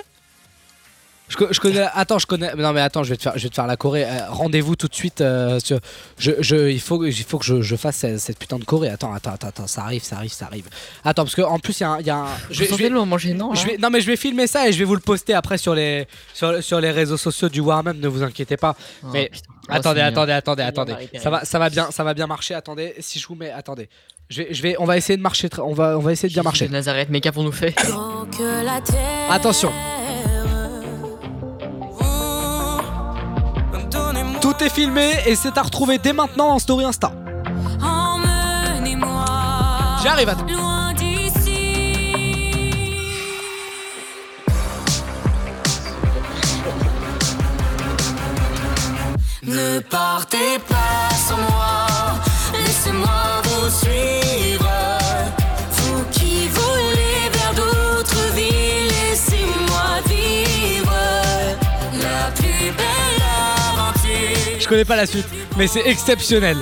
Je, 1.28 1.38
je 1.52 1.60
connais. 1.60 1.86
Attends, 1.94 2.20
je 2.20 2.28
connais. 2.28 2.54
Non, 2.56 2.72
mais 2.74 2.82
attends, 2.82 3.04
je 3.04 3.10
vais 3.10 3.18
te 3.18 3.24
faire, 3.24 3.34
je 3.36 3.44
vais 3.44 3.50
te 3.50 3.56
faire 3.56 3.66
la 3.68 3.78
Corée. 3.78 4.04
Euh, 4.06 4.10
Rendez-vous 4.30 4.76
tout 4.76 4.88
de 4.88 4.94
suite. 4.94 5.22
euh, 5.22 5.60
sur- 5.60 5.80
je, 6.18 6.32
je, 6.40 6.70
il 6.70 6.80
faut, 6.80 7.04
il 7.06 7.14
faut 7.24 7.40
que 7.40 7.46
je, 7.46 7.62
je 7.62 7.76
fasse 7.76 7.96
cette, 7.98 8.20
cette 8.20 8.38
putain 8.38 8.60
de 8.60 8.64
Corée. 8.64 8.90
Attends, 8.90 9.14
attends, 9.14 9.32
attends, 9.34 9.48
attends, 9.48 9.68
ça 9.68 9.82
arrive, 9.84 10.04
ça 10.04 10.18
arrive, 10.18 10.32
ça 10.32 10.46
arrive. 10.46 10.66
Attends, 11.04 11.24
parce 11.24 11.36
qu'en 11.36 11.58
plus, 11.60 11.80
il 11.80 11.84
y 11.84 11.86
a 11.86 11.90
un. 11.92 12.00
Y 12.02 12.10
a 12.10 12.18
un 12.18 12.26
je, 12.52 12.64
vais- 12.64 12.76
vais- 12.76 12.90
le 12.90 12.96
moment 12.96 13.18
gênant, 13.18 13.54
vais- 13.66 13.78
non, 13.78 13.90
mais 13.90 14.02
je 14.02 14.08
vais 14.08 14.16
filmer 14.18 14.48
ça 14.48 14.68
et 14.68 14.74
je 14.74 14.78
vais 14.80 14.86
vous 14.86 14.94
le 14.96 15.02
poster 15.02 15.34
après 15.34 15.58
sur 15.58 15.74
les, 15.74 16.08
sur, 16.34 16.64
sur 16.64 16.80
les 16.80 16.92
réseaux 16.92 17.18
sociaux 17.18 17.50
du 17.50 17.60
Warm-Up. 17.60 17.98
Ne 18.00 18.08
vous 18.08 18.22
inquiétez 18.24 18.58
pas. 18.58 18.76
Oh, 19.04 19.08
mais 19.12 19.30
putain. 19.32 19.48
Oh, 19.68 19.72
attendez, 19.72 20.02
attendez, 20.02 20.32
attendez, 20.32 20.62
attendez. 20.62 20.92
Marie-Thérèse. 20.92 21.24
Ça 21.24 21.30
va, 21.32 21.44
ça 21.44 21.58
va 21.58 21.70
bien, 21.72 21.90
ça 21.90 22.04
va 22.04 22.14
bien 22.14 22.28
marcher. 22.28 22.54
Attendez, 22.54 22.94
si 23.00 23.18
je 23.18 23.28
vous 23.28 23.34
mets, 23.34 23.50
attendez. 23.52 23.90
Je 24.30 24.42
vais, 24.44 24.54
je 24.54 24.62
vais, 24.62 24.76
on 24.80 24.86
va 24.86 24.96
essayer 24.98 25.18
de 25.18 25.22
marcher. 25.24 25.50
très- 25.50 25.62
On 25.64 25.74
va, 25.74 25.98
on 25.98 26.02
va 26.02 26.12
essayer 26.12 26.30
de 26.30 26.34
bien 26.34 26.44
marcher. 26.44 26.68
Nazareth, 26.70 27.10
mais 27.12 27.20
qu'avons-nous 27.22 27.52
fait? 27.52 27.74
Que 27.74 28.64
la 28.64 28.80
terre 28.82 29.32
Attention. 29.32 29.72
Tout 34.58 34.64
est 34.64 34.70
filmé 34.70 35.12
et 35.26 35.36
c'est 35.36 35.58
à 35.58 35.64
retrouver 35.64 35.98
dès 35.98 36.14
maintenant 36.14 36.52
en 36.52 36.60
story 36.60 36.86
Insta. 36.86 37.12
J'arrive, 40.02 40.34
d'ici. 40.98 41.92
Ne 49.44 49.80
partez 49.80 50.60
pas 50.70 50.95
connais 64.76 64.86
pas 64.86 64.96
la 64.98 65.06
suite, 65.06 65.26
mais 65.58 65.68
c'est 65.68 65.88
exceptionnel. 65.88 66.58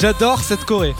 J'adore 0.00 0.40
cette 0.42 0.64
Corée. 0.64 0.94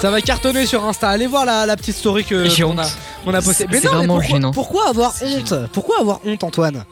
Ça 0.00 0.10
va 0.10 0.22
cartonner 0.22 0.64
sur 0.64 0.82
Insta. 0.86 1.10
Allez 1.10 1.26
voir 1.26 1.44
la, 1.44 1.66
la 1.66 1.76
petite 1.76 1.96
story 1.96 2.24
que 2.24 2.48
J'ai 2.48 2.62
qu'on 2.62 2.78
a, 2.78 2.82
honte. 2.84 2.96
qu'on 3.24 3.34
a 3.34 3.42
postée. 3.42 3.64
C'est- 3.64 3.70
Mais 3.70 3.80
c'est 3.80 3.86
non, 3.88 3.92
mais 3.92 3.96
vraiment 3.98 4.14
pourquoi, 4.18 4.36
gênant. 4.36 4.50
pourquoi 4.52 4.88
avoir 4.88 5.14
honte 5.22 5.54
Pourquoi 5.74 6.00
avoir 6.00 6.20
honte, 6.24 6.42
Antoine 6.44 6.84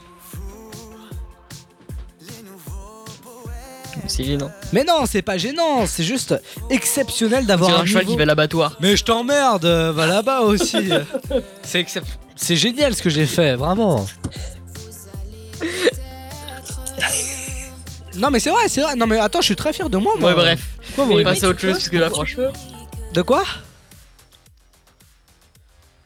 c'est 4.07 4.24
gênant. 4.24 4.51
Mais 4.72 4.84
non, 4.84 5.05
c'est 5.07 5.20
pas 5.22 5.36
gênant, 5.39 5.86
c'est 5.86 6.03
juste 6.05 6.34
exceptionnel 6.70 7.45
d'avoir 7.47 7.70
un 7.78 7.82
un 7.82 7.86
cheval 7.86 8.03
niveau- 8.05 8.12
qui 8.12 8.16
va 8.18 8.22
à 8.22 8.26
l'abattoir. 8.26 8.76
Mais 8.80 8.97
je 8.97 9.05
t'emmerde, 9.05 9.64
euh, 9.66 9.93
va 9.93 10.07
là-bas 10.07 10.41
aussi. 10.43 10.91
c'est 11.62 11.80
excep- 11.82 12.05
c'est 12.36 12.57
génial 12.57 12.95
ce 12.95 13.03
que 13.03 13.11
j'ai 13.11 13.26
fait, 13.26 13.55
vraiment. 13.57 14.07
Non 18.19 18.31
mais 18.31 18.41
c'est 18.41 18.51
vrai, 18.51 18.69
c'est 18.69 18.81
vrai. 18.83 18.97
Non 18.97 19.07
mais 19.07 19.19
attends, 19.19 19.41
je 19.41 19.47
suis 19.47 19.57
très 19.57 19.73
fier 19.73 19.89
de 19.89 19.97
moi. 19.99 20.14
moi. 20.19 20.31
Ouais, 20.31 20.35
bref. 20.35 20.61
Quoi, 20.95 21.05
On 21.05 21.09
rigolez 21.09 21.25
passe 21.25 21.45
à 21.45 21.49
autre 21.49 21.61
chose 21.61 21.71
vois, 21.71 21.79
parce 21.79 21.89
que 21.89 21.97
là, 21.97 22.07
tu 22.09 22.14
franchement. 22.14 22.53
De 23.14 23.23
quoi? 23.23 23.45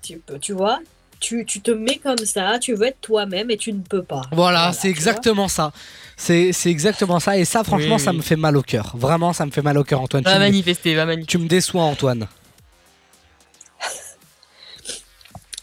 Tu, 0.02 0.18
peux, 0.18 0.38
tu 0.38 0.52
vois, 0.52 0.80
tu, 1.20 1.44
tu 1.46 1.60
te 1.60 1.70
mets 1.70 1.96
comme 1.98 2.18
ça, 2.18 2.58
tu 2.58 2.74
veux 2.74 2.86
être 2.88 3.00
toi-même 3.00 3.50
et 3.50 3.56
tu 3.56 3.72
ne 3.72 3.80
peux 3.80 4.02
pas. 4.02 4.22
Voilà, 4.32 4.72
c'est 4.72 4.88
exactement 4.88 5.48
ça. 5.48 5.72
C'est 6.16 6.52
c'est 6.52 6.70
exactement 6.70 7.20
ça. 7.20 7.38
Et 7.38 7.44
ça, 7.44 7.64
franchement, 7.64 7.96
Oui, 7.96 8.00
ça 8.02 8.12
me 8.12 8.20
fait 8.22 8.36
mal 8.36 8.56
au 8.56 8.62
cœur. 8.62 8.92
Vraiment, 8.96 9.32
ça 9.32 9.46
me 9.46 9.50
fait 9.50 9.62
mal 9.62 9.78
au 9.78 9.84
cœur, 9.84 10.00
Antoine. 10.00 10.24
Va 10.24 10.32
Tu 10.32 10.38
me- 10.38 10.42
manifester, 10.44 10.94
va 10.94 11.06
manifester. 11.06 11.30
Tu 11.30 11.38
me 11.38 11.48
déçois, 11.48 11.82
Antoine. 11.82 12.28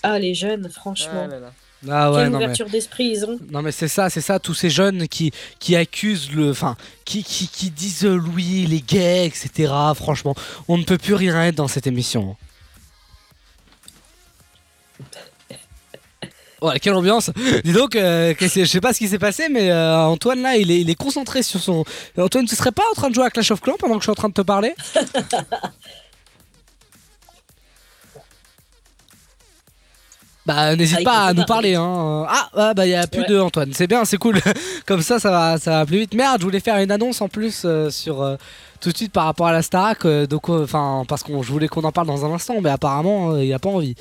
Ah, 0.04 0.18
les 0.20 0.34
jeunes, 0.34 0.70
franchement. 0.70 1.28
Ah 1.32 1.52
ouais, 1.84 1.90
Quelle 1.92 2.30
mais. 2.30 2.36
ouverture 2.36 2.70
d'esprit 2.70 3.06
ils 3.16 3.26
ont. 3.26 3.40
Non 3.52 3.62
mais 3.62 3.72
c'est 3.72 3.88
ça, 3.88 4.10
c'est 4.10 4.22
ça, 4.22 4.40
tous 4.40 4.54
ces 4.54 4.70
jeunes 4.70 5.08
qui, 5.08 5.32
qui 5.60 5.76
accusent 5.76 6.32
le... 6.32 6.50
Enfin, 6.52 6.76
qui, 7.06 7.24
qui, 7.24 7.48
qui 7.48 7.70
disent 7.70 8.06
euh, 8.06 8.16
Louis, 8.16 8.66
les 8.68 8.82
gays, 8.82 9.26
etc. 9.26 9.74
Franchement, 9.96 10.36
on 10.68 10.78
ne 10.78 10.84
peut 10.84 10.98
plus 10.98 11.16
rien 11.16 11.46
être 11.46 11.56
dans 11.56 11.68
cette 11.68 11.88
émission. 11.88 12.36
Voilà, 16.62 16.78
quelle 16.80 16.94
ambiance 16.94 17.32
Dis 17.64 17.72
donc, 17.72 17.96
euh, 17.96 18.34
je 18.38 18.66
sais 18.66 18.82
pas 18.82 18.92
ce 18.92 19.00
qui 19.00 19.08
s'est 19.08 19.18
passé, 19.18 19.48
mais 19.50 19.72
euh, 19.72 19.96
Antoine 19.98 20.42
là, 20.42 20.58
il 20.58 20.72
est, 20.72 20.82
il 20.82 20.90
est 20.90 20.96
concentré 20.96 21.42
sur 21.42 21.62
son... 21.62 21.86
Antoine, 22.18 22.46
tu 22.46 22.56
serais 22.56 22.74
pas 22.74 22.84
en 22.92 22.96
train 22.96 23.10
de 23.10 23.16
jouer 23.16 23.24
à 23.24 23.30
Clash 23.30 23.52
of 23.52 23.62
Clans 23.62 23.78
pendant 23.80 23.94
que 23.94 24.02
je 24.02 24.06
suis 24.06 24.12
en 24.12 24.16
train 24.16 24.28
de 24.28 24.34
te 24.34 24.42
parler? 24.42 24.74
Bah 30.50 30.76
n'hésite 30.76 30.98
Ah, 31.02 31.04
pas 31.04 31.26
à 31.28 31.34
nous 31.34 31.46
parler. 31.46 31.76
hein. 31.76 32.26
Ah 32.28 32.50
ah, 32.56 32.74
bah 32.74 32.88
il 32.88 32.90
y 32.90 32.96
a 32.96 33.06
plus 33.06 33.22
Ouais. 33.22 33.28
de 33.28 33.40
Antoine, 33.40 33.70
c'est 33.74 33.86
bien, 33.88 34.04
c'est 34.04 34.18
cool. 34.18 34.40
Comme 34.88 35.02
ça 35.04 35.20
ça 35.20 35.30
va 35.30 35.58
ça 35.60 35.72
va 35.72 35.86
plus 35.86 36.00
vite. 36.00 36.14
Merde, 36.16 36.38
je 36.40 36.46
voulais 36.46 36.60
faire 36.60 36.78
une 36.78 36.90
annonce 36.92 37.22
en 37.22 37.28
plus 37.28 37.62
euh, 37.66 37.92
sur 37.92 38.24
euh, 38.24 38.36
tout 38.82 38.92
de 38.92 38.98
suite 38.98 39.12
par 39.12 39.26
rapport 39.26 39.46
à 39.48 39.52
la 39.52 39.62
Starac 39.62 40.06
euh, 40.06 40.26
donc 40.26 40.50
enfin 40.50 41.04
parce 41.08 41.22
qu'on 41.22 41.44
je 41.44 41.52
voulais 41.52 41.68
qu'on 41.68 41.84
en 41.84 41.92
parle 41.92 42.08
dans 42.08 42.26
un 42.26 42.34
instant 42.34 42.56
mais 42.64 42.70
apparemment 42.72 43.36
il 43.38 43.54
a 43.54 43.60
pas 43.60 43.70
envie. 43.70 43.94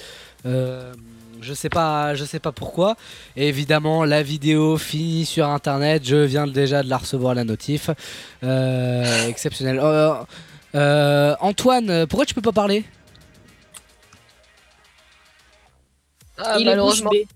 Je 0.44 1.54
sais 1.54 1.68
pas, 1.68 2.14
je 2.16 2.24
sais 2.24 2.40
pas 2.40 2.50
pourquoi. 2.50 2.96
Et 3.36 3.46
évidemment, 3.46 4.04
la 4.04 4.24
vidéo 4.24 4.76
finit 4.76 5.24
sur 5.24 5.46
internet. 5.48 6.02
Je 6.04 6.16
viens 6.16 6.48
déjà 6.48 6.82
de 6.82 6.88
la 6.90 6.96
recevoir 6.96 7.32
la 7.34 7.44
notif. 7.44 7.90
Exceptionnel. 9.28 9.80
Antoine, 11.40 12.06
pourquoi 12.06 12.26
tu 12.26 12.34
peux 12.34 12.42
pas 12.42 12.52
parler? 12.52 12.84
Ah, 16.38 16.56
il 16.58 16.62
est 16.62 16.70
malheureusement. 16.70 17.10
bée. 17.10 17.26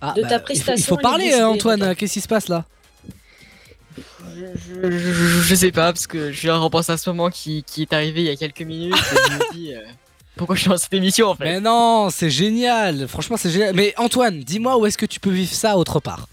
Ah, 0.00 0.12
De 0.16 0.22
bah, 0.22 0.28
ta 0.28 0.34
il 0.34 0.38
faut- 0.38 0.44
prestation, 0.44 0.74
Il 0.76 0.82
faut, 0.84 0.94
il 0.94 0.98
est 0.98 1.02
parler, 1.02 1.24
bouche 1.26 1.34
bée, 1.36 1.42
Antoine. 1.44 1.96
Qu'est-ce 1.96 2.12
qui 2.14 2.20
se 2.20 2.28
passe 2.28 2.48
là? 2.48 2.64
Je, 4.36 4.44
je- 4.90 4.98
je- 4.98 5.40
je 5.42 5.54
sais 5.54 5.72
pas, 5.72 5.92
parce 5.92 6.06
que 6.06 6.30
je 6.30 6.40
viens 6.42 6.54
de 6.56 6.62
repenser 6.62 6.92
à 6.92 6.96
ce 6.96 7.10
moment 7.10 7.30
qui, 7.30 7.64
qui 7.64 7.82
est 7.82 7.92
arrivé 7.92 8.20
il 8.20 8.26
y 8.26 8.30
a 8.30 8.36
quelques 8.36 8.62
minutes. 8.62 8.94
et 8.94 9.30
je 9.32 9.36
me 9.36 9.52
dis, 9.52 9.74
euh, 9.74 9.80
pourquoi 10.36 10.54
je 10.54 10.60
suis 10.60 10.70
dans 10.70 10.76
cette 10.78 10.94
émission 10.94 11.28
en 11.30 11.34
fait? 11.34 11.44
Mais 11.44 11.60
non, 11.60 12.08
c'est 12.10 12.30
génial. 12.30 13.08
Franchement, 13.08 13.36
c'est 13.36 13.50
génial. 13.50 13.74
Mais 13.74 13.92
Antoine, 13.96 14.38
dis-moi 14.40 14.76
où 14.78 14.86
est-ce 14.86 14.96
que 14.98 15.06
tu 15.06 15.18
peux 15.18 15.30
vivre 15.30 15.52
ça 15.52 15.76
autre 15.76 15.98
part? 15.98 16.28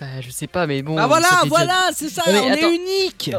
Bah, 0.00 0.06
je 0.22 0.30
sais 0.30 0.46
pas, 0.46 0.66
mais 0.66 0.80
bon. 0.80 0.96
Ah 0.96 1.06
voilà, 1.06 1.28
déjà- 1.28 1.48
voilà, 1.48 1.90
c'est 1.94 2.08
ça. 2.08 2.22
Mais 2.26 2.38
on 2.38 2.50
attends. 2.50 2.70
est 2.70 2.74
unique. 2.74 3.30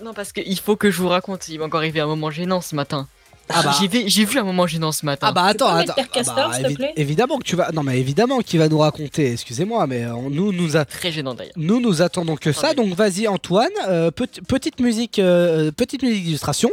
Non, 0.00 0.06
non, 0.06 0.12
parce 0.14 0.32
qu'il 0.32 0.58
faut 0.60 0.76
que 0.76 0.90
je 0.90 0.98
vous 1.00 1.08
raconte. 1.08 1.48
Il 1.48 1.58
m'est 1.58 1.64
encore 1.64 1.78
arrivé 1.80 2.00
un 2.00 2.06
moment 2.06 2.30
gênant 2.30 2.60
ce 2.60 2.74
matin. 2.74 3.08
Ah 3.48 3.62
bah. 3.62 3.76
J'ai 3.78 3.88
vu- 3.88 4.04
J'ai 4.08 4.24
vu 4.24 4.38
un 4.38 4.44
moment 4.44 4.66
gênant 4.66 4.90
ce 4.92 5.04
matin. 5.04 5.26
Ah 5.28 5.32
bah 5.32 5.44
attends, 5.44 5.68
attends. 5.68 5.94
Castor, 6.12 6.54
s'il 6.54 6.64
te 6.64 6.68
évi- 6.70 6.74
plaît 6.76 6.92
évidemment 6.96 7.38
que 7.38 7.44
tu 7.44 7.56
vas. 7.56 7.70
Non 7.72 7.82
mais 7.82 7.98
évidemment 8.00 8.38
qu'il 8.40 8.58
va 8.58 8.68
nous 8.68 8.78
raconter. 8.78 9.32
Excusez-moi, 9.32 9.86
mais 9.86 10.04
euh, 10.04 10.12
nous 10.30 10.52
nous 10.52 10.76
a... 10.76 10.84
Très 10.84 11.12
gênant 11.12 11.34
d'ailleurs. 11.34 11.52
nous 11.56 11.80
nous 11.80 12.00
attendons 12.02 12.36
que 12.36 12.52
ça. 12.52 12.74
Donc 12.74 12.94
vas-y 12.94 13.28
Antoine, 13.28 13.68
euh, 13.88 14.10
petit- 14.10 14.40
petite 14.40 14.80
musique, 14.80 15.18
euh, 15.18 15.70
petite 15.72 16.02
musique 16.02 16.24
d'illustration. 16.24 16.70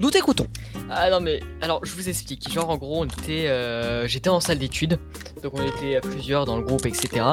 Nous 0.00 0.10
t'écoutons. 0.10 0.46
Ah 0.88 1.10
non 1.10 1.20
mais 1.20 1.40
alors 1.60 1.84
je 1.84 1.92
vous 1.92 2.08
explique. 2.08 2.50
Genre 2.52 2.68
en 2.70 2.76
gros 2.76 3.00
on 3.00 3.04
était, 3.06 3.48
euh, 3.48 4.06
j'étais 4.06 4.28
en 4.28 4.40
salle 4.40 4.58
d'études, 4.58 4.98
donc 5.42 5.52
on 5.54 5.66
était 5.66 5.96
à 5.96 6.00
plusieurs 6.00 6.44
dans 6.44 6.56
le 6.56 6.62
groupe 6.62 6.86
etc. 6.86 7.24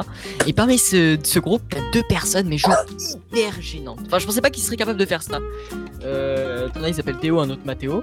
Et 0.46 0.52
parmi 0.52 0.76
ce, 0.78 1.16
ce 1.22 1.38
groupe 1.38 1.62
t'as 1.70 1.80
deux 1.92 2.02
personnes 2.08 2.48
mais 2.48 2.58
genre 2.58 2.74
hyper 2.98 3.60
gênantes. 3.62 4.00
Enfin 4.06 4.18
je 4.18 4.26
pensais 4.26 4.40
pas 4.40 4.50
qu'ils 4.50 4.64
seraient 4.64 4.76
capables 4.76 4.98
de 4.98 5.06
faire 5.06 5.22
ça. 5.22 5.38
Euh, 6.02 6.68
t'en 6.68 6.82
as 6.82 6.88
il 6.88 6.94
s'appelle 6.94 7.18
Théo, 7.18 7.38
un 7.40 7.48
autre 7.50 7.62
Mathéo. 7.64 8.02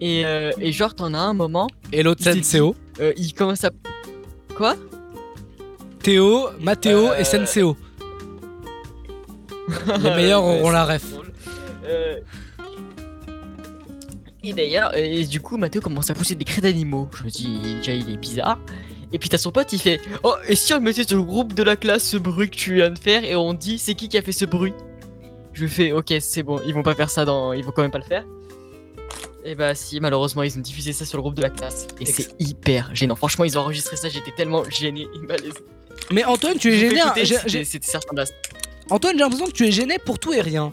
Et, 0.00 0.24
euh, 0.24 0.52
et 0.60 0.72
genre 0.72 0.94
t'en 0.94 1.12
as 1.12 1.18
un 1.18 1.34
moment. 1.34 1.66
Et 1.92 2.02
l'autre 2.02 2.22
Senseo. 2.22 2.74
euh, 3.00 3.12
il 3.16 3.34
commence 3.34 3.64
à 3.64 3.70
quoi? 4.56 4.74
Théo, 6.02 6.48
Mathéo 6.60 7.12
et 7.14 7.24
Senseo. 7.24 7.76
Les 10.02 10.10
meilleurs 10.10 10.44
auront 10.44 10.70
la 10.70 10.84
ref. 10.86 11.04
Euh, 14.48 14.50
Et 14.50 14.52
d'ailleurs, 14.54 14.96
et 14.96 15.24
du 15.24 15.40
coup, 15.40 15.56
Mathéo 15.56 15.80
commence 15.82 16.10
à 16.10 16.14
pousser 16.14 16.34
des 16.34 16.44
cris 16.44 16.60
d'animaux. 16.60 17.08
Je 17.18 17.24
me 17.24 17.30
dis, 17.30 17.58
déjà, 17.78 17.92
il 17.92 18.10
est 18.10 18.16
bizarre. 18.16 18.58
Et 19.12 19.18
puis 19.18 19.28
t'as 19.30 19.38
son 19.38 19.50
pote, 19.52 19.72
il 19.72 19.78
fait 19.78 20.00
Oh, 20.22 20.34
et 20.46 20.54
si 20.54 20.74
on 20.74 20.80
mettait 20.80 21.04
sur 21.04 21.16
le 21.16 21.22
groupe 21.22 21.54
de 21.54 21.62
la 21.62 21.76
classe 21.76 22.04
ce 22.10 22.18
bruit 22.18 22.50
que 22.50 22.56
tu 22.56 22.74
viens 22.74 22.90
de 22.90 22.98
faire 22.98 23.24
et 23.24 23.34
on 23.36 23.54
dit 23.54 23.78
c'est 23.78 23.94
qui 23.94 24.06
qui 24.10 24.18
a 24.18 24.22
fait 24.22 24.32
ce 24.32 24.44
bruit? 24.44 24.74
Je 25.54 25.62
lui 25.62 25.70
fais 25.70 25.92
Ok, 25.92 26.12
c'est 26.20 26.42
bon, 26.42 26.60
ils 26.66 26.74
vont 26.74 26.82
pas 26.82 26.94
faire 26.94 27.08
ça 27.08 27.24
dans. 27.24 27.54
Ils 27.54 27.64
vont 27.64 27.70
quand 27.72 27.80
même 27.82 27.90
pas 27.90 27.98
le 27.98 28.04
faire. 28.04 28.24
Et 29.46 29.54
bah, 29.54 29.74
si, 29.74 29.98
malheureusement, 30.00 30.42
ils 30.42 30.58
ont 30.58 30.60
diffusé 30.60 30.92
ça 30.92 31.06
sur 31.06 31.16
le 31.16 31.22
groupe 31.22 31.36
de 31.36 31.40
la 31.42 31.48
classe. 31.48 31.86
Et 32.00 32.04
c'est 32.04 32.34
hyper 32.38 32.94
gênant. 32.94 33.16
Franchement, 33.16 33.44
ils 33.46 33.56
ont 33.56 33.62
enregistré 33.62 33.96
ça, 33.96 34.10
j'étais 34.10 34.32
tellement 34.32 34.62
gêné 34.68 35.06
et 35.14 35.26
malaisé. 35.26 35.54
Mais 36.12 36.24
Antoine, 36.24 36.58
tu 36.58 36.68
es 36.72 36.78
gêné. 36.78 37.00
hein. 37.00 37.12
c'était-. 37.64 37.64
Antoine, 38.90 39.14
j'ai 39.14 39.20
l'impression 39.22 39.46
que 39.46 39.52
tu 39.52 39.66
es 39.66 39.70
gêné 39.70 39.96
pour 40.04 40.18
tout 40.18 40.34
et 40.34 40.42
rien. 40.42 40.72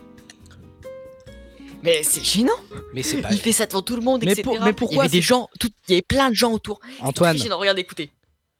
Mais 1.85 2.03
c'est 2.03 2.23
gênant 2.23 2.51
Mais 2.93 3.03
c'est 3.03 3.21
pas. 3.21 3.29
Il 3.31 3.39
fait 3.39 3.51
ça 3.53 3.65
devant 3.67 3.81
tout 3.81 3.95
le 3.95 4.01
monde, 4.01 4.23
Mais 4.25 4.31
etc. 4.33 4.43
pour- 4.43 4.59
mais 4.61 4.73
pourquoi 4.73 4.95
Il 4.95 4.97
y 4.97 5.01
avait 5.01 5.09
des 5.17 5.21
gens, 5.21 5.47
tout... 5.59 5.69
il 5.87 5.91
y 5.91 5.93
avait 5.95 6.01
plein 6.01 6.29
de 6.29 6.35
gens 6.35 6.51
autour. 6.51 6.79
Antoine. 6.99 7.37
gênant, 7.37 7.57
regardez, 7.59 7.81
écoutez. 7.81 8.11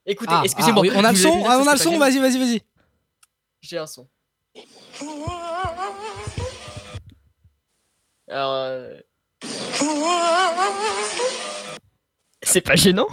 Écoutez, 0.05 0.31
Ah, 0.33 0.41
excusez-moi. 0.45 0.83
ah 0.85 0.89
oui, 0.89 0.95
on 0.95 1.03
a 1.03 1.11
le 1.11 1.17
son, 1.17 1.43
ah, 1.47 1.59
on 1.63 1.67
a 1.67 1.73
le 1.73 1.79
son. 1.79 1.97
Vas-y, 1.97 2.19
vas-y, 2.19 2.37
vas-y. 2.37 2.61
J'ai 3.61 3.77
un 3.79 3.87
son. 3.87 4.07
Alors. 8.29 8.53
euh, 8.53 8.99
C'est 12.43 12.61
pas 12.61 12.75
gênant 12.75 13.07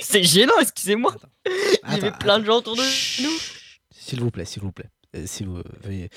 C'est 0.00 0.22
gênant, 0.24 0.58
excusez-moi 0.60 1.14
Il 1.46 1.92
y 1.94 1.96
avait 1.96 2.10
plein 2.12 2.38
de 2.40 2.44
gens 2.44 2.56
autour 2.58 2.76
de 2.76 2.82
nous. 3.22 3.38
S'il 3.96 4.20
vous 4.20 4.30
plaît, 4.30 4.44
s'il 4.44 4.62
vous 4.62 4.72
plaît. 4.72 4.90
Euh, 5.14 5.26
S'il 5.26 5.46
vous, 5.46 5.62
veuillez- 5.84 6.10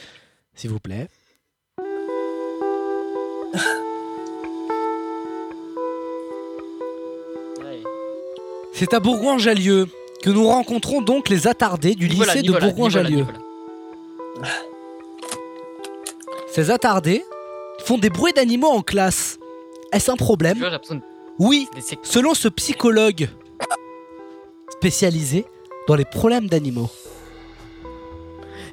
s'il 0.56 0.70
vous 0.72 0.80
plaît. 0.80 1.08
C'est 8.74 8.94
à 8.94 9.00
Bourgoin-Jallieu 9.00 9.88
que 10.22 10.30
nous 10.30 10.46
rencontrons 10.48 11.02
donc 11.02 11.30
les 11.30 11.48
attardés 11.48 11.96
du 11.96 12.08
lycée 12.08 12.42
de 12.42 12.48
Nicolas, 12.52 12.60
Bourgoin-Jallieu. 12.68 13.18
Nicolas. 13.20 14.50
Ces 16.52 16.72
attardés 16.72 17.24
font 17.86 17.98
des 17.98 18.10
bruits 18.10 18.34
d'animaux 18.34 18.68
en 18.70 18.82
classe. 18.82 19.38
Est-ce 19.94 20.12
un 20.12 20.16
problème 20.16 20.58
vois, 20.58 20.70
de- 20.72 21.02
Oui, 21.40 21.68
selon 22.04 22.34
ce 22.34 22.48
psychologue 22.50 23.30
spécialisé 24.72 25.46
dans 25.88 25.96
les 25.96 26.06
problèmes 26.06 26.48
d'animaux. 26.48 26.90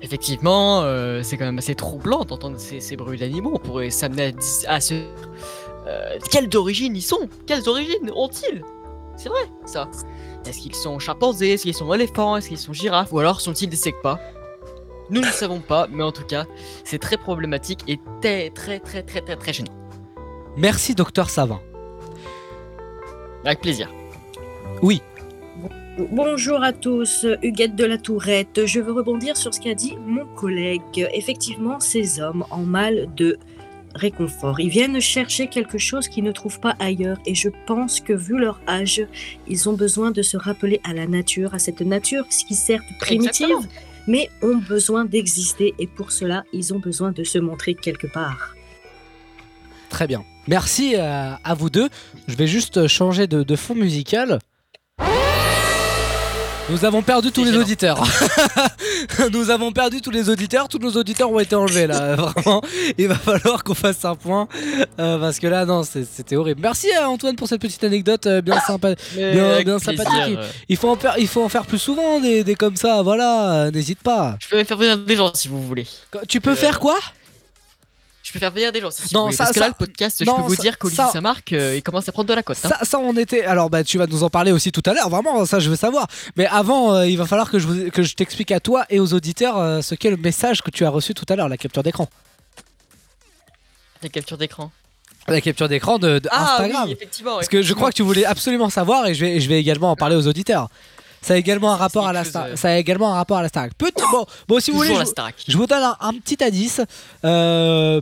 Effectivement, 0.02 0.82
euh, 0.82 1.22
c'est 1.22 1.36
quand 1.36 1.44
même 1.44 1.58
assez 1.58 1.76
troublant 1.76 2.24
d'entendre 2.24 2.58
ces, 2.58 2.80
ces 2.80 2.96
bruits 2.96 3.18
d'animaux. 3.18 3.52
On 3.54 3.58
pourrait 3.58 3.90
s'amener 3.90 4.34
à, 4.66 4.80
se. 4.80 4.94
Euh, 5.86 6.18
quelles 6.30 6.54
origines 6.56 6.96
ils 6.96 7.02
sont? 7.02 7.28
Quelles 7.46 7.68
origines 7.68 8.10
ont-ils? 8.14 8.64
C'est 9.16 9.28
vrai, 9.28 9.48
ça. 9.64 9.88
Est-ce 10.44 10.58
qu'ils 10.58 10.74
sont 10.74 10.98
chimpanzés? 10.98 11.52
Est-ce 11.52 11.62
qu'ils 11.62 11.74
sont 11.74 11.92
éléphants? 11.94 12.36
Est-ce 12.36 12.48
qu'ils 12.48 12.58
sont 12.58 12.72
girafes? 12.72 13.12
Ou 13.12 13.20
alors 13.20 13.40
sont-ils 13.40 13.68
des 13.68 13.76
secpas 13.76 14.18
Nous 15.08 15.20
ne 15.20 15.30
savons 15.30 15.60
pas, 15.60 15.86
mais 15.88 16.02
en 16.02 16.10
tout 16.10 16.24
cas, 16.24 16.46
c'est 16.82 16.98
très 16.98 17.16
problématique 17.16 17.84
et 17.86 18.00
très, 18.20 18.50
très, 18.50 18.80
très, 18.80 19.04
très, 19.04 19.20
très, 19.20 19.36
très 19.36 19.52
gênant. 19.52 19.72
Merci, 20.56 20.96
docteur 20.96 21.30
Savin. 21.30 21.60
Avec 23.44 23.60
plaisir. 23.60 23.88
Oui. 24.82 25.00
Bonjour 25.98 26.62
à 26.62 26.72
tous, 26.72 27.26
Huguette 27.42 27.76
de 27.76 27.84
la 27.84 27.98
Tourette. 27.98 28.64
Je 28.64 28.80
veux 28.80 28.92
rebondir 28.92 29.36
sur 29.36 29.52
ce 29.52 29.60
qu'a 29.60 29.74
dit 29.74 29.94
mon 30.06 30.24
collègue. 30.24 31.06
Effectivement, 31.12 31.80
ces 31.80 32.18
hommes 32.18 32.46
en 32.50 32.62
mal 32.62 33.08
de 33.14 33.38
réconfort, 33.94 34.58
ils 34.58 34.70
viennent 34.70 35.00
chercher 35.00 35.48
quelque 35.48 35.76
chose 35.76 36.08
qu'ils 36.08 36.24
ne 36.24 36.32
trouvent 36.32 36.60
pas 36.60 36.74
ailleurs. 36.78 37.18
Et 37.26 37.34
je 37.34 37.50
pense 37.66 38.00
que 38.00 38.14
vu 38.14 38.38
leur 38.38 38.58
âge, 38.66 39.06
ils 39.46 39.68
ont 39.68 39.74
besoin 39.74 40.12
de 40.12 40.22
se 40.22 40.38
rappeler 40.38 40.80
à 40.82 40.94
la 40.94 41.06
nature, 41.06 41.52
à 41.52 41.58
cette 41.58 41.82
nature 41.82 42.26
qui 42.26 42.54
certes 42.54 42.86
primitive, 42.98 43.50
Exactement. 43.50 43.62
mais 44.08 44.30
ont 44.40 44.56
besoin 44.56 45.04
d'exister 45.04 45.74
et 45.78 45.86
pour 45.86 46.10
cela, 46.10 46.44
ils 46.54 46.72
ont 46.72 46.78
besoin 46.78 47.12
de 47.12 47.22
se 47.22 47.38
montrer 47.38 47.74
quelque 47.74 48.06
part. 48.06 48.54
Très 49.90 50.06
bien. 50.06 50.24
Merci 50.48 50.96
euh, 50.96 51.34
à 51.44 51.54
vous 51.54 51.68
deux. 51.68 51.90
Je 52.28 52.36
vais 52.36 52.46
juste 52.46 52.86
changer 52.86 53.26
de, 53.26 53.42
de 53.42 53.56
fond 53.56 53.74
musical. 53.74 54.38
Nous 56.72 56.86
avons 56.86 57.02
perdu 57.02 57.30
tous 57.30 57.44
les 57.44 57.54
auditeurs. 57.54 58.02
Nous 59.32 59.50
avons 59.50 59.72
perdu 59.72 60.00
tous 60.00 60.10
les 60.10 60.30
auditeurs. 60.30 60.68
Tous 60.68 60.78
nos 60.78 60.92
auditeurs 60.92 61.30
ont 61.30 61.38
été 61.38 61.54
enlevés 61.54 61.86
là. 61.86 62.16
Vraiment, 62.16 62.62
il 62.96 63.08
va 63.08 63.14
falloir 63.14 63.62
qu'on 63.62 63.74
fasse 63.74 64.02
un 64.06 64.14
point 64.14 64.48
euh, 64.98 65.18
parce 65.18 65.38
que 65.38 65.46
là, 65.46 65.66
non, 65.66 65.82
c'était 65.82 66.34
horrible. 66.34 66.62
Merci 66.62 66.90
à 66.94 67.10
Antoine 67.10 67.36
pour 67.36 67.46
cette 67.46 67.60
petite 67.60 67.84
anecdote 67.84 68.26
euh, 68.26 68.40
bien 68.40 68.58
sympa, 68.60 68.94
bien, 69.14 69.78
sympathique. 69.78 70.38
Il 70.70 70.78
faut 70.78 70.88
en 70.88 70.96
faire, 70.96 71.16
il 71.18 71.28
faut 71.28 71.44
en 71.44 71.50
faire 71.50 71.66
plus 71.66 71.78
souvent 71.78 72.20
des, 72.20 72.42
des 72.42 72.54
comme 72.54 72.76
ça. 72.76 73.02
Voilà, 73.02 73.52
euh, 73.52 73.70
n'hésite 73.70 74.00
pas. 74.00 74.38
Je 74.40 74.48
peux 74.48 74.64
faire 74.64 74.78
venir 74.78 74.96
des 74.96 75.16
gens 75.16 75.30
si 75.34 75.48
vous 75.48 75.60
voulez. 75.60 75.86
Tu 76.26 76.40
peux 76.40 76.54
faire 76.54 76.80
quoi? 76.80 76.98
Je 78.32 78.38
peux 78.38 78.40
faire 78.46 78.50
venir 78.50 78.72
des 78.72 78.80
gens 78.80 78.90
si 78.90 79.12
Non, 79.14 79.26
vous 79.26 79.32
ça- 79.32 79.44
Parce 79.44 79.50
que 79.50 79.54
ça- 79.58 79.66
là, 79.66 79.74
le 79.78 79.84
podcast, 79.86 80.24
non, 80.24 80.36
je 80.38 80.42
peux 80.42 80.48
vous 80.48 80.56
dire 80.56 80.78
qu'Olivier 80.78 81.04
ça- 81.04 81.10
Samark, 81.12 81.52
euh, 81.52 81.76
il 81.76 81.82
commence 81.82 82.08
à 82.08 82.12
prendre 82.12 82.30
de 82.30 82.32
la 82.34 82.42
cote. 82.42 82.56
hein. 82.64 82.68
Ça, 82.70 82.78
ça, 82.82 82.98
on 82.98 83.14
était. 83.18 83.44
Alors, 83.44 83.68
bah, 83.68 83.84
tu 83.84 83.98
vas 83.98 84.06
nous 84.06 84.22
en 84.24 84.30
parler 84.30 84.52
aussi 84.52 84.72
tout 84.72 84.82
à 84.86 84.94
l'heure. 84.94 85.10
Vraiment, 85.10 85.44
ça, 85.44 85.60
je 85.60 85.68
veux 85.68 85.76
savoir. 85.76 86.06
Mais 86.36 86.46
avant, 86.46 86.94
euh, 86.94 87.06
il 87.06 87.18
va 87.18 87.26
falloir 87.26 87.50
que 87.50 87.58
je, 87.58 87.66
vous- 87.66 87.90
que 87.90 88.02
je 88.02 88.14
t'explique 88.14 88.50
à 88.50 88.60
toi 88.60 88.86
et 88.88 89.00
aux 89.00 89.12
auditeurs 89.12 89.58
euh, 89.58 89.82
ce 89.82 89.94
qu'est 89.94 90.08
le 90.10 90.16
message 90.16 90.62
que 90.62 90.70
tu 90.70 90.86
as 90.86 90.88
reçu 90.90 91.12
tout 91.12 91.26
à 91.28 91.36
l'heure, 91.36 91.50
la 91.50 91.58
capture 91.58 91.82
d'écran. 91.82 92.08
La 94.02 94.08
capture 94.08 94.38
d'écran. 94.38 94.70
La 95.28 95.40
capture 95.40 95.68
d'écran 95.68 95.98
de, 95.98 96.18
de 96.18 96.28
Ah 96.32 96.54
Instagram. 96.56 96.84
oui, 96.86 96.92
effectivement. 96.92 97.34
Parce 97.36 97.48
que 97.48 97.62
je 97.62 97.74
crois 97.74 97.90
que 97.90 97.94
tu 97.96 98.02
voulais 98.02 98.24
absolument 98.24 98.70
savoir 98.70 99.06
et 99.06 99.14
je 99.14 99.24
vais, 99.24 99.40
je 99.40 99.48
vais 99.48 99.60
également 99.60 99.90
en 99.92 99.96
parler 99.96 100.16
aux 100.16 100.26
auditeurs. 100.26 100.68
Ça 101.24 101.34
a 101.34 101.36
également 101.36 101.72
un 101.72 101.76
rapport 101.76 102.08
à 102.08 102.12
la 102.12 102.24
Star. 102.24 102.46
Ça 102.56 102.70
a 102.70 102.76
également 102.78 103.12
un 103.12 103.14
rapport 103.14 103.36
à 103.38 103.42
la 103.42 103.48
Starac. 103.48 103.72
Peut- 103.78 103.92
bon, 104.10 104.26
bon, 104.48 104.58
si 104.58 104.72
vous 104.72 104.78
Toujours 104.78 104.96
voulez, 104.96 104.98
la 104.98 105.04
je, 105.04 105.10
Starac. 105.10 105.34
je 105.46 105.56
vous 105.56 105.68
donne 105.68 105.84
un, 105.84 105.96
un 106.00 106.12
petit 106.14 106.42
indice. 106.42 106.80
Euh, 107.24 108.00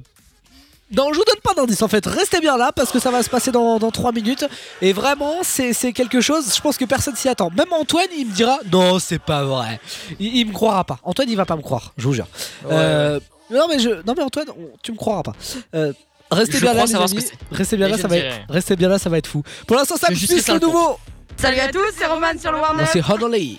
non, 0.97 1.13
je 1.13 1.19
vous 1.19 1.25
donne 1.25 1.41
pas 1.43 1.55
d'indice 1.55 1.83
en 1.83 1.89
fait. 1.89 2.05
Restez 2.07 2.41
bien 2.41 2.57
là 2.57 2.73
parce 2.75 2.91
que 2.91 2.99
ça 2.99 3.11
va 3.11 3.23
se 3.23 3.31
passer 3.31 3.53
dans, 3.53 3.79
dans 3.79 3.91
3 3.91 4.13
minutes. 4.13 4.45
Et 4.83 4.93
vraiment, 4.93 5.37
c'est 5.43 5.73
c'est 5.73 5.93
quelque 5.93 6.21
chose, 6.21 6.53
je 6.55 6.61
pense 6.61 6.77
que 6.77 6.85
personne 6.85 7.15
s'y 7.17 7.29
attend. 7.29 7.51
Même 7.51 7.73
Antoine, 7.73 8.07
il 8.17 8.27
me 8.27 8.33
dira 8.33 8.59
Non, 8.73 8.99
c'est 8.99 9.21
pas 9.21 9.45
vrai. 9.45 9.81
Il, 10.19 10.37
il 10.37 10.47
me 10.47 10.53
croira 10.53 10.85
pas. 10.85 10.99
Antoine, 11.05 11.29
il 11.31 11.37
va 11.37 11.45
pas 11.45 11.57
me 11.57 11.63
croire, 11.63 11.93
je 11.97 12.07
vous 12.07 12.15
jure. 12.15 12.27
Ouais. 12.65 12.71
Euh, 12.73 13.21
non, 13.51 13.67
mais 13.69 13.79
je, 13.79 13.89
non, 14.07 14.15
mais 14.17 14.23
Antoine, 14.23 14.47
on- 14.51 14.77
tu 14.83 14.93
me 14.93 14.97
croiras 14.97 15.23
pas. 15.23 15.33
Euh, 15.75 15.93
restez 16.31 16.59
bien 16.61 16.75
là. 16.75 16.83
Restez 17.53 17.77
bien 17.77 17.89
là, 17.89 17.97
ça 17.99 18.09
va 18.09 18.17
être, 18.17 18.37
restez 18.49 18.77
bien 18.77 18.89
là, 18.89 18.99
ça 18.99 19.11
va 19.11 19.19
être 19.19 19.27
fou. 19.27 19.43
Pour 19.67 19.77
l'instant, 19.77 19.97
ça 19.97 20.09
me 20.11 20.15
le 20.55 20.61
nouveau. 20.67 20.99
Salut 21.37 21.61
à 21.61 21.69
tous, 21.69 21.81
c'est 21.99 22.07
Roman 22.07 22.33
sur 22.39 22.53
le 22.53 22.59
Warner. 22.59 22.85
c'est 22.93 23.03
Honolly. 23.09 23.59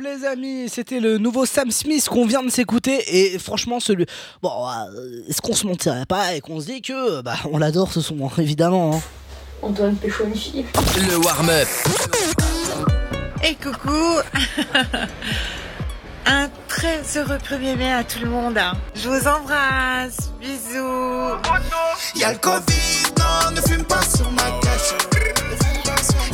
les 0.00 0.24
amis. 0.26 0.68
C'était 0.68 1.00
le 1.00 1.18
nouveau 1.18 1.46
Sam 1.46 1.70
Smith 1.70 2.08
qu'on 2.08 2.26
vient 2.26 2.42
de 2.42 2.50
s'écouter. 2.50 3.02
Et 3.34 3.38
franchement, 3.38 3.80
celui. 3.80 4.06
Bon, 4.42 4.50
euh, 4.66 5.22
est-ce 5.28 5.40
qu'on 5.40 5.54
se 5.54 5.66
mentirait 5.66 6.06
pas 6.06 6.34
et 6.34 6.40
qu'on 6.40 6.60
se 6.60 6.66
dit 6.66 6.82
que. 6.82 7.20
Bah, 7.22 7.36
on 7.50 7.58
l'adore 7.58 7.92
ce 7.92 8.00
son, 8.00 8.16
évidemment. 8.38 8.96
hein. 8.96 9.00
Antoine 9.62 9.94
pécho 9.96 10.24
une 10.24 10.34
fille. 10.34 10.64
Le 11.08 11.16
warm-up. 11.18 11.68
Et 13.44 13.54
coucou 13.54 13.90
Un 16.26 16.48
très 16.68 17.00
heureux 17.16 17.38
1er 17.38 17.76
mai 17.76 17.92
à 17.92 18.04
tout 18.04 18.20
le 18.22 18.28
monde. 18.30 18.58
Je 18.94 19.08
vous 19.08 19.26
embrasse. 19.26 20.30
Bisous. 20.40 21.36
Y'a 22.16 22.32
le 22.32 22.38
Covid, 22.38 22.62
non, 23.18 23.50
ne 23.56 23.60
fume 23.60 23.84
pas 23.84 24.02
sur 24.02 24.30
ma 24.32 24.42
tête. 24.60 24.94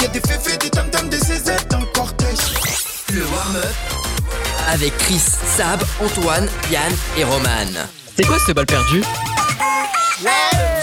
Y'a 0.02 0.09
des 0.09 0.20
féfés, 0.20 0.56
des 0.59 0.70
tam-tams, 0.70 1.09
des 1.09 1.18
cortège. 1.18 1.76
Le 3.16 3.24
warm-up. 3.28 3.64
Avec 4.68 4.94
Chris, 4.98 5.22
Sab, 5.56 5.82
Antoine, 6.05 6.47
Yann 6.70 6.93
et 7.16 7.24
Roman. 7.24 7.48
C'est 8.14 8.26
quoi 8.26 8.38
cette 8.38 8.55
balle 8.55 8.66
perdue 8.66 9.02
C'est 10.20 10.76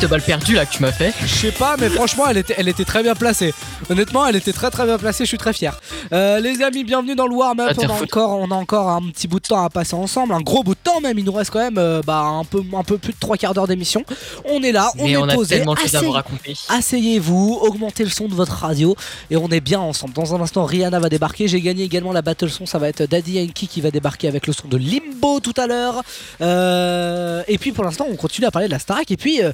cette 0.00 0.10
balle 0.10 0.20
perdue 0.22 0.54
là 0.54 0.66
que 0.66 0.72
tu 0.72 0.82
m'as 0.82 0.92
fait 0.92 1.14
Je 1.22 1.26
sais 1.26 1.52
pas, 1.52 1.76
mais 1.78 1.88
franchement, 1.88 2.24
elle 2.28 2.36
était, 2.36 2.54
elle 2.58 2.68
était 2.68 2.84
très 2.84 3.02
bien 3.02 3.14
placée. 3.14 3.54
Honnêtement, 3.88 4.26
elle 4.26 4.36
était 4.36 4.52
très 4.52 4.70
très 4.70 4.84
bien 4.84 4.98
placée. 4.98 5.24
Je 5.24 5.28
suis 5.28 5.38
très 5.38 5.52
fier. 5.52 5.78
Euh, 6.12 6.38
les 6.40 6.62
amis, 6.62 6.84
bienvenue 6.84 7.14
dans 7.14 7.26
le 7.26 7.34
warm-up. 7.34 7.70
Ah, 7.70 7.80
on, 7.82 7.88
a 7.88 8.02
encore, 8.02 8.38
on 8.38 8.50
a 8.50 8.54
encore 8.54 8.90
un 8.90 9.00
petit 9.10 9.26
bout 9.26 9.40
de 9.40 9.46
temps 9.46 9.64
à 9.64 9.70
passer 9.70 9.94
ensemble, 9.94 10.34
un 10.34 10.40
gros 10.40 10.62
bout 10.62 10.74
de 10.74 10.80
temps 10.82 11.00
même. 11.00 11.18
Il 11.18 11.24
nous 11.24 11.32
reste 11.32 11.50
quand 11.50 11.60
même 11.60 11.78
euh, 11.78 12.02
bah, 12.06 12.20
un 12.20 12.44
peu, 12.44 12.62
un 12.76 12.82
peu 12.84 12.98
plus 12.98 13.14
de 13.14 13.18
trois 13.18 13.36
quarts 13.38 13.54
d'heure 13.54 13.66
d'émission. 13.66 14.04
On 14.44 14.62
est 14.62 14.72
là, 14.72 14.90
on 14.98 15.04
Mais 15.04 15.12
est 15.12 15.16
on 15.16 15.28
a 15.28 15.34
posé. 15.34 15.56
tellement 15.56 15.72
à 15.72 15.76
vous 15.76 15.86
Asseyez- 15.86 16.10
raconter. 16.12 16.54
Asseyez-vous, 16.68 17.58
augmentez 17.62 18.04
le 18.04 18.10
son 18.10 18.28
de 18.28 18.34
votre 18.34 18.52
radio 18.52 18.94
et 19.30 19.36
on 19.36 19.48
est 19.48 19.60
bien 19.60 19.80
ensemble. 19.80 20.12
Dans 20.12 20.34
un 20.34 20.40
instant, 20.42 20.64
Rihanna 20.64 20.98
va 20.98 21.08
débarquer. 21.08 21.48
J'ai 21.48 21.60
gagné 21.62 21.84
également 21.84 22.12
la 22.12 22.22
battle 22.22 22.50
son. 22.50 22.66
Ça 22.66 22.78
va 22.78 22.88
être 22.88 23.04
Daddy 23.04 23.32
Yankee 23.40 23.66
qui 23.68 23.80
va 23.80 23.90
débarquer 23.90 24.28
avec 24.28 24.46
le 24.46 24.52
son 24.52 24.68
de 24.68 24.76
Limbo 24.76 25.40
tout 25.40 25.54
à 25.56 25.66
l'heure. 25.66 26.02
Euh, 26.42 27.42
et 27.48 27.56
puis 27.58 27.72
pour 27.72 27.84
l'instant, 27.84 28.06
on 28.10 28.16
continue 28.16 28.46
à 28.46 28.50
parler 28.50 28.66
de 28.68 28.72
la 28.72 28.78
Starac. 28.78 29.10
Et 29.10 29.16
puis, 29.16 29.42
euh, 29.42 29.52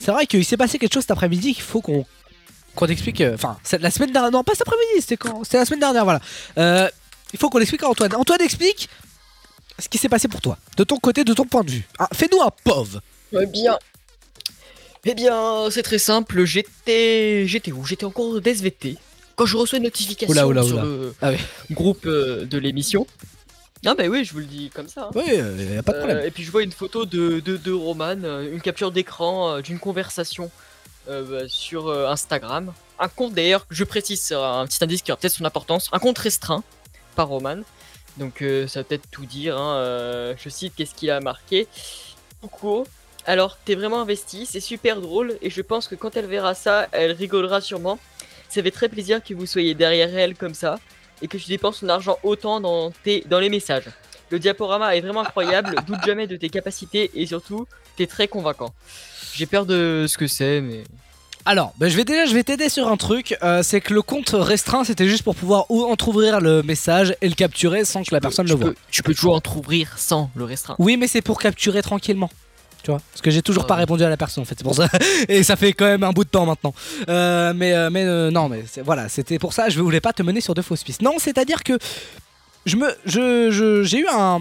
c'est 0.00 0.10
vrai 0.10 0.26
qu'il 0.26 0.44
s'est 0.44 0.56
passé 0.56 0.78
quelque 0.78 0.92
chose 0.94 1.02
cet 1.02 1.12
après-midi 1.12 1.54
qu'il 1.54 1.62
faut 1.62 1.80
qu'on 1.80 2.04
qu'on 2.74 2.86
explique. 2.86 3.20
euh, 3.20 3.34
Enfin, 3.34 3.58
la 3.80 3.90
semaine 3.90 4.10
dernière. 4.12 4.30
Non, 4.32 4.42
pas 4.44 4.52
cet 4.54 4.62
après-midi, 4.66 5.00
c'était 5.00 5.16
quand 5.16 5.44
C'était 5.44 5.58
la 5.58 5.64
semaine 5.64 5.80
dernière, 5.80 6.04
voilà. 6.04 6.20
Euh, 6.58 6.88
il 7.32 7.38
faut 7.38 7.48
qu'on 7.50 7.60
explique 7.60 7.82
à 7.82 7.88
Antoine. 7.88 8.14
Antoine, 8.16 8.40
explique 8.42 8.88
ce 9.78 9.88
qui 9.88 9.98
s'est 9.98 10.08
passé 10.08 10.28
pour 10.28 10.40
toi, 10.40 10.58
de 10.76 10.84
ton 10.84 10.96
côté, 10.98 11.24
de 11.24 11.32
ton 11.34 11.44
point 11.44 11.62
de 11.64 11.70
vue. 11.70 11.88
Ah, 11.98 12.08
Fais-nous 12.12 12.40
un 12.42 12.50
pauvre. 12.64 13.00
Eh 13.32 13.46
bien. 13.46 13.78
Eh 15.04 15.14
bien, 15.14 15.68
c'est 15.70 15.82
très 15.82 15.98
simple. 15.98 16.44
J'étais. 16.44 17.44
J'étais 17.46 17.72
où? 17.72 17.84
J'étais 17.86 18.04
en 18.04 18.10
cours 18.10 18.40
d'SVT. 18.40 18.96
Quand 19.36 19.46
je 19.46 19.56
reçois 19.56 19.78
une 19.78 19.84
notification 19.84 20.30
Oula, 20.30 20.46
oula, 20.46 20.62
sur 20.62 20.74
oula. 20.74 20.82
le 20.84 21.14
Ah 21.22 21.30
oui. 21.30 21.38
groupe 21.70 22.04
euh, 22.06 22.44
de 22.44 22.58
l'émission. 22.58 23.06
Ah 23.86 23.94
bah 23.94 24.04
oui, 24.08 24.24
je 24.24 24.32
vous 24.34 24.40
le 24.40 24.44
dis 24.44 24.70
comme 24.74 24.88
ça. 24.88 25.04
hein. 25.04 25.10
Oui, 25.14 25.22
euh, 25.28 25.74
y 25.74 25.78
a 25.78 25.82
pas 25.82 25.92
de 25.92 25.98
problème. 25.98 26.18
Euh, 26.18 26.26
et 26.26 26.30
puis 26.30 26.44
je 26.44 26.50
vois 26.50 26.62
une 26.62 26.72
photo 26.72 27.06
de, 27.06 27.40
de, 27.40 27.56
de 27.56 27.72
Roman, 27.72 28.16
euh, 28.24 28.52
une 28.52 28.60
capture 28.60 28.90
d'écran 28.92 29.54
euh, 29.56 29.60
d'une 29.62 29.78
conversation 29.78 30.50
euh, 31.08 31.22
bah, 31.42 31.48
sur 31.48 31.88
euh, 31.88 32.06
Instagram. 32.08 32.72
Un 32.98 33.08
compte 33.08 33.32
d'ailleurs, 33.32 33.66
je 33.70 33.84
précise, 33.84 34.20
c'est 34.20 34.34
un 34.34 34.66
petit 34.66 34.84
indice 34.84 35.00
qui 35.00 35.10
aura 35.12 35.18
peut-être 35.18 35.32
son 35.32 35.46
importance, 35.46 35.88
un 35.92 35.98
compte 35.98 36.18
restreint 36.18 36.62
par 37.16 37.28
Roman. 37.28 37.60
Donc 38.18 38.42
euh, 38.42 38.66
ça 38.68 38.80
va 38.80 38.84
peut-être 38.84 39.08
tout 39.10 39.24
dire. 39.24 39.56
hein, 39.56 39.76
euh, 39.76 40.34
je 40.36 40.48
cite 40.50 40.74
qu'est-ce 40.76 40.94
qu'il 40.94 41.10
a 41.10 41.20
marqué. 41.20 41.66
Coucou. 42.42 42.84
Alors, 43.26 43.58
t'es 43.64 43.74
vraiment 43.74 44.00
investi, 44.00 44.44
c'est 44.46 44.60
super 44.60 45.00
drôle 45.00 45.36
et 45.42 45.48
je 45.50 45.60
pense 45.62 45.88
que 45.88 45.94
quand 45.94 46.16
elle 46.16 46.26
verra 46.26 46.54
ça, 46.54 46.88
elle 46.92 47.12
rigolera 47.12 47.60
sûrement. 47.60 47.98
Ça 48.48 48.62
fait 48.62 48.70
très 48.70 48.88
plaisir 48.88 49.22
que 49.22 49.32
vous 49.32 49.46
soyez 49.46 49.74
derrière 49.74 50.14
elle 50.16 50.34
comme 50.34 50.54
ça 50.54 50.78
et 51.22 51.28
que 51.28 51.36
tu 51.36 51.48
dépenses 51.48 51.80
ton 51.80 51.88
argent 51.88 52.16
autant 52.22 52.60
dans, 52.60 52.90
tes, 53.04 53.24
dans 53.28 53.40
les 53.40 53.48
messages. 53.48 53.88
Le 54.30 54.38
diaporama 54.38 54.96
est 54.96 55.00
vraiment 55.00 55.20
incroyable, 55.20 55.74
doute 55.86 56.00
jamais 56.04 56.26
de 56.26 56.36
tes 56.36 56.48
capacités 56.48 57.10
et 57.14 57.26
surtout, 57.26 57.66
t'es 57.96 58.06
très 58.06 58.28
convaincant. 58.28 58.72
J'ai 59.34 59.46
peur 59.46 59.66
de 59.66 60.06
ce 60.08 60.16
que 60.18 60.26
c'est, 60.26 60.60
mais. 60.60 60.84
Alors, 61.46 61.72
bah, 61.78 61.88
je 61.88 61.96
vais 61.96 62.04
déjà, 62.04 62.26
je 62.26 62.34
vais 62.34 62.42
t'aider 62.42 62.68
sur 62.68 62.88
un 62.88 62.96
truc. 62.96 63.36
euh, 63.42 63.62
c'est 63.62 63.80
que 63.80 63.94
le 63.94 64.02
compte 64.02 64.30
restreint, 64.34 64.84
c'était 64.84 65.08
juste 65.08 65.22
pour 65.22 65.34
pouvoir 65.34 65.64
ou 65.70 65.84
entrouvrir 65.84 66.40
le 66.40 66.62
message 66.62 67.16
et 67.22 67.28
le 67.28 67.34
capturer 67.34 67.84
sans 67.84 68.02
que 68.02 68.14
la 68.14 68.20
personne 68.20 68.46
le 68.46 68.54
voie. 68.54 68.72
tu 68.90 69.02
peux 69.02 69.14
toujours 69.14 69.34
entrouvrir 69.34 69.94
sans 69.96 70.30
le 70.34 70.44
restreint. 70.44 70.76
Oui, 70.78 70.96
mais 70.96 71.06
c'est 71.06 71.22
pour 71.22 71.40
capturer 71.40 71.80
tranquillement. 71.82 72.30
Tu 72.82 72.90
vois 72.90 73.00
Parce 73.12 73.20
que 73.20 73.30
j'ai 73.30 73.42
toujours 73.42 73.66
pas 73.66 73.74
répondu 73.74 74.02
à 74.04 74.08
la 74.08 74.16
personne 74.16 74.42
en 74.42 74.44
fait, 74.46 74.54
c'est 74.56 74.64
pour 74.64 74.74
ça. 74.74 74.88
Et 75.28 75.42
ça 75.42 75.56
fait 75.56 75.72
quand 75.72 75.84
même 75.84 76.02
un 76.02 76.12
bout 76.12 76.24
de 76.24 76.30
temps 76.30 76.46
maintenant. 76.46 76.72
Euh, 77.08 77.52
mais 77.54 77.74
euh, 77.74 77.90
mais 77.90 78.04
euh, 78.04 78.30
non, 78.30 78.48
mais 78.48 78.64
voilà, 78.84 79.08
c'était 79.08 79.38
pour 79.38 79.52
ça. 79.52 79.68
Je 79.68 79.80
voulais 79.80 80.00
pas 80.00 80.12
te 80.12 80.22
mener 80.22 80.40
sur 80.40 80.54
de 80.54 80.62
fausses 80.62 80.82
pistes. 80.84 81.02
Non, 81.02 81.14
c'est-à-dire 81.18 81.62
que 81.62 81.78
je 82.66 82.76
me, 82.76 82.88
je, 83.06 83.50
je- 83.50 83.82
j'ai 83.84 83.98
eu 84.00 84.06
un, 84.12 84.38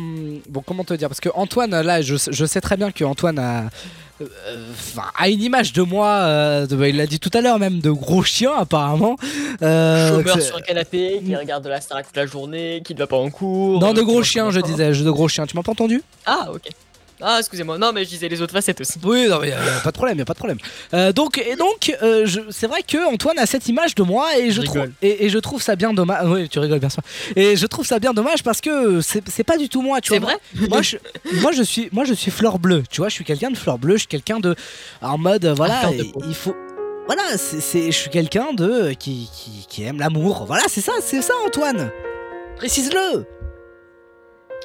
bon 0.49 0.61
comment 0.65 0.83
te 0.83 0.93
dire, 0.93 1.07
parce 1.09 1.19
que 1.21 1.29
Antoine 1.35 1.79
là, 1.81 2.01
je, 2.01 2.15
je 2.29 2.45
sais 2.45 2.61
très 2.61 2.75
bien 2.77 2.91
que 2.91 3.03
Antoine 3.05 3.39
a, 3.39 3.69
euh, 4.21 4.25
a 5.17 5.29
une 5.29 5.41
image 5.41 5.71
de 5.73 5.81
moi, 5.81 6.07
euh, 6.07 6.67
de- 6.67 6.75
bah, 6.75 6.89
il 6.89 6.97
l'a 6.97 7.07
dit 7.07 7.19
tout 7.19 7.29
à 7.33 7.39
l'heure 7.41 7.59
même, 7.59 7.79
de 7.79 7.91
gros 7.91 8.23
chien 8.23 8.51
apparemment. 8.57 9.15
Euh, 9.61 10.17
Chômeur 10.17 10.41
sur 10.41 10.57
un 10.57 10.61
canapé, 10.61 11.21
qui 11.25 11.33
regarde 11.35 11.63
de 11.63 11.69
la 11.69 11.79
Starac 11.81 12.07
toute 12.07 12.17
la 12.17 12.25
journée, 12.25 12.81
qui 12.83 12.93
ne 12.93 12.99
va 12.99 13.07
pas 13.07 13.17
en 13.17 13.29
cours. 13.29 13.79
non, 13.79 13.93
de 13.93 14.01
gros 14.01 14.21
chien, 14.23 14.51
je 14.51 14.59
disais, 14.59 14.91
de 14.91 15.11
gros 15.11 15.27
chien. 15.29 15.45
Tu 15.45 15.55
m'as 15.55 15.63
pas 15.63 15.71
entendu? 15.71 16.01
Ah, 16.25 16.49
ok. 16.53 16.69
Ah, 17.21 17.37
excusez-moi. 17.39 17.77
Non, 17.77 17.91
mais 17.93 18.05
je 18.05 18.09
disais 18.09 18.29
les 18.29 18.41
autres 18.41 18.53
facettes 18.53 18.79
aussi. 18.79 18.93
Oui, 19.03 19.27
non, 19.27 19.39
mais 19.41 19.49
y 19.49 19.51
a, 19.51 19.55
y 19.63 19.67
a 19.69 19.79
pas 19.83 19.91
de 19.91 19.95
problème, 19.97 20.17
y 20.17 20.21
a 20.21 20.25
pas 20.25 20.33
de 20.33 20.37
problème. 20.37 20.57
Euh, 20.93 21.11
donc, 21.11 21.37
et 21.37 21.55
donc, 21.57 21.93
euh, 22.01 22.25
je- 22.25 22.39
c'est 22.49 22.67
vrai 22.67 22.81
que 22.81 23.11
Antoine 23.13 23.37
a 23.39 23.45
cette 23.45 23.67
image 23.67 23.93
de 23.95 24.03
moi 24.03 24.37
et 24.37 24.51
je, 24.51 24.61
Je 24.61 24.65
trouve 24.65 24.75
rigole. 24.81 24.93
et, 25.01 25.25
et 25.25 25.29
je 25.29 25.37
trouve 25.37 25.61
ça 25.61 25.75
bien 25.75 25.91
dommage. 25.93 26.25
Oui, 26.27 26.47
tu 26.47 26.59
rigoles 26.59 26.79
bien 26.79 26.89
sûr. 26.89 27.01
Et 27.35 27.57
je 27.57 27.65
trouve 27.67 27.85
ça 27.85 27.99
bien 27.99 28.13
dommage 28.13 28.41
parce 28.43 28.61
que 28.61 29.01
c'est 29.01 29.27
c'est 29.29 29.43
pas 29.43 29.57
du 29.57 29.67
tout 29.67 29.81
moi, 29.81 29.99
tu 29.99 30.13
C'est 30.13 30.19
vois. 30.19 30.31
vrai 30.55 30.67
moi, 30.69 30.81
je, 30.81 30.95
moi, 31.41 31.51
je 31.51 31.63
suis, 31.63 31.89
moi, 31.91 32.05
je 32.05 32.13
suis 32.13 32.31
fleur 32.31 32.57
bleue. 32.57 32.83
Tu 32.89 33.01
vois, 33.01 33.09
je 33.09 33.15
suis 33.15 33.25
quelqu'un 33.25 33.51
de 33.51 33.57
fleur 33.57 33.77
bleue. 33.79 33.95
Je 33.95 33.99
suis 33.99 34.07
quelqu'un 34.07 34.39
de, 34.39 34.55
en 35.01 35.17
mode, 35.17 35.43
euh, 35.45 35.53
voilà, 35.53 35.75
fleur 35.79 35.93
de 35.93 36.03
peau. 36.03 36.21
il 36.27 36.33
faut. 36.33 36.55
Voilà, 37.05 37.23
c'est, 37.37 37.59
c'est- 37.59 37.91
je 37.91 37.97
suis 37.97 38.09
quelqu'un 38.11 38.53
de 38.53 38.91
qui, 38.97 39.29
qui, 39.33 39.65
qui 39.67 39.83
aime 39.83 39.99
l'amour. 39.99 40.45
Voilà, 40.47 40.63
c'est 40.67 40.79
ça, 40.81 40.93
c'est 41.01 41.21
ça, 41.21 41.33
Antoine. 41.45 41.91
Précise-le. 42.55 43.25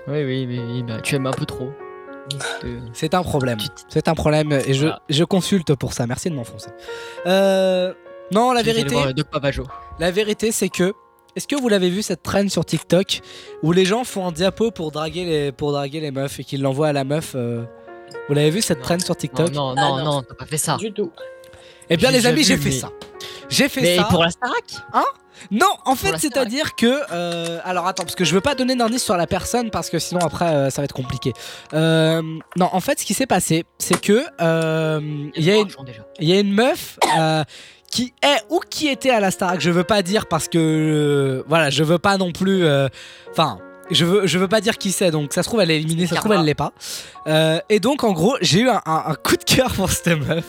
Oui, 0.07 0.23
oui, 0.25 0.47
oui, 0.49 0.61
oui, 0.61 0.83
bah, 0.83 1.01
tu 1.03 1.15
aimes 1.15 1.27
un 1.27 1.31
peu 1.33 1.47
trop. 1.47 1.71
Euh, 2.65 2.79
C'est 2.93 3.15
un 3.15 3.23
problème. 3.23 3.59
C'est 3.89 4.09
un 4.09 4.15
problème 4.15 4.53
et 4.53 4.73
je, 4.75 5.25
consulte 5.25 5.75
pour 5.75 5.93
ça. 5.93 6.07
Merci 6.07 6.31
de 6.31 6.35
m'enfoncer. 6.35 6.71
Euh, 7.27 7.93
non, 8.33 8.53
la 8.53 8.63
vérité, 8.63 8.97
Pavageau. 9.31 9.67
la 9.99 10.11
vérité, 10.11 10.53
c'est 10.53 10.69
que. 10.69 10.95
Est-ce 11.37 11.49
que 11.49 11.57
vous 11.57 11.69
l'avez 11.69 11.91
vu 11.91 12.03
cette 12.03 12.23
traîne 12.23 12.49
sur 12.49 12.65
TikTok 12.65 13.21
où 13.65 13.73
les 13.73 13.85
gens 13.85 14.05
font 14.05 14.29
un 14.29 14.31
diapo 14.33 14.71
pour 14.71 14.93
draguer 14.93 15.25
les, 15.25 15.53
pour 15.53 15.73
draguer 15.73 15.99
les 15.99 16.13
meufs 16.13 16.39
et 16.39 16.45
qu'ils 16.45 16.63
l'envoient 16.63 16.87
à 16.89 16.93
la 16.93 17.03
meuf 17.03 17.33
euh, 17.35 17.65
Vous 18.29 18.35
l'avez 18.35 18.51
vu 18.51 18.63
cette 18.63 18.81
traîne 18.83 19.01
sur 19.01 19.17
TikTok 19.17 19.51
Non, 19.53 19.75
non, 19.75 19.77
Ah, 19.77 19.89
non, 19.89 19.97
non. 19.99 20.05
non, 20.05 20.23
t'as 20.23 20.35
pas 20.37 20.47
fait 20.47 20.59
ça. 20.59 20.77
Du 20.77 20.93
tout. 20.93 21.11
Eh 21.91 21.97
bien, 21.97 22.13
les 22.13 22.27
amis, 22.27 22.45
j'ai 22.45 22.57
fait 22.57 22.69
mais- 22.71 22.77
ça. 22.77 22.91
J'ai 23.49 23.69
fait 23.69 23.81
Mais 23.81 23.97
ça. 23.97 24.05
pour 24.05 24.23
la 24.23 24.31
Starac? 24.31 24.65
Hein? 24.93 25.05
Non, 25.51 25.67
en 25.85 25.95
fait, 25.97 26.09
c'est-à-dire 26.19 26.75
que. 26.77 27.01
euh, 27.13 27.61
alors 27.65 27.87
attends, 27.87 28.05
parce 28.05 28.15
que 28.15 28.25
je 28.25 28.35
veux 28.35 28.41
pas 28.41 28.55
donner 28.55 28.77
d'indice 28.77 29.03
sur 29.03 29.17
la 29.17 29.27
personne 29.27 29.71
parce 29.71 29.91
que 29.91 29.99
sinon 29.99 30.21
après 30.21 30.47
euh, 30.47 30.71
ça 30.71 30.81
va 30.81 30.85
être 30.85 30.95
compliqué. 30.95 31.33
Euh, 31.73 32.23
non, 32.57 32.69
en 32.73 32.81
fait, 32.81 33.01
ce 33.01 33.05
qui 33.05 33.15
s'est 33.15 33.27
passé, 33.27 33.65
c'est 33.79 34.01
que. 34.01 34.25
Il 35.37 35.45
y, 35.45 35.51
a 35.51 35.57
une- 35.57 35.69
déjà. 35.85 36.03
il 36.21 36.29
y 36.29 36.33
a 36.33 36.41
une 36.41 36.53
meuf. 36.53 36.99
euh, 37.19 37.45
qui 37.91 38.13
est 38.25 38.43
ou 38.51 38.59
qui 38.69 38.89
était 38.89 39.11
à 39.11 39.21
la 39.21 39.31
Starac, 39.31 39.61
je 39.61 39.71
veux 39.71 39.85
pas 39.85 40.03
dire 40.03 40.27
parce 40.27 40.49
que 40.49 40.59
euh, 40.59 41.45
voilà, 41.47 41.71
je 41.71 41.85
veux 41.85 41.99
pas 41.99 42.17
non 42.17 42.33
plus 42.33 42.65
euh, 42.65 42.89
enfin 43.31 43.59
je 43.93 44.05
veux, 44.05 44.27
je 44.27 44.37
veux 44.39 44.49
pas 44.49 44.61
dire 44.61 44.79
qui 44.79 44.91
c'est, 44.91 45.13
donc 45.13 45.33
ça 45.33 45.45
se 45.45 45.49
trouve 45.49 45.61
elle 45.61 45.71
est 45.71 45.77
éliminée, 45.77 46.07
ça 46.09 46.17
se 46.17 46.21
trouve 46.21 46.33
elle 46.41 46.45
l'est 46.45 46.55
pas. 46.57 46.73
Euh, 47.29 47.61
et 47.69 47.79
donc 47.79 48.03
en 48.03 48.11
gros, 48.13 48.37
j'ai 48.41 48.61
eu 48.61 48.69
un, 48.69 48.81
un- 48.85 49.05
un 49.07 49.15
coup 49.15 49.37
de 49.37 49.45
cœur 49.45 49.73
pour 49.75 49.91
cette 49.93 50.09
meuf. 50.27 50.45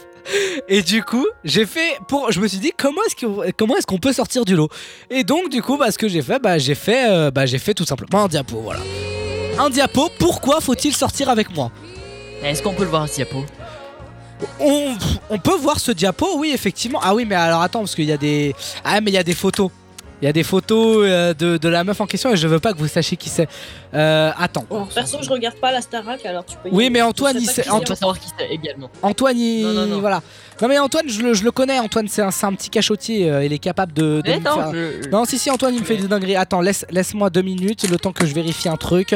Et 0.67 0.81
du 0.81 1.03
coup, 1.03 1.25
j'ai 1.43 1.65
fait 1.65 1.99
pour, 2.07 2.31
je 2.31 2.39
me 2.39 2.47
suis 2.47 2.57
dit 2.57 2.71
comment 2.75 3.01
est-ce 3.05 3.25
qu'on, 3.25 3.43
comment 3.57 3.77
est-ce 3.77 3.85
qu'on 3.85 3.99
peut 3.99 4.13
sortir 4.13 4.45
du 4.45 4.55
lot? 4.55 4.69
Et 5.09 5.23
donc 5.23 5.49
du 5.49 5.61
coup, 5.61 5.77
bah, 5.77 5.91
ce 5.91 5.97
que 5.97 6.07
j'ai 6.07 6.21
fait, 6.21 6.39
bah, 6.39 6.57
j'ai 6.57 6.75
fait, 6.75 7.09
euh, 7.09 7.31
bah, 7.31 7.45
j'ai 7.45 7.59
fait 7.59 7.73
tout 7.73 7.85
simplement 7.85 8.23
un 8.23 8.27
diapo, 8.27 8.57
voilà. 8.57 8.79
Un 9.59 9.69
diapo. 9.69 10.09
Pourquoi 10.19 10.61
faut-il 10.61 10.95
sortir 10.95 11.29
avec 11.29 11.55
moi? 11.55 11.71
Est-ce 12.43 12.61
qu'on 12.61 12.73
peut 12.73 12.83
le 12.83 12.89
voir 12.89 13.03
un 13.03 13.07
diapo? 13.07 13.45
On, 14.59 14.95
on 15.29 15.37
peut 15.39 15.55
voir 15.55 15.79
ce 15.79 15.91
diapo, 15.91 16.37
oui, 16.37 16.51
effectivement. 16.53 16.99
Ah 17.01 17.15
oui, 17.15 17.25
mais 17.25 17.35
alors 17.35 17.61
attends, 17.61 17.79
parce 17.79 17.95
qu'il 17.95 18.05
y 18.05 18.11
a 18.11 18.17
des. 18.17 18.53
Ah, 18.83 18.99
mais 18.99 19.11
il 19.11 19.13
y 19.13 19.17
a 19.17 19.23
des 19.23 19.33
photos. 19.33 19.69
Il 20.25 20.27
y 20.27 20.29
a 20.29 20.33
des 20.33 20.41
photos 20.41 21.05
euh, 21.07 21.35
de, 21.35 21.57
de 21.57 21.69
la 21.69 21.83
meuf 21.83 22.01
en 22.01 22.07
question 22.07 22.31
et 22.31 22.35
je 22.35 22.47
veux 22.47 22.57
pas 22.59 22.73
que 22.73 22.79
vous 22.79 22.87
sachiez 22.87 23.15
qui 23.15 23.29
c'est. 23.29 23.47
Euh, 23.93 24.31
attends. 24.39 24.65
Bon, 24.67 24.87
perso, 24.87 25.19
je 25.21 25.29
regarde 25.29 25.57
pas 25.57 25.71
la 25.71 25.81
Starac, 25.81 26.25
alors 26.25 26.43
tu 26.43 26.57
peux. 26.63 26.69
y 26.69 26.71
Oui, 26.71 26.85
aller. 26.85 26.89
mais 26.93 27.01
Antoine, 27.03 27.37
il 27.39 27.45
sait- 27.45 27.69
Anto- 27.69 27.93
savoir 27.93 28.17
qui 28.19 28.29
c'est 28.35 28.47
également. 28.49 28.89
Antoine, 29.03 29.37
il. 29.37 29.61
Non, 29.67 29.73
non, 29.73 29.85
non. 29.85 29.99
Voilà. 29.99 30.23
Non, 30.63 30.67
mais 30.67 30.79
Antoine, 30.79 31.07
je 31.07 31.21
le, 31.21 31.35
je 31.35 31.43
le 31.43 31.51
connais. 31.51 31.77
Antoine, 31.77 32.07
c'est 32.07 32.23
un, 32.23 32.31
c'est 32.31 32.47
un 32.47 32.53
petit 32.53 32.71
cachotier. 32.71 33.29
euh, 33.29 33.45
il 33.45 33.53
est 33.53 33.59
capable 33.59 33.93
de. 33.93 34.21
de 34.21 34.21
Mais 34.25 34.39
me 34.39 34.43
non, 34.45 34.55
faire- 34.55 34.73
je- 34.73 35.09
Non, 35.09 35.25
si, 35.25 35.37
si, 35.37 35.51
Antoine, 35.51 35.75
il 35.75 35.81
me 35.81 35.85
fait 35.85 35.97
des 35.97 36.07
dingueries. 36.07 36.37
Attends, 36.37 36.61
laisse, 36.61 36.87
laisse-moi 36.89 37.29
deux 37.29 37.43
minutes, 37.43 37.87
le 37.87 37.97
temps 37.97 38.11
que 38.11 38.25
je 38.25 38.33
vérifie 38.33 38.67
un 38.67 38.77
truc. 38.77 39.15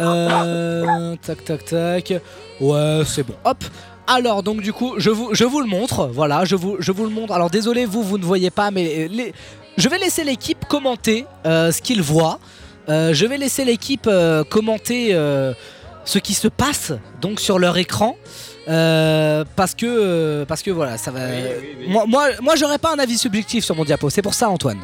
Euh, 0.00 1.14
tac, 1.24 1.44
tac, 1.44 1.64
tac. 1.66 2.14
Ouais, 2.60 3.02
c'est 3.06 3.22
bon. 3.22 3.34
Hop. 3.44 3.62
Alors, 4.10 4.42
donc, 4.42 4.62
du 4.62 4.72
coup, 4.72 4.94
je 4.96 5.10
vous, 5.10 5.34
je 5.34 5.44
vous 5.44 5.60
le 5.60 5.66
montre. 5.66 6.06
Voilà, 6.10 6.46
je 6.46 6.56
vous, 6.56 6.76
je 6.78 6.92
vous 6.92 7.04
le 7.04 7.10
montre. 7.10 7.34
Alors, 7.34 7.50
désolé, 7.50 7.84
vous, 7.84 8.02
vous 8.02 8.16
ne 8.16 8.24
voyez 8.24 8.50
pas, 8.50 8.70
mais 8.70 9.06
les... 9.06 9.34
je 9.78 9.88
vais 9.88 9.98
laisser 9.98 10.24
l'équipe 10.24 10.66
commenter 10.68 11.24
euh, 11.46 11.72
ce 11.72 11.80
qu'ils 11.80 12.02
voient. 12.02 12.38
Euh, 12.90 13.14
je 13.14 13.24
vais 13.26 13.38
laisser 13.38 13.64
l'équipe 13.64 14.06
euh, 14.06 14.44
commenter 14.44 15.14
euh, 15.14 15.54
ce 16.04 16.18
qui 16.18 16.34
se 16.34 16.48
passe 16.48 16.92
donc 17.22 17.40
sur 17.40 17.58
leur 17.58 17.76
écran. 17.78 18.16
Euh, 18.68 19.44
parce 19.56 19.74
que 19.74 19.86
euh, 19.86 20.44
parce 20.44 20.62
que 20.62 20.70
voilà 20.70 20.98
ça 20.98 21.10
va 21.10 21.20
moi 21.86 22.04
moi 22.06 22.28
moi 22.42 22.54
j'aurais 22.54 22.76
pas 22.76 22.92
un 22.92 22.98
avis 22.98 23.16
subjectif 23.16 23.64
sur 23.64 23.74
mon 23.74 23.82
diapo 23.86 24.10
c'est 24.10 24.20
pour 24.20 24.34
ça 24.34 24.50
Antoine 24.50 24.76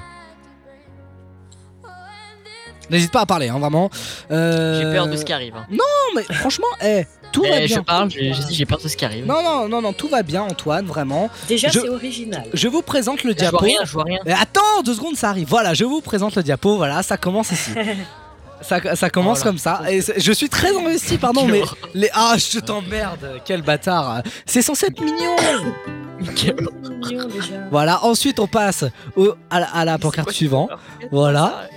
n'hésite 2.88 3.12
pas 3.12 3.20
à 3.20 3.26
parler 3.26 3.48
hein, 3.50 3.58
vraiment 3.58 3.90
Euh, 4.30 4.80
J'ai 4.80 4.90
peur 4.96 5.06
de 5.06 5.16
ce 5.16 5.24
qui 5.26 5.34
arrive. 5.34 5.54
hein. 5.56 5.66
non 5.70 5.84
mais 6.16 6.22
franchement 6.34 6.66
eh, 6.82 7.04
tout 7.34 7.42
va 7.42 7.58
bien 7.58 7.66
Je 7.66 7.80
parle, 7.80 8.10
j'ai 8.10 8.32
j'ai 8.32 8.44
dit 8.44 8.54
j'ai 8.54 8.64
peur 8.66 8.78
de 8.82 8.88
ce 8.88 8.96
qui 8.96 9.04
arrive. 9.04 9.26
non 9.26 9.42
non 9.42 9.68
non 9.68 9.82
non 9.82 9.92
tout 9.92 10.08
va 10.08 10.22
bien 10.22 10.42
Antoine 10.42 10.86
vraiment 10.86 11.28
Déjà, 11.48 11.68
Je- 11.68 11.80
c'est 11.80 11.88
original. 11.90 12.44
je 12.54 12.68
vous 12.68 12.80
présente 12.82 13.22
le 13.24 13.32
Je 13.32 13.36
vois 13.36 13.50
diapo 13.50 13.58
rien, 13.58 13.80
je 13.84 13.92
vois 13.92 14.04
rien. 14.04 14.20
Mais 14.24 14.32
attends 14.32 14.82
deux 14.84 14.94
secondes 14.94 15.16
ça 15.16 15.28
arrive 15.30 15.48
voilà 15.48 15.74
je 15.74 15.84
vous 15.84 16.00
présente 16.00 16.34
le 16.36 16.42
diapo 16.42 16.76
voilà 16.76 17.02
ça 17.02 17.16
commence 17.18 17.50
ici 17.52 17.70
Ça, 18.62 18.78
ça 18.96 19.10
commence 19.10 19.40
Oh 19.42 19.44
là. 19.44 19.50
comme 19.50 19.58
ça. 19.58 19.82
Et 19.90 20.00
c'est- 20.00 20.18
je 20.18 20.32
suis 20.32 20.48
très 20.48 20.74
investi, 20.74 21.18
pardon, 21.18 21.44
mais 21.44 21.60
les 21.94 22.08
ah, 22.14 22.34
je 22.38 22.60
t'emmerde, 22.60 23.42
quel 23.44 23.60
bâtard. 23.60 24.22
C'est 24.46 24.62
censé 24.62 24.86
être 24.86 25.00
mignon. 25.02 25.36
Mignon, 26.18 27.28
déjà. 27.28 27.54
Voilà. 27.70 28.02
Ensuite, 28.04 28.40
on 28.40 28.46
passe 28.46 28.84
au, 29.16 29.34
à, 29.50 29.60
la, 29.60 29.66
à 29.66 29.84
la 29.84 29.98
pancarte 29.98 30.30
suivante. 30.30 30.70
Voilà. 31.10 31.68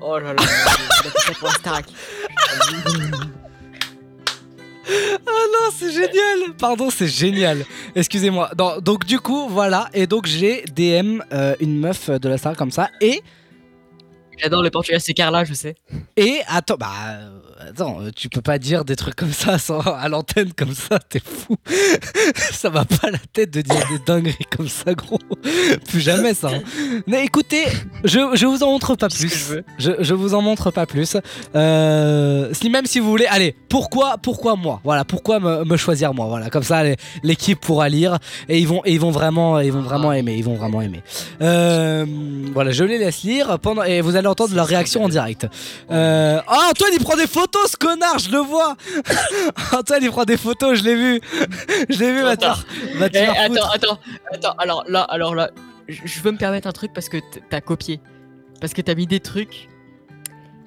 Oh 0.00 0.18
là 0.18 0.32
là, 0.32 0.42
fait 1.02 1.18
ça 1.18 1.32
pour 1.38 1.50
Starac. 1.52 1.84
Ah 4.92 5.46
non, 5.52 5.70
c'est 5.72 5.92
génial. 5.92 6.54
Pardon, 6.58 6.90
c'est 6.90 7.06
génial. 7.06 7.64
Excusez-moi. 7.94 8.50
Non, 8.58 8.78
donc 8.80 9.04
du 9.04 9.20
coup, 9.20 9.48
voilà. 9.48 9.88
Et 9.94 10.06
donc 10.06 10.26
j'ai 10.26 10.64
DM 10.74 11.20
euh, 11.32 11.54
une 11.60 11.78
meuf 11.78 12.10
de 12.10 12.28
la 12.28 12.38
star 12.38 12.56
comme 12.56 12.70
ça 12.70 12.90
et 13.00 13.22
J'adore 14.42 14.62
le 14.62 14.70
Portugal, 14.70 15.00
c'est 15.00 15.14
Carla, 15.14 15.44
je 15.44 15.54
sais. 15.54 15.74
Et 16.16 16.38
attends, 16.48 16.76
bah 16.78 16.88
attends, 17.60 18.00
euh, 18.00 18.10
tu 18.14 18.28
peux 18.28 18.40
pas 18.40 18.58
dire 18.58 18.84
des 18.84 18.96
trucs 18.96 19.16
comme 19.16 19.32
ça 19.32 19.58
sans, 19.58 19.80
à 19.80 20.08
l'antenne 20.08 20.52
comme 20.54 20.72
ça, 20.74 20.98
t'es 20.98 21.20
fou. 21.20 21.56
ça 22.52 22.70
va 22.70 22.84
pas 22.84 23.10
la 23.10 23.18
tête 23.32 23.50
de 23.52 23.60
dire 23.60 23.82
des 23.90 23.98
dingueries 24.06 24.36
comme 24.56 24.68
ça, 24.68 24.94
gros. 24.94 25.18
Plus 25.88 26.00
jamais 26.00 26.34
ça. 26.34 26.48
hein. 26.48 26.62
Mais 27.06 27.24
écoutez, 27.24 27.64
je, 28.04 28.20
je 28.34 28.46
vous 28.46 28.62
en 28.62 28.70
montre 28.70 28.94
pas 28.94 29.08
plus. 29.08 29.54
Je, 29.78 29.92
je 29.98 30.14
vous 30.14 30.34
en 30.34 30.40
montre 30.42 30.70
pas 30.70 30.86
plus. 30.86 31.16
Euh, 31.54 32.48
si 32.52 32.70
même 32.70 32.86
si 32.86 32.98
vous 32.98 33.10
voulez, 33.10 33.26
allez, 33.26 33.54
pourquoi, 33.68 34.16
pourquoi 34.18 34.56
moi? 34.56 34.80
Voilà, 34.84 35.04
pourquoi 35.04 35.38
me, 35.40 35.64
me 35.64 35.76
choisir 35.76 36.14
moi? 36.14 36.26
Voilà, 36.26 36.48
comme 36.50 36.62
ça 36.62 36.82
l'équipe 37.22 37.60
pourra 37.60 37.88
lire 37.88 38.18
et 38.48 38.58
ils 38.58 38.66
vont, 38.66 38.80
et 38.84 38.92
ils 38.92 39.00
vont 39.00 39.10
vraiment, 39.10 39.60
ils 39.60 39.72
vont 39.72 39.82
vraiment 39.82 40.12
aimer, 40.12 40.34
ils 40.36 40.44
vont 40.44 40.54
vraiment 40.54 40.80
aimer. 40.80 41.02
Euh, 41.42 42.06
voilà, 42.54 42.70
je 42.70 42.84
les 42.84 42.98
laisse 42.98 43.22
lire 43.22 43.58
pendant 43.58 43.82
et 43.82 44.00
vous 44.00 44.16
allez 44.16 44.28
entendre 44.30 44.54
leur 44.54 44.66
réaction 44.66 45.04
en 45.04 45.08
direct. 45.08 45.46
Euh, 45.90 46.40
oh, 46.48 46.54
Antoine 46.70 46.90
il 46.94 47.00
prend 47.00 47.16
des 47.16 47.26
photos, 47.26 47.70
ce 47.72 47.76
connard, 47.76 48.18
je 48.18 48.30
le 48.30 48.38
vois. 48.38 48.76
Antoine 49.72 50.02
il 50.02 50.10
prend 50.10 50.24
des 50.24 50.36
photos, 50.36 50.78
je 50.78 50.84
l'ai 50.84 50.94
vu, 50.94 51.20
je 51.88 51.98
l'ai 51.98 52.12
vu. 52.12 52.20
Faire- 52.20 52.64
va 52.96 53.08
Eh, 53.12 53.18
attends, 53.18 53.70
attends, 53.72 53.98
attends. 54.32 54.54
Alors 54.58 54.84
là, 54.88 55.02
alors 55.02 55.34
là, 55.34 55.50
je 55.88 56.20
veux 56.20 56.32
me 56.32 56.38
permettre 56.38 56.66
un 56.68 56.72
truc 56.72 56.92
parce 56.94 57.08
que 57.08 57.18
t'as 57.50 57.60
copié, 57.60 58.00
parce 58.60 58.72
que 58.74 58.80
t'as 58.82 58.94
mis 58.94 59.06
des 59.06 59.20
trucs 59.20 59.68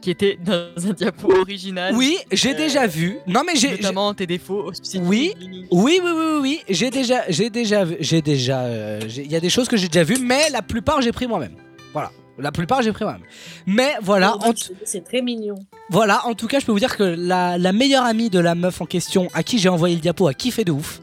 qui 0.01 0.11
étaient 0.11 0.37
dans 0.43 0.67
un 0.89 0.91
diapo 0.91 1.31
original. 1.33 1.95
Oui, 1.95 2.17
j'ai 2.29 2.53
Euh, 2.53 2.57
déjà 2.57 2.87
vu. 2.87 3.19
Non 3.25 3.43
mais 3.47 3.55
j'ai. 3.55 3.71
Notamment 3.71 4.13
tes 4.13 4.27
défauts. 4.27 4.69
Oui, 4.95 5.33
oui, 5.39 5.65
oui, 5.71 5.99
oui, 6.03 6.11
oui, 6.13 6.39
oui. 6.41 6.61
J'ai 6.69 6.89
déjà, 6.89 7.21
j'ai 7.29 7.49
déjà, 7.49 7.85
j'ai 8.01 8.21
déjà. 8.21 8.63
euh, 8.63 8.99
Il 9.15 9.31
y 9.31 9.35
a 9.37 9.39
des 9.39 9.49
choses 9.49 9.69
que 9.69 9.77
j'ai 9.77 9.87
déjà 9.87 10.03
vues, 10.03 10.17
mais 10.21 10.49
la 10.49 10.61
plupart 10.61 11.01
j'ai 11.01 11.13
pris 11.13 11.25
moi-même. 11.25 11.55
Voilà, 11.93 12.11
la 12.39 12.51
plupart 12.51 12.81
j'ai 12.81 12.91
pris 12.91 13.03
moi-même. 13.05 13.21
Mais 13.67 13.93
voilà, 14.01 14.35
t- 14.55 14.73
C'est 14.85 15.03
très 15.03 15.21
mignon. 15.21 15.55
voilà. 15.89 16.25
En 16.25 16.33
tout 16.33 16.47
cas, 16.47 16.59
je 16.59 16.65
peux 16.65 16.71
vous 16.71 16.79
dire 16.79 16.97
que 16.97 17.03
la, 17.03 17.57
la 17.57 17.71
meilleure 17.73 18.05
amie 18.05 18.29
de 18.29 18.39
la 18.39 18.55
meuf 18.55 18.81
en 18.81 18.85
question, 18.85 19.27
à 19.33 19.43
qui 19.43 19.59
j'ai 19.59 19.69
envoyé 19.69 19.95
le 19.95 20.01
diapo, 20.01 20.27
a 20.27 20.33
kiffé 20.33 20.63
de 20.65 20.71
ouf. 20.71 21.01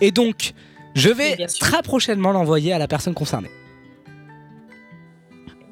Et 0.00 0.10
donc, 0.10 0.52
je 0.94 1.08
vais 1.10 1.36
très 1.60 1.82
prochainement 1.82 2.32
l'envoyer 2.32 2.72
à 2.72 2.78
la 2.78 2.88
personne 2.88 3.14
concernée. 3.14 3.50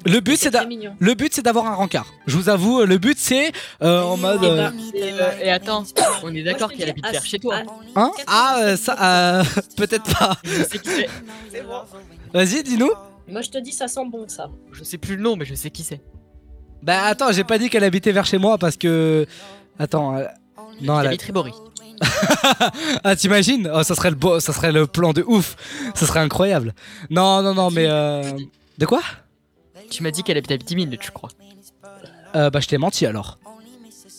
Le 0.07 0.19
but, 0.19 0.37
c'est 0.37 0.51
d'a- 0.51 0.65
mignon. 0.65 0.95
le 0.99 1.13
but, 1.15 1.33
c'est 1.33 1.41
d'avoir 1.41 1.65
un 1.65 1.73
rencard. 1.73 2.05
Je 2.27 2.37
vous 2.37 2.47
avoue, 2.47 2.83
le 2.85 2.99
but, 2.99 3.17
c'est 3.17 3.51
euh, 3.81 4.03
en 4.03 4.17
mode. 4.17 4.43
Et, 4.43 4.47
euh, 4.47 4.69
bah, 4.69 4.73
et, 4.93 5.03
euh, 5.13 5.31
et 5.45 5.49
attends, 5.51 5.83
on 6.21 6.33
est 6.35 6.43
d'accord 6.43 6.71
qu'elle 6.71 6.89
habite 6.89 7.07
vers 7.11 7.25
chez 7.25 7.39
toi. 7.39 7.55
Hein? 7.95 8.11
Ah, 8.27 8.57
euh, 8.59 8.77
ça, 8.77 8.95
euh, 9.39 9.43
peut-être 9.75 10.15
pas. 10.15 10.37
Vas-y, 12.33 12.61
dis-nous. 12.63 12.91
Moi, 13.27 13.41
je 13.41 13.49
te 13.49 13.57
dis, 13.57 13.71
ça 13.71 13.87
sent 13.87 14.05
bon, 14.09 14.27
ça. 14.27 14.49
Je 14.71 14.83
sais 14.83 14.97
plus 14.97 15.15
le 15.15 15.21
nom, 15.23 15.35
mais 15.35 15.45
je 15.45 15.55
sais 15.55 15.69
qui 15.71 15.83
c'est. 15.83 16.01
Bah 16.83 17.03
attends, 17.05 17.31
j'ai 17.31 17.43
pas 17.43 17.57
dit 17.57 17.69
qu'elle 17.69 17.83
habitait 17.83 18.11
vers 18.11 18.25
chez 18.25 18.37
moi 18.37 18.57
parce 18.57 18.77
que. 18.77 19.25
Attends. 19.79 20.17
euh, 20.17 20.25
Non, 20.81 20.99
elle 20.99 21.07
a- 21.07 21.09
habite 21.09 21.23
Ribori. 21.23 21.51
ah 23.03 23.15
t'imagines? 23.15 23.71
Oh, 23.73 23.83
ça 23.83 23.95
serait 23.95 24.09
le 24.09 24.15
beau, 24.15 24.39
ça 24.39 24.53
serait 24.53 24.71
le 24.71 24.85
plan 24.85 25.13
de 25.13 25.23
ouf. 25.25 25.55
Ça 25.95 26.05
serait 26.05 26.19
incroyable. 26.19 26.73
Non, 27.09 27.41
non, 27.41 27.53
non, 27.55 27.71
mais 27.71 27.85
euh... 27.87 28.33
de 28.77 28.85
quoi? 28.85 29.01
Tu 29.89 30.03
m'as 30.03 30.11
dit 30.11 30.21
qu'elle 30.23 30.37
habite 30.37 30.51
à 30.51 30.57
10 30.57 30.75
minutes, 30.75 31.01
je 31.03 31.11
crois. 31.11 31.29
euh, 32.35 32.49
Bah 32.49 32.59
je 32.59 32.67
t'ai 32.67 32.77
menti 32.77 33.05
alors. 33.05 33.39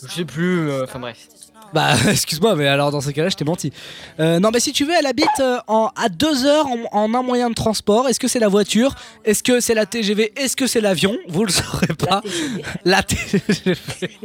Je 0.07 0.13
sais 0.13 0.25
plus. 0.25 0.71
euh, 0.71 0.85
Enfin 0.85 0.99
bref. 1.01 1.29
Bah 1.77 1.95
excuse-moi, 2.11 2.57
mais 2.57 2.67
alors 2.69 2.91
dans 2.91 3.03
ce 3.03 3.11
cas-là, 3.11 3.29
je 3.29 3.37
t'ai 3.37 3.45
menti. 3.45 3.71
Euh, 4.19 4.41
non, 4.41 4.49
mais 4.51 4.61
si 4.61 4.73
tu 4.73 4.87
veux, 4.87 4.95
elle 4.99 5.05
habite 5.05 5.29
euh, 5.41 5.59
en, 5.67 5.91
à 5.95 6.09
deux 6.09 6.47
heures 6.47 6.67
en, 6.67 6.79
en 6.91 7.13
un 7.15 7.23
moyen 7.23 7.51
de 7.51 7.55
transport. 7.55 8.09
Est-ce 8.09 8.19
que 8.19 8.29
c'est 8.29 8.39
la 8.39 8.49
voiture? 8.49 8.95
Est-ce 9.27 9.43
que 9.43 9.61
c'est 9.61 9.75
la 9.75 9.85
TGV 9.85 10.33
Est-ce 10.41 10.57
que 10.57 10.67
c'est 10.67 10.81
l'avion? 10.81 11.15
Vous 11.29 11.45
le 11.45 11.53
saurez 11.53 11.89
pas. 11.89 12.23
La 12.87 13.03
TGV. 13.03 13.77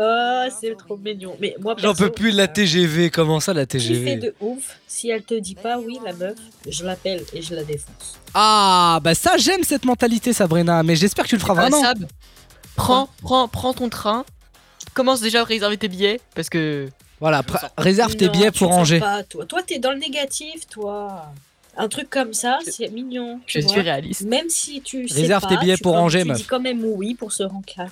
Oh, 0.00 0.44
c'est 0.60 0.76
trop 0.76 0.96
mignon. 0.96 1.36
Mais 1.40 1.56
moi, 1.60 1.74
J'en 1.76 1.92
peux 1.92 2.10
plus 2.12 2.30
de 2.30 2.36
la 2.36 2.46
TGV. 2.46 3.10
Comment 3.10 3.40
ça, 3.40 3.52
la 3.52 3.66
Qui 3.66 3.80
fait 3.80 3.88
TGV 3.88 4.16
de 4.16 4.34
ouf, 4.40 4.78
si 4.86 5.10
elle 5.10 5.24
te 5.24 5.34
dit 5.34 5.56
pas 5.56 5.80
oui, 5.80 5.98
la 6.04 6.12
meuf, 6.12 6.36
je 6.68 6.84
l'appelle 6.84 7.24
et 7.32 7.42
je 7.42 7.52
la 7.52 7.64
défonce. 7.64 8.16
Ah, 8.32 9.00
bah 9.02 9.16
ça, 9.16 9.36
j'aime 9.38 9.64
cette 9.64 9.84
mentalité, 9.84 10.32
Sabrina. 10.32 10.84
Mais 10.84 10.94
j'espère 10.94 11.24
que 11.24 11.30
tu 11.30 11.34
le 11.34 11.40
feras 11.40 11.54
vraiment. 11.54 11.82
Sab, 11.82 12.06
prends, 12.76 13.08
prends, 13.22 13.48
prends 13.48 13.74
ton 13.74 13.88
train. 13.88 14.24
Commence 14.98 15.20
déjà 15.20 15.42
à 15.42 15.44
réserver 15.44 15.76
tes 15.76 15.86
billets 15.86 16.20
parce 16.34 16.50
que. 16.50 16.88
Voilà, 17.20 17.42
pr- 17.42 17.70
réserve 17.78 18.16
tes 18.16 18.26
Non, 18.26 18.32
billets 18.32 18.50
pour 18.50 18.72
Angers. 18.72 18.98
Pas, 18.98 19.22
toi, 19.22 19.46
toi, 19.46 19.62
t'es 19.62 19.78
dans 19.78 19.92
le 19.92 19.98
négatif, 19.98 20.66
toi. 20.68 21.26
Un 21.76 21.86
truc 21.86 22.10
comme 22.10 22.34
ça, 22.34 22.58
c'est 22.68 22.88
mignon. 22.90 23.38
tu 23.46 23.62
je 23.62 23.68
suis 23.68 23.80
réaliste. 23.80 24.22
Même 24.22 24.48
si 24.48 24.80
tu 24.80 25.06
sais 25.06 25.20
Réserve 25.20 25.42
pas, 25.44 25.50
tes 25.50 25.56
billets 25.58 25.76
tu 25.76 25.84
pour 25.84 25.94
Angers, 25.94 26.22
tu 26.22 26.28
meuf. 26.28 26.38
dis 26.38 26.44
quand 26.44 26.58
même 26.58 26.82
oui 26.84 27.14
pour 27.14 27.30
ce 27.30 27.44
rencard. 27.44 27.90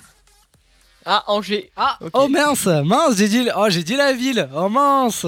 Ah, 1.05 1.23
Angers. 1.27 1.71
Ah, 1.77 1.97
oh 2.11 2.27
mince, 2.27 2.65
mince, 2.65 3.15
j'ai 3.15 3.29
dit, 3.29 3.47
oh, 3.55 3.67
j'ai 3.69 3.83
dit 3.83 3.95
la 3.95 4.11
ville. 4.11 4.49
Oh 4.53 4.67
mince. 4.67 5.25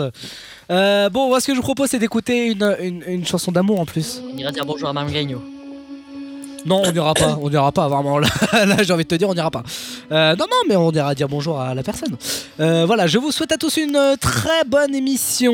Euh, 0.69 1.09
bon, 1.09 1.29
moi, 1.29 1.39
ce 1.39 1.47
que 1.47 1.53
je 1.53 1.57
vous 1.59 1.63
propose, 1.63 1.89
c'est 1.91 1.99
d'écouter 1.99 2.47
une, 2.47 2.75
une, 2.81 3.03
une 3.07 3.25
chanson 3.25 3.53
d'amour 3.53 3.79
en 3.79 3.85
plus. 3.85 4.21
On 4.33 4.37
ira 4.37 4.51
dire 4.51 4.65
bonjour 4.65 4.89
à 4.89 4.93
Mme 4.93 5.13
Gagnon. 5.13 5.41
Non, 6.65 6.81
on 6.85 6.91
n'ira 6.91 7.13
pas, 7.13 7.37
on 7.41 7.49
n'ira 7.49 7.71
pas, 7.71 7.87
vraiment. 7.87 8.19
Là, 8.19 8.27
là, 8.65 8.83
j'ai 8.83 8.93
envie 8.93 9.03
de 9.03 9.09
te 9.09 9.15
dire, 9.15 9.29
on 9.29 9.33
n'ira 9.33 9.51
pas. 9.51 9.63
Euh, 10.11 10.35
non, 10.35 10.45
non, 10.49 10.57
mais 10.67 10.75
on 10.75 10.91
ira 10.91 11.15
dire 11.15 11.27
bonjour 11.27 11.59
à 11.59 11.73
la 11.73 11.83
personne. 11.83 12.15
Euh, 12.59 12.85
voilà, 12.85 13.07
je 13.07 13.17
vous 13.17 13.31
souhaite 13.31 13.51
à 13.51 13.57
tous 13.57 13.77
une 13.77 14.15
très 14.19 14.63
bonne 14.65 14.93
émission. 14.93 15.53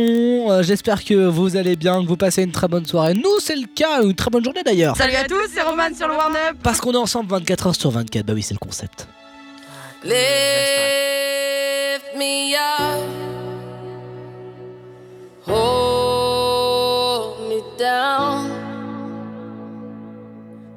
Euh, 0.51 0.63
J'espère 0.63 1.03
que 1.03 1.13
vous 1.27 1.55
allez 1.57 1.75
bien, 1.75 2.01
que 2.01 2.07
vous 2.07 2.17
passez 2.17 2.43
une 2.43 2.51
très 2.51 2.67
bonne 2.67 2.85
soirée. 2.85 3.13
Nous, 3.13 3.39
c'est 3.39 3.55
le 3.55 3.67
cas, 3.67 4.01
une 4.03 4.15
très 4.15 4.29
bonne 4.29 4.43
journée 4.43 4.63
d'ailleurs. 4.63 4.95
Salut 4.97 5.15
à 5.15 5.23
tous, 5.25 5.47
c'est 5.53 5.61
Roman 5.61 5.93
sur 5.95 6.07
le 6.07 6.15
Warn 6.15 6.33
Up. 6.35 6.57
Parce 6.63 6.81
qu'on 6.81 6.93
est 6.93 6.97
ensemble 6.97 7.29
24 7.29 7.67
heures 7.67 7.75
sur 7.75 7.91
24, 7.91 8.25
bah 8.25 8.33
oui, 8.33 8.41
c'est 8.43 8.53
le 8.55 8.59
concept. 8.59 9.07
Lift 10.03 10.15
me 12.15 12.53
up, 12.55 13.03
hold 15.47 17.39
me 17.49 17.59
down, 17.79 18.49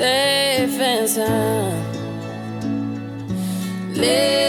safe 0.00 0.80
and 0.80 1.08
sound. 1.10 1.96
Lift 3.94 4.39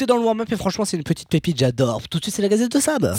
dans 0.00 0.16
le 0.16 0.24
warm-up 0.24 0.50
et 0.50 0.56
franchement 0.56 0.84
c'est 0.84 0.96
une 0.96 1.04
petite 1.04 1.28
pépite, 1.28 1.58
j'adore. 1.58 2.00
Tout 2.08 2.18
de 2.18 2.24
suite 2.24 2.34
c'est 2.34 2.42
la 2.42 2.48
Gazette 2.48 2.72
de 2.72 2.80
Sab. 2.80 3.14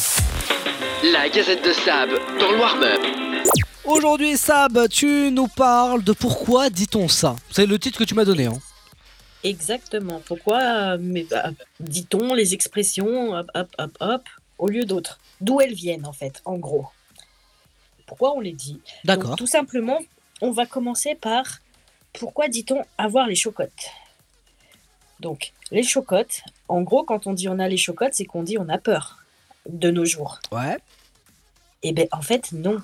La 1.12 1.30
Gazette 1.30 1.64
de 1.64 1.72
Sab 1.72 2.10
dans 2.40 2.52
le 2.52 2.60
warm-up. 2.60 3.02
Aujourd'hui 3.86 4.36
Sab, 4.38 4.88
tu 4.90 5.32
nous 5.32 5.48
parles 5.48 6.04
de 6.04 6.14
pourquoi 6.14 6.70
dit-on 6.70 7.08
ça? 7.08 7.36
C'est 7.52 7.66
le 7.66 7.78
titre 7.78 8.00
que 8.00 8.04
tu 8.04 8.16
m'as 8.16 8.26
donné. 8.26 8.48
Hein. 8.48 8.60
Exactement. 9.44 10.22
Pourquoi, 10.26 10.62
euh, 10.62 10.98
mais, 11.00 11.26
bah, 11.30 11.52
dit-on 11.80 12.34
les 12.34 12.54
expressions 12.54 13.34
hop, 13.34 13.48
hop, 13.54 13.68
hop, 13.78 13.98
hop, 14.00 14.22
au 14.58 14.68
lieu 14.68 14.86
d'autres? 14.86 15.20
D'où 15.42 15.62
elles 15.62 15.74
viennent, 15.74 16.06
en 16.06 16.14
fait, 16.14 16.42
en 16.46 16.58
gros? 16.58 16.88
Pourquoi 18.06 18.34
on 18.36 18.40
les 18.40 18.54
dit? 18.54 18.80
D'accord. 19.04 19.36
Tout 19.36 19.48
simplement, 19.48 20.00
on 20.42 20.52
va 20.52 20.66
commencer 20.66 21.16
par 21.16 21.60
pourquoi 22.14 22.48
dit-on 22.48 22.82
avoir 22.98 23.28
les 23.28 23.36
chocottes? 23.36 23.92
Donc, 25.24 25.54
les 25.72 25.84
chocottes, 25.84 26.42
en 26.68 26.82
gros, 26.82 27.04
quand 27.04 27.28
on 27.28 27.34
dit 27.34 27.48
on 27.48 27.58
a 27.58 27.70
les 27.70 27.78
chocottes, 27.78 28.14
c'est 28.14 28.26
qu'on 28.26 28.44
dit 28.44 28.58
on 28.58 28.68
a 28.68 28.78
peur 28.78 29.20
de 29.70 29.90
nos 29.90 30.04
jours. 30.04 30.40
Ouais. 30.52 30.78
Eh 31.82 31.94
bien, 31.94 32.06
en 32.12 32.22
fait, 32.22 32.52
non. 32.52 32.82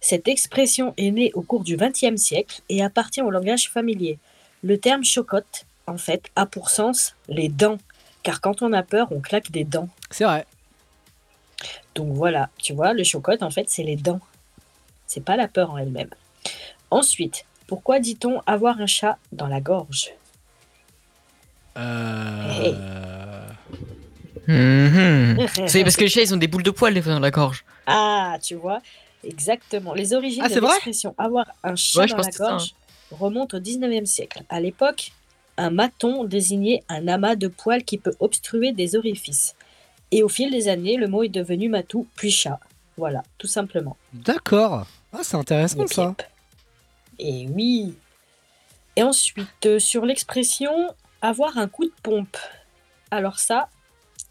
Cette 0.00 0.26
expression 0.26 0.94
est 0.96 1.10
née 1.10 1.32
au 1.34 1.42
cours 1.42 1.64
du 1.64 1.76
XXe 1.76 2.16
siècle 2.16 2.62
et 2.70 2.82
appartient 2.82 3.20
au 3.20 3.30
langage 3.30 3.68
familier. 3.68 4.18
Le 4.62 4.78
terme 4.78 5.04
chocotte, 5.04 5.66
en 5.86 5.98
fait, 5.98 6.30
a 6.34 6.46
pour 6.46 6.70
sens 6.70 7.14
les 7.28 7.50
dents. 7.50 7.78
Car 8.22 8.40
quand 8.40 8.62
on 8.62 8.72
a 8.72 8.82
peur, 8.82 9.08
on 9.10 9.20
claque 9.20 9.50
des 9.50 9.64
dents. 9.64 9.90
C'est 10.10 10.24
vrai. 10.24 10.46
Donc 11.94 12.14
voilà, 12.14 12.48
tu 12.56 12.72
vois, 12.72 12.94
le 12.94 13.04
chocotte, 13.04 13.42
en 13.42 13.50
fait, 13.50 13.68
c'est 13.68 13.82
les 13.82 13.96
dents. 13.96 14.20
C'est 15.06 15.24
pas 15.24 15.36
la 15.36 15.46
peur 15.46 15.72
en 15.72 15.76
elle-même. 15.76 16.10
Ensuite, 16.90 17.44
pourquoi 17.66 18.00
dit-on 18.00 18.40
avoir 18.46 18.80
un 18.80 18.86
chat 18.86 19.18
dans 19.32 19.46
la 19.46 19.60
gorge? 19.60 20.14
Hey. 21.76 22.76
Mhm. 24.46 25.46
C'est 25.66 25.82
parce 25.84 25.96
que 25.96 26.02
les 26.02 26.08
chats, 26.08 26.22
ils 26.22 26.34
ont 26.34 26.38
des 26.38 26.48
boules 26.48 26.62
de 26.62 26.70
poils 26.70 26.94
des 26.94 27.02
fois 27.02 27.12
dans 27.12 27.20
la 27.20 27.30
gorge. 27.30 27.64
Ah, 27.86 28.36
tu 28.42 28.54
vois, 28.54 28.80
exactement. 29.24 29.94
Les 29.94 30.14
origines 30.14 30.42
Ah, 30.44 30.48
de 30.48 30.60
l'expression 30.60 31.14
avoir 31.18 31.46
un 31.62 31.70
Ouais, 31.70 31.76
je 31.76 32.14
dans 32.14 32.18
la 32.18 32.30
gorge 32.30 32.74
remontent 33.10 33.56
au 33.56 33.60
19e 33.60 34.06
siècle. 34.06 34.42
À 34.48 34.60
l'époque, 34.60 35.12
un 35.58 35.70
maton 35.70 36.24
désignait 36.24 36.82
un 36.88 37.08
amas 37.08 37.36
de 37.36 37.48
poils 37.48 37.84
qui 37.84 37.98
peut 37.98 38.14
obstruer 38.20 38.72
des 38.72 38.96
orifices. 38.96 39.54
Et 40.10 40.22
au 40.22 40.28
fil 40.28 40.50
des 40.50 40.68
années, 40.68 40.96
le 40.96 41.08
mot 41.08 41.22
est 41.22 41.28
devenu 41.28 41.68
matou, 41.68 42.06
puis 42.16 42.30
chat. 42.30 42.58
Voilà, 42.96 43.22
tout 43.38 43.46
simplement. 43.46 43.96
D'accord. 44.12 44.86
Ah 45.12 45.20
c'est 45.22 45.36
intéressant 45.36 45.86
ça. 45.86 46.14
Et 47.18 47.46
oui. 47.48 47.94
Et 48.96 49.02
ensuite, 49.02 49.48
euh, 49.66 49.78
sur 49.78 50.04
l'expression 50.04 50.70
avoir 51.22 51.56
un 51.56 51.68
coup 51.68 51.84
de 51.84 51.92
pompe. 52.02 52.36
Alors 53.10 53.38
ça, 53.38 53.68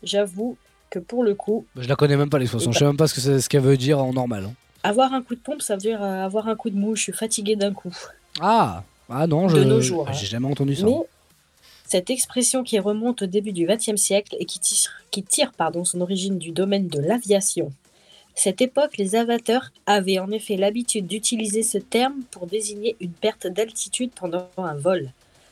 j'avoue 0.03 0.57
que 0.89 0.99
pour 0.99 1.23
le 1.23 1.33
coup, 1.33 1.65
Je 1.75 1.87
la 1.87 1.95
connais 1.95 2.17
même 2.17 2.29
pas 2.29 2.37
l'expression, 2.37 2.71
je 2.71 2.77
sais 2.79 2.85
même 2.85 2.97
pas 2.97 3.07
ce 3.07 3.15
que 3.15 3.39
ce 3.39 3.49
qu'elle 3.49 3.61
veut 3.61 3.77
dire 3.77 3.97
en 3.99 4.13
normal. 4.13 4.45
hein. 4.45 4.53
avoir 4.83 5.13
un 5.13 5.21
coup 5.23 5.35
de 5.35 5.39
pompe, 5.39 5.61
ça 5.61 5.75
veut 5.75 5.81
dire 5.81 6.03
euh, 6.03 6.23
avoir 6.25 6.47
un 6.47 6.55
coup 6.55 6.69
de 6.69 6.77
mou. 6.77 6.95
Je 6.95 7.03
suis 7.03 7.13
fatiguée 7.13 7.55
d'un 7.55 7.73
coup. 7.73 7.95
Ah 8.39 8.83
Ah 9.09 9.25
non, 9.25 9.47
je 9.49 9.79
jours, 9.79 10.07
hein. 10.09 10.13
j'ai 10.13 10.27
jamais 10.27 10.47
entendu 10.47 10.75
ça. 10.75 10.85
Mais 10.85 10.93
cette 11.87 12.09
expression 12.09 12.63
qui 12.63 12.79
remonte 12.79 13.21
au 13.21 13.25
début 13.25 13.51
du 13.51 13.65
XXe 13.65 13.95
siècle 13.95 14.35
et 14.39 14.45
qui 14.45 14.59
tire, 14.59 14.91
qui 15.11 15.23
tire 15.23 15.51
pardon, 15.51 15.83
son 15.83 16.01
origine 16.01 16.37
du 16.37 16.51
domaine 16.51 16.87
de 16.87 16.99
l'aviation. 16.99 17.71
Cette 18.33 18.61
époque, 18.61 18.97
les 18.97 19.15
avateurs 19.15 19.71
avaient 19.85 20.19
en 20.19 20.31
effet 20.31 20.55
l'habitude 20.55 21.05
d'utiliser 21.05 21.63
ce 21.63 21.77
terme 21.77 22.21
pour 22.31 22.47
désigner 22.47 22.95
une 23.01 23.11
perte 23.11 23.45
d'altitude 23.45 24.11
pendant 24.15 24.47
un 24.57 24.73
vol, 24.75 25.11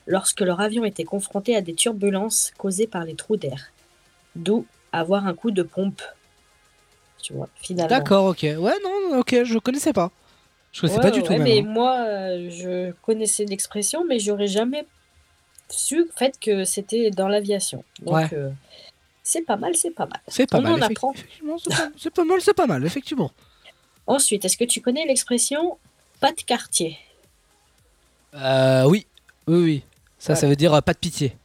lorsque 0.09 0.41
leur 0.41 0.59
avion 0.59 0.83
était 0.83 1.03
confronté 1.05 1.55
à 1.55 1.61
des 1.61 1.75
turbulences 1.75 2.51
causées 2.57 2.87
par 2.87 3.05
les 3.05 3.15
trous 3.15 3.37
d'air. 3.37 3.71
D'où 4.35 4.65
avoir 4.91 5.25
un 5.27 5.33
coup 5.35 5.51
de 5.51 5.61
pompe. 5.63 6.01
Tu 7.21 7.33
vois, 7.33 7.47
finalement. 7.55 7.89
D'accord, 7.89 8.25
ok. 8.25 8.41
Ouais, 8.41 8.73
non, 8.83 9.19
ok, 9.19 9.43
je 9.43 9.57
connaissais 9.59 9.93
pas. 9.93 10.11
Je 10.71 10.81
connaissais 10.81 10.97
Ouais, 10.97 11.03
pas 11.03 11.11
du 11.11 11.19
ouais, 11.21 11.25
tout 11.25 11.33
ouais, 11.33 11.39
mais 11.39 11.59
hein. 11.59 11.63
moi, 11.63 11.95
euh, 11.99 12.49
je 12.49 12.91
connaissais 13.03 13.45
l'expression, 13.45 14.03
mais 14.05 14.19
j'aurais 14.19 14.47
jamais 14.47 14.85
su 15.69 16.09
fait 16.15 16.39
que 16.39 16.65
c'était 16.65 17.11
dans 17.11 17.27
l'aviation. 17.27 17.83
Donc, 18.01 18.33
euh, 18.33 18.49
c'est 19.23 19.41
pas 19.43 19.57
mal, 19.57 19.75
c'est 19.75 19.91
pas 19.91 20.05
mal. 20.07 20.19
C'est 20.27 20.49
pas 20.49 20.59
mal. 20.59 20.73
en 20.73 20.81
apprend. 20.81 21.11
effectivement, 21.13 21.57
c'est 21.59 21.69
pas- 21.75 21.89
C'est 21.97 22.13
pas 22.13 22.23
mal, 22.23 22.41
c'est 22.41 22.53
pas 22.55 22.65
mal, 22.67 22.83
effectivement. 22.85 23.31
Ensuite, 24.07 24.43
est-ce 24.45 24.57
que 24.57 24.63
tu 24.63 24.81
connais 24.81 25.05
l'expression 25.05 25.77
pas 26.19 26.31
de 26.31 26.41
quartier 26.41 26.97
Euh, 28.33 28.85
oui, 28.87 29.05
oui, 29.47 29.57
oui. 29.63 29.83
Ça, 30.19 30.35
ça 30.35 30.47
veut 30.47 30.55
dire 30.55 30.73
euh, 30.73 30.81
pas 30.81 30.93
de 30.93 30.99
pitié. 30.99 31.35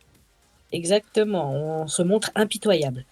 Exactement, 0.73 1.53
on 1.53 1.87
se 1.87 2.03
montre 2.03 2.31
impitoyable. 2.35 3.05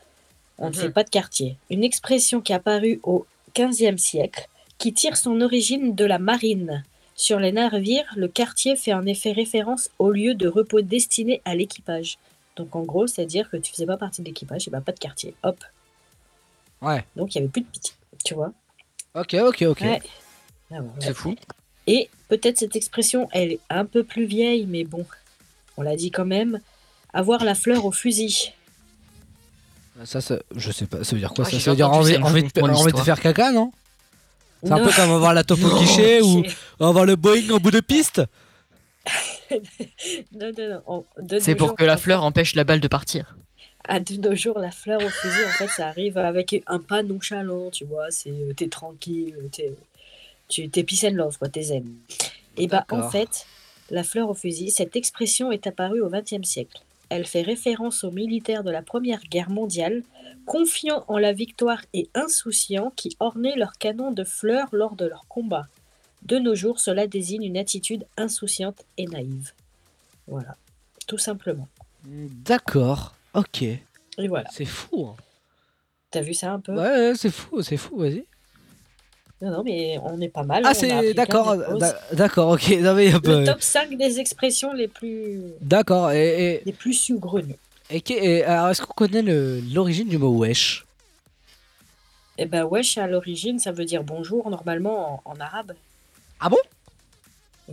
On 0.59 0.69
ne 0.69 0.75
fait 0.75 0.91
pas 0.91 1.05
de 1.05 1.11
quartier. 1.11 1.57
Une 1.71 1.85
expression 1.85 2.41
qui 2.41 2.53
est 2.53 2.57
apparue 2.57 3.01
au 3.05 3.27
XVe 3.57 3.97
siècle, 3.97 4.49
qui 4.79 4.93
tire 4.93 5.17
son 5.17 5.41
origine 5.41 5.95
de 5.95 6.05
la 6.05 6.19
marine. 6.19 6.85
Sur 7.15 7.39
les 7.39 7.53
navires, 7.53 8.13
le 8.17 8.29
quartier 8.29 8.77
fait 8.77 8.93
en 8.93 9.07
effet 9.07 9.33
référence 9.33 9.91
au 9.99 10.11
lieu 10.11 10.35
de 10.35 10.49
repos 10.49 10.81
destiné 10.81 11.41
à 11.45 11.55
l'équipage. 11.55 12.19
Donc 12.57 12.75
en 12.75 12.83
gros, 12.83 13.07
c'est-à-dire 13.07 13.49
que 13.49 13.57
tu 13.57 13.73
faisais 13.73 13.87
pas 13.87 13.97
partie 13.97 14.23
de 14.23 14.27
l'équipage, 14.27 14.67
et 14.67 14.71
ben 14.71 14.81
pas 14.81 14.93
de 14.93 14.99
quartier. 14.99 15.35
Hop. 15.43 15.63
Ouais. 16.81 17.05
Donc 17.17 17.35
il 17.35 17.39
y 17.39 17.41
avait 17.41 17.49
plus 17.49 17.63
de 17.63 17.67
pitié, 17.67 17.95
tu 18.25 18.35
vois. 18.35 18.53
Ok, 19.15 19.35
ok, 19.35 19.63
ok. 19.63 19.81
Ouais. 19.83 20.03
Ah 20.73 20.79
C'est 21.01 21.15
fou. 21.15 21.35
Et 21.87 22.09
peut-être 22.29 22.59
cette 22.59 22.77
expression, 22.77 23.29
elle 23.33 23.53
est 23.53 23.61
un 23.71 23.85
peu 23.85 24.05
plus 24.05 24.25
vieille, 24.25 24.67
mais 24.67 24.85
bon, 24.85 25.05
on 25.77 25.83
l'a 25.83 25.97
dit 25.97 26.11
quand 26.11 26.25
même. 26.27 26.61
Avoir 27.13 27.45
la 27.45 27.55
fleur 27.55 27.85
au 27.85 27.93
fusil. 27.93 28.53
Ça, 30.05 30.21
ça, 30.21 30.39
je 30.57 30.71
sais 30.73 30.87
pas, 30.87 31.05
ça 31.05 31.13
veut 31.15 31.19
dire 31.21 31.33
quoi 31.35 31.45
Ah, 31.47 31.51
ça 31.51 31.61
Ça 31.61 31.71
veut 31.71 31.77
dire 31.77 31.91
envie, 31.91 32.17
envie 32.17 32.43
de, 32.43 32.61
envie 32.63 32.93
de 32.93 32.99
faire 32.99 33.21
caca, 33.21 33.53
non? 33.53 33.73
C'est 34.65 34.73
un 34.73 34.79
peu 34.79 34.93
comme 34.93 35.11
avoir 35.11 35.35
la 35.35 35.45
topo 35.45 35.69
quiché 35.79 36.23
ou 36.23 36.43
avoir 36.81 37.05
le 37.05 37.17
Boeing 37.17 37.51
en 37.51 37.59
bout 37.59 37.71
de 37.73 37.81
piste 37.81 38.23
Non, 39.51 40.51
non, 40.57 40.69
non. 40.71 40.83
on- 40.87 41.05
de 41.23 41.39
C'est 41.39 41.55
pour 41.55 41.69
jours, 41.69 41.77
que 41.77 41.85
la 41.85 41.97
fleur 41.97 42.23
empêche 42.25 42.55
la 42.55 42.65
balle 42.65 42.81
de 42.81 42.89
partir. 42.89 43.37
À 43.85 43.99
de 44.01 44.15
nos 44.17 44.35
jours, 44.37 44.59
la 44.61 44.71
fleur 44.71 45.03
au 45.03 45.09
fusil, 45.09 45.45
en 45.45 45.53
fait, 45.59 45.69
ça 45.69 45.89
arrive 45.89 46.17
avec 46.17 46.63
un 46.69 46.79
pas 46.79 47.03
nonchalant, 47.03 47.69
tu 47.71 47.85
vois. 47.85 48.11
C'est 48.11 48.31
euh, 48.31 48.53
t'es 48.57 48.69
tranquille, 48.69 49.35
t'es 49.51 49.73
tu 50.49 50.69
t'es 50.69 50.85
peace 50.85 51.05
and 51.05 51.15
love, 51.15 51.37
quoi, 51.39 51.49
t'es 51.49 51.63
zen. 51.63 51.85
Et 52.57 52.69
bah, 52.69 52.85
en 52.91 52.97
D'accord. 52.99 53.11
fait, 53.13 53.47
la 53.93 54.03
fleur 54.03 54.29
au 54.29 54.35
fusil, 54.35 54.71
cette 54.73 54.97
expression 54.97 55.53
est 55.53 55.67
apparue 55.69 56.01
au 56.01 56.09
XXe 56.09 56.43
siècle. 56.49 56.83
Elle 57.09 57.27
fait 57.27 57.43
référence 57.43 58.05
aux 58.05 58.11
militaires 58.11 58.65
de 58.65 58.71
la 58.71 58.83
Première 58.83 59.21
Guerre 59.23 59.51
mondiale, 59.51 60.03
confiants 60.47 61.05
en 61.09 61.19
la 61.19 61.33
victoire 61.33 61.83
et 61.93 62.09
insouciants 62.15 62.93
qui 62.97 63.17
ornaient 63.21 63.55
leurs 63.57 63.75
canons 63.79 64.11
de 64.11 64.25
fleurs 64.25 64.69
lors 64.73 64.97
de 64.97 65.05
leurs 65.05 65.27
combats. 65.29 65.69
De 66.23 66.39
nos 66.39 66.55
jours, 66.55 66.81
cela 66.81 67.07
désigne 67.07 67.45
une 67.45 67.59
attitude 67.59 68.07
insouciante 68.17 68.85
et 68.97 69.07
naïve. 69.07 69.53
Voilà, 70.27 70.57
tout 71.07 71.19
simplement. 71.19 71.69
D'accord, 72.05 73.15
ok. 73.35 73.63
Et 73.63 74.29
voilà. 74.29 74.49
C'est 74.53 74.65
fou. 74.65 75.07
hein. 75.09 75.17
T'as 76.11 76.21
vu 76.21 76.33
ça 76.35 76.53
un 76.53 76.61
peu? 76.61 76.73
Ouais, 76.75 76.81
ouais, 77.11 77.13
c'est 77.15 77.31
fou, 77.31 77.61
c'est 77.63 77.77
fou, 77.77 77.99
vas-y. 77.99 78.25
Non, 79.43 79.51
non, 79.51 79.63
mais 79.65 79.99
on 80.05 80.21
est 80.21 80.29
pas 80.29 80.45
mal. 80.45 80.63
Ah, 80.65 80.73
c'est 80.73 81.15
d'accord, 81.15 81.57
d'accord, 82.13 82.51
ok. 82.51 82.71
Non, 82.81 82.95
mais, 82.95 83.11
Le 83.11 83.29
euh, 83.29 83.45
top 83.45 83.61
5 83.61 83.97
des 83.97 84.21
expressions 84.21 84.73
les 84.73 84.87
plus, 84.87 85.43
D'accord, 85.61 86.13
et, 86.13 86.55
et, 86.55 86.63
les 86.65 86.73
plus 86.73 86.95
saugrenues. 86.95 87.57
et, 87.91 88.45
alors, 88.45 88.69
est-ce 88.69 88.83
qu'on 88.83 88.95
connaît 88.95 89.23
l'origine 89.75 90.09
du 90.09 90.17
mot 90.17 90.31
wesh? 90.31 90.87
Eh 92.39 92.47
ben, 92.47 92.65
wesh, 92.65 92.97
à 92.99 93.09
l'origine, 93.09 93.59
ça 93.59 93.73
veut 93.73 93.85
dire 93.85 94.05
bonjour, 94.05 94.49
normalement, 94.49 95.21
en, 95.27 95.33
en 95.33 95.41
arabe. 95.41 95.73
Ah 96.39 96.49
bon? 96.49 96.59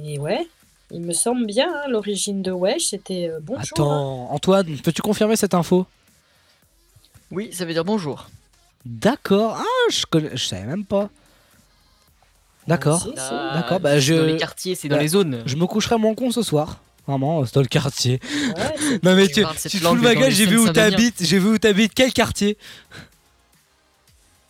Et 0.04 0.18
ouais, 0.18 0.48
il 0.90 1.02
me 1.02 1.14
semble 1.14 1.46
bien, 1.46 1.68
hein, 1.72 1.88
l'origine 1.88 2.42
de 2.42 2.52
wesh, 2.52 2.88
c'était 2.88 3.30
euh, 3.30 3.40
bonjour. 3.44 3.62
hein. 3.62 3.64
Attends, 3.84 4.32
Antoine, 4.32 4.78
peux-tu 4.84 5.04
confirmer 5.04 5.36
cette 5.36 5.54
info? 5.54 5.86
Oui, 7.32 7.54
ça 7.54 7.64
veut 7.66 7.74
dire 7.74 7.86
bonjour. 7.86 8.28
D'accord, 8.86 9.58
ah, 9.60 9.92
je 9.92 10.04
connais, 10.08 10.32
je 10.36 10.46
savais 10.46 10.66
même 10.66 10.86
pas. 10.86 11.10
D'accord, 12.70 13.08
d'accord, 13.54 13.80
bah 13.80 13.94
c'est 13.96 14.02
je. 14.02 14.14
dans 14.14 14.24
les 14.26 14.38
quartiers, 14.38 14.76
c'est 14.76 14.88
dans 14.88 14.96
bah, 14.96 15.02
les 15.02 15.08
zones. 15.10 15.42
Je 15.46 15.56
me 15.56 15.66
coucherai 15.66 15.98
moins 15.98 16.14
con 16.16 16.32
ce 16.32 16.42
soir. 16.44 16.78
Vraiment, 17.08 17.44
c'est 17.46 17.56
dans 17.56 17.62
le 17.62 17.68
quartier. 17.68 18.20
Ouais, 18.56 19.00
Non 19.04 19.16
mais 19.16 19.28
Tu 19.28 19.44
tu, 19.68 19.78
fous 19.80 19.96
gueule, 19.96 20.18
les 20.20 20.32
j'ai 20.32 20.46
vu 20.46 20.58
où 20.60 20.70
t'habites, 20.70 21.26
j'ai 21.26 21.40
vu 21.40 21.50
où 21.50 21.58
t'habites, 21.58 21.94
quel 21.96 22.14
quartier 22.14 22.58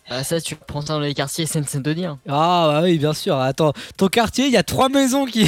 Ah, 0.08 0.22
ça, 0.24 0.40
tu 0.40 0.56
prends 0.56 0.82
ça 0.82 0.92
dans 0.94 1.00
les 1.00 1.14
quartiers 1.14 1.46
Seine-Saint-Denis. 1.46 2.04
hein. 2.04 2.18
Ah 2.28 2.68
bah 2.70 2.80
oui, 2.82 2.98
bien 2.98 3.14
sûr. 3.14 3.36
Attends, 3.38 3.72
ton 3.96 4.08
quartier, 4.08 4.46
il 4.46 4.52
y 4.52 4.56
a 4.58 4.62
trois 4.62 4.88
maisons 4.90 5.24
qui 5.24 5.44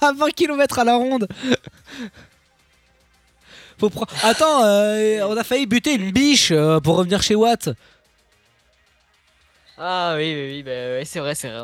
à 0.00 0.12
20 0.12 0.30
km 0.30 0.78
à 0.78 0.84
la 0.84 0.94
ronde. 0.96 1.26
Faut 3.78 3.88
pre- 3.90 4.06
Attends, 4.22 4.64
euh, 4.64 5.22
on 5.28 5.36
a 5.36 5.44
failli 5.44 5.66
buter 5.66 5.94
une 5.94 6.10
biche 6.10 6.50
euh, 6.52 6.80
pour 6.80 6.96
revenir 6.96 7.22
chez 7.22 7.34
Watt. 7.34 7.70
Ah 9.78 10.14
oui, 10.16 10.32
oui, 10.34 10.52
oui, 10.56 10.62
bah, 10.62 10.70
ouais, 10.70 11.02
c'est 11.04 11.20
vrai, 11.20 11.34
c'est 11.34 11.48
vrai. 11.50 11.62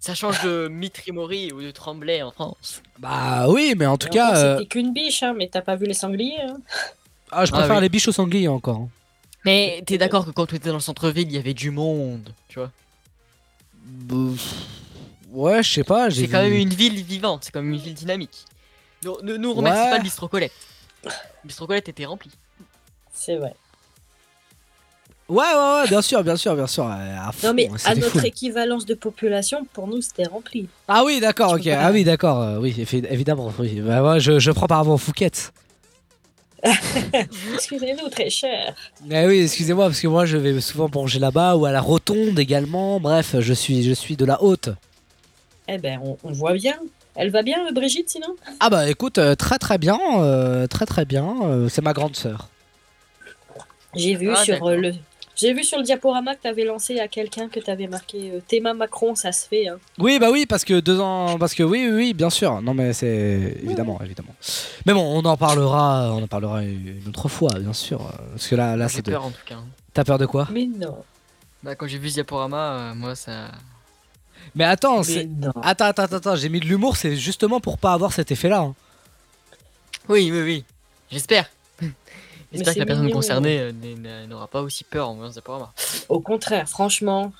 Ça 0.00 0.14
change 0.14 0.42
de 0.42 0.68
Mitri 0.68 1.12
Mori 1.12 1.50
ou 1.52 1.62
de 1.62 1.70
Tremblay 1.70 2.22
en 2.22 2.30
France. 2.30 2.82
Bah 2.98 3.46
oui, 3.48 3.74
mais 3.76 3.86
en 3.86 3.96
tout 3.96 4.08
cas, 4.08 4.36
euh, 4.36 4.56
C'était 4.58 4.68
qu'une 4.68 4.92
biche, 4.92 5.22
hein, 5.22 5.34
mais 5.36 5.48
t'as 5.48 5.62
pas 5.62 5.76
vu 5.76 5.86
les 5.86 5.94
sangliers. 5.94 6.40
hein. 6.42 6.58
ah, 7.30 7.44
je 7.46 7.52
Ah 7.52 7.58
préfère 7.58 7.76
oui. 7.76 7.82
les 7.82 7.88
biches 7.88 8.08
aux 8.08 8.12
sangliers 8.12 8.48
encore. 8.48 8.76
hein. 8.78 8.88
Mais 9.46 9.82
t'es 9.86 9.98
d'accord 9.98 10.24
que 10.24 10.30
quand 10.30 10.46
tu 10.46 10.56
étais 10.56 10.68
dans 10.68 10.74
le 10.76 10.80
centre-ville, 10.80 11.26
il 11.28 11.34
y 11.34 11.38
avait 11.38 11.54
du 11.54 11.70
monde, 11.70 12.32
tu 12.48 12.58
vois? 12.58 12.70
Ouais, 15.30 15.62
je 15.62 15.72
sais 15.72 15.84
pas. 15.84 16.08
j'ai 16.08 16.22
C'est 16.26 16.28
quand 16.32 16.42
vu- 16.44 16.50
même 16.50 16.58
une 16.60 16.72
ville 16.74 17.02
vivante, 17.02 17.44
c'est 17.44 17.50
quand 17.50 17.60
même 17.62 17.72
une 17.74 17.80
ville 17.80 17.94
dynamique. 17.94 18.44
Ne 19.22 19.36
nous 19.36 19.52
remercie 19.52 19.82
Ouais. 19.82 19.90
pas 19.90 19.98
de 19.98 20.04
l'Istrocolette. 20.04 20.52
L'Istrocolette 21.44 21.88
était 21.88 22.06
remplie. 22.06 22.30
C'est 23.12 23.36
vrai. 23.36 23.54
Ouais, 25.28 25.36
ouais, 25.38 25.80
ouais, 25.82 25.88
bien 25.88 26.02
sûr, 26.02 26.22
bien 26.22 26.36
sûr, 26.36 26.54
bien 26.54 26.66
sûr. 26.66 26.84
à 26.86 27.32
fond, 27.32 27.48
Non, 27.48 27.54
mais 27.54 27.70
à 27.86 27.94
notre 27.94 28.24
équivalence 28.26 28.84
de 28.84 28.92
population, 28.94 29.66
pour 29.72 29.86
nous, 29.86 30.02
c'était 30.02 30.26
rempli. 30.26 30.68
Ah 30.86 31.02
oui, 31.04 31.18
d'accord, 31.20 31.52
ok. 31.54 31.66
Ah 31.68 31.90
oui, 31.92 32.04
d'accord. 32.04 32.42
euh, 32.42 32.58
oui, 32.58 32.74
évidemment. 33.08 33.50
Oui. 33.58 33.80
Bah, 33.80 34.02
moi, 34.02 34.18
je, 34.18 34.38
je 34.38 34.50
prends 34.50 34.66
par 34.66 34.78
rapport 34.78 34.92
aux 34.94 34.98
Fouquettes. 34.98 35.52
Excusez-nous, 37.54 38.08
très 38.10 38.30
cher. 38.30 38.74
Eh 39.10 39.26
oui, 39.26 39.40
excusez-moi, 39.40 39.86
parce 39.86 40.00
que 40.00 40.08
moi, 40.08 40.24
je 40.26 40.36
vais 40.36 40.60
souvent 40.60 40.88
manger 40.94 41.18
là-bas 41.18 41.56
ou 41.56 41.64
à 41.66 41.72
la 41.72 41.80
Rotonde 41.80 42.38
également. 42.38 43.00
Bref, 43.00 43.36
je 43.38 43.52
suis, 43.54 43.82
je 43.82 43.92
suis 43.92 44.16
de 44.16 44.24
la 44.24 44.42
haute. 44.42 44.70
Eh 45.68 45.78
ben, 45.78 46.00
on, 46.02 46.18
on 46.22 46.32
voit 46.32 46.52
bien. 46.54 46.74
Elle 47.16 47.30
va 47.30 47.42
bien, 47.42 47.70
Brigitte, 47.72 48.10
sinon? 48.10 48.34
Ah 48.60 48.68
bah 48.70 48.90
écoute, 48.90 49.18
euh, 49.18 49.34
très 49.36 49.58
très 49.58 49.78
bien, 49.78 49.98
euh, 50.18 50.66
très 50.66 50.84
très 50.84 51.04
bien. 51.04 51.32
euh, 51.44 51.68
c'est 51.68 51.80
ma 51.82 51.92
grande 51.92 52.16
sœur. 52.16 52.48
J'ai 53.94 54.16
vu 54.16 54.30
Ah, 54.34 54.44
sur 54.44 54.68
le. 54.70 54.92
J'ai 55.36 55.52
vu 55.52 55.64
sur 55.64 55.78
le 55.78 55.84
diaporama 55.84 56.36
que 56.36 56.42
tu 56.42 56.48
avais 56.48 56.64
lancé 56.64 57.00
à 57.00 57.08
quelqu'un 57.08 57.48
que 57.48 57.58
tu 57.58 57.68
avais 57.70 57.88
marqué 57.88 58.30
euh, 58.32 58.40
Théma 58.46 58.72
Macron, 58.72 59.14
ça 59.16 59.32
se 59.32 59.48
fait. 59.48 59.66
Hein. 59.68 59.78
Oui, 59.98 60.18
bah 60.20 60.30
oui, 60.30 60.46
parce 60.46 60.64
que 60.64 60.78
deux 60.78 61.00
ans, 61.00 61.38
parce 61.38 61.54
que 61.54 61.62
oui, 61.64 61.86
oui, 61.88 61.92
oui, 61.94 62.14
bien 62.14 62.30
sûr. 62.30 62.62
Non, 62.62 62.72
mais 62.72 62.92
c'est 62.92 63.58
évidemment, 63.62 64.00
évidemment. 64.04 64.34
Mais 64.86 64.92
bon, 64.92 65.02
on 65.02 65.24
en 65.24 65.36
parlera, 65.36 66.12
on 66.12 66.22
en 66.22 66.26
parlera 66.28 66.62
une 66.62 67.02
autre 67.08 67.28
fois, 67.28 67.50
bien 67.58 67.72
sûr. 67.72 68.00
Parce 68.30 68.46
que 68.46 68.54
là, 68.54 68.76
là, 68.76 68.86
J'ai 68.86 68.96
c'est 68.96 69.06
de. 69.06 69.10
peur 69.10 69.24
en 69.24 69.30
tout 69.30 69.44
cas. 69.44 69.58
T'as 69.92 70.04
peur 70.04 70.18
de 70.18 70.26
quoi? 70.26 70.46
Mais 70.52 70.66
non. 70.66 70.96
Bah, 71.64 71.74
quand 71.74 71.86
j'ai 71.88 71.98
vu 71.98 72.08
ce 72.10 72.14
diaporama, 72.14 72.90
euh, 72.90 72.94
moi 72.94 73.14
ça. 73.16 73.48
Mais 74.54 74.64
attends, 74.64 74.98
Mais 74.98 75.02
c'est. 75.04 75.24
non. 75.24 75.52
Attends, 75.62 75.86
attends, 75.86 76.02
attends, 76.04 76.16
attends, 76.16 76.36
j'ai 76.36 76.48
mis 76.48 76.60
de 76.60 76.66
l'humour, 76.66 76.96
c'est 76.96 77.16
justement 77.16 77.58
pour 77.58 77.78
pas 77.78 77.92
avoir 77.92 78.12
cet 78.12 78.30
effet-là. 78.30 78.60
hein. 78.60 78.74
Oui, 80.08 80.30
oui, 80.30 80.42
oui. 80.42 80.64
J'espère. 81.10 81.48
J'espère 82.54 82.74
que 82.74 82.78
la 82.78 82.86
personne 82.86 83.04
mignon. 83.04 83.16
concernée 83.16 83.58
euh, 83.60 84.26
n'aura 84.26 84.46
pas 84.46 84.62
aussi 84.62 84.84
peur 84.84 85.08
en 85.10 85.14
voyant 85.14 85.30
ce 85.30 85.34
diaporama. 85.34 85.72
Au 86.08 86.20
contraire, 86.20 86.68
franchement. 86.68 87.32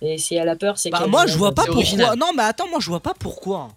Et 0.00 0.18
si 0.18 0.34
elle 0.34 0.48
a 0.48 0.56
peur, 0.56 0.76
c'est 0.78 0.90
Bah 0.90 1.06
moi 1.06 1.26
je 1.26 1.36
vois 1.38 1.52
pas 1.52 1.62
pourquoi. 1.62 1.76
original. 1.82 2.18
Non 2.18 2.32
mais 2.36 2.42
attends, 2.42 2.68
moi 2.68 2.78
je 2.80 2.88
vois 2.88 3.00
pas 3.00 3.14
pourquoi. 3.18 3.68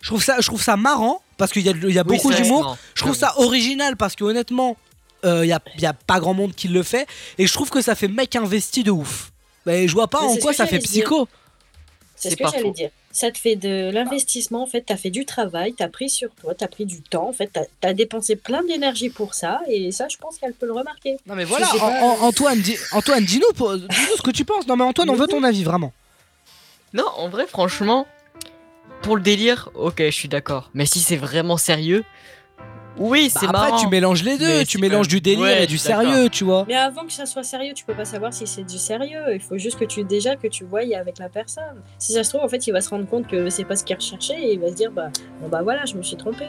Je 0.00 0.08
trouve 0.08 0.22
ça, 0.22 0.36
je 0.40 0.46
trouve 0.46 0.62
ça 0.62 0.76
marrant 0.76 1.22
parce 1.36 1.52
qu'il 1.52 1.62
y 1.62 1.68
a, 1.68 1.72
il 1.72 1.92
y 1.92 1.98
a 1.98 2.02
Oui, 2.06 2.16
beaucoup 2.16 2.32
d'humour. 2.32 2.76
Je 2.94 3.02
trouve 3.02 3.14
ça 3.16 3.34
original 3.38 3.96
parce 3.96 4.16
que 4.16 4.24
honnêtement, 4.24 4.76
il 5.24 5.44
y, 5.44 5.52
a, 5.52 5.60
y 5.78 5.86
a 5.86 5.92
pas 5.92 6.20
grand 6.20 6.34
monde 6.34 6.54
qui 6.54 6.68
le 6.68 6.82
fait 6.82 7.06
et 7.38 7.46
je 7.46 7.52
trouve 7.52 7.70
que 7.70 7.80
ça 7.82 7.94
fait 7.94 8.08
mec 8.08 8.34
investi 8.36 8.82
de 8.82 8.90
ouf. 8.90 9.30
Mais 9.66 9.86
je 9.88 9.92
vois 9.94 10.08
pas 10.08 10.20
Mais 10.22 10.28
en 10.28 10.36
quoi 10.36 10.52
ça 10.52 10.66
fait 10.66 10.78
psycho. 10.78 11.28
C'est 12.16 12.30
ce 12.30 12.36
que 12.36 12.44
j'allais 12.50 12.70
dire. 12.72 12.90
Ça 13.12 13.32
te 13.32 13.38
fait 13.38 13.56
de 13.56 13.90
l'investissement, 13.90 14.62
en 14.62 14.66
fait, 14.66 14.84
tu 14.86 14.92
as 14.92 14.96
fait 14.96 15.10
du 15.10 15.24
travail, 15.24 15.74
tu 15.74 15.82
as 15.82 15.88
pris 15.88 16.08
sur 16.08 16.30
toi, 16.36 16.54
tu 16.54 16.62
as 16.62 16.68
pris 16.68 16.84
du 16.84 17.02
temps, 17.02 17.28
en 17.28 17.32
fait, 17.32 17.50
tu 17.52 17.88
as, 17.88 17.92
dépensé 17.92 18.36
plein 18.36 18.62
d'énergie 18.62 19.10
pour 19.10 19.34
ça, 19.34 19.60
et 19.68 19.90
ça, 19.90 20.06
je 20.08 20.16
pense 20.16 20.38
qu'elle 20.38 20.52
peut 20.54 20.66
le 20.66 20.72
remarquer. 20.72 21.16
Non 21.26 21.34
mais 21.34 21.44
voilà, 21.44 21.68
An- 21.74 21.78
pas. 21.78 22.24
Antoine, 22.24 22.60
dis, 22.60 22.76
Antoine, 22.92 23.24
dis-nous, 23.24 23.52
dis-nous 23.52 24.16
ce 24.16 24.22
que 24.22 24.30
tu 24.30 24.44
penses. 24.44 24.66
Non 24.68 24.76
mais 24.76 24.84
Antoine, 24.84 25.10
on 25.10 25.16
veut 25.16 25.26
ton 25.26 25.42
avis 25.42 25.64
vraiment. 25.64 25.92
Non, 26.92 27.06
en 27.16 27.28
vrai, 27.28 27.46
franchement, 27.48 28.06
pour 29.02 29.16
le 29.16 29.22
délire, 29.22 29.70
ok, 29.74 29.98
je 29.98 30.10
suis 30.10 30.28
d'accord. 30.28 30.70
Mais 30.74 30.86
si 30.86 31.00
c'est 31.00 31.16
vraiment 31.16 31.56
sérieux, 31.56 32.04
oui, 32.98 33.30
Bah, 33.32 33.40
c'est 33.40 33.46
après 33.46 33.70
marrant. 33.70 33.76
tu 33.78 33.88
mélanges 33.88 34.22
les 34.22 34.36
deux, 34.38 34.58
Mais 34.58 34.64
tu 34.64 34.78
mélanges 34.78 35.08
du 35.08 35.20
délire 35.20 35.40
Ouais, 35.42 35.64
et 35.64 35.66
du 35.66 35.78
sérieux, 35.78 36.28
tu 36.28 36.44
vois. 36.44 36.64
Mais 36.68 36.74
avant 36.76 37.04
que 37.06 37.12
ça 37.12 37.24
soit 37.26 37.42
sérieux, 37.44 37.72
tu 37.74 37.84
peux 37.84 37.94
pas 37.94 38.04
savoir 38.04 38.32
si 38.34 38.46
c'est 38.46 38.64
du 38.64 38.78
sérieux. 38.78 39.32
Il 39.32 39.40
faut 39.40 39.58
juste 39.58 39.78
que 39.78 39.84
tu 39.84 40.04
déjà 40.04 40.36
que 40.36 40.48
tu 40.48 40.64
voyes 40.64 40.98
avec 40.98 41.18
la 41.18 41.28
personne. 41.28 41.82
Si 41.98 42.12
ça 42.12 42.24
se 42.24 42.30
trouve, 42.30 42.42
en 42.42 42.48
fait, 42.48 42.66
il 42.66 42.72
va 42.72 42.80
se 42.80 42.90
rendre 42.90 43.06
compte 43.06 43.26
que 43.26 43.48
c'est 43.50 43.64
pas 43.64 43.76
ce 43.76 43.84
qu'il 43.84 43.96
recherchait 43.96 44.40
et 44.42 44.52
il 44.54 44.60
va 44.60 44.68
se 44.68 44.74
dire 44.74 44.90
bah 44.90 45.08
bon 45.40 45.48
bah 45.48 45.60
voilà, 45.62 45.84
je 45.86 45.94
me 45.94 46.02
suis 46.02 46.16
trompé. 46.16 46.44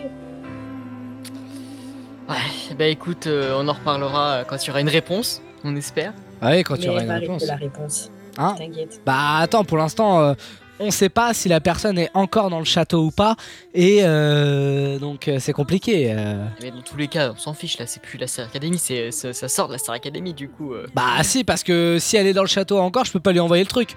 Ouais, 2.29 2.75
bah 2.77 2.85
écoute, 2.85 3.27
euh, 3.27 3.53
on 3.57 3.67
en 3.67 3.73
reparlera 3.73 4.31
euh, 4.31 4.43
quand 4.47 4.63
il 4.63 4.67
y 4.67 4.69
aura 4.69 4.81
une 4.81 4.89
réponse, 4.89 5.41
on 5.63 5.75
espère. 5.75 6.13
Ah 6.41 6.51
oui, 6.51 6.63
quand 6.63 6.77
tu 6.77 6.87
auras 6.89 6.99
elle 7.01 7.05
une 7.07 7.11
réponse. 7.11 7.45
la 7.45 7.55
réponse. 7.55 8.11
Hein? 8.37 8.55
T'inquiète. 8.57 9.01
Bah 9.05 9.37
attends, 9.39 9.65
pour 9.65 9.77
l'instant, 9.77 10.21
euh, 10.21 10.33
on 10.81 10.91
sait 10.91 11.09
pas 11.09 11.33
si 11.33 11.47
la 11.47 11.61
personne 11.61 11.97
est 11.97 12.09
encore 12.13 12.49
dans 12.49 12.59
le 12.59 12.65
château 12.65 13.03
ou 13.05 13.11
pas, 13.11 13.35
et 13.73 13.99
euh, 14.01 14.99
donc 14.99 15.27
euh, 15.27 15.37
c'est 15.39 15.53
compliqué. 15.53 16.11
euh. 16.13 16.43
Mais 16.61 16.71
dans 16.71 16.81
tous 16.81 16.97
les 16.97 17.07
cas, 17.07 17.31
on 17.31 17.37
s'en 17.37 17.53
fiche 17.53 17.77
là, 17.77 17.85
c'est 17.87 18.01
plus 18.01 18.17
la 18.17 18.27
Star 18.27 18.47
Academy, 18.47 18.77
c'est, 18.77 19.11
ça 19.11 19.47
sort 19.47 19.67
de 19.67 19.73
la 19.73 19.77
Star 19.77 19.95
Academy 19.95 20.33
du 20.33 20.49
coup. 20.49 20.73
euh. 20.73 20.87
Bah 20.93 21.23
si, 21.23 21.43
parce 21.43 21.63
que 21.63 21.97
si 21.99 22.17
elle 22.17 22.27
est 22.27 22.33
dans 22.33 22.41
le 22.43 22.47
château 22.47 22.79
encore, 22.79 23.05
je 23.05 23.11
peux 23.11 23.19
pas 23.19 23.31
lui 23.31 23.39
envoyer 23.39 23.63
le 23.63 23.69
truc. 23.69 23.95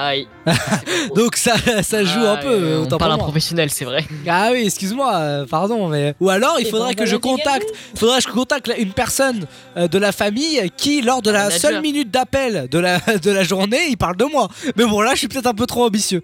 Aïe. 0.00 0.28
Donc 1.16 1.34
ça, 1.36 1.54
ça 1.82 2.04
joue 2.04 2.20
un 2.20 2.34
Ah, 2.34 2.40
peu. 2.40 2.48
euh, 2.52 2.84
on 2.84 2.86
parle 2.86 3.00
pour 3.00 3.12
un 3.14 3.18
professionnel, 3.18 3.68
c'est 3.70 3.84
vrai. 3.84 4.04
Ah 4.28 4.50
oui, 4.52 4.62
excuse-moi, 4.66 5.12
euh, 5.16 5.44
pardon, 5.44 5.88
mais 5.88 6.14
ou 6.20 6.28
alors 6.30 6.60
il 6.60 6.66
faudrait 6.66 6.94
que 6.94 7.04
je 7.04 7.16
contacte, 7.16 7.68
faudrait 7.96 8.18
que 8.20 8.28
je 8.28 8.32
contacte 8.32 8.72
une 8.78 8.92
personne 8.92 9.46
euh, 9.76 9.88
de 9.88 9.98
la 9.98 10.12
famille 10.12 10.70
qui, 10.76 11.02
lors 11.02 11.20
de 11.20 11.32
la 11.32 11.44
manager. 11.44 11.60
seule 11.60 11.80
minute 11.80 12.12
d'appel 12.12 12.68
de 12.70 12.78
la 12.78 13.00
de 13.22 13.30
la 13.32 13.42
journée, 13.42 13.88
il 13.88 13.96
parle 13.96 14.16
de 14.16 14.24
moi. 14.26 14.48
Mais 14.76 14.84
bon 14.84 15.00
là, 15.00 15.14
je 15.14 15.18
suis 15.18 15.28
peut-être 15.28 15.48
un 15.48 15.54
peu 15.54 15.66
trop 15.66 15.84
ambitieux. 15.84 16.22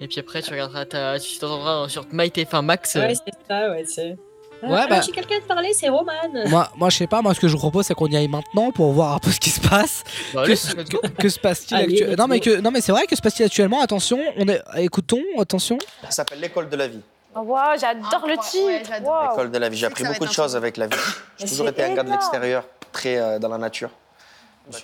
Et 0.00 0.08
puis 0.08 0.18
après, 0.18 0.42
tu 0.42 0.50
regarderas 0.50 0.84
ta. 0.84 1.20
Tu 1.20 1.38
t'entendras 1.38 1.88
sur 1.88 2.04
MyTF1 2.06 2.62
Max. 2.64 2.96
Ouais, 2.96 3.14
c'est 3.14 3.32
ça, 3.48 3.70
ouais, 3.70 3.84
c'est. 3.86 4.16
Ah, 4.62 4.66
Ouais, 4.66 4.76
alors, 4.76 4.88
bah- 4.88 5.00
J'ai 5.04 5.12
quelqu'un 5.12 5.38
de 5.38 5.44
parler, 5.44 5.72
c'est 5.72 5.88
Roman. 5.88 6.12
Moi, 6.48 6.70
moi, 6.76 6.88
je 6.90 6.96
sais 6.98 7.06
pas. 7.06 7.20
Moi, 7.22 7.34
ce 7.34 7.40
que 7.40 7.48
je 7.48 7.52
vous 7.54 7.58
propose, 7.58 7.86
c'est 7.86 7.94
qu'on 7.94 8.06
y 8.06 8.16
aille 8.16 8.28
maintenant 8.28 8.70
pour 8.70 8.92
voir 8.92 9.14
un 9.14 9.18
peu 9.18 9.30
ce 9.30 9.40
qui 9.40 9.50
se 9.50 9.60
passe. 9.60 10.04
Bah, 10.32 10.42
que, 10.42 10.46
allez, 10.46 10.56
se- 10.56 10.76
let's 10.76 10.88
go. 10.88 10.98
que- 11.02 11.08
que 11.08 11.28
se 11.28 11.38
passe-t-il 11.40 11.80
actuellement 11.80 12.14
Non, 12.16 12.28
mais 12.28 12.40
que 12.40 12.60
non, 12.60 12.70
mais 12.70 12.80
c'est 12.80 12.92
vrai 12.92 13.06
que 13.06 13.16
se 13.16 13.20
passe-t-il 13.20 13.46
actuellement? 13.46 13.80
Attention, 13.80 14.20
on 14.38 14.46
est. 14.48 14.62
Écoutons, 14.76 15.20
attention. 15.38 15.78
Ça 16.04 16.10
s'appelle 16.10 16.40
l'école 16.40 16.68
de 16.68 16.76
la 16.76 16.86
vie. 16.88 17.00
Waouh, 17.34 17.78
j'adore 17.80 18.26
le 18.28 18.36
titre. 18.36 18.90
Waouh. 19.02 19.30
L'école 19.30 19.50
de 19.50 19.58
la 19.58 19.68
vie. 19.68 19.76
J'ai 19.78 19.86
appris 19.86 20.04
beaucoup 20.04 20.26
de 20.26 20.32
choses 20.32 20.54
avec 20.54 20.76
la 20.76 20.86
vie. 20.86 20.96
J'ai 21.38 21.46
toujours 21.48 21.68
été 21.68 21.82
un 21.82 21.94
gars 21.94 22.02
de 22.02 22.10
l'extérieur, 22.10 22.64
très 22.92 23.16
euh, 23.16 23.38
dans 23.38 23.48
la 23.48 23.58
nature. 23.58 23.90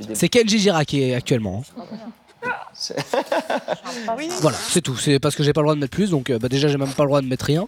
Dé- 0.01 0.15
C'est 0.15 0.29
Kenji 0.29 0.59
Girac 0.59 0.87
qui 0.87 1.11
est 1.11 1.15
actuellement. 1.15 1.63
Voilà, 4.41 4.57
c'est 4.69 4.81
tout. 4.81 4.97
C'est 4.97 5.19
parce 5.19 5.35
que 5.35 5.43
j'ai 5.43 5.53
pas 5.53 5.61
le 5.61 5.65
droit 5.67 5.75
de 5.75 5.81
mettre 5.81 5.95
plus, 5.97 6.11
donc 6.11 6.31
euh, 6.31 6.39
bah, 6.39 6.49
déjà 6.49 6.69
j'ai 6.69 6.77
même 6.77 6.93
pas 6.93 7.03
le 7.03 7.09
droit 7.09 7.21
de 7.21 7.27
mettre 7.27 7.45
rien. 7.47 7.67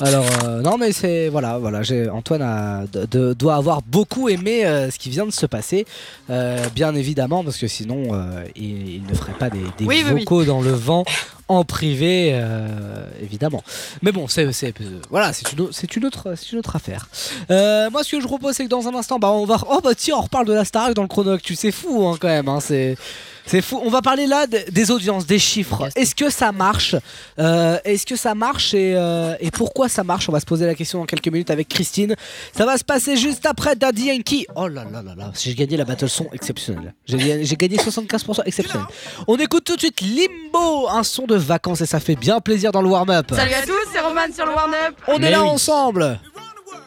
Alors 0.00 0.26
euh, 0.44 0.60
non, 0.60 0.76
mais 0.78 0.92
c'est 0.92 1.28
voilà, 1.28 1.58
voilà. 1.58 1.82
j'ai- 1.82 2.08
Antoine 2.10 2.42
a, 2.42 2.84
de- 2.92 3.06
de- 3.06 3.32
doit 3.32 3.54
avoir 3.54 3.80
beaucoup 3.82 4.28
aimé 4.28 4.64
euh, 4.66 4.90
ce 4.90 4.98
qui 4.98 5.08
vient 5.10 5.24
de 5.26 5.30
se 5.30 5.46
passer, 5.46 5.86
euh, 6.28 6.58
bien 6.74 6.94
évidemment, 6.94 7.42
parce 7.44 7.56
que 7.56 7.66
sinon 7.68 8.08
euh, 8.14 8.44
il, 8.56 8.96
il 8.96 9.02
ne 9.06 9.14
ferait 9.14 9.32
pas 9.32 9.48
des, 9.50 9.60
des 9.78 9.84
Oui, 9.86 10.02
oui, 10.04 10.12
oui. 10.12 10.20
vocaux 10.20 10.44
dans 10.44 10.60
le 10.60 10.72
vent 10.72 11.04
en 11.48 11.64
privé, 11.64 12.30
euh, 12.34 13.04
évidemment. 13.22 13.62
Mais 14.02 14.12
bon, 14.12 14.28
c'est 14.28 14.52
c'est- 14.52 14.78
euh, 14.80 15.00
voilà, 15.10 15.32
c'est 15.32 15.50
une, 15.52 15.62
au- 15.62 15.72
c'est 15.72 15.96
une 15.96 16.04
autre, 16.04 16.34
c'est 16.36 16.52
une 16.52 16.58
autre 16.58 16.76
affaire. 16.76 17.08
Euh, 17.50 17.88
moi, 17.90 18.04
ce 18.04 18.10
que 18.12 18.16
je 18.18 18.22
vous 18.22 18.28
propose, 18.28 18.54
c'est 18.54 18.64
que 18.64 18.68
dans 18.68 18.86
un 18.86 18.94
instant, 18.94 19.18
bah 19.18 19.30
on 19.30 19.46
va, 19.46 19.58
oh 19.68 19.80
bah 19.82 19.94
tiens, 19.96 20.16
on 20.18 20.22
reparle 20.22 20.46
de 20.46 20.52
la 20.52 20.64
Starac 20.64 20.94
dans 20.94 21.02
le 21.02 21.08
chrono 21.08 21.32
actu. 21.32 21.54
C'est 21.56 21.72
fou, 21.72 22.06
hein, 22.06 22.16
quand 22.20 22.28
même. 22.28 22.48
hein, 22.48 22.58
c'est 22.60 22.96
c'est 23.46 23.62
fou. 23.62 23.80
On 23.84 23.90
va 23.90 24.02
parler 24.02 24.26
là 24.26 24.46
de- 24.46 24.64
des 24.70 24.90
audiences, 24.90 25.26
des 25.26 25.38
chiffres. 25.38 25.88
Est-ce 25.96 26.14
que 26.14 26.30
ça 26.30 26.52
marche 26.52 26.94
Euh, 27.38 27.78
Est-ce 27.84 28.06
que 28.06 28.16
ça 28.16 28.34
marche 28.34 28.74
et, 28.74 28.94
euh, 28.96 29.34
et 29.40 29.50
pourquoi 29.50 29.88
ça 29.88 30.04
marche? 30.04 30.28
On 30.28 30.32
va 30.32 30.40
se 30.40 30.46
poser 30.46 30.66
la 30.66 30.74
question 30.74 30.98
dans 31.00 31.06
quelques 31.06 31.28
minutes 31.28 31.50
avec 31.50 31.68
Christine. 31.68 32.14
Ça 32.56 32.64
va 32.66 32.76
se 32.78 32.84
passer 32.84 33.16
juste 33.16 33.46
après 33.46 33.74
Daddy 33.76 34.06
Yankee. 34.06 34.46
Oh 34.54 34.68
là 34.68 34.84
là 34.90 35.02
là 35.02 35.14
là, 35.16 35.32
j'ai 35.38 35.54
gagné 35.54 35.76
la 35.76 35.84
battle 35.84 36.08
son 36.08 36.28
exceptionnelle. 36.32 36.94
J'ai 37.06 37.16
gagné- 37.18 37.44
j'ai 37.44 37.56
gagné 37.56 37.76
75% 37.78 38.42
exceptionnel. 38.44 38.86
On 39.26 39.36
écoute 39.36 39.64
tout 39.64 39.76
de 39.76 39.80
suite 39.80 40.00
Limbo, 40.00 40.88
un 40.88 41.02
son 41.02 41.26
de 41.26 41.36
vacances 41.36 41.80
et 41.80 41.86
ça 41.86 42.00
fait 42.00 42.16
bien 42.16 42.40
plaisir 42.40 42.72
dans 42.72 42.82
le 42.82 42.88
warm-up. 42.88 43.26
Salut 43.34 43.54
à 43.54 43.62
tous, 43.62 43.72
c'est 43.92 44.00
Roman 44.00 44.20
sur 44.34 44.46
le 44.46 44.52
warm-up. 44.52 44.94
On 45.08 45.18
Mais 45.18 45.28
est 45.28 45.30
là 45.30 45.42
oui. 45.42 45.48
ensemble. 45.48 46.18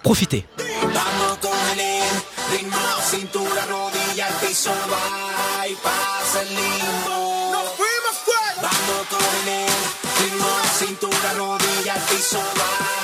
Profitez. 0.03 0.45
Vamos 0.81 1.37
con 1.41 1.49
el 1.77 2.57
ritmo, 2.57 2.77
cintura, 3.09 3.63
rodilla, 3.69 4.27
al 4.27 4.33
piso, 4.47 4.69
va 4.89 5.67
y 5.67 5.73
pasa 5.75 6.22
el 6.35 6.49
limbo. 6.49 7.49
Nos 7.51 7.69
fuimos 7.73 8.15
fuera. 8.25 8.61
Vamos 8.61 9.07
con 9.09 9.49
el 9.49 9.67
ritmo, 10.19 10.47
cintura, 10.77 11.33
rodilla, 11.33 11.93
al 11.93 12.01
piso, 12.01 12.39
va 12.59 13.02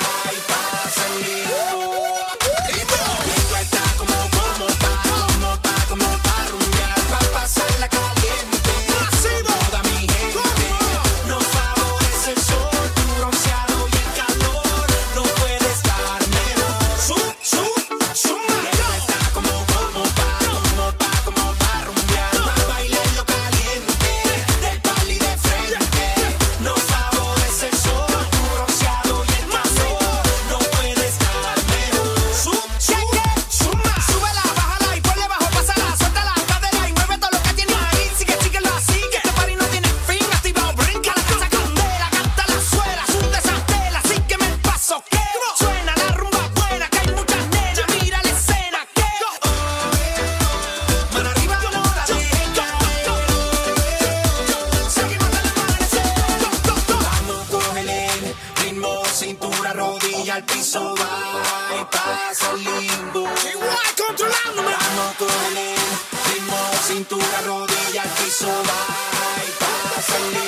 cintura, 67.00 67.40
rodilla 67.46 68.02
al 68.02 68.10
piso, 68.10 68.46
va 68.46 70.39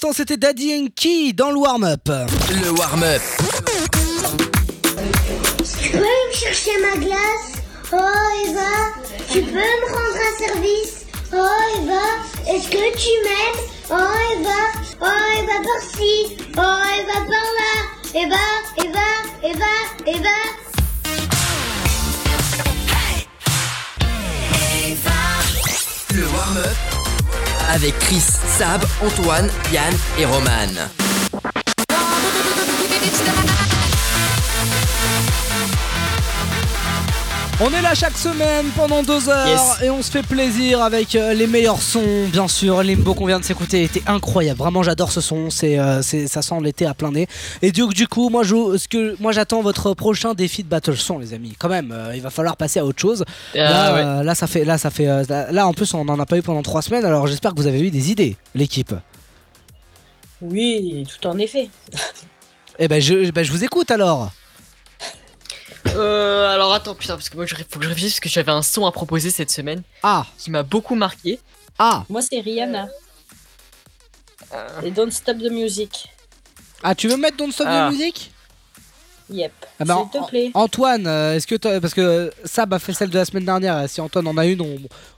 l'instant, 0.00 0.12
c'était 0.12 0.36
Daddy 0.36 0.66
Yankee 0.66 1.32
dans 1.34 1.50
le 1.50 1.58
warm-up. 1.58 2.08
Le 2.08 2.70
warm-up. 2.70 3.20
Tu 5.82 5.90
peux 5.90 5.98
me 5.98 6.32
chercher 6.32 6.70
ma 6.80 6.96
glace 7.00 7.54
Oh 7.92 7.96
Eva, 8.46 8.92
tu 9.32 9.40
peux 9.40 9.54
me 9.54 9.86
rendre 9.88 10.18
un 10.28 10.46
service 10.46 11.06
Oh 11.32 11.80
Eva, 11.82 12.06
est-ce 12.48 12.68
que 12.68 12.96
tu 12.96 13.10
m'aimes 13.24 13.64
Oh 13.90 14.14
Eva, 14.38 14.60
oh 15.00 15.40
Eva 15.42 15.58
par-ci, 15.64 16.36
oh 16.56 16.78
Eva 17.00 17.18
par-là 17.26 17.74
Eva, 18.14 18.44
Eva, 18.76 19.08
Eva, 19.42 19.74
Eva 20.06 20.38
Le 26.14 26.24
warm-up. 26.36 27.07
Avec 27.68 27.98
Chris, 27.98 28.24
Sab, 28.46 28.82
Antoine, 29.02 29.48
Yann 29.72 29.94
et 30.18 30.24
Roman. 30.24 31.07
On 37.60 37.72
est 37.72 37.82
là 37.82 37.92
chaque 37.92 38.16
semaine 38.16 38.66
pendant 38.76 39.02
deux 39.02 39.28
heures 39.28 39.48
Yes. 39.48 39.82
et 39.82 39.90
on 39.90 40.00
se 40.00 40.12
fait 40.12 40.22
plaisir 40.22 40.80
avec 40.80 41.16
euh, 41.16 41.34
les 41.34 41.48
meilleurs 41.48 41.82
sons, 41.82 42.28
bien 42.30 42.46
sûr. 42.46 42.80
Limbo 42.84 43.14
qu'on 43.14 43.26
vient 43.26 43.40
de 43.40 43.44
s'écouter 43.44 43.82
était 43.82 44.02
incroyable. 44.06 44.60
Vraiment, 44.60 44.84
j'adore 44.84 45.10
ce 45.10 45.20
son. 45.20 45.50
C'est, 45.50 45.76
euh, 45.76 46.00
c'est- 46.00 46.28
ça 46.28 46.40
sent 46.40 46.54
l'été 46.62 46.86
à 46.86 46.94
plein 46.94 47.10
nez. 47.10 47.26
Et 47.60 47.72
du, 47.72 47.84
du 47.88 48.06
coup, 48.06 48.28
moi, 48.28 48.44
je, 48.44 48.76
ce 48.78 48.86
que, 48.86 49.16
moi, 49.20 49.32
j'attends 49.32 49.60
votre 49.60 49.92
prochain 49.94 50.34
défi 50.34 50.62
de 50.62 50.68
battle 50.68 50.96
son, 50.96 51.18
les 51.18 51.34
amis. 51.34 51.54
Quand 51.58 51.68
même, 51.68 51.90
euh, 51.90 52.12
il 52.14 52.22
va 52.22 52.30
falloir 52.30 52.56
passer 52.56 52.78
à 52.78 52.84
autre 52.84 53.00
chose. 53.00 53.24
Ah, 53.54 53.58
là, 53.58 53.94
ouais. 53.94 54.00
euh, 54.04 54.22
là, 54.22 54.36
ça 54.36 54.46
fait, 54.46 54.64
là, 54.64 54.78
ça 54.78 54.90
fait, 54.90 55.08
euh, 55.08 55.24
là, 55.50 55.66
en 55.66 55.72
plus, 55.72 55.92
on 55.94 56.04
n'en 56.04 56.20
a 56.20 56.26
pas 56.26 56.36
eu 56.38 56.42
pendant 56.42 56.62
trois 56.62 56.82
semaines. 56.82 57.04
Alors, 57.04 57.26
j'espère 57.26 57.54
que 57.54 57.60
vous 57.60 57.66
avez 57.66 57.80
eu 57.80 57.90
des 57.90 58.12
idées, 58.12 58.36
l'équipe. 58.54 58.94
Oui, 60.40 61.04
tout 61.20 61.26
en 61.26 61.36
effet. 61.38 61.70
Eh 62.78 62.86
ben, 62.86 63.00
je, 63.02 63.32
ben, 63.32 63.42
je 63.44 63.50
vous 63.50 63.64
écoute 63.64 63.90
alors. 63.90 64.30
Euh, 65.96 66.48
alors 66.52 66.72
attends, 66.74 66.94
putain, 66.94 67.14
parce 67.14 67.28
que 67.28 67.36
moi, 67.36 67.44
il 67.44 67.56
faut 67.68 67.78
que 67.78 67.84
je 67.84 67.88
réfléchisse 67.88 68.14
parce 68.14 68.20
que 68.20 68.28
j'avais 68.28 68.52
un 68.52 68.62
son 68.62 68.86
à 68.86 68.92
proposer 68.92 69.30
cette 69.30 69.50
semaine. 69.50 69.82
Ah. 70.02 70.26
Qui 70.38 70.50
m'a 70.50 70.62
beaucoup 70.62 70.94
marqué. 70.94 71.38
Ah. 71.78 72.04
Moi, 72.08 72.22
c'est 72.22 72.40
Rihanna. 72.40 72.88
Et 74.82 74.90
Don't 74.90 75.10
Stop 75.10 75.38
the 75.38 75.50
Music. 75.50 76.08
Ah, 76.82 76.94
tu 76.94 77.08
veux 77.08 77.16
mettre 77.16 77.36
Don't 77.36 77.52
Stop 77.52 77.66
Ah. 77.68 77.88
the 77.88 77.92
Music? 77.92 78.30
Yep. 79.30 79.52
Ah 79.80 79.84
bah, 79.84 79.98
S'il 80.12 80.20
te 80.20 80.26
plaît. 80.28 80.50
Antoine, 80.54 81.06
euh, 81.06 81.34
est-ce 81.36 81.46
que 81.46 81.54
t'as- 81.54 81.80
parce 81.80 81.94
que 81.94 82.30
Sab 82.44 82.74
a 82.74 82.78
fait 82.78 82.92
celle 82.92 83.10
de 83.10 83.18
la 83.18 83.24
semaine 83.24 83.44
dernière. 83.44 83.88
Si 83.88 84.00
Antoine 84.00 84.26
en 84.26 84.36
a 84.36 84.44
une, 84.46 84.60
on, 84.60 84.76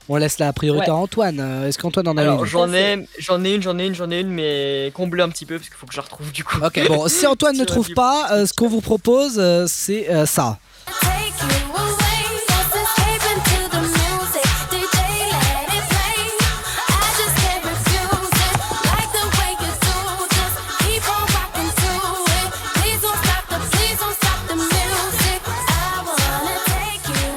on 0.09 0.15
laisse 0.17 0.37
la 0.39 0.53
priorité 0.53 0.85
Ouais. 0.91 0.91
à 0.91 0.95
Antoine. 0.99 1.39
Euh, 1.39 1.67
Est-ce 1.67 1.77
qu'Antoine 1.79 2.07
en 2.07 2.15
a 2.17 2.21
Alors 2.21 2.43
une 2.43 2.45
j'en 2.49 2.71
ai, 2.73 3.07
j'en 3.17 3.43
ai 3.43 3.55
une, 3.55 3.61
j'en 3.63 3.77
ai 3.79 3.85
une, 3.87 3.95
j'en 3.95 4.11
ai 4.11 4.19
une, 4.19 4.29
mais 4.29 4.91
comblée 4.93 5.23
un 5.23 5.29
petit 5.29 5.45
peu 5.45 5.55
parce 5.57 5.67
qu'il 5.69 5.77
faut 5.77 5.87
que 5.87 5.93
je 5.93 5.97
la 5.97 6.03
retrouve 6.03 6.31
du 6.31 6.43
coup. 6.43 6.57
Ok, 6.63 6.79
bon, 6.87 7.07
si 7.07 7.25
Antoine 7.25 7.57
ne 7.59 7.65
trouve 7.65 7.89
pas, 7.93 8.27
euh, 8.33 8.45
ce 8.45 8.53
qu'on 8.53 8.67
vous 8.69 8.81
propose, 8.81 9.35
euh, 9.37 9.65
c'est 9.67 10.09
euh, 10.11 10.25
ça. 10.25 10.59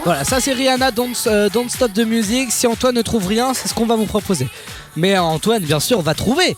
Voilà, 0.05 0.22
ça 0.24 0.39
c'est 0.39 0.52
Rihanna, 0.52 0.90
Don't, 0.90 1.14
euh, 1.26 1.48
Don't 1.48 1.68
Stop 1.70 1.93
the 1.94 2.01
Music. 2.06 2.52
Si 2.52 2.66
Antoine 2.66 2.94
ne 2.94 3.02
trouve 3.02 3.26
rien, 3.26 3.55
c'est 3.55 3.68
ce 3.68 3.74
qu'on 3.74 3.86
va 3.86 3.97
vous 3.97 4.05
proposer. 4.06 4.48
Mais 4.97 5.16
Antoine, 5.16 5.62
bien 5.62 5.81
sûr, 5.81 6.01
va 6.02 6.14
trouver. 6.14 6.56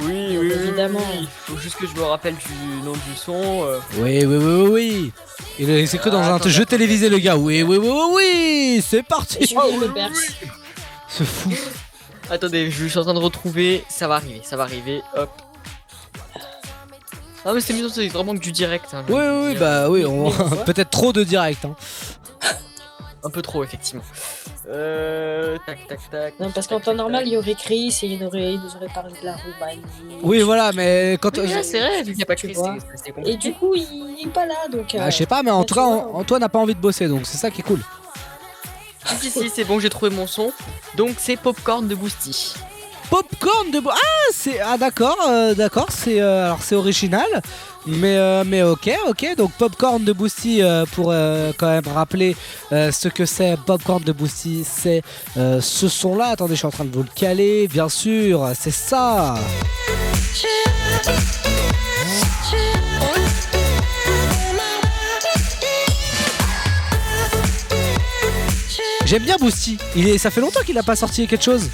Oui, 0.00 0.36
oui, 0.38 0.52
évidemment. 0.52 1.00
Il 1.20 1.26
faut 1.46 1.56
juste 1.58 1.76
que 1.76 1.86
je 1.86 1.94
me 1.94 2.02
rappelle 2.02 2.34
du 2.34 2.84
nom 2.84 2.92
du 2.92 3.16
son. 3.16 3.62
euh. 3.64 3.78
Oui, 3.98 4.24
oui, 4.26 4.36
oui, 4.36 4.68
oui, 4.68 5.12
oui. 5.58 5.86
C'est 5.86 5.98
que 5.98 6.08
dans 6.10 6.20
Ah, 6.20 6.32
un 6.32 6.36
attends, 6.36 6.48
jeu 6.50 6.66
télévisé, 6.66 7.08
le 7.08 7.18
gars. 7.18 7.36
Oui, 7.36 7.62
oui, 7.62 7.78
oui, 7.78 7.88
oui, 7.88 8.02
oui. 8.12 8.84
C'est 8.86 9.02
parti. 9.02 9.46
Julien 9.46 9.62
Lepers. 9.80 10.10
C'est 11.08 11.24
fou. 11.24 11.50
Attendez, 12.30 12.70
je 12.70 12.86
suis 12.86 12.98
en 12.98 13.04
train 13.04 13.14
de 13.14 13.18
retrouver. 13.20 13.84
Ça 13.88 14.06
va 14.08 14.16
arriver, 14.16 14.42
ça 14.44 14.56
va 14.56 14.64
arriver. 14.64 15.00
Hop. 15.16 15.30
Ah 17.44 17.52
mais 17.52 17.60
c'est 17.60 17.74
mieux, 17.74 17.88
c'est 17.88 18.08
vraiment 18.08 18.34
que 18.34 18.40
du 18.40 18.52
direct. 18.52 18.86
hein, 18.94 19.04
Oui, 19.08 19.14
oui, 19.16 19.46
oui, 19.48 19.56
bah 19.58 19.88
oui, 19.90 20.04
on... 20.04 20.30
Peut-être 20.64 20.90
trop 20.90 21.12
de 21.12 21.24
direct. 21.24 21.64
hein. 21.64 21.74
Un 23.26 23.30
peu 23.30 23.40
trop, 23.40 23.64
effectivement. 23.64 24.02
Euh. 24.68 25.56
Tac, 25.66 25.86
tac, 25.88 25.98
tac. 26.10 26.40
Non, 26.40 26.50
parce 26.50 26.66
qu'en 26.66 26.78
temps 26.78 26.92
normal, 26.94 27.26
il 27.26 27.32
y 27.32 27.36
aurait 27.38 27.54
Chris 27.54 27.98
et 28.02 28.06
il, 28.06 28.22
aurait, 28.22 28.52
il 28.52 28.60
nous 28.60 28.76
aurait 28.76 28.92
parlé 28.94 29.14
de 29.18 29.24
la 29.24 29.34
Roumanie. 29.36 29.82
Oui, 30.22 30.42
voilà, 30.42 30.72
mais 30.72 31.16
quand. 31.20 31.38
Oui, 31.38 31.48
c'est 31.62 31.80
vrai, 31.80 32.02
vu 32.02 32.10
qu'il 32.10 32.16
n'y 32.16 32.22
a 32.22 32.26
pas 32.26 32.36
Chris, 32.36 32.54
Et 33.24 33.36
du 33.38 33.54
coup, 33.54 33.74
il 33.74 34.26
est 34.26 34.30
pas 34.30 34.44
là, 34.44 34.54
donc. 34.70 34.94
Ah, 34.94 35.04
euh, 35.04 35.10
je 35.10 35.16
sais 35.16 35.26
pas, 35.26 35.42
mais 35.42 35.50
en 35.50 35.62
bah, 35.62 36.08
Antoine 36.12 36.40
n'a 36.40 36.50
pas 36.50 36.58
envie 36.58 36.74
de 36.74 36.80
bosser, 36.80 37.08
donc 37.08 37.22
c'est 37.24 37.38
ça 37.38 37.50
qui 37.50 37.62
est 37.62 37.64
cool. 37.64 37.80
Si, 39.06 39.16
si, 39.16 39.30
si, 39.30 39.48
c'est 39.50 39.64
bon, 39.64 39.80
j'ai 39.80 39.90
trouvé 39.90 40.10
mon 40.10 40.26
son. 40.26 40.52
Donc 40.96 41.16
c'est 41.18 41.36
Popcorn 41.36 41.88
de 41.88 41.94
Boosty. 41.94 42.54
Popcorn 43.10 43.70
de. 43.70 43.80
Ah, 43.88 43.96
c'est. 44.32 44.60
Ah, 44.60 44.76
d'accord, 44.78 45.16
euh, 45.28 45.54
d'accord, 45.54 45.88
c'est. 45.90 46.20
euh, 46.20 46.46
alors, 46.46 46.62
c'est 46.62 46.74
original. 46.74 47.26
Mais, 47.86 48.16
euh, 48.16 48.44
mais 48.46 48.62
ok, 48.62 48.90
ok. 49.08 49.34
Donc, 49.36 49.52
Popcorn 49.52 50.02
de 50.02 50.12
Boosty, 50.12 50.62
pour 50.92 51.06
quand 51.58 51.68
même 51.68 51.86
rappeler 51.94 52.34
ce 52.70 53.08
que 53.08 53.26
c'est. 53.26 53.58
Popcorn 53.66 54.02
de 54.02 54.12
Boosty, 54.12 54.64
c'est 54.64 55.02
ce 55.36 55.88
son-là. 55.88 56.28
Attendez, 56.28 56.54
je 56.54 56.58
suis 56.58 56.66
en 56.66 56.70
train 56.70 56.84
de 56.86 56.94
vous 56.94 57.02
le 57.02 57.10
caler. 57.14 57.68
Bien 57.68 57.88
sûr, 57.88 58.50
c'est 58.58 58.70
ça. 58.72 59.34
J'aime 69.04 69.22
bien 69.24 69.36
Boosty. 69.36 69.76
Il 69.94 70.08
est, 70.08 70.16
ça 70.16 70.30
fait 70.30 70.40
longtemps 70.40 70.62
qu'il 70.64 70.74
n'a 70.74 70.82
pas 70.82 70.96
sorti 70.96 71.26
quelque 71.26 71.44
chose. 71.44 71.68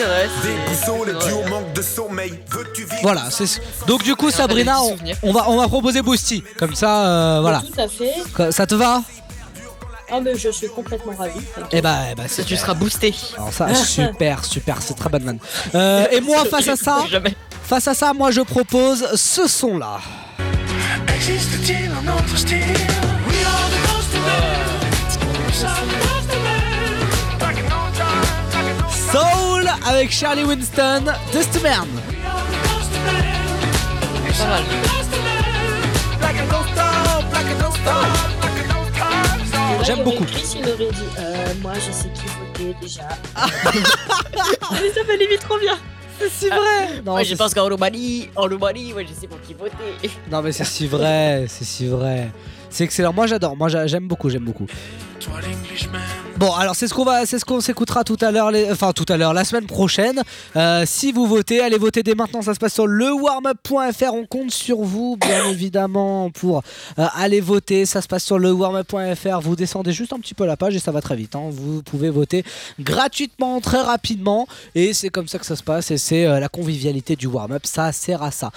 C'est 0.00 0.06
vrai. 0.06 0.28
Déboussolé, 0.42 1.12
le 1.12 1.18
duo 1.18 1.42
manque 1.50 1.74
de 1.74 1.82
sommeil. 1.82 2.40
Veux-tu 2.48 2.84
vivre 2.84 3.02
Voilà, 3.02 3.24
c'est 3.30 3.60
donc 3.86 4.02
du 4.02 4.16
coup 4.16 4.30
Sabrina, 4.30 4.80
on, 4.82 4.96
on 5.22 5.32
va 5.32 5.50
on 5.50 5.58
va 5.58 5.68
proposer 5.68 6.00
Boosty. 6.00 6.42
Comme 6.58 6.74
ça, 6.74 7.04
euh, 7.04 7.40
voilà. 7.42 7.60
Tout 7.60 7.78
à 7.78 7.86
fait. 7.86 8.50
Ça 8.50 8.66
te 8.66 8.74
va? 8.74 9.02
Ah, 10.10 10.20
mais 10.22 10.34
je 10.36 10.48
suis 10.48 10.68
complètement 10.68 11.12
ravie. 11.12 11.40
Eh 11.70 11.82
bah, 11.82 11.98
c'est 12.28 12.44
Tu 12.44 12.56
seras 12.56 12.72
boosté. 12.72 13.14
Alors 13.36 13.52
ça, 13.52 13.74
super, 13.74 14.42
super, 14.46 14.80
c'est 14.80 14.94
très 14.94 15.10
bonne 15.10 15.24
vanne. 15.24 15.38
Euh, 15.74 16.06
et 16.10 16.22
moi, 16.22 16.46
face 16.46 16.68
à 16.68 16.76
ça, 16.76 17.04
face 17.64 17.86
à 17.86 17.92
ça, 17.92 18.14
moi 18.14 18.30
je 18.30 18.40
propose 18.40 19.06
ce 19.16 19.46
son 19.46 19.76
là. 19.76 19.98
Existe-t-il 21.14 21.90
un 21.90 22.16
autre 22.16 22.38
style? 22.38 22.99
Avec 29.90 30.10
Charlie 30.12 30.44
Winston, 30.44 31.02
Dust 31.32 31.60
Man. 31.62 31.86
Pas 34.38 34.46
mal. 34.46 34.62
J'aime 39.84 40.04
beaucoup. 40.04 40.24
Christine 40.24 40.62
aurait 40.66 40.90
dit 40.92 41.02
euh, 41.18 41.46
Moi, 41.62 41.72
je 41.74 41.90
sais 41.92 42.08
qui 42.14 42.26
voter 42.38 42.76
déjà. 42.80 43.08
Mais 44.72 44.90
ça 44.94 45.04
fait 45.06 45.16
limite 45.16 45.40
trop 45.40 45.58
bien. 45.58 45.76
C'est 46.18 46.28
si 46.30 46.48
vrai. 46.48 47.00
Non, 47.04 47.12
Moi, 47.12 47.22
je 47.22 47.30
c'est- 47.30 47.36
pense 47.36 47.54
qu'en 47.54 47.66
Roumanie, 47.66 48.28
en 48.36 48.42
Roumanie, 48.42 48.92
ouais, 48.92 49.06
je 49.08 49.18
sais 49.18 49.26
pour 49.26 49.40
qui 49.40 49.54
voter. 49.54 49.74
Non 50.30 50.42
mais 50.42 50.52
c'est 50.52 50.64
si 50.64 50.86
vrai, 50.86 51.46
c'est 51.48 51.64
si 51.64 51.86
vrai. 51.86 52.30
C'est 52.68 52.84
excellent. 52.84 53.12
Moi 53.14 53.26
j'adore. 53.26 53.56
Moi 53.56 53.68
j'a- 53.68 53.86
j'aime 53.86 54.06
beaucoup, 54.06 54.28
j'aime 54.28 54.44
beaucoup. 54.44 54.66
Bon, 56.40 56.54
alors 56.54 56.74
c'est 56.74 56.88
ce 56.88 56.94
qu'on 56.94 57.04
va, 57.04 57.26
c'est 57.26 57.38
ce 57.38 57.44
qu'on 57.44 57.60
s'écoutera 57.60 58.02
tout 58.02 58.16
à 58.22 58.30
l'heure, 58.30 58.50
tout 58.94 59.04
à 59.10 59.18
l'heure, 59.18 59.34
la 59.34 59.44
semaine 59.44 59.66
prochaine. 59.66 60.22
Euh, 60.56 60.84
si 60.86 61.12
vous 61.12 61.26
votez, 61.26 61.60
allez 61.60 61.76
voter 61.76 62.02
dès 62.02 62.14
maintenant. 62.14 62.40
Ça 62.40 62.54
se 62.54 62.58
passe 62.58 62.72
sur 62.72 62.86
lewarmup.fr. 62.86 64.14
On 64.14 64.24
compte 64.24 64.50
sur 64.50 64.78
vous, 64.78 65.18
bien 65.20 65.44
évidemment, 65.50 66.30
pour 66.30 66.62
euh, 66.98 67.06
aller 67.14 67.42
voter. 67.42 67.84
Ça 67.84 68.00
se 68.00 68.08
passe 68.08 68.24
sur 68.24 68.38
lewarmup.fr. 68.38 69.40
Vous 69.42 69.54
descendez 69.54 69.92
juste 69.92 70.14
un 70.14 70.18
petit 70.18 70.32
peu 70.32 70.46
la 70.46 70.56
page 70.56 70.74
et 70.74 70.78
ça 70.78 70.92
va 70.92 71.02
très 71.02 71.14
vite. 71.14 71.36
hein. 71.36 71.50
Vous 71.50 71.82
pouvez 71.82 72.08
voter 72.08 72.42
gratuitement, 72.80 73.60
très 73.60 73.82
rapidement, 73.82 74.46
et 74.74 74.94
c'est 74.94 75.10
comme 75.10 75.28
ça 75.28 75.38
que 75.38 75.44
ça 75.44 75.56
se 75.56 75.62
passe. 75.62 75.90
Et 75.90 75.98
c'est 75.98 76.24
euh, 76.24 76.40
la 76.40 76.48
convivialité 76.48 77.16
du 77.16 77.26
warm-up. 77.26 77.66
Ça 77.66 77.92
sert 77.92 78.22
à 78.22 78.30
ça. 78.30 78.50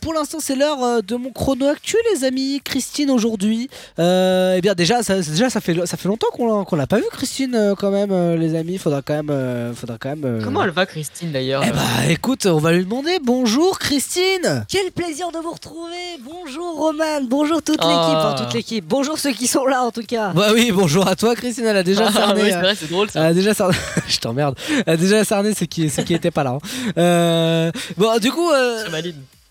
Pour 0.00 0.12
l'instant, 0.12 0.38
c'est 0.40 0.56
l'heure 0.56 1.04
de 1.04 1.14
mon 1.14 1.30
chrono 1.30 1.68
actuel, 1.68 2.02
les 2.16 2.24
amis. 2.24 2.60
Christine 2.64 3.12
aujourd'hui. 3.12 3.70
Eh 3.96 4.58
bien 4.60 4.74
déjà, 4.74 5.04
ça, 5.04 5.20
déjà 5.20 5.50
ça 5.50 5.60
fait 5.60 5.86
ça 5.86 5.96
fait 5.96 6.08
longtemps 6.08 6.26
qu'on 6.32 6.74
l'a 6.74 6.86
pas 6.88 6.96
vu, 6.96 7.04
Christine, 7.12 7.27
euh, 7.54 7.74
quand 7.74 7.90
même, 7.90 8.10
euh, 8.12 8.36
les 8.36 8.54
amis. 8.54 8.78
Faudra 8.78 9.02
quand 9.02 9.14
même, 9.14 9.30
euh, 9.30 9.72
faudra 9.74 9.96
quand 9.98 10.08
même. 10.16 10.40
Comment 10.42 10.62
elle 10.64 10.70
va, 10.70 10.86
Christine, 10.86 11.30
d'ailleurs 11.32 11.62
Eh 11.66 11.70
bah 11.70 11.78
écoute, 12.10 12.46
on 12.46 12.58
va 12.58 12.72
lui 12.72 12.84
demander. 12.84 13.18
Bonjour, 13.22 13.78
Christine. 13.78 14.64
Quel 14.68 14.90
plaisir 14.92 15.30
de 15.30 15.38
vous 15.38 15.52
retrouver 15.52 15.96
Bonjour 16.24 16.76
Roman, 16.76 17.20
bonjour 17.28 17.62
toute 17.62 17.78
Ah. 17.80 17.86
l'équipe, 17.86 18.18
enfin 18.18 18.44
toute 18.44 18.54
l'équipe, 18.54 18.84
bonjour 18.86 19.18
ceux 19.18 19.32
qui 19.32 19.46
sont 19.46 19.66
là 19.66 19.82
en 19.82 19.90
tout 19.90 20.02
cas 20.02 20.32
Bah 20.34 20.48
oui, 20.54 20.70
bonjour 20.72 21.06
à 21.06 21.16
toi, 21.16 21.34
Christine. 21.34 21.64
Elle 21.66 21.76
a 21.76 21.82
déjà 21.82 22.04
Ah, 22.08 22.12
cerné. 22.12 22.42
oui, 22.42 22.48
c'est 22.50 22.58
vrai, 22.60 22.74
c'est 22.74 22.90
drôle, 22.90 23.10
ça. 23.10 23.20
Elle 23.20 23.26
a 23.26 23.34
déjà 23.34 23.54
cerné. 23.54 23.74
Je 24.08 24.18
t'emmerde. 24.18 24.56
Elle 24.86 24.94
a 24.94 24.96
déjà 24.96 25.24
cerné 25.24 25.54
ceux 25.54 25.66
qui, 25.66 25.90
ceux 25.90 26.02
qui 26.02 26.14
étaient 26.14 26.30
pas 26.30 26.44
là. 26.44 26.50
hein. 26.52 26.90
Euh, 26.98 27.70
bon, 27.96 28.18
du 28.18 28.30
coup. 28.32 28.50
euh, 28.50 28.84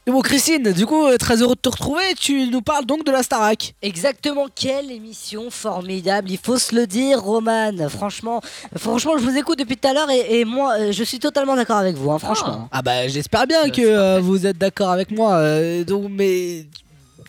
Bon, 0.07 0.21
Christine, 0.21 0.71
du 0.71 0.85
coup, 0.85 1.05
euh, 1.05 1.17
très 1.17 1.41
heureux 1.41 1.55
de 1.55 1.59
te 1.59 1.67
retrouver. 1.69 2.01
Tu 2.17 2.47
nous 2.47 2.61
parles 2.61 2.85
donc 2.85 3.05
de 3.05 3.11
la 3.11 3.23
Starac. 3.23 3.75
Exactement, 3.81 4.45
quelle 4.55 4.89
émission 4.89 5.49
formidable, 5.51 6.31
il 6.31 6.37
faut 6.41 6.57
se 6.57 6.73
le 6.73 6.87
dire 6.87 7.21
Roman, 7.21 7.71
franchement, 7.89 8.41
franchement 8.77 9.17
je 9.17 9.23
vous 9.23 9.37
écoute 9.37 9.59
depuis 9.59 9.75
tout 9.77 9.87
à 9.87 9.93
l'heure 9.93 10.09
et, 10.09 10.39
et 10.39 10.45
moi 10.45 10.75
euh, 10.79 10.91
je 10.93 11.03
suis 11.03 11.19
totalement 11.19 11.55
d'accord 11.55 11.77
avec 11.77 11.95
vous, 11.97 12.09
hein, 12.09 12.19
franchement. 12.19 12.69
Ah 12.71 12.81
bah 12.81 13.07
j'espère 13.07 13.45
bien 13.47 13.69
que 13.69 13.81
euh, 13.81 14.19
vous 14.21 14.45
êtes 14.47 14.57
d'accord 14.57 14.91
avec 14.91 15.11
moi. 15.11 15.33
euh, 15.35 15.83
donc 15.83 16.05
mais 16.09 16.65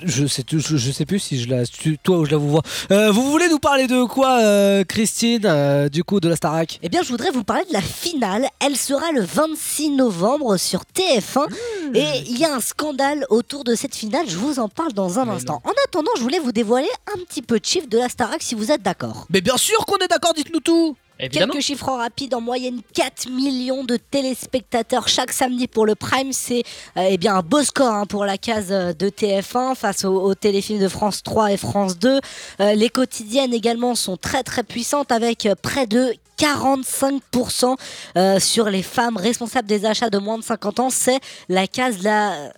je 0.05 0.27
sais 0.27 0.45
je, 0.51 0.59
je 0.59 0.91
sais 0.91 1.07
plus 1.07 1.19
si 1.19 1.41
je 1.41 1.49
la 1.49 1.65
toi 2.03 2.19
ou 2.19 2.25
je 2.25 2.31
la 2.31 2.37
vous 2.37 2.49
vois. 2.49 2.63
Euh, 2.91 3.11
vous 3.11 3.31
voulez 3.31 3.49
nous 3.49 3.59
parler 3.59 3.87
de 3.87 4.05
quoi 4.05 4.41
euh, 4.41 4.85
Christine 4.85 5.43
euh, 5.45 5.89
du 5.89 6.05
coup 6.05 6.21
de 6.21 6.29
la 6.29 6.37
Starac? 6.37 6.79
Eh 6.83 6.89
bien, 6.89 7.03
je 7.03 7.09
voudrais 7.09 7.31
vous 7.31 7.45
parler 7.45 7.65
de 7.69 7.73
la 7.73 7.81
finale. 7.81 8.49
Elle 8.61 8.77
sera 8.77 9.13
le 9.13 9.23
26 9.23 9.91
novembre 9.91 10.57
sur 10.57 10.83
TF1. 10.95 11.47
Et 11.95 12.05
il 12.27 12.39
y 12.39 12.45
a 12.45 12.55
un 12.55 12.61
scandale 12.61 13.25
autour 13.31 13.65
de 13.65 13.75
cette 13.75 13.95
finale. 13.95 14.27
Je 14.29 14.37
vous 14.37 14.59
en 14.59 14.69
parle 14.69 14.93
dans 14.93 15.19
un 15.19 15.29
instant. 15.29 15.63
En 15.65 15.73
attendant, 15.87 16.11
je 16.17 16.23
voulais 16.23 16.39
vous 16.39 16.53
dévoiler 16.53 16.89
un 17.15 17.19
petit 17.25 17.43
peu 17.43 17.59
de 17.59 17.65
chiffres 17.65 17.89
de 17.89 17.99
la 17.99 18.09
Starac 18.09 18.43
si 18.43 18.55
vous 18.55 18.71
êtes 18.71 18.83
d'accord. 18.83 19.27
Mais 19.31 19.41
bien 19.41 19.57
sûr 19.57 19.79
qu'on 19.87 19.97
est 19.97 20.09
d'accord, 20.09 20.35
dites-nous 20.35 20.61
tout. 20.61 20.97
Quelques 21.19 21.61
chiffres 21.61 21.91
rapides, 21.91 22.33
en 22.35 22.41
moyenne 22.41 22.81
4 22.95 23.29
millions 23.29 23.83
de 23.83 23.97
téléspectateurs 23.97 25.09
chaque 25.09 25.33
samedi 25.33 25.67
pour 25.67 25.85
le 25.85 25.97
Prime, 25.97 26.33
c'est 26.33 26.63
euh, 26.97 27.09
eh 27.11 27.19
bien 27.19 27.35
un 27.35 27.43
beau 27.43 27.63
score 27.65 27.93
hein, 27.93 28.07
pour 28.07 28.25
la 28.25 28.39
case 28.39 28.69
euh, 28.71 28.93
de 28.93 29.09
TF1 29.09 29.75
face 29.75 30.05
aux, 30.05 30.35
téléfilms 30.37 30.79
de 30.79 30.87
France 30.87 31.25
3 31.25 31.53
et 31.53 31.57
France 31.57 31.99
2. 31.99 32.21
Euh, 32.61 32.75
les 32.75 32.89
quotidiennes 32.89 33.53
également 33.53 33.97
sont 33.97 34.17
très 34.17 34.45
très 34.45 34.63
puissantes 34.63 35.11
avec 35.11 35.49
près 35.61 35.89
de 35.89 36.15
45% 36.39 37.77
euh, 38.17 38.39
sur 38.39 38.71
les 38.71 38.85
femmes 38.85 39.17
responsables 39.17 39.67
des 39.67 39.87
achats 39.87 40.11
de 40.11 40.19
moins 40.19 40.39
de 40.39 40.45
50 40.45 40.79
ans. 40.79 40.91
C'est 40.91 41.19
la 41.49 41.67
case 41.67 42.01
la 42.05 42.53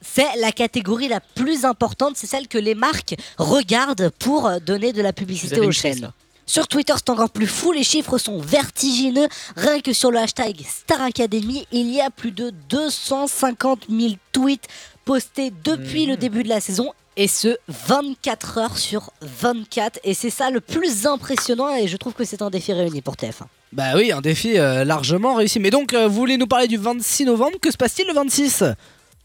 c'est 0.00 0.36
la 0.38 0.52
catégorie 0.52 1.08
la 1.08 1.20
plus 1.20 1.64
importante, 1.64 2.16
c'est 2.16 2.28
celle 2.28 2.46
que 2.48 2.58
les 2.58 2.76
marques 2.76 3.16
regardent 3.38 4.10
pour 4.18 4.48
donner 4.60 4.92
de 4.92 5.02
la 5.02 5.12
publicité 5.12 5.60
aux 5.60 5.72
chaînes. 5.72 6.12
Sur 6.48 6.68
Twitter, 6.68 6.92
c'est 6.96 7.10
encore 7.10 7.30
plus 7.30 7.48
fou, 7.48 7.72
les 7.72 7.82
chiffres 7.82 8.18
sont 8.18 8.38
vertigineux. 8.38 9.26
Rien 9.56 9.80
que 9.80 9.92
sur 9.92 10.12
le 10.12 10.18
hashtag 10.18 10.56
Star 10.64 11.02
Academy, 11.02 11.66
il 11.72 11.90
y 11.90 12.00
a 12.00 12.08
plus 12.08 12.30
de 12.30 12.50
250 12.68 13.86
000 13.90 14.12
tweets 14.30 14.68
postés 15.04 15.52
depuis 15.64 16.06
le 16.06 16.16
début 16.16 16.44
de 16.44 16.48
la 16.48 16.60
saison. 16.60 16.92
Et 17.16 17.26
ce, 17.26 17.56
24 17.66 18.58
heures 18.58 18.78
sur 18.78 19.10
24. 19.22 19.98
Et 20.04 20.14
c'est 20.14 20.30
ça 20.30 20.50
le 20.50 20.60
plus 20.60 21.06
impressionnant. 21.06 21.74
Et 21.74 21.88
je 21.88 21.96
trouve 21.96 22.12
que 22.12 22.24
c'est 22.24 22.42
un 22.42 22.50
défi 22.50 22.72
réuni 22.72 23.02
pour 23.02 23.14
TF1. 23.14 23.46
Bah 23.72 23.96
oui, 23.96 24.12
un 24.12 24.20
défi 24.20 24.56
euh, 24.56 24.84
largement 24.84 25.34
réussi. 25.34 25.58
Mais 25.58 25.70
donc 25.70 25.94
euh, 25.94 26.06
vous 26.06 26.14
voulez 26.14 26.36
nous 26.36 26.46
parler 26.46 26.68
du 26.68 26.76
26 26.76 27.24
novembre? 27.24 27.58
Que 27.60 27.72
se 27.72 27.76
passe-t-il 27.76 28.06
le 28.06 28.14
26 28.14 28.62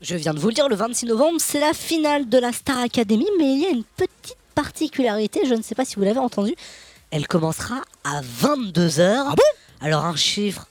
Je 0.01 0.15
viens 0.15 0.33
de 0.33 0.39
vous 0.39 0.47
le 0.47 0.55
dire, 0.55 0.67
le 0.67 0.75
26 0.75 1.05
novembre, 1.05 1.37
c'est 1.39 1.59
la 1.59 1.73
finale 1.73 2.27
de 2.29 2.39
la 2.39 2.51
Star 2.51 2.79
Academy, 2.79 3.27
mais 3.37 3.53
il 3.53 3.61
y 3.61 3.65
a 3.65 3.69
une 3.69 3.83
petite 3.83 4.37
particularité, 4.55 5.41
je 5.45 5.53
ne 5.53 5.61
sais 5.61 5.75
pas 5.75 5.85
si 5.85 5.95
vous 5.95 6.03
l'avez 6.03 6.19
entendu, 6.19 6.55
elle 7.11 7.27
commencera 7.27 7.81
à 8.03 8.21
22h. 8.21 9.23
Ah 9.27 9.33
bon? 9.35 9.43
Alors 9.85 10.05
un 10.05 10.15
chiffre, 10.15 10.67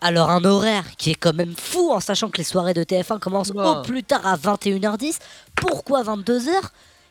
alors 0.00 0.30
un 0.30 0.44
horaire 0.44 0.84
qui 0.96 1.10
est 1.10 1.14
quand 1.14 1.34
même 1.34 1.54
fou 1.56 1.90
en 1.92 2.00
sachant 2.00 2.30
que 2.30 2.38
les 2.38 2.44
soirées 2.44 2.74
de 2.74 2.84
TF1 2.84 3.18
commencent 3.18 3.50
Wow. 3.50 3.80
au 3.80 3.82
plus 3.82 4.02
tard 4.02 4.26
à 4.26 4.36
21h10. 4.36 5.18
Pourquoi 5.56 6.02
22h 6.02 6.50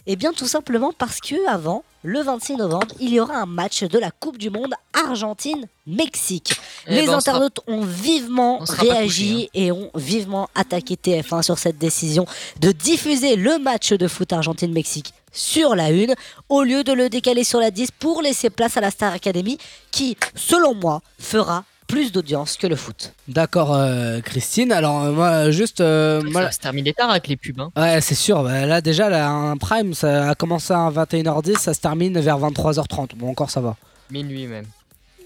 Eh 0.08 0.16
bien 0.16 0.34
tout 0.34 0.48
simplement 0.48 0.92
parce 0.98 1.20
que 1.20 1.36
avant, 1.50 1.84
le 2.04 2.22
26 2.22 2.56
novembre, 2.56 2.88
il 3.00 3.10
y 3.14 3.20
aura 3.20 3.36
un 3.38 3.46
match 3.46 3.84
de 3.84 4.00
la 4.00 4.10
Coupe 4.12 4.38
du 4.38 4.50
Monde 4.50 4.74
Argentine-Mexique. 4.94 6.54
Eh 6.88 6.96
les 6.96 7.06
ben, 7.08 7.16
on 7.16 7.20
sera- 7.20 7.32
internautes 7.38 7.60
ont 7.68 7.82
vivement 7.82 8.60
on 8.62 8.66
réagi 8.66 9.34
couché, 9.34 9.46
hein. 9.46 9.50
et 9.54 9.72
ont 9.72 9.92
vivement 9.96 10.50
attaqué 10.56 10.96
TF1 10.96 11.42
sur 11.44 11.58
cette 11.58 11.78
décision 11.78 12.26
de 12.60 12.72
diffuser 12.72 13.36
le 13.36 13.60
match 13.60 13.92
de 13.94 14.08
foot 14.08 14.32
Argentine-Mexique 14.34 15.14
sur 15.32 15.76
la 15.76 15.92
une 15.92 16.14
au 16.50 16.64
lieu 16.64 16.84
de 16.84 16.94
le 16.94 17.10
décaler 17.10 17.44
sur 17.44 17.60
la 17.60 17.72
10 17.72 17.92
pour 17.92 18.22
laisser 18.22 18.50
place 18.50 18.78
à 18.78 18.82
la 18.82 18.92
Star 18.92 19.14
Academy 19.14 19.58
qui, 19.92 20.18
selon 20.36 20.74
moi, 20.76 21.02
fera 21.20 21.64
plus 21.88 22.12
d'audience 22.12 22.56
que 22.56 22.68
le 22.68 22.76
foot. 22.76 23.14
D'accord, 23.28 23.74
euh, 23.74 24.22
Christine. 24.22 24.72
Alors 24.72 25.02
euh, 25.06 25.12
moi, 25.12 25.50
juste, 25.50 25.82
euh, 25.82 26.22
Ça 26.22 26.28
moi- 26.30 26.42
va 26.44 26.52
se 26.52 26.60
terminer 26.60 26.94
tard 26.94 27.10
avec 27.10 27.28
les 27.28 27.36
pubs. 27.36 27.60
Hein. 27.60 27.72
Ouais, 27.76 28.00
c'est 28.02 28.14
sûr. 28.14 28.44
Bah, 28.44 28.66
là, 28.68 28.80
déjà, 28.80 29.10
là, 29.10 29.28
un 29.30 29.58
prime, 29.58 29.96
ça 29.96 30.30
a 30.30 30.36
commencé 30.36 30.72
à 30.72 30.90
21h10, 30.92 31.58
ça 31.58 31.74
se 31.74 31.80
termine 31.80 32.20
vers 32.20 32.38
23h30. 32.38 33.16
Bon, 33.16 33.30
encore, 33.32 33.50
ça 33.50 33.60
va. 33.62 33.76
Minuit 34.12 34.46
même. 34.46 34.66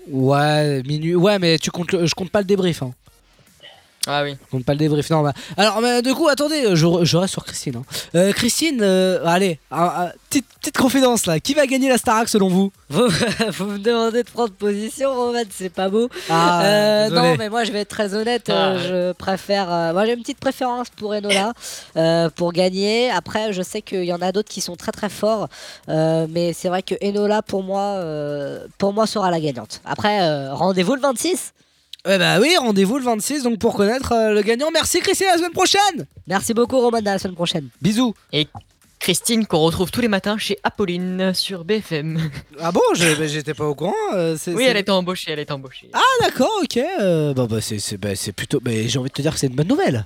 Ouais, 0.10 0.82
minuit. 0.84 1.16
Ouais, 1.16 1.40
mais 1.40 1.58
tu 1.58 1.72
comptes, 1.72 1.92
le- 1.92 2.06
je 2.06 2.16
compte 2.16 2.30
pas 2.30 2.40
le 2.40 2.46
débrief. 2.46 2.82
Hein. 2.84 2.94
Ah 4.06 4.24
oui. 4.24 4.36
Compte 4.52 4.66
pas 4.66 4.74
le 4.74 4.80
débrief. 4.80 5.10
Non, 5.10 5.22
bah. 5.22 5.32
Alors, 5.56 5.80
mais, 5.82 6.02
du 6.02 6.14
coup, 6.14 6.28
attendez, 6.28 6.76
je, 6.76 6.88
je 7.04 7.18
reste 7.18 7.32
sur 7.34 7.46
Christine. 7.46 7.78
hein. 7.78 7.84
Euh, 8.16 8.34
Christine, 8.34 8.80
euh, 8.82 9.24
allez, 9.26 9.60
un- 9.72 9.84
un- 10.08 10.12
petite 10.30 10.46
petite 10.60 10.78
confidence 10.78 11.26
là. 11.26 11.40
Qui 11.40 11.54
va 11.54 11.66
gagner 11.68 11.88
la 11.90 11.98
Starac 11.98 12.28
selon 12.30 12.48
vous? 12.50 12.72
Vous, 12.90 13.08
vous 13.58 13.66
me 13.66 13.78
demandez 13.80 14.24
de 14.24 14.30
prendre 14.30 14.52
position, 14.54 15.14
Roman, 15.14 15.44
c'est 15.50 15.70
pas 15.70 15.90
beau. 15.90 16.10
Ah, 16.30 16.64
Euh, 16.64 17.04
désolé. 17.10 17.22
non, 17.30 17.36
mais 17.38 17.50
moi 17.50 17.64
je 17.66 17.72
vais 17.72 17.80
être 17.80 17.90
très 17.90 18.14
honnête. 18.16 18.50
euh, 18.50 19.12
je 19.12 19.14
préfère. 19.14 19.72
euh, 19.72 19.94
moi 19.94 20.06
j'ai 20.06 20.14
une 20.14 20.22
petite 20.22 20.40
préférence 20.40 20.88
pour 20.90 21.14
Enola 21.14 21.54
euh, 21.98 22.30
pour 22.30 22.52
gagner. 22.54 23.10
Après, 23.12 23.52
je 23.54 23.62
sais 23.62 23.82
qu'il 23.82 24.04
y 24.06 24.14
en 24.14 24.22
a 24.22 24.32
d'autres 24.32 24.50
qui 24.50 24.62
sont 24.62 24.76
très 24.76 24.92
très 24.92 25.10
forts, 25.10 25.48
euh, 25.90 26.28
mais 26.30 26.54
c'est 26.54 26.68
vrai 26.70 26.82
que 26.84 26.96
Enola 27.02 27.42
pour 27.42 27.64
moi, 27.64 27.82
euh, 28.00 28.66
pour 28.78 28.94
moi 28.94 29.06
sera 29.08 29.32
la 29.32 29.40
gagnante. 29.40 29.82
Après, 29.86 30.22
euh, 30.24 30.54
rendez-vous 30.54 30.96
le 30.96 31.02
26. 31.02 31.54
Eh 32.06 32.18
bah 32.18 32.38
oui, 32.42 32.56
rendez-vous 32.58 32.98
le 32.98 33.04
26 33.06 33.44
donc 33.44 33.60
pour 33.60 33.76
connaître 33.76 34.12
euh, 34.12 34.34
le 34.34 34.42
gagnant. 34.42 34.70
Merci 34.74 35.00
Christine, 35.00 35.28
à 35.28 35.32
la 35.34 35.38
semaine 35.38 35.52
prochaine. 35.54 36.06
Merci 36.28 36.54
beaucoup 36.54 36.80
Roman, 36.80 36.98
à 36.98 37.02
la 37.02 37.18
semaine 37.20 37.36
prochaine. 37.36 37.70
Bisous. 37.82 38.14
Et 38.34 38.48
Christine 39.00 39.46
qu'on 39.46 39.60
retrouve 39.60 39.90
tous 39.90 40.02
les 40.02 40.08
matins 40.10 40.38
chez 40.38 40.58
Apolline 40.64 41.34
sur 41.34 41.64
BFM. 41.64 42.20
Ah 42.60 42.72
bon, 42.74 42.82
je- 42.96 43.16
bah, 43.16 43.28
j'étais 43.28 43.54
pas 43.54 43.66
au 43.66 43.76
courant. 43.76 43.94
euh, 44.14 44.36
c'est- 44.38 44.52
Oui, 44.54 44.64
c'est- 44.66 44.70
elle 44.72 44.78
est 44.78 44.90
embauchée, 44.90 45.32
elle 45.32 45.40
est 45.40 45.52
embauchée. 45.52 45.90
Ah 45.94 46.02
d'accord, 46.22 46.52
ok. 46.62 46.78
euh, 46.78 47.34
bon 47.34 47.46
bah 47.46 47.62
c'est 47.62 47.80
c'est- 47.80 47.98
bah, 47.98 48.16
c'est 48.16 48.32
plutôt. 48.34 48.60
bah, 48.60 48.72
j'ai 48.86 49.00
envie 49.00 49.10
de 49.10 49.14
te 49.14 49.22
dire 49.22 49.34
que 49.34 49.40
c'est 49.40 49.48
une 49.48 49.56
bonne 49.56 49.68
nouvelle. 49.68 50.06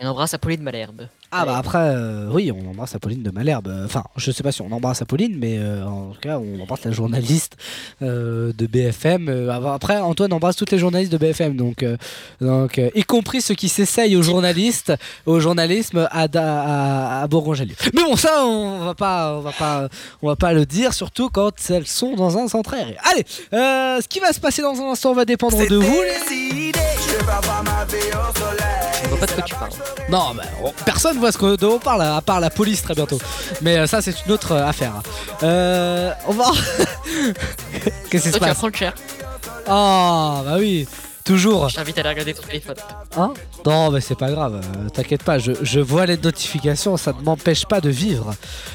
On 0.00 0.06
embrasse 0.08 0.34
Apolline 0.34 0.62
Malherbe. 0.62 1.02
Ah 1.36 1.44
bah 1.46 1.56
après, 1.56 1.78
euh, 1.78 2.28
oui, 2.32 2.52
on 2.52 2.68
embrasse 2.70 2.94
Apolline 2.94 3.22
de 3.22 3.30
Malherbe. 3.30 3.72
Enfin, 3.84 4.04
je 4.16 4.30
sais 4.30 4.42
pas 4.44 4.52
si 4.52 4.60
on 4.62 4.70
embrasse 4.70 5.02
Apolline, 5.02 5.36
mais 5.36 5.56
euh, 5.58 5.84
en 5.84 6.10
tout 6.10 6.20
cas, 6.20 6.38
on 6.38 6.60
embrasse 6.60 6.84
la 6.84 6.92
journaliste 6.92 7.56
euh, 8.02 8.52
de 8.56 8.66
BFM. 8.66 9.28
Euh, 9.28 9.50
après, 9.72 9.98
Antoine 10.00 10.32
embrasse 10.32 10.54
toutes 10.56 10.70
les 10.72 10.78
journalistes 10.78 11.10
de 11.12 11.18
BFM, 11.18 11.56
donc, 11.56 11.82
euh, 11.82 11.96
donc 12.40 12.78
euh, 12.78 12.90
y 12.94 13.02
compris 13.04 13.40
ceux 13.40 13.54
qui 13.54 13.68
s'essayent 13.68 14.14
aux 14.16 14.22
journalistes, 14.22 14.92
au 15.26 15.40
journalisme 15.40 16.08
à, 16.10 16.26
à, 16.34 17.22
à 17.22 17.26
Bourgogne-Jallieu. 17.28 17.74
Mais 17.94 18.02
bon, 18.02 18.14
ça, 18.16 18.44
on 18.46 18.84
va 18.84 18.94
pas, 18.94 19.36
on 19.36 19.40
va 19.40 19.52
pas, 19.52 19.88
on 20.22 20.28
va 20.28 20.36
pas 20.36 20.52
le 20.52 20.66
dire, 20.66 20.92
surtout 20.92 21.30
quand 21.30 21.52
elles 21.70 21.86
sont 21.86 22.14
dans 22.14 22.36
un 22.38 22.46
centre 22.48 22.74
aérien. 22.74 22.94
Allez, 23.12 23.24
euh, 23.52 24.00
ce 24.00 24.06
qui 24.08 24.20
va 24.20 24.32
se 24.32 24.40
passer 24.40 24.62
dans 24.62 24.80
un 24.80 24.90
instant 24.92 25.12
va 25.14 25.24
dépendre 25.24 25.56
de 25.68 25.76
vous. 25.76 26.00
les- 26.30 26.63
Je 29.02 29.08
vois 29.08 29.18
pas 29.18 29.26
de 29.26 29.32
quoi 29.32 29.42
tu 29.42 29.54
parles. 29.54 29.70
Non, 30.08 30.34
bah, 30.34 30.42
on- 30.62 30.72
personne 30.84 31.18
voit 31.18 31.32
ce 31.32 31.38
que- 31.38 31.56
dont 31.56 31.74
on 31.74 31.78
parle, 31.78 32.02
à 32.02 32.20
part 32.20 32.40
la 32.40 32.50
police 32.50 32.82
très 32.82 32.94
bientôt. 32.94 33.18
Mais 33.62 33.76
euh, 33.78 33.86
ça, 33.86 34.00
c'est 34.02 34.14
une 34.26 34.32
autre 34.32 34.52
euh, 34.52 34.66
affaire. 34.66 34.92
Euh, 35.42 36.12
on 36.26 36.32
va. 36.32 36.44
Qu'est-ce 38.10 38.24
qui 38.24 38.30
se 38.30 38.30
Toi, 38.30 38.32
tu 38.32 38.38
vas 38.40 38.46
passe? 38.48 38.58
prendre 38.58 38.76
cher. 38.76 38.94
Oh, 39.66 40.42
bah 40.44 40.56
oui, 40.58 40.86
toujours. 41.24 41.68
Je 41.70 41.76
t'invite 41.76 41.96
à 41.98 42.00
aller 42.02 42.10
regarder 42.10 42.34
ton 42.34 42.42
téléphone. 42.42 42.76
Hein 43.16 43.32
non, 43.66 43.90
mais 43.90 44.00
c'est 44.02 44.14
pas 44.18 44.30
grave, 44.30 44.60
euh, 44.62 44.88
t'inquiète 44.90 45.22
pas, 45.22 45.38
je, 45.38 45.52
je 45.62 45.80
vois 45.80 46.04
les 46.04 46.18
notifications, 46.18 46.96
ça 46.98 47.12
ne 47.18 47.24
m'empêche 47.24 47.64
pas 47.64 47.80
de 47.80 47.88
vivre. 47.88 48.34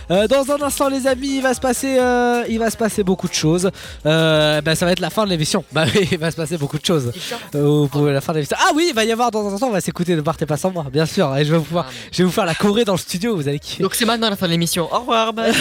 Euh, 0.09 0.27
dans 0.27 0.49
un 0.51 0.61
instant, 0.63 0.89
les 0.89 1.05
amis, 1.05 1.35
il 1.37 1.41
va 1.43 1.53
se 1.53 1.59
passer, 1.59 1.97
euh, 1.99 2.43
il 2.49 2.57
va 2.57 2.71
se 2.71 2.77
passer 2.77 3.03
beaucoup 3.03 3.27
de 3.27 3.33
choses. 3.35 3.69
Euh, 4.07 4.61
bah, 4.61 4.73
ça 4.75 4.85
va 4.87 4.91
être 4.93 4.99
la 4.99 5.11
fin 5.11 5.25
de 5.25 5.29
l'émission. 5.29 5.63
Bah 5.71 5.85
oui, 5.93 6.07
il 6.11 6.17
va 6.17 6.31
se 6.31 6.35
passer 6.35 6.57
beaucoup 6.57 6.79
de 6.79 6.85
choses. 6.85 7.11
Euh, 7.53 7.87
la 8.11 8.21
fin 8.21 8.31
de 8.33 8.37
l'émission. 8.39 8.57
Ah 8.59 8.71
oui, 8.73 8.87
il 8.89 8.95
va 8.95 9.05
y 9.05 9.11
avoir 9.11 9.29
dans 9.29 9.47
un 9.47 9.53
instant, 9.53 9.67
on 9.67 9.71
va 9.71 9.81
s'écouter 9.81 10.15
Ne 10.15 10.21
partez 10.21 10.47
pas 10.47 10.57
sans 10.57 10.71
moi, 10.71 10.85
bien 10.91 11.05
sûr. 11.05 11.35
Et 11.37 11.45
je 11.45 11.51
vais 11.51 11.57
vous, 11.59 11.63
pouvoir- 11.65 11.85
je 12.11 12.17
vais 12.19 12.23
vous 12.23 12.31
faire 12.31 12.45
la 12.47 12.55
choré 12.55 12.83
dans 12.83 12.93
le 12.93 12.97
studio, 12.99 13.35
vous 13.35 13.47
allez 13.47 13.59
kiffer. 13.59 13.83
Donc 13.83 13.93
c'est 13.93 14.05
maintenant 14.05 14.29
la 14.29 14.35
fin 14.35 14.47
de 14.47 14.51
l'émission. 14.51 14.89
Au 14.91 14.99
revoir, 14.99 15.33
bye. 15.33 15.53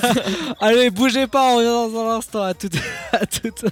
Allez, 0.60 0.88
bougez 0.90 1.26
pas, 1.26 1.52
on 1.52 1.56
revient 1.56 1.92
dans 1.92 2.00
un 2.00 2.16
instant. 2.16 2.42
À 2.42 2.54
tout, 2.54 2.70
à 3.12 3.26
tout. 3.26 3.66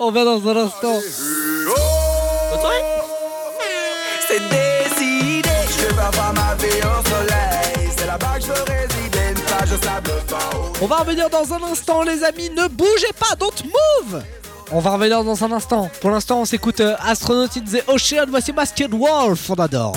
On 0.00 0.10
va 0.10 0.24
dans 0.24 0.48
un 0.48 0.56
instant. 0.56 1.83
C'est 4.28 4.40
décidé, 4.48 5.48
je 5.68 6.00
avoir 6.00 6.32
ma 6.32 6.54
vie 6.56 6.80
au 6.80 7.08
soleil. 7.08 7.90
C'est 7.96 8.06
là-bas 8.06 8.36
que 8.36 8.42
je 8.42 8.46
veux 8.46 8.64
résider, 8.66 9.18
une 9.30 9.40
plage 9.42 9.72
au 9.72 9.82
sable. 9.82 10.10
On 10.80 10.86
va 10.86 10.96
revenir 10.96 11.30
dans 11.30 11.52
un 11.52 11.62
instant, 11.62 12.02
les 12.02 12.22
amis. 12.24 12.50
Ne 12.50 12.68
bougez 12.68 13.12
pas, 13.18 13.34
don't 13.36 13.50
move. 13.64 14.22
On 14.72 14.80
va 14.80 14.90
revenir 14.90 15.22
dans 15.22 15.44
un 15.44 15.52
instant. 15.52 15.90
Pour 16.00 16.10
l'instant, 16.10 16.40
on 16.40 16.44
s'écoute 16.44 16.80
euh, 16.80 16.96
Astronaut 17.06 17.44
in 17.56 17.60
the 17.60 17.82
Ocean. 17.86 18.26
Voici 18.28 18.52
Masked 18.52 18.92
Wolf, 18.92 19.50
on 19.50 19.54
adore. 19.54 19.96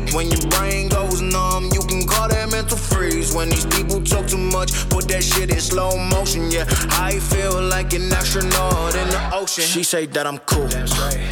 When 0.13 0.29
your 0.29 0.41
brain 0.49 0.89
goes 0.89 1.21
numb, 1.21 1.69
you 1.73 1.81
can 1.81 2.05
call 2.05 2.27
that 2.27 2.51
mental 2.51 2.77
freeze. 2.77 3.33
When 3.33 3.49
these 3.49 3.65
people 3.65 4.01
talk 4.03 4.27
too 4.27 4.37
much, 4.37 4.89
put 4.89 5.07
that 5.07 5.23
shit 5.23 5.49
in 5.49 5.59
slow 5.59 5.97
motion. 5.97 6.51
Yeah, 6.51 6.65
I 6.91 7.19
feel 7.19 7.61
like 7.61 7.93
an 7.93 8.11
astronaut 8.11 8.93
in 8.95 9.07
the 9.07 9.29
ocean. 9.33 9.63
She 9.63 9.83
say 9.83 10.05
that 10.07 10.27
I'm 10.27 10.39
cool. 10.39 10.67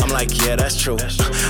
I'm 0.01 0.09
like, 0.09 0.31
yeah, 0.45 0.55
that's 0.55 0.79
true. 0.79 0.97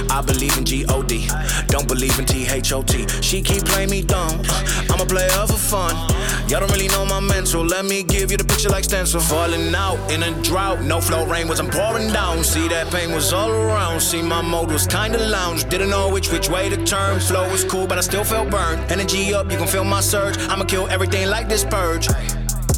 I 0.10 0.22
believe 0.22 0.58
in 0.58 0.66
G-O-D. 0.66 1.30
Don't 1.68 1.88
believe 1.88 2.18
in 2.18 2.26
T-H-O-T. 2.26 3.08
She 3.22 3.42
keep 3.42 3.64
playing 3.66 3.92
me 3.92 4.02
dumb. 4.02 4.42
I'm 4.90 5.00
a 5.00 5.06
player 5.06 5.30
for 5.46 5.54
fun. 5.54 5.96
Y'all 6.50 6.60
don't 6.62 6.72
really 6.72 6.88
know 6.88 7.06
my 7.06 7.20
mental. 7.20 7.64
Let 7.64 7.86
me 7.86 8.02
give 8.02 8.32
you 8.32 8.38
the 8.38 8.44
picture 8.44 8.70
like 8.70 8.84
stencil. 8.84 9.20
Falling 9.22 9.76
out 9.76 10.00
in 10.12 10.24
a 10.24 10.32
drought. 10.42 10.82
No 10.82 11.00
flow 11.00 11.28
rain 11.28 11.48
was 11.48 11.60
I'm 11.60 11.70
pouring 11.70 12.12
down. 12.12 12.44
See 12.44 12.68
that 12.70 12.92
pain 12.92 13.12
was 13.12 13.34
all 13.34 13.52
around. 13.52 14.00
See 14.02 14.24
my 14.24 14.42
mode 14.42 14.72
was 14.72 14.88
kinda 14.88 15.20
lounge. 15.30 15.70
Didn't 15.70 15.92
know 15.92 16.10
which 16.10 16.32
which 16.32 16.50
way 16.50 16.70
to 16.70 16.78
turn. 16.86 17.19
Flow 17.28 17.50
was 17.52 17.64
cool, 17.64 17.86
but 17.86 17.98
I 17.98 18.02
still 18.02 18.24
felt 18.24 18.50
burned. 18.50 18.92
Energy 18.92 19.34
up, 19.34 19.52
you 19.52 19.58
can 19.58 19.68
feel 19.68 19.84
my 19.84 20.02
surge. 20.02 20.38
I'ma 20.50 20.66
kill 20.66 20.88
everything 20.90 21.30
like 21.30 21.48
this 21.48 21.64
purge. 21.64 22.08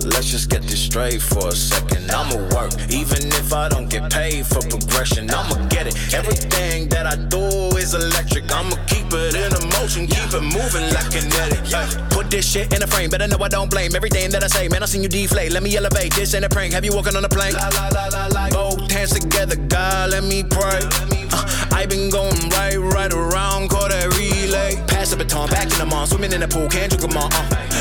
Let's 0.03 0.29
just 0.29 0.49
get 0.49 0.63
this 0.63 0.81
straight 0.81 1.21
for 1.21 1.49
a 1.49 1.55
second. 1.55 2.09
I'ma 2.09 2.35
work, 2.55 2.73
even 2.89 3.27
if 3.27 3.53
I 3.53 3.69
don't 3.69 3.89
get 3.89 4.11
paid 4.11 4.45
for 4.47 4.59
progression. 4.61 5.29
I'ma 5.29 5.67
get 5.67 5.87
it. 5.87 5.95
Everything 6.13 6.89
that 6.89 7.05
I 7.05 7.15
do 7.15 7.70
is 7.93 8.03
electric. 8.03 8.51
I'ma 8.51 8.75
keep 8.87 9.07
it 9.11 9.35
in 9.35 9.51
a 9.53 9.61
motion, 9.77 10.07
keep 10.07 10.33
it 10.33 10.41
moving 10.41 10.87
like 10.93 11.11
kinetic. 11.11 11.59
Yeah. 11.69 11.87
Put 12.09 12.29
this 12.29 12.49
shit 12.49 12.73
in 12.73 12.83
a 12.83 12.87
frame, 12.87 13.09
better 13.09 13.27
know 13.27 13.37
I 13.41 13.47
don't 13.47 13.69
blame 13.69 13.95
everything 13.95 14.31
that 14.31 14.43
I 14.43 14.47
say. 14.47 14.67
Man, 14.67 14.83
I 14.83 14.85
seen 14.85 15.03
you 15.03 15.09
deflate. 15.09 15.51
Let 15.51 15.63
me 15.63 15.75
elevate. 15.75 16.13
This 16.13 16.33
ain't 16.33 16.45
a 16.45 16.49
prank. 16.49 16.73
Have 16.73 16.85
you 16.85 16.93
walking 16.93 17.15
on 17.15 17.25
a 17.25 17.29
plane? 17.29 17.53
La, 17.53 17.69
la, 17.69 17.87
la, 17.89 18.07
la, 18.07 18.27
la. 18.27 18.49
Both 18.49 18.91
hands 18.91 19.11
together, 19.11 19.55
God, 19.55 20.11
let 20.11 20.23
me 20.23 20.43
pray. 20.43 20.79
Uh, 21.31 21.69
I 21.71 21.85
been 21.85 22.09
going 22.09 22.49
right, 22.49 22.77
right 22.77 23.13
around, 23.13 23.69
call 23.69 23.87
that 23.89 24.07
relay. 24.17 24.75
Pass 24.87 25.11
the 25.11 25.17
baton, 25.17 25.49
back 25.49 25.71
in 25.71 25.77
the 25.77 25.85
mall, 25.85 26.05
swimming 26.05 26.33
in 26.33 26.41
the 26.41 26.47
pool, 26.47 26.67
can't 26.67 26.91
drink 26.91 27.11
'em 27.11 27.17
all. 27.17 27.29
Uh. 27.31 27.80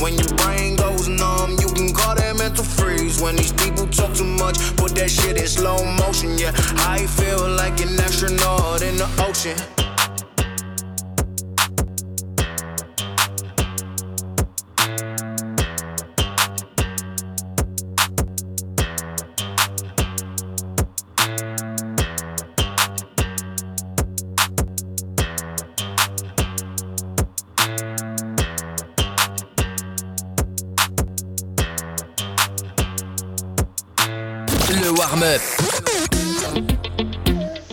When 0.00 0.14
your 0.14 0.28
brain 0.36 0.76
goes 0.76 1.08
numb, 1.08 1.56
you 1.60 1.66
can 1.68 1.92
call 1.92 2.14
that 2.14 2.36
mental 2.36 2.64
freeze. 2.64 3.20
When 3.20 3.34
these 3.34 3.52
people 3.52 3.86
talk 3.88 4.14
too 4.14 4.24
much, 4.24 4.56
put 4.76 4.94
that 4.94 5.10
shit 5.10 5.36
in 5.36 5.46
slow 5.48 5.84
motion. 5.84 6.38
Yeah, 6.38 6.52
I 6.86 7.06
feel 7.06 7.48
like 7.50 7.80
an 7.80 7.98
astronaut 7.98 8.82
in 8.82 8.96
the 8.96 9.08
ocean. 9.26 9.87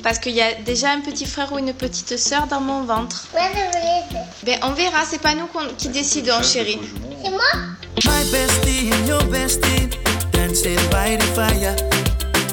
Parce 0.05 0.19
qu'il 0.19 0.33
y 0.33 0.41
a 0.41 0.53
déjà 0.53 0.91
un 0.91 1.01
petit 1.01 1.25
frère 1.25 1.51
ou 1.51 1.57
une 1.57 1.73
petite 1.73 2.15
sœur 2.15 2.45
dans 2.45 2.61
mon 2.61 2.83
ventre. 2.83 3.25
Ouais, 3.33 3.49
je. 3.55 4.45
Ben, 4.45 4.59
on 4.61 4.69
verra, 4.73 5.03
c'est 5.03 5.19
pas 5.19 5.33
nous 5.33 5.47
qui 5.79 5.89
décidons, 5.89 6.43
chérie. 6.43 6.79
C'est 7.23 7.31
moi 7.31 7.39
My 8.05 8.31
bestie 8.31 8.91
and 8.93 9.07
your 9.07 9.23
bestie 9.23 9.89
dancing 10.31 10.77
by 10.91 11.17
the 11.17 11.23
fire. 11.33 11.75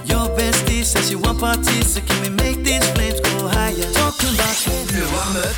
Your 0.07 0.35
bestie 0.35 0.83
says 0.83 1.11
you 1.11 1.19
want 1.19 1.41
parties, 1.41 1.93
so 1.93 2.01
can 2.01 2.23
we 2.23 2.31
make 2.31 2.65
these 2.65 2.89
flames 2.93 3.21
go 3.21 3.47
higher? 3.49 3.85
Talking 3.93 4.33
about 4.33 4.95
Le 4.95 5.05
warm-up 5.15 5.55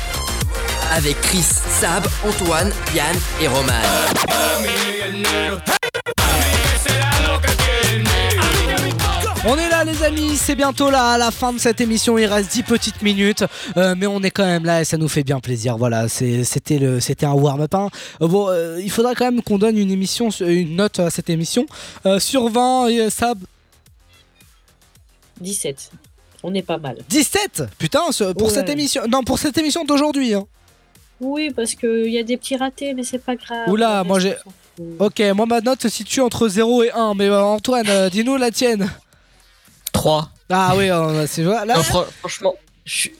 avec 0.91 1.19
Chris, 1.21 1.45
Sab, 1.79 2.05
Antoine, 2.27 2.71
Yann 2.93 3.15
et 3.41 3.47
Roman. 3.47 3.71
On 9.47 9.57
est 9.57 9.69
là 9.69 9.83
les 9.83 10.01
amis, 10.01 10.35
c'est 10.37 10.55
bientôt 10.55 10.89
là 10.89 11.11
à 11.11 11.17
la 11.19 11.29
fin 11.29 11.53
de 11.53 11.59
cette 11.59 11.79
émission, 11.79 12.17
il 12.17 12.25
reste 12.25 12.51
10 12.51 12.63
petites 12.63 13.01
minutes, 13.03 13.43
euh, 13.77 13.93
mais 13.95 14.07
on 14.07 14.21
est 14.23 14.31
quand 14.31 14.45
même 14.45 14.65
là 14.65 14.81
et 14.81 14.85
ça 14.85 14.97
nous 14.97 15.07
fait 15.07 15.23
bien 15.23 15.39
plaisir. 15.39 15.77
Voilà, 15.77 16.07
c'était 16.09 16.79
le, 16.79 16.99
c'était 16.99 17.27
un 17.27 17.33
warm-up. 17.33 17.73
hein. 17.75 17.89
Euh, 18.23 18.27
bon, 18.27 18.49
euh, 18.49 18.81
il 18.81 18.89
faudra 18.89 19.13
quand 19.13 19.25
même 19.25 19.43
qu'on 19.43 19.59
donne 19.59 19.77
une 19.77 19.91
émission, 19.91 20.29
une 20.39 20.75
note 20.75 20.99
à 20.99 21.11
cette 21.11 21.29
émission. 21.29 21.67
Euh, 22.07 22.19
sur 22.19 22.49
20, 22.49 22.87
et, 22.87 23.09
Sab? 23.11 23.37
17. 25.41 25.91
On 26.41 26.51
est 26.55 26.63
pas 26.63 26.77
mal. 26.79 26.97
17 27.07 27.63
Putain, 27.77 28.11
ce- 28.11 28.33
pour 28.33 28.47
Ouais. 28.47 28.53
cette 28.53 28.69
émission, 28.69 29.03
non 29.07 29.21
pour 29.23 29.37
cette 29.37 29.57
émission 29.59 29.83
d'aujourd'hui. 29.85 30.33
Hein. 30.33 30.45
Oui, 31.21 31.51
parce 31.55 31.75
qu'il 31.75 32.07
y 32.11 32.17
a 32.17 32.23
des 32.23 32.37
petits 32.37 32.55
ratés, 32.57 32.95
mais 32.95 33.03
c'est 33.03 33.19
pas 33.23 33.35
grave. 33.35 33.67
Oula, 33.69 34.03
moi 34.03 34.19
j'ai. 34.19 34.35
Ok, 34.99 35.21
moi 35.35 35.45
ma 35.45 35.61
note 35.61 35.83
se 35.83 35.89
situe 35.89 36.19
entre 36.21 36.47
0 36.49 36.83
et 36.83 36.91
1, 36.91 37.13
mais 37.13 37.29
Antoine, 37.29 38.09
dis-nous 38.11 38.37
la 38.37 38.49
tienne. 38.51 38.89
3. 39.95 40.29
Ah 40.49 40.73
oui, 40.77 40.89
c'est 41.27 41.43
vrai. 41.43 41.65
Là, 41.65 41.75
Non, 41.75 41.83
fran- 41.83 42.05
franchement, 42.19 42.53
je 42.85 42.95
suis- 42.95 43.15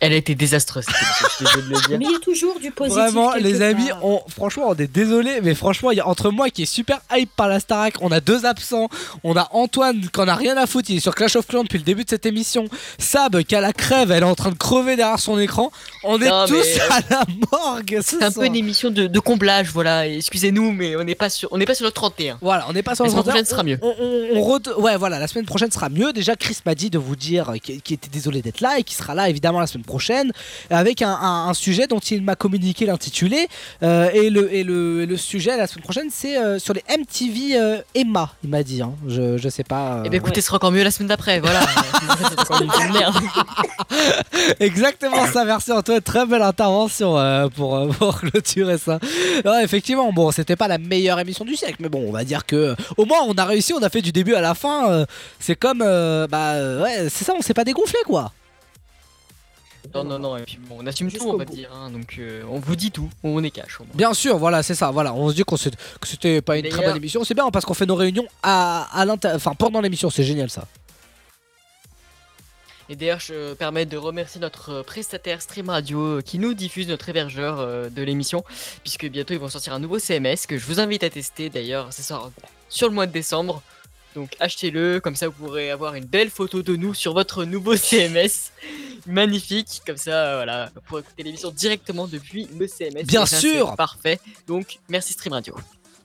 elle 0.00 0.12
a 0.12 0.16
été 0.16 0.34
désastreuse. 0.34 0.84
cette 0.86 0.94
émission, 0.96 1.26
je 1.28 1.34
suis 1.34 1.44
désolé 1.44 1.62
de 1.62 1.68
le 1.74 1.86
dire. 1.88 1.98
Mais 1.98 2.04
il 2.06 2.12
y 2.12 2.16
a 2.16 2.18
toujours 2.18 2.58
du 2.60 2.70
positif. 2.70 2.98
Vraiment, 3.02 3.34
les 3.34 3.62
amis, 3.62 3.88
on, 4.02 4.20
franchement, 4.28 4.64
on 4.68 4.74
est 4.74 4.90
désolé, 4.90 5.40
mais 5.42 5.54
franchement, 5.54 5.90
il 5.90 5.98
y 5.98 6.00
a 6.00 6.06
entre 6.08 6.30
moi 6.30 6.50
qui 6.50 6.62
est 6.62 6.66
super 6.66 7.00
hype 7.12 7.30
par 7.36 7.48
la 7.48 7.60
Starac, 7.60 7.94
on 8.00 8.10
a 8.10 8.20
deux 8.20 8.46
absents, 8.46 8.88
on 9.24 9.36
a 9.36 9.48
Antoine 9.52 10.00
qui 10.00 10.20
en 10.20 10.28
a 10.28 10.34
rien 10.34 10.56
à 10.56 10.66
foutre, 10.66 10.90
il 10.90 10.96
est 10.96 11.00
sur 11.00 11.14
Clash 11.14 11.36
of 11.36 11.46
Clans 11.46 11.62
depuis 11.64 11.78
le 11.78 11.84
début 11.84 12.04
de 12.04 12.10
cette 12.10 12.26
émission, 12.26 12.66
Sab 12.98 13.42
qui 13.42 13.54
a 13.54 13.60
la 13.60 13.72
crève, 13.72 14.10
elle 14.10 14.22
est 14.22 14.26
en 14.26 14.34
train 14.34 14.50
de 14.50 14.56
crever 14.58 14.96
derrière 14.96 15.18
son 15.18 15.38
écran, 15.38 15.70
on 16.04 16.20
est 16.20 16.28
Non, 16.28 16.46
tous 16.46 16.54
mais- 16.54 16.80
à 16.90 17.00
la 17.10 17.24
morgue. 17.52 17.98
ce 18.02 18.16
C'est 18.18 18.24
un 18.24 18.32
peu 18.32 18.46
une 18.46 18.56
émission 18.56 18.90
de, 18.90 19.06
de 19.06 19.18
comblage, 19.20 19.68
voilà. 19.72 20.06
Excusez-nous, 20.08 20.72
mais 20.72 20.96
on 20.96 21.04
n'est 21.04 21.14
pas 21.14 21.28
sur, 21.30 21.48
on 21.52 21.58
n'est 21.58 21.66
pas 21.66 21.74
sur 21.74 21.84
le 21.86 21.92
31. 21.92 22.38
Voilà, 22.40 22.66
on 22.68 22.72
n'est 22.72 22.82
pas 22.82 22.94
sur 22.94 23.04
La 23.04 23.08
le 23.08 23.12
semaine 23.12 23.24
31, 23.24 23.42
prochaine 23.42 23.50
sera 23.50 23.62
mieux. 23.62 23.78
On, 23.82 23.94
on- 24.00 24.40
on 24.40 24.58
re- 24.58 24.80
Ouais, 24.80 24.96
voilà, 24.96 25.18
la 25.18 25.26
semaine 25.26 25.44
prochaine 25.46 25.70
sera 25.70 25.88
mieux. 25.88 26.12
Déjà, 26.12 26.36
Chris 26.36 26.56
m'a 26.64 26.74
dit 26.74 26.88
de 26.90 26.98
vous 26.98 27.16
dire 27.16 27.52
qu'il 27.62 27.82
qu'il 27.82 27.94
était 27.94 28.08
désolé 28.08 28.40
d'être 28.42 28.60
là 28.60 28.78
et 28.78 28.82
qu'il 28.84 28.96
sera 28.96 29.14
là 29.14 29.28
évidemment 29.28 29.60
la 29.60 29.66
semaine 29.66 29.84
prochaine 29.84 29.89
avec 30.70 31.02
un, 31.02 31.10
un- 31.12 31.48
un 31.48 31.54
sujet 31.54 31.86
dont 31.86 31.98
il 31.98 32.22
m'a 32.22 32.36
communiqué 32.36 32.86
l'intitulé. 32.86 33.48
Euh, 33.82 34.10
et, 34.12 34.30
le, 34.30 34.52
et, 34.54 34.64
le, 34.64 35.02
et 35.02 35.06
le 35.06 35.16
sujet 35.16 35.56
la 35.56 35.66
semaine 35.66 35.82
prochaine, 35.84 36.08
c'est 36.12 36.36
euh, 36.36 36.58
sur 36.58 36.74
les 36.74 36.82
MTV 36.88 37.56
euh, 37.56 37.78
Emma, 37.94 38.30
il 38.44 38.50
m'a 38.50 38.62
dit. 38.62 38.82
hein. 38.82 38.92
Je, 39.08 39.38
je 39.38 39.48
sais 39.48 39.64
pas. 39.64 40.02
Eh 40.04 40.08
ben 40.10 40.16
écoutez, 40.16 40.40
ce 40.40 40.46
sera 40.48 40.56
encore 40.56 40.72
mieux 40.72 40.82
la 40.84 40.90
semaine 40.90 41.08
d'après, 41.08 41.40
voilà. 41.40 41.60
Exactement 44.60 45.26
ça, 45.26 45.44
merci 45.44 45.72
Antoine, 45.72 46.00
très 46.00 46.26
belle 46.26 46.42
intervention 46.42 47.16
pour, 47.54 47.88
pour 47.98 48.20
clôturer 48.20 48.78
ça. 48.78 48.98
Effectivement, 49.62 50.12
bon, 50.12 50.30
c'était 50.30 50.56
pas 50.56 50.68
la 50.68 50.78
meilleure 50.78 51.18
émission 51.18 51.44
du 51.44 51.56
siècle, 51.56 51.76
mais 51.80 51.88
bon, 51.88 52.04
on 52.08 52.12
va 52.12 52.24
dire 52.24 52.46
que 52.46 52.74
au 52.96 53.04
moins 53.04 53.18
on 53.26 53.34
a 53.34 53.44
réussi, 53.44 53.72
on 53.72 53.82
a 53.82 53.88
fait 53.90 54.02
du 54.02 54.12
début 54.12 54.34
à 54.34 54.40
la 54.40 54.54
fin. 54.54 55.04
c'est 55.38 55.56
comme, 55.56 55.78
bah 55.78 56.80
ouais, 56.82 57.08
c'est 57.10 57.24
ça, 57.24 57.32
on 57.36 57.42
s'est 57.42 57.54
pas 57.54 57.64
dégonflé 57.64 57.98
quoi. 58.06 58.32
Non, 59.94 60.04
non, 60.04 60.18
non, 60.18 60.36
et 60.36 60.42
puis 60.42 60.58
bon, 60.68 60.76
on 60.80 60.86
assume 60.86 61.10
tout, 61.10 61.28
on 61.28 61.36
va 61.36 61.44
dire. 61.44 61.70
hein, 61.74 61.90
donc 61.90 62.16
euh, 62.18 62.42
on 62.48 62.58
vous 62.60 62.76
dit 62.76 62.90
tout, 62.90 63.10
on 63.24 63.42
est 63.42 63.50
cash. 63.50 63.80
au 63.80 63.84
moins. 63.84 63.92
Bien 63.94 64.14
sûr, 64.14 64.38
voilà, 64.38 64.62
c'est 64.62 64.74
ça, 64.74 64.90
voilà, 64.90 65.12
on 65.14 65.28
se 65.30 65.34
dit 65.34 65.42
qu'on 65.44 65.56
que 65.56 66.06
c'était 66.08 66.40
pas 66.42 66.56
une 66.56 66.62
très 66.62 66.70
D'ailleurs- 66.70 66.92
bonne 66.92 66.96
émission, 66.98 67.24
c'est 67.24 67.34
bien 67.34 67.50
parce 67.50 67.64
qu'on 67.64 67.74
fait 67.74 67.86
nos 67.86 67.96
réunions 67.96 68.26
à, 68.42 68.88
à 68.98 69.04
l'inter- 69.04 69.32
enfin 69.34 69.54
pendant 69.54 69.80
l'émission, 69.80 70.08
c'est 70.10 70.24
génial 70.24 70.48
ça. 70.50 70.66
Et 72.88 72.96
d'ailleurs, 72.96 73.20
je 73.20 73.34
me 73.34 73.54
permets 73.54 73.86
de 73.86 73.96
remercier 73.96 74.40
notre 74.40 74.70
euh, 74.70 74.82
prestataire 74.82 75.40
Stream 75.42 75.68
Radio 75.70 76.00
euh, 76.18 76.22
qui 76.22 76.40
nous 76.40 76.54
diffuse 76.54 76.88
notre 76.88 77.08
hébergeur 77.08 77.60
euh, 77.60 77.88
de 77.88 78.02
l'émission, 78.02 78.42
puisque 78.82 79.06
bientôt 79.08 79.32
ils 79.32 79.38
vont 79.38 79.48
sortir 79.48 79.72
un 79.74 79.78
nouveau 79.78 80.00
CMS 80.00 80.46
que 80.48 80.58
je 80.58 80.66
vous 80.66 80.80
invite 80.80 81.04
à 81.04 81.10
tester. 81.10 81.50
D'ailleurs, 81.50 81.92
ça 81.92 82.02
sort 82.02 82.32
sur 82.68 82.88
le 82.88 82.94
mois 82.94 83.06
de 83.06 83.12
décembre. 83.12 83.62
Donc 84.14 84.30
achetez-le, 84.40 85.00
comme 85.00 85.14
ça 85.14 85.28
vous 85.28 85.34
pourrez 85.34 85.70
avoir 85.70 85.94
une 85.94 86.04
belle 86.04 86.30
photo 86.30 86.62
de 86.62 86.74
nous 86.76 86.94
sur 86.94 87.14
votre 87.14 87.44
nouveau 87.44 87.76
CMS. 87.76 88.50
Magnifique, 89.06 89.82
comme 89.86 89.96
ça, 89.96 90.10
euh, 90.12 90.36
voilà, 90.36 90.70
pour 90.86 90.98
écouter 90.98 91.22
l'émission 91.22 91.50
directement 91.50 92.06
depuis 92.06 92.48
le 92.58 92.66
CMS. 92.66 93.04
Bien 93.04 93.24
ça, 93.26 93.38
sûr. 93.38 93.76
Parfait. 93.76 94.20
Donc 94.46 94.78
merci 94.88 95.12
Stream 95.12 95.32
Radio. 95.32 95.54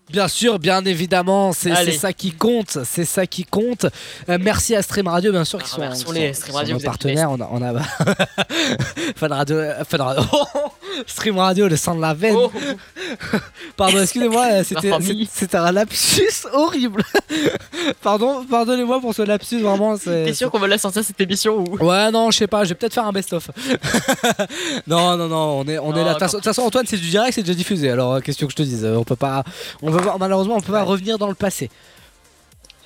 Bien 0.09 0.27
sûr, 0.27 0.59
bien 0.59 0.85
évidemment, 0.85 1.51
c'est 1.51 1.91
ça 1.93 2.13
qui 2.13 2.31
compte, 2.31 2.77
c'est 2.85 3.05
ça 3.05 3.25
qui 3.25 3.43
compte. 3.43 3.87
Euh, 4.29 4.37
merci 4.39 4.75
à 4.75 4.83
Stream 4.83 5.07
Radio, 5.07 5.31
bien 5.31 5.45
sûr, 5.45 5.61
qui 5.61 5.67
sont, 5.67 5.77
remercions-les, 5.77 6.29
qui 6.31 6.35
sont- 6.35 6.47
Stream 6.51 6.69
nos 6.69 6.77
vous 6.77 6.83
partenaires. 6.85 7.31
On 7.31 7.41
a, 7.41 7.49
on 7.51 7.61
a... 7.63 7.81
Fun 9.15 9.27
Radio, 9.29 9.57
Fun 9.89 9.97
Radio. 10.03 10.23
Stream 11.07 11.37
Radio, 11.37 11.67
le 11.67 11.75
sang 11.75 11.95
de 11.95 12.01
la 12.01 12.13
veine. 12.13 12.35
Oh. 12.37 12.51
Pardon, 13.77 14.01
excusez-moi, 14.01 14.63
c'était 14.63 14.91
c'est- 15.01 15.27
c'était 15.31 15.57
un 15.57 15.71
lapsus 15.71 16.45
horrible. 16.53 17.03
Pardon, 18.01 18.45
pardonnez-moi 18.49 18.99
pour 19.01 19.13
ce 19.13 19.21
lapsus, 19.21 19.59
vraiment. 19.61 19.97
c'est- 19.97 20.25
T'es 20.25 20.33
sûr 20.33 20.49
qu'on 20.51 20.59
va 20.59 20.67
la 20.67 20.77
sortir 20.77 21.03
cette 21.03 21.19
émission 21.19 21.63
ou? 21.67 21.77
Ouais, 21.83 22.11
non, 22.11 22.31
je 22.31 22.37
sais 22.39 22.47
pas, 22.47 22.63
je 22.63 22.69
vais 22.69 22.75
peut-être 22.75 22.93
faire 22.93 23.05
un 23.07 23.11
best-of. 23.11 23.49
non, 24.87 25.17
non, 25.17 25.27
non, 25.27 25.59
on 25.59 25.67
est, 25.67 25.77
on 25.77 25.93
est 25.95 26.03
là. 26.03 26.13
De 26.15 26.25
toute 26.27 26.43
façon- 26.43 26.61
Antoine, 26.63 26.85
c'est 26.87 26.97
du 26.97 27.09
direct, 27.09 27.33
c'est 27.33 27.41
déjà 27.43 27.53
diffusé. 27.53 27.89
Alors, 27.89 28.13
euh, 28.13 28.19
question 28.21 28.47
que 28.47 28.51
je 28.51 28.57
te 28.57 28.63
dise, 28.63 28.83
euh, 28.85 28.95
on 28.97 29.03
peut 29.03 29.15
pas, 29.15 29.43
on 29.81 29.91
peut 29.91 30.01
pas- 30.03 30.15
malheureusement, 30.19 30.55
on 30.55 30.61
peut 30.61 30.73
pas 30.73 30.83
revenir 30.83 31.17
dans 31.17 31.27
le 31.27 31.35
passé. 31.35 31.69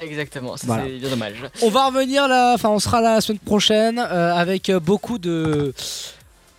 Exactement, 0.01 0.55
Voilà. 0.63 0.83
c'est 0.85 0.91
bien 0.97 1.09
dommage. 1.09 1.43
On 1.61 1.69
va 1.69 1.87
revenir 1.87 2.27
là, 2.29 2.53
enfin, 2.55 2.69
on 2.69 2.79
sera 2.79 3.01
là 3.01 3.15
la 3.15 3.21
semaine 3.21 3.39
prochaine 3.39 3.99
euh, 3.99 4.33
avec 4.33 4.69
euh, 4.69 4.79
beaucoup 4.79 5.17
de. 5.17 5.73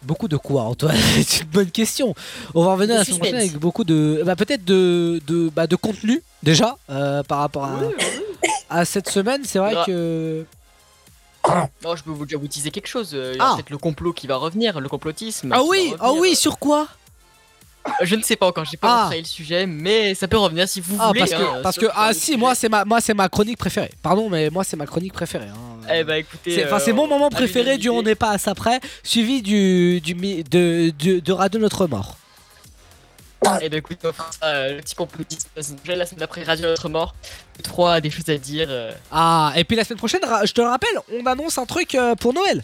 Beaucoup 0.02 0.28
de 0.28 0.36
quoi, 0.36 0.62
Antoine 0.62 0.96
C'est 1.26 1.42
une 1.42 1.48
bonne 1.50 1.70
question. 1.70 2.14
On 2.54 2.64
va 2.64 2.72
revenir 2.72 2.94
De 2.94 2.98
la 3.00 3.04
semaine 3.04 3.18
prochaine 3.18 3.36
avec 3.36 3.52
beaucoup 3.58 3.84
de. 3.84 4.22
Bah, 4.24 4.34
peut-être 4.36 4.64
de, 4.64 5.20
de, 5.26 5.50
bah, 5.54 5.66
de 5.66 5.76
contenu, 5.76 6.22
déjà, 6.42 6.76
euh, 6.88 7.22
par 7.22 7.38
rapport 7.40 7.64
à, 7.64 7.80
à 8.70 8.84
cette 8.84 9.08
semaine. 9.10 9.42
C'est 9.44 9.58
vrai 9.58 9.74
que. 9.86 10.44
Non, 11.84 11.96
je 11.96 12.02
peux 12.02 12.10
vous 12.10 12.24
déjà 12.24 12.38
vous 12.38 12.48
teaser 12.48 12.70
quelque 12.70 12.86
chose. 12.88 13.10
euh, 13.14 13.32
Il 13.34 13.38
y 13.38 13.40
a 13.40 13.44
Ah. 13.50 13.52
peut-être 13.56 13.70
le 13.70 13.78
complot 13.78 14.12
qui 14.12 14.26
va 14.26 14.36
revenir, 14.36 14.80
le 14.80 14.88
complotisme. 14.88 15.52
Ah 15.52 15.62
oui, 15.64 15.94
ah 16.00 16.12
oui, 16.12 16.34
sur 16.34 16.58
quoi? 16.58 16.86
Je 18.02 18.14
ne 18.14 18.22
sais 18.22 18.36
pas 18.36 18.46
encore, 18.46 18.64
j'ai 18.66 18.76
pas 18.76 19.08
Ah. 19.10 19.16
le 19.16 19.24
sujet, 19.24 19.66
mais 19.66 20.14
ça 20.14 20.28
peut 20.28 20.36
revenir 20.36 20.68
si 20.68 20.80
vous 20.80 20.96
Ah, 21.00 21.08
voulez. 21.08 21.20
parce 21.20 21.30
que, 21.32 21.36
hein, 21.42 21.60
parce 21.62 21.76
que 21.78 21.86
ah 21.94 22.10
si, 22.12 22.36
moi 22.36 22.54
c'est 22.54 22.68
ma, 22.68 22.84
moi 22.84 23.00
c'est 23.00 23.14
ma 23.14 23.28
chronique 23.28 23.58
préférée. 23.58 23.90
Pardon, 24.02 24.28
mais 24.28 24.50
moi 24.50 24.64
c'est 24.64 24.76
ma 24.76 24.86
chronique 24.86 25.12
préférée. 25.14 25.48
hein. 25.48 25.86
Eh 25.92 26.04
bah 26.04 26.18
écoutez. 26.18 26.54
C'est, 26.54 26.66
enfin, 26.66 26.78
c'est 26.78 26.90
euh, 26.90 26.94
mon 26.94 27.06
moment 27.06 27.30
préféré 27.30 27.78
du 27.78 27.88
On 27.88 28.02
n'est 28.02 28.14
pas 28.14 28.30
à 28.30 28.38
ça 28.38 28.54
près, 28.54 28.80
suivi 29.02 29.40
du, 29.42 30.00
du 30.02 30.14
mi- 30.14 30.44
de, 30.44 30.92
de, 30.98 31.20
de 31.20 31.32
Radio 31.32 31.58
Notre 31.60 31.86
Mort. 31.86 32.16
Eh 33.62 33.70
bah 33.70 33.78
écoute, 33.78 33.98
on 34.04 34.12
fera 34.12 34.30
ça, 34.38 34.46
euh, 34.46 34.74
le 34.76 34.80
petit 34.82 34.94
complotisme 34.94 35.48
la 35.56 35.62
semaine 36.04 36.18
d'après 36.20 36.42
Radio 36.42 36.66
Notre 36.68 36.90
Mort. 36.90 37.14
Trois 37.62 38.00
des 38.02 38.10
choses 38.10 38.28
à 38.28 38.36
dire. 38.36 38.66
euh, 38.70 38.92
Ah, 39.10 39.52
et 39.56 39.64
puis 39.64 39.76
la 39.76 39.84
semaine 39.84 39.98
prochaine, 39.98 40.20
je 40.44 40.52
te 40.52 40.60
le 40.60 40.66
rappelle, 40.68 40.98
on 41.18 41.24
annonce 41.24 41.56
un 41.56 41.64
truc 41.64 41.96
pour 42.20 42.34
Noël. 42.34 42.62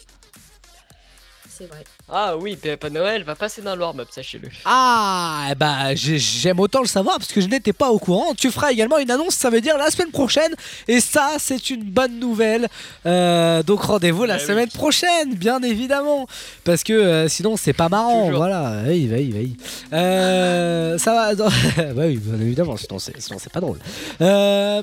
C'est 1.57 1.67
vrai. 1.69 1.85
Ah 2.13 2.37
oui, 2.37 2.57
Papa 2.57 2.91
Noël 2.91 3.23
va 3.25 3.35
passer 3.35 3.63
dans 3.63 3.75
le 3.75 3.81
warm-up, 3.81 4.09
sachez-le. 4.11 4.49
Ah, 4.67 5.49
bah 5.57 5.95
j'ai- 5.95 6.19
j'aime 6.19 6.61
autant 6.61 6.81
le 6.83 6.87
savoir 6.87 7.17
parce 7.19 7.33
que 7.33 7.41
je 7.41 7.47
n'étais 7.47 7.73
pas 7.73 7.89
au 7.91 7.99
courant. 7.99 8.35
Tu 8.37 8.51
feras 8.51 8.73
également 8.73 8.99
une 8.99 9.11
annonce, 9.11 9.35
ça 9.35 9.49
veut 9.49 9.63
dire 9.63 9.79
la 9.79 9.91
semaine 9.91 10.11
prochaine. 10.11 10.55
Et 10.87 11.01
ça, 11.01 11.37
c'est 11.39 11.71
une 11.71 11.83
bonne 11.85 12.19
nouvelle. 12.21 12.69
Euh, 13.07 13.63
donc 13.63 13.81
rendez-vous 13.81 14.25
la 14.27 14.37
Eh 14.37 14.41
oui. 14.41 14.47
semaine 14.47 14.69
prochaine, 14.69 15.35
bien 15.35 15.63
évidemment. 15.63 16.27
Parce 16.65 16.85
que 16.85 16.93
euh, 16.93 17.29
sinon, 17.29 17.57
c'est 17.57 17.73
pas 17.73 17.89
marrant. 17.89 18.27
Toujours. 18.27 18.37
Voilà, 18.41 18.83
oui, 18.87 19.09
oui, 19.11 19.33
oui. 19.35 19.57
Euh, 19.95 20.99
ça 20.99 21.13
va. 21.15 21.35
bah 21.35 21.49
oui, 21.97 22.17
bien 22.19 22.39
évidemment, 22.41 22.77
sinon 22.77 22.99
c'est, 22.99 23.19
sinon 23.21 23.39
c'est 23.41 23.53
pas 23.53 23.61
drôle. 23.61 23.79
Euh, 24.21 24.83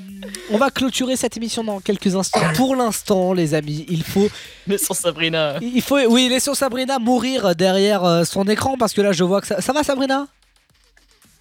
on 0.50 0.58
va 0.58 0.70
clôturer 0.70 1.14
cette 1.14 1.36
émission 1.36 1.62
dans 1.62 1.78
quelques 1.78 2.16
instants. 2.16 2.40
Pour 2.56 2.74
l'instant, 2.74 3.32
les 3.32 3.54
amis, 3.54 3.86
il 3.88 4.02
faut 4.02 4.28
Mais 4.66 4.76
sans 4.76 4.94
Sabrina. 4.94 5.54
il 5.62 5.80
faut, 5.80 5.98
oui, 6.08 6.28
laissons 6.28 6.52
Sabrina 6.54 6.63
mourir 6.98 7.54
derrière 7.54 8.04
euh, 8.04 8.24
son 8.24 8.44
écran 8.48 8.76
parce 8.78 8.92
que 8.92 9.00
là, 9.00 9.12
je 9.12 9.24
vois 9.24 9.40
que 9.40 9.46
ça, 9.46 9.60
ça 9.60 9.72
va, 9.72 9.82
Sabrina? 9.84 10.26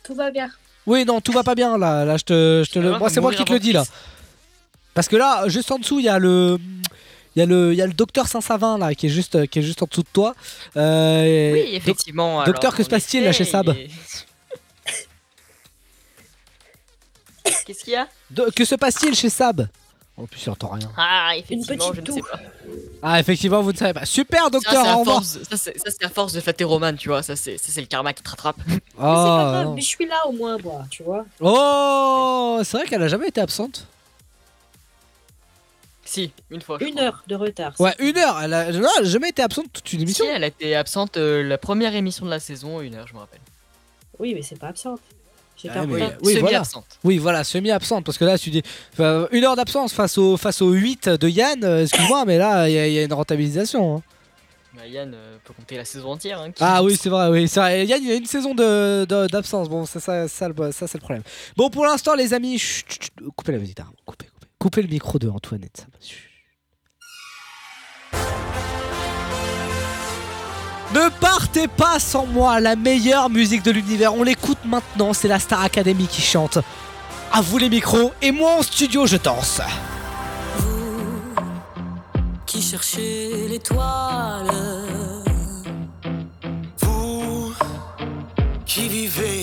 Tout 0.04 0.16
va 0.16 0.32
bien. 0.32 0.50
Oui, 0.86 1.06
non, 1.06 1.22
tout 1.22 1.32
va 1.32 1.44
pas 1.44 1.56
bien 1.56 1.78
là. 1.78 2.04
Là, 2.06 2.18
je 2.18 2.24
te, 2.24 2.64
je 2.66 2.70
te 2.72 2.80
Ça 2.80 2.80
le, 2.82 2.98
moi, 2.98 3.10
c'est 3.10 3.22
moi 3.22 3.34
qui 3.34 3.46
te 3.46 3.54
le 3.54 3.60
dis 3.60 3.72
là. 3.74 3.84
Parce 4.94 5.08
que 5.08 5.16
là, 5.16 5.48
juste 5.48 5.72
en 5.72 5.80
dessous, 5.80 6.00
il 6.00 6.06
y 6.06 6.10
a 6.10 6.20
le, 6.20 6.58
il 7.36 7.40
y 7.40 7.42
a 7.42 7.46
le, 7.46 7.72
il 7.74 7.78
y 7.78 7.82
a 7.82 7.88
le 7.88 7.94
docteur 7.94 8.28
Saint-Savin 8.28 8.78
là 8.78 8.94
qui 8.94 9.06
est 9.08 9.10
juste, 9.10 9.48
qui 9.48 9.60
est 9.60 9.64
juste 9.64 9.82
en 9.82 9.88
dessous 9.90 10.04
de 10.04 10.08
toi. 10.12 10.36
Euh, 10.78 11.54
Oui, 11.54 11.70
effectivement. 11.74 12.44
docteur, 12.44 12.72
alors, 12.72 12.76
que 12.78 12.84
se 12.84 12.90
passe-t-il 12.90 13.24
là 13.24 13.32
chez 13.32 13.46
Sab 13.46 13.74
Qu'est-ce 17.66 17.84
qu'il 17.84 17.94
y 17.94 17.96
a? 17.96 18.08
Do- 18.30 18.52
Que 18.56 18.66
se 18.66 18.76
passe-t-il 18.76 19.16
chez 19.16 19.30
Sab? 19.30 19.68
En 20.16 20.26
plus, 20.28 20.46
il 20.46 20.50
entend 20.52 20.70
rien. 20.70 20.92
Ah, 20.96 21.32
effectivement, 21.36 21.90
petite 21.90 22.06
je 22.06 22.12
ne 22.12 22.16
sais 22.16 22.22
toux. 22.22 22.28
pas. 22.32 22.40
Ah, 23.02 23.20
effectivement, 23.20 23.62
vous 23.64 23.72
ne 23.72 23.78
savez 23.78 23.94
pas. 23.94 24.06
Super, 24.06 24.44
Ça, 24.44 24.50
docteur, 24.52 24.88
à 24.88 24.96
au 24.96 25.00
revoir. 25.00 25.24
ça, 25.24 25.40
c'est 25.58 25.78
ça, 25.80 25.90
à 26.06 26.10
force 26.10 26.34
de 26.34 26.40
flatter 26.40 26.64
Roman, 26.64 26.94
tu 26.96 27.10
vois. 27.10 27.24
Ça, 27.24 27.36
c'est 27.36 27.58
ça, 27.58 27.72
c'est 27.72 27.82
le 27.82 27.88
karma 27.88 28.14
qui 28.14 28.22
te 28.22 28.30
rattrape. 28.30 28.58
Mais 28.68 28.74
c'est 28.76 28.96
pas 28.96 29.00
Oh, 29.00 29.02
grave, 29.02 29.66
non. 29.66 29.74
mais 29.74 29.82
je 29.82 29.88
suis 29.88 30.06
là 30.06 30.28
au 30.28 30.32
moins, 30.34 30.58
moi, 30.60 30.84
tu 30.92 31.02
vois. 31.02 31.26
Oh, 31.42 32.60
c'est 32.64 32.78
vrai 32.78 32.86
qu'elle 32.88 33.02
a 33.02 33.08
jamais 33.08 33.30
été 33.30 33.42
absente. 33.42 33.88
Si, 36.06 36.32
une 36.52 36.62
fois. 36.62 36.78
je 36.80 36.86
Une 36.86 36.92
crois. 36.96 37.06
heure 37.06 37.24
de 37.28 37.36
retard. 37.36 37.74
Ouais, 37.80 37.96
une 37.98 38.18
heure. 38.18 38.40
Elle 38.44 38.54
a, 38.54 38.72
non, 38.72 38.88
elle 39.00 39.06
a 39.06 39.10
jamais 39.10 39.30
été 39.30 39.42
absente 39.42 39.66
toute 39.74 39.92
une 39.94 40.02
émission. 40.02 40.26
Si, 40.26 40.30
elle 40.32 40.44
a 40.44 40.48
été 40.48 40.76
absente 40.76 41.18
euh, 41.18 41.42
la 41.44 41.58
première 41.58 41.96
émission 41.96 42.26
de 42.26 42.30
la 42.30 42.40
saison, 42.40 42.82
une 42.82 42.94
heure, 42.94 43.08
je 43.08 43.14
me 43.16 43.20
rappelle. 43.20 43.40
Oui, 44.20 44.34
mais 44.36 44.44
c'est 44.44 44.60
pas 44.60 44.68
absente. 44.68 45.00
Ah, 45.70 45.84
oui, 45.88 46.00
voilà. 46.40 46.50
Semi-absente. 46.64 46.86
Oui, 47.04 47.18
voilà, 47.18 47.44
semi-absente. 47.44 48.06
Parce 48.06 48.18
que 48.18 48.26
là, 48.26 48.38
tu 48.38 48.50
dis 48.50 48.62
enfin, 48.94 49.28
une 49.32 49.44
heure 49.44 49.56
d'absence 49.56 49.94
face 49.94 50.18
au, 50.18 50.38
face 50.38 50.62
au 50.62 50.72
8 50.72 51.10
de 51.10 51.28
Yann. 51.30 51.64
euh, 51.64 51.84
Excuse-moi, 51.84 52.26
mais 52.26 52.38
là, 52.38 52.68
il 52.70 52.74
y, 52.74 52.80
a- 52.80 52.88
il 52.88 52.94
y 52.94 53.00
a 53.00 53.04
une 53.04 53.14
rentabilisation. 53.14 53.98
hein. 53.98 54.02
Bah, 54.76 54.88
Yann 54.88 55.14
euh, 55.14 55.38
peut 55.44 55.54
compter 55.54 55.78
la 55.78 55.86
saison 55.86 56.14
entière. 56.14 56.40
Hein, 56.42 56.52
qui- 56.52 56.64
Ah 56.64 56.82
oui, 56.84 56.98
c'est 57.00 57.10
vrai, 57.10 57.30
oui, 57.30 57.48
c'est 57.48 57.60
vrai. 57.60 57.86
Yann, 57.86 58.02
il 58.02 58.10
y 58.10 58.12
a 58.12 58.16
une 58.16 58.26
saison 58.26 58.56
de- 58.56 59.06
de- 59.06 59.28
d'absence. 59.28 59.70
bon, 59.70 59.86
c'est 59.86 60.00
ça, 60.00 60.28
ça, 60.28 60.48
le- 60.50 60.72
ça, 60.72 60.88
c'est 60.88 60.98
le 60.98 61.02
problème. 61.04 61.24
Bon, 61.56 61.70
pour 61.70 61.86
l'instant, 61.86 62.16
les 62.16 62.34
amis, 62.34 62.58
chut, 62.58 62.86
chut, 62.92 63.04
chut, 63.04 63.14
coupez 63.36 63.52
la 63.52 63.60
musique. 63.60 63.80
hein. 63.80 63.86
Coupez, 64.06 64.26
coupez. 64.26 64.48
Coupez 64.58 64.82
le 64.82 64.88
micro 64.88 65.20
de 65.20 65.30
Antoinette. 65.30 65.78
ça. 65.78 65.86
Chut. 66.02 66.30
Ne 70.94 71.10
partez 71.20 71.68
pas 71.68 72.00
sans 72.00 72.28
moi, 72.28 72.60
la 72.60 72.76
meilleure 72.76 73.30
musique 73.30 73.64
de 73.64 73.72
l'univers. 73.72 74.14
On 74.14 74.22
l'écoute 74.22 74.60
maintenant, 74.64 75.14
c'est 75.14 75.28
la 75.28 75.40
Star 75.40 75.62
Academy 75.62 76.06
qui 76.06 76.22
chante. 76.22 76.60
À 77.32 77.42
vous 77.42 77.58
les 77.58 77.70
micros, 77.70 78.12
et 78.22 78.32
moi 78.32 78.58
en 78.60 78.62
studio, 78.62 79.08
je 79.08 79.18
danse. 79.18 79.60
qui 82.46 82.62
cherchez 82.62 83.48
l'étoile. 83.50 84.52
Vous 86.78 87.52
qui 88.68 88.88
vivez 88.88 89.43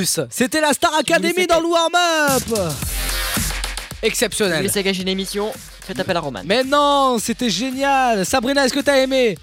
plus 0.00 0.20
C'était 0.30 0.60
la 0.60 0.72
Star 0.72 0.94
Academy 0.98 1.46
dans 1.46 1.60
le 1.60 1.66
warm-up 1.66 2.72
Exceptionnel. 4.02 4.66
une 5.00 5.08
émission 5.08 5.52
Faites 5.82 5.98
appel 5.98 6.16
à 6.16 6.20
Roman. 6.20 6.42
Mais 6.44 6.62
non, 6.64 7.18
c'était 7.18 7.50
génial. 7.50 8.24
Sabrina, 8.24 8.64
est-ce 8.64 8.72
que 8.72 8.80
t'as 8.80 8.98
aimé? 8.98 9.36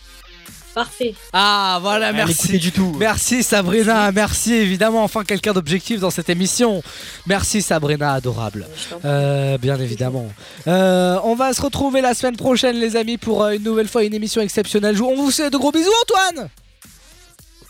Parfait. 0.73 1.13
Ah 1.34 1.79
voilà, 1.81 2.11
merci. 2.13 2.57
du 2.59 2.71
tout. 2.71 2.95
Merci 2.99 3.41
Sabrina, 3.41 4.11
merci 4.11 4.53
évidemment, 4.53 5.03
enfin 5.03 5.23
quelqu'un 5.23 5.51
d'objectif 5.51 5.99
dans 5.99 6.11
cette 6.11 6.29
émission. 6.29 6.84
Merci 7.25 7.63
Sabrina, 7.63 8.13
adorable. 8.13 8.67
Euh, 9.03 9.57
bien 9.57 9.79
évidemment. 9.79 10.27
Euh, 10.67 11.19
on 11.23 11.34
va 11.35 11.53
se 11.53 11.61
retrouver 11.61 12.01
la 12.01 12.13
semaine 12.13 12.35
prochaine 12.38 12.75
les 12.77 12.95
amis 12.95 13.17
pour 13.17 13.43
euh, 13.43 13.53
une 13.53 13.63
nouvelle 13.63 13.88
fois 13.88 14.03
une 14.03 14.13
émission 14.13 14.41
exceptionnelle. 14.41 15.01
On 15.01 15.15
vous 15.15 15.31
fait 15.31 15.49
de 15.49 15.57
gros 15.57 15.71
bisous 15.71 15.91
Antoine 16.03 16.49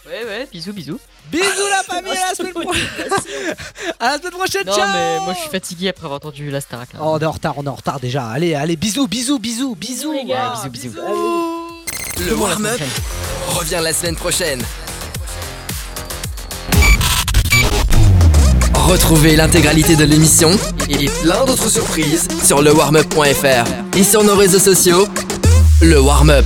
Ouais, 0.06 0.24
ouais, 0.26 0.48
bisous, 0.52 0.74
bisous. 0.74 1.00
Bisous 1.32 1.44
la 1.70 1.84
famille, 1.96 2.12
à 2.18 2.30
la 2.30 2.36
semaine 2.36 2.54
prochaine 2.54 2.88
À 4.00 4.06
la 4.12 4.18
semaine 4.18 4.32
prochaine, 4.32 4.64
Non, 4.66 4.74
ciao 4.74 4.88
mais 4.94 5.20
moi 5.20 5.34
je 5.34 5.40
suis 5.42 5.50
fatigué 5.50 5.90
après 5.90 6.06
avoir 6.06 6.18
entendu 6.18 6.50
la 6.50 6.62
Starac. 6.62 6.94
là. 6.94 7.00
Oh, 7.02 7.12
on 7.16 7.20
est 7.20 7.26
en 7.26 7.32
retard, 7.32 7.54
on 7.58 7.64
est 7.66 7.70
en 7.70 7.76
retard 7.76 8.00
déjà. 8.00 8.28
Allez, 8.28 8.56
allez, 8.56 8.76
bisous, 8.76 9.08
bisous, 9.08 9.40
bisous, 9.40 9.76
bisous. 9.76 10.14
les 10.14 10.26
gars. 10.26 10.54
Ouais, 10.64 10.70
bisous, 10.70 10.90
bisous. 10.90 11.02
Le 12.28 12.34
warm-up 12.36 12.80
revient 13.50 13.80
la 13.84 13.94
semaine 13.94 14.16
prochaine. 14.16 14.62
Retrouvez 18.74 19.36
l'intégralité 19.36 19.96
de 19.98 20.06
l'émission 20.06 20.52
et 20.90 21.10
plein 21.24 21.44
d'autres 21.46 21.70
surprises 21.70 22.28
sur 22.44 22.62
lewarmup.fr 22.62 23.98
et 23.98 24.04
sur 24.04 24.24
nos 24.24 24.36
réseaux 24.36 24.60
sociaux. 24.60 25.08
Le 25.82 26.00
warm-up. 26.00 26.46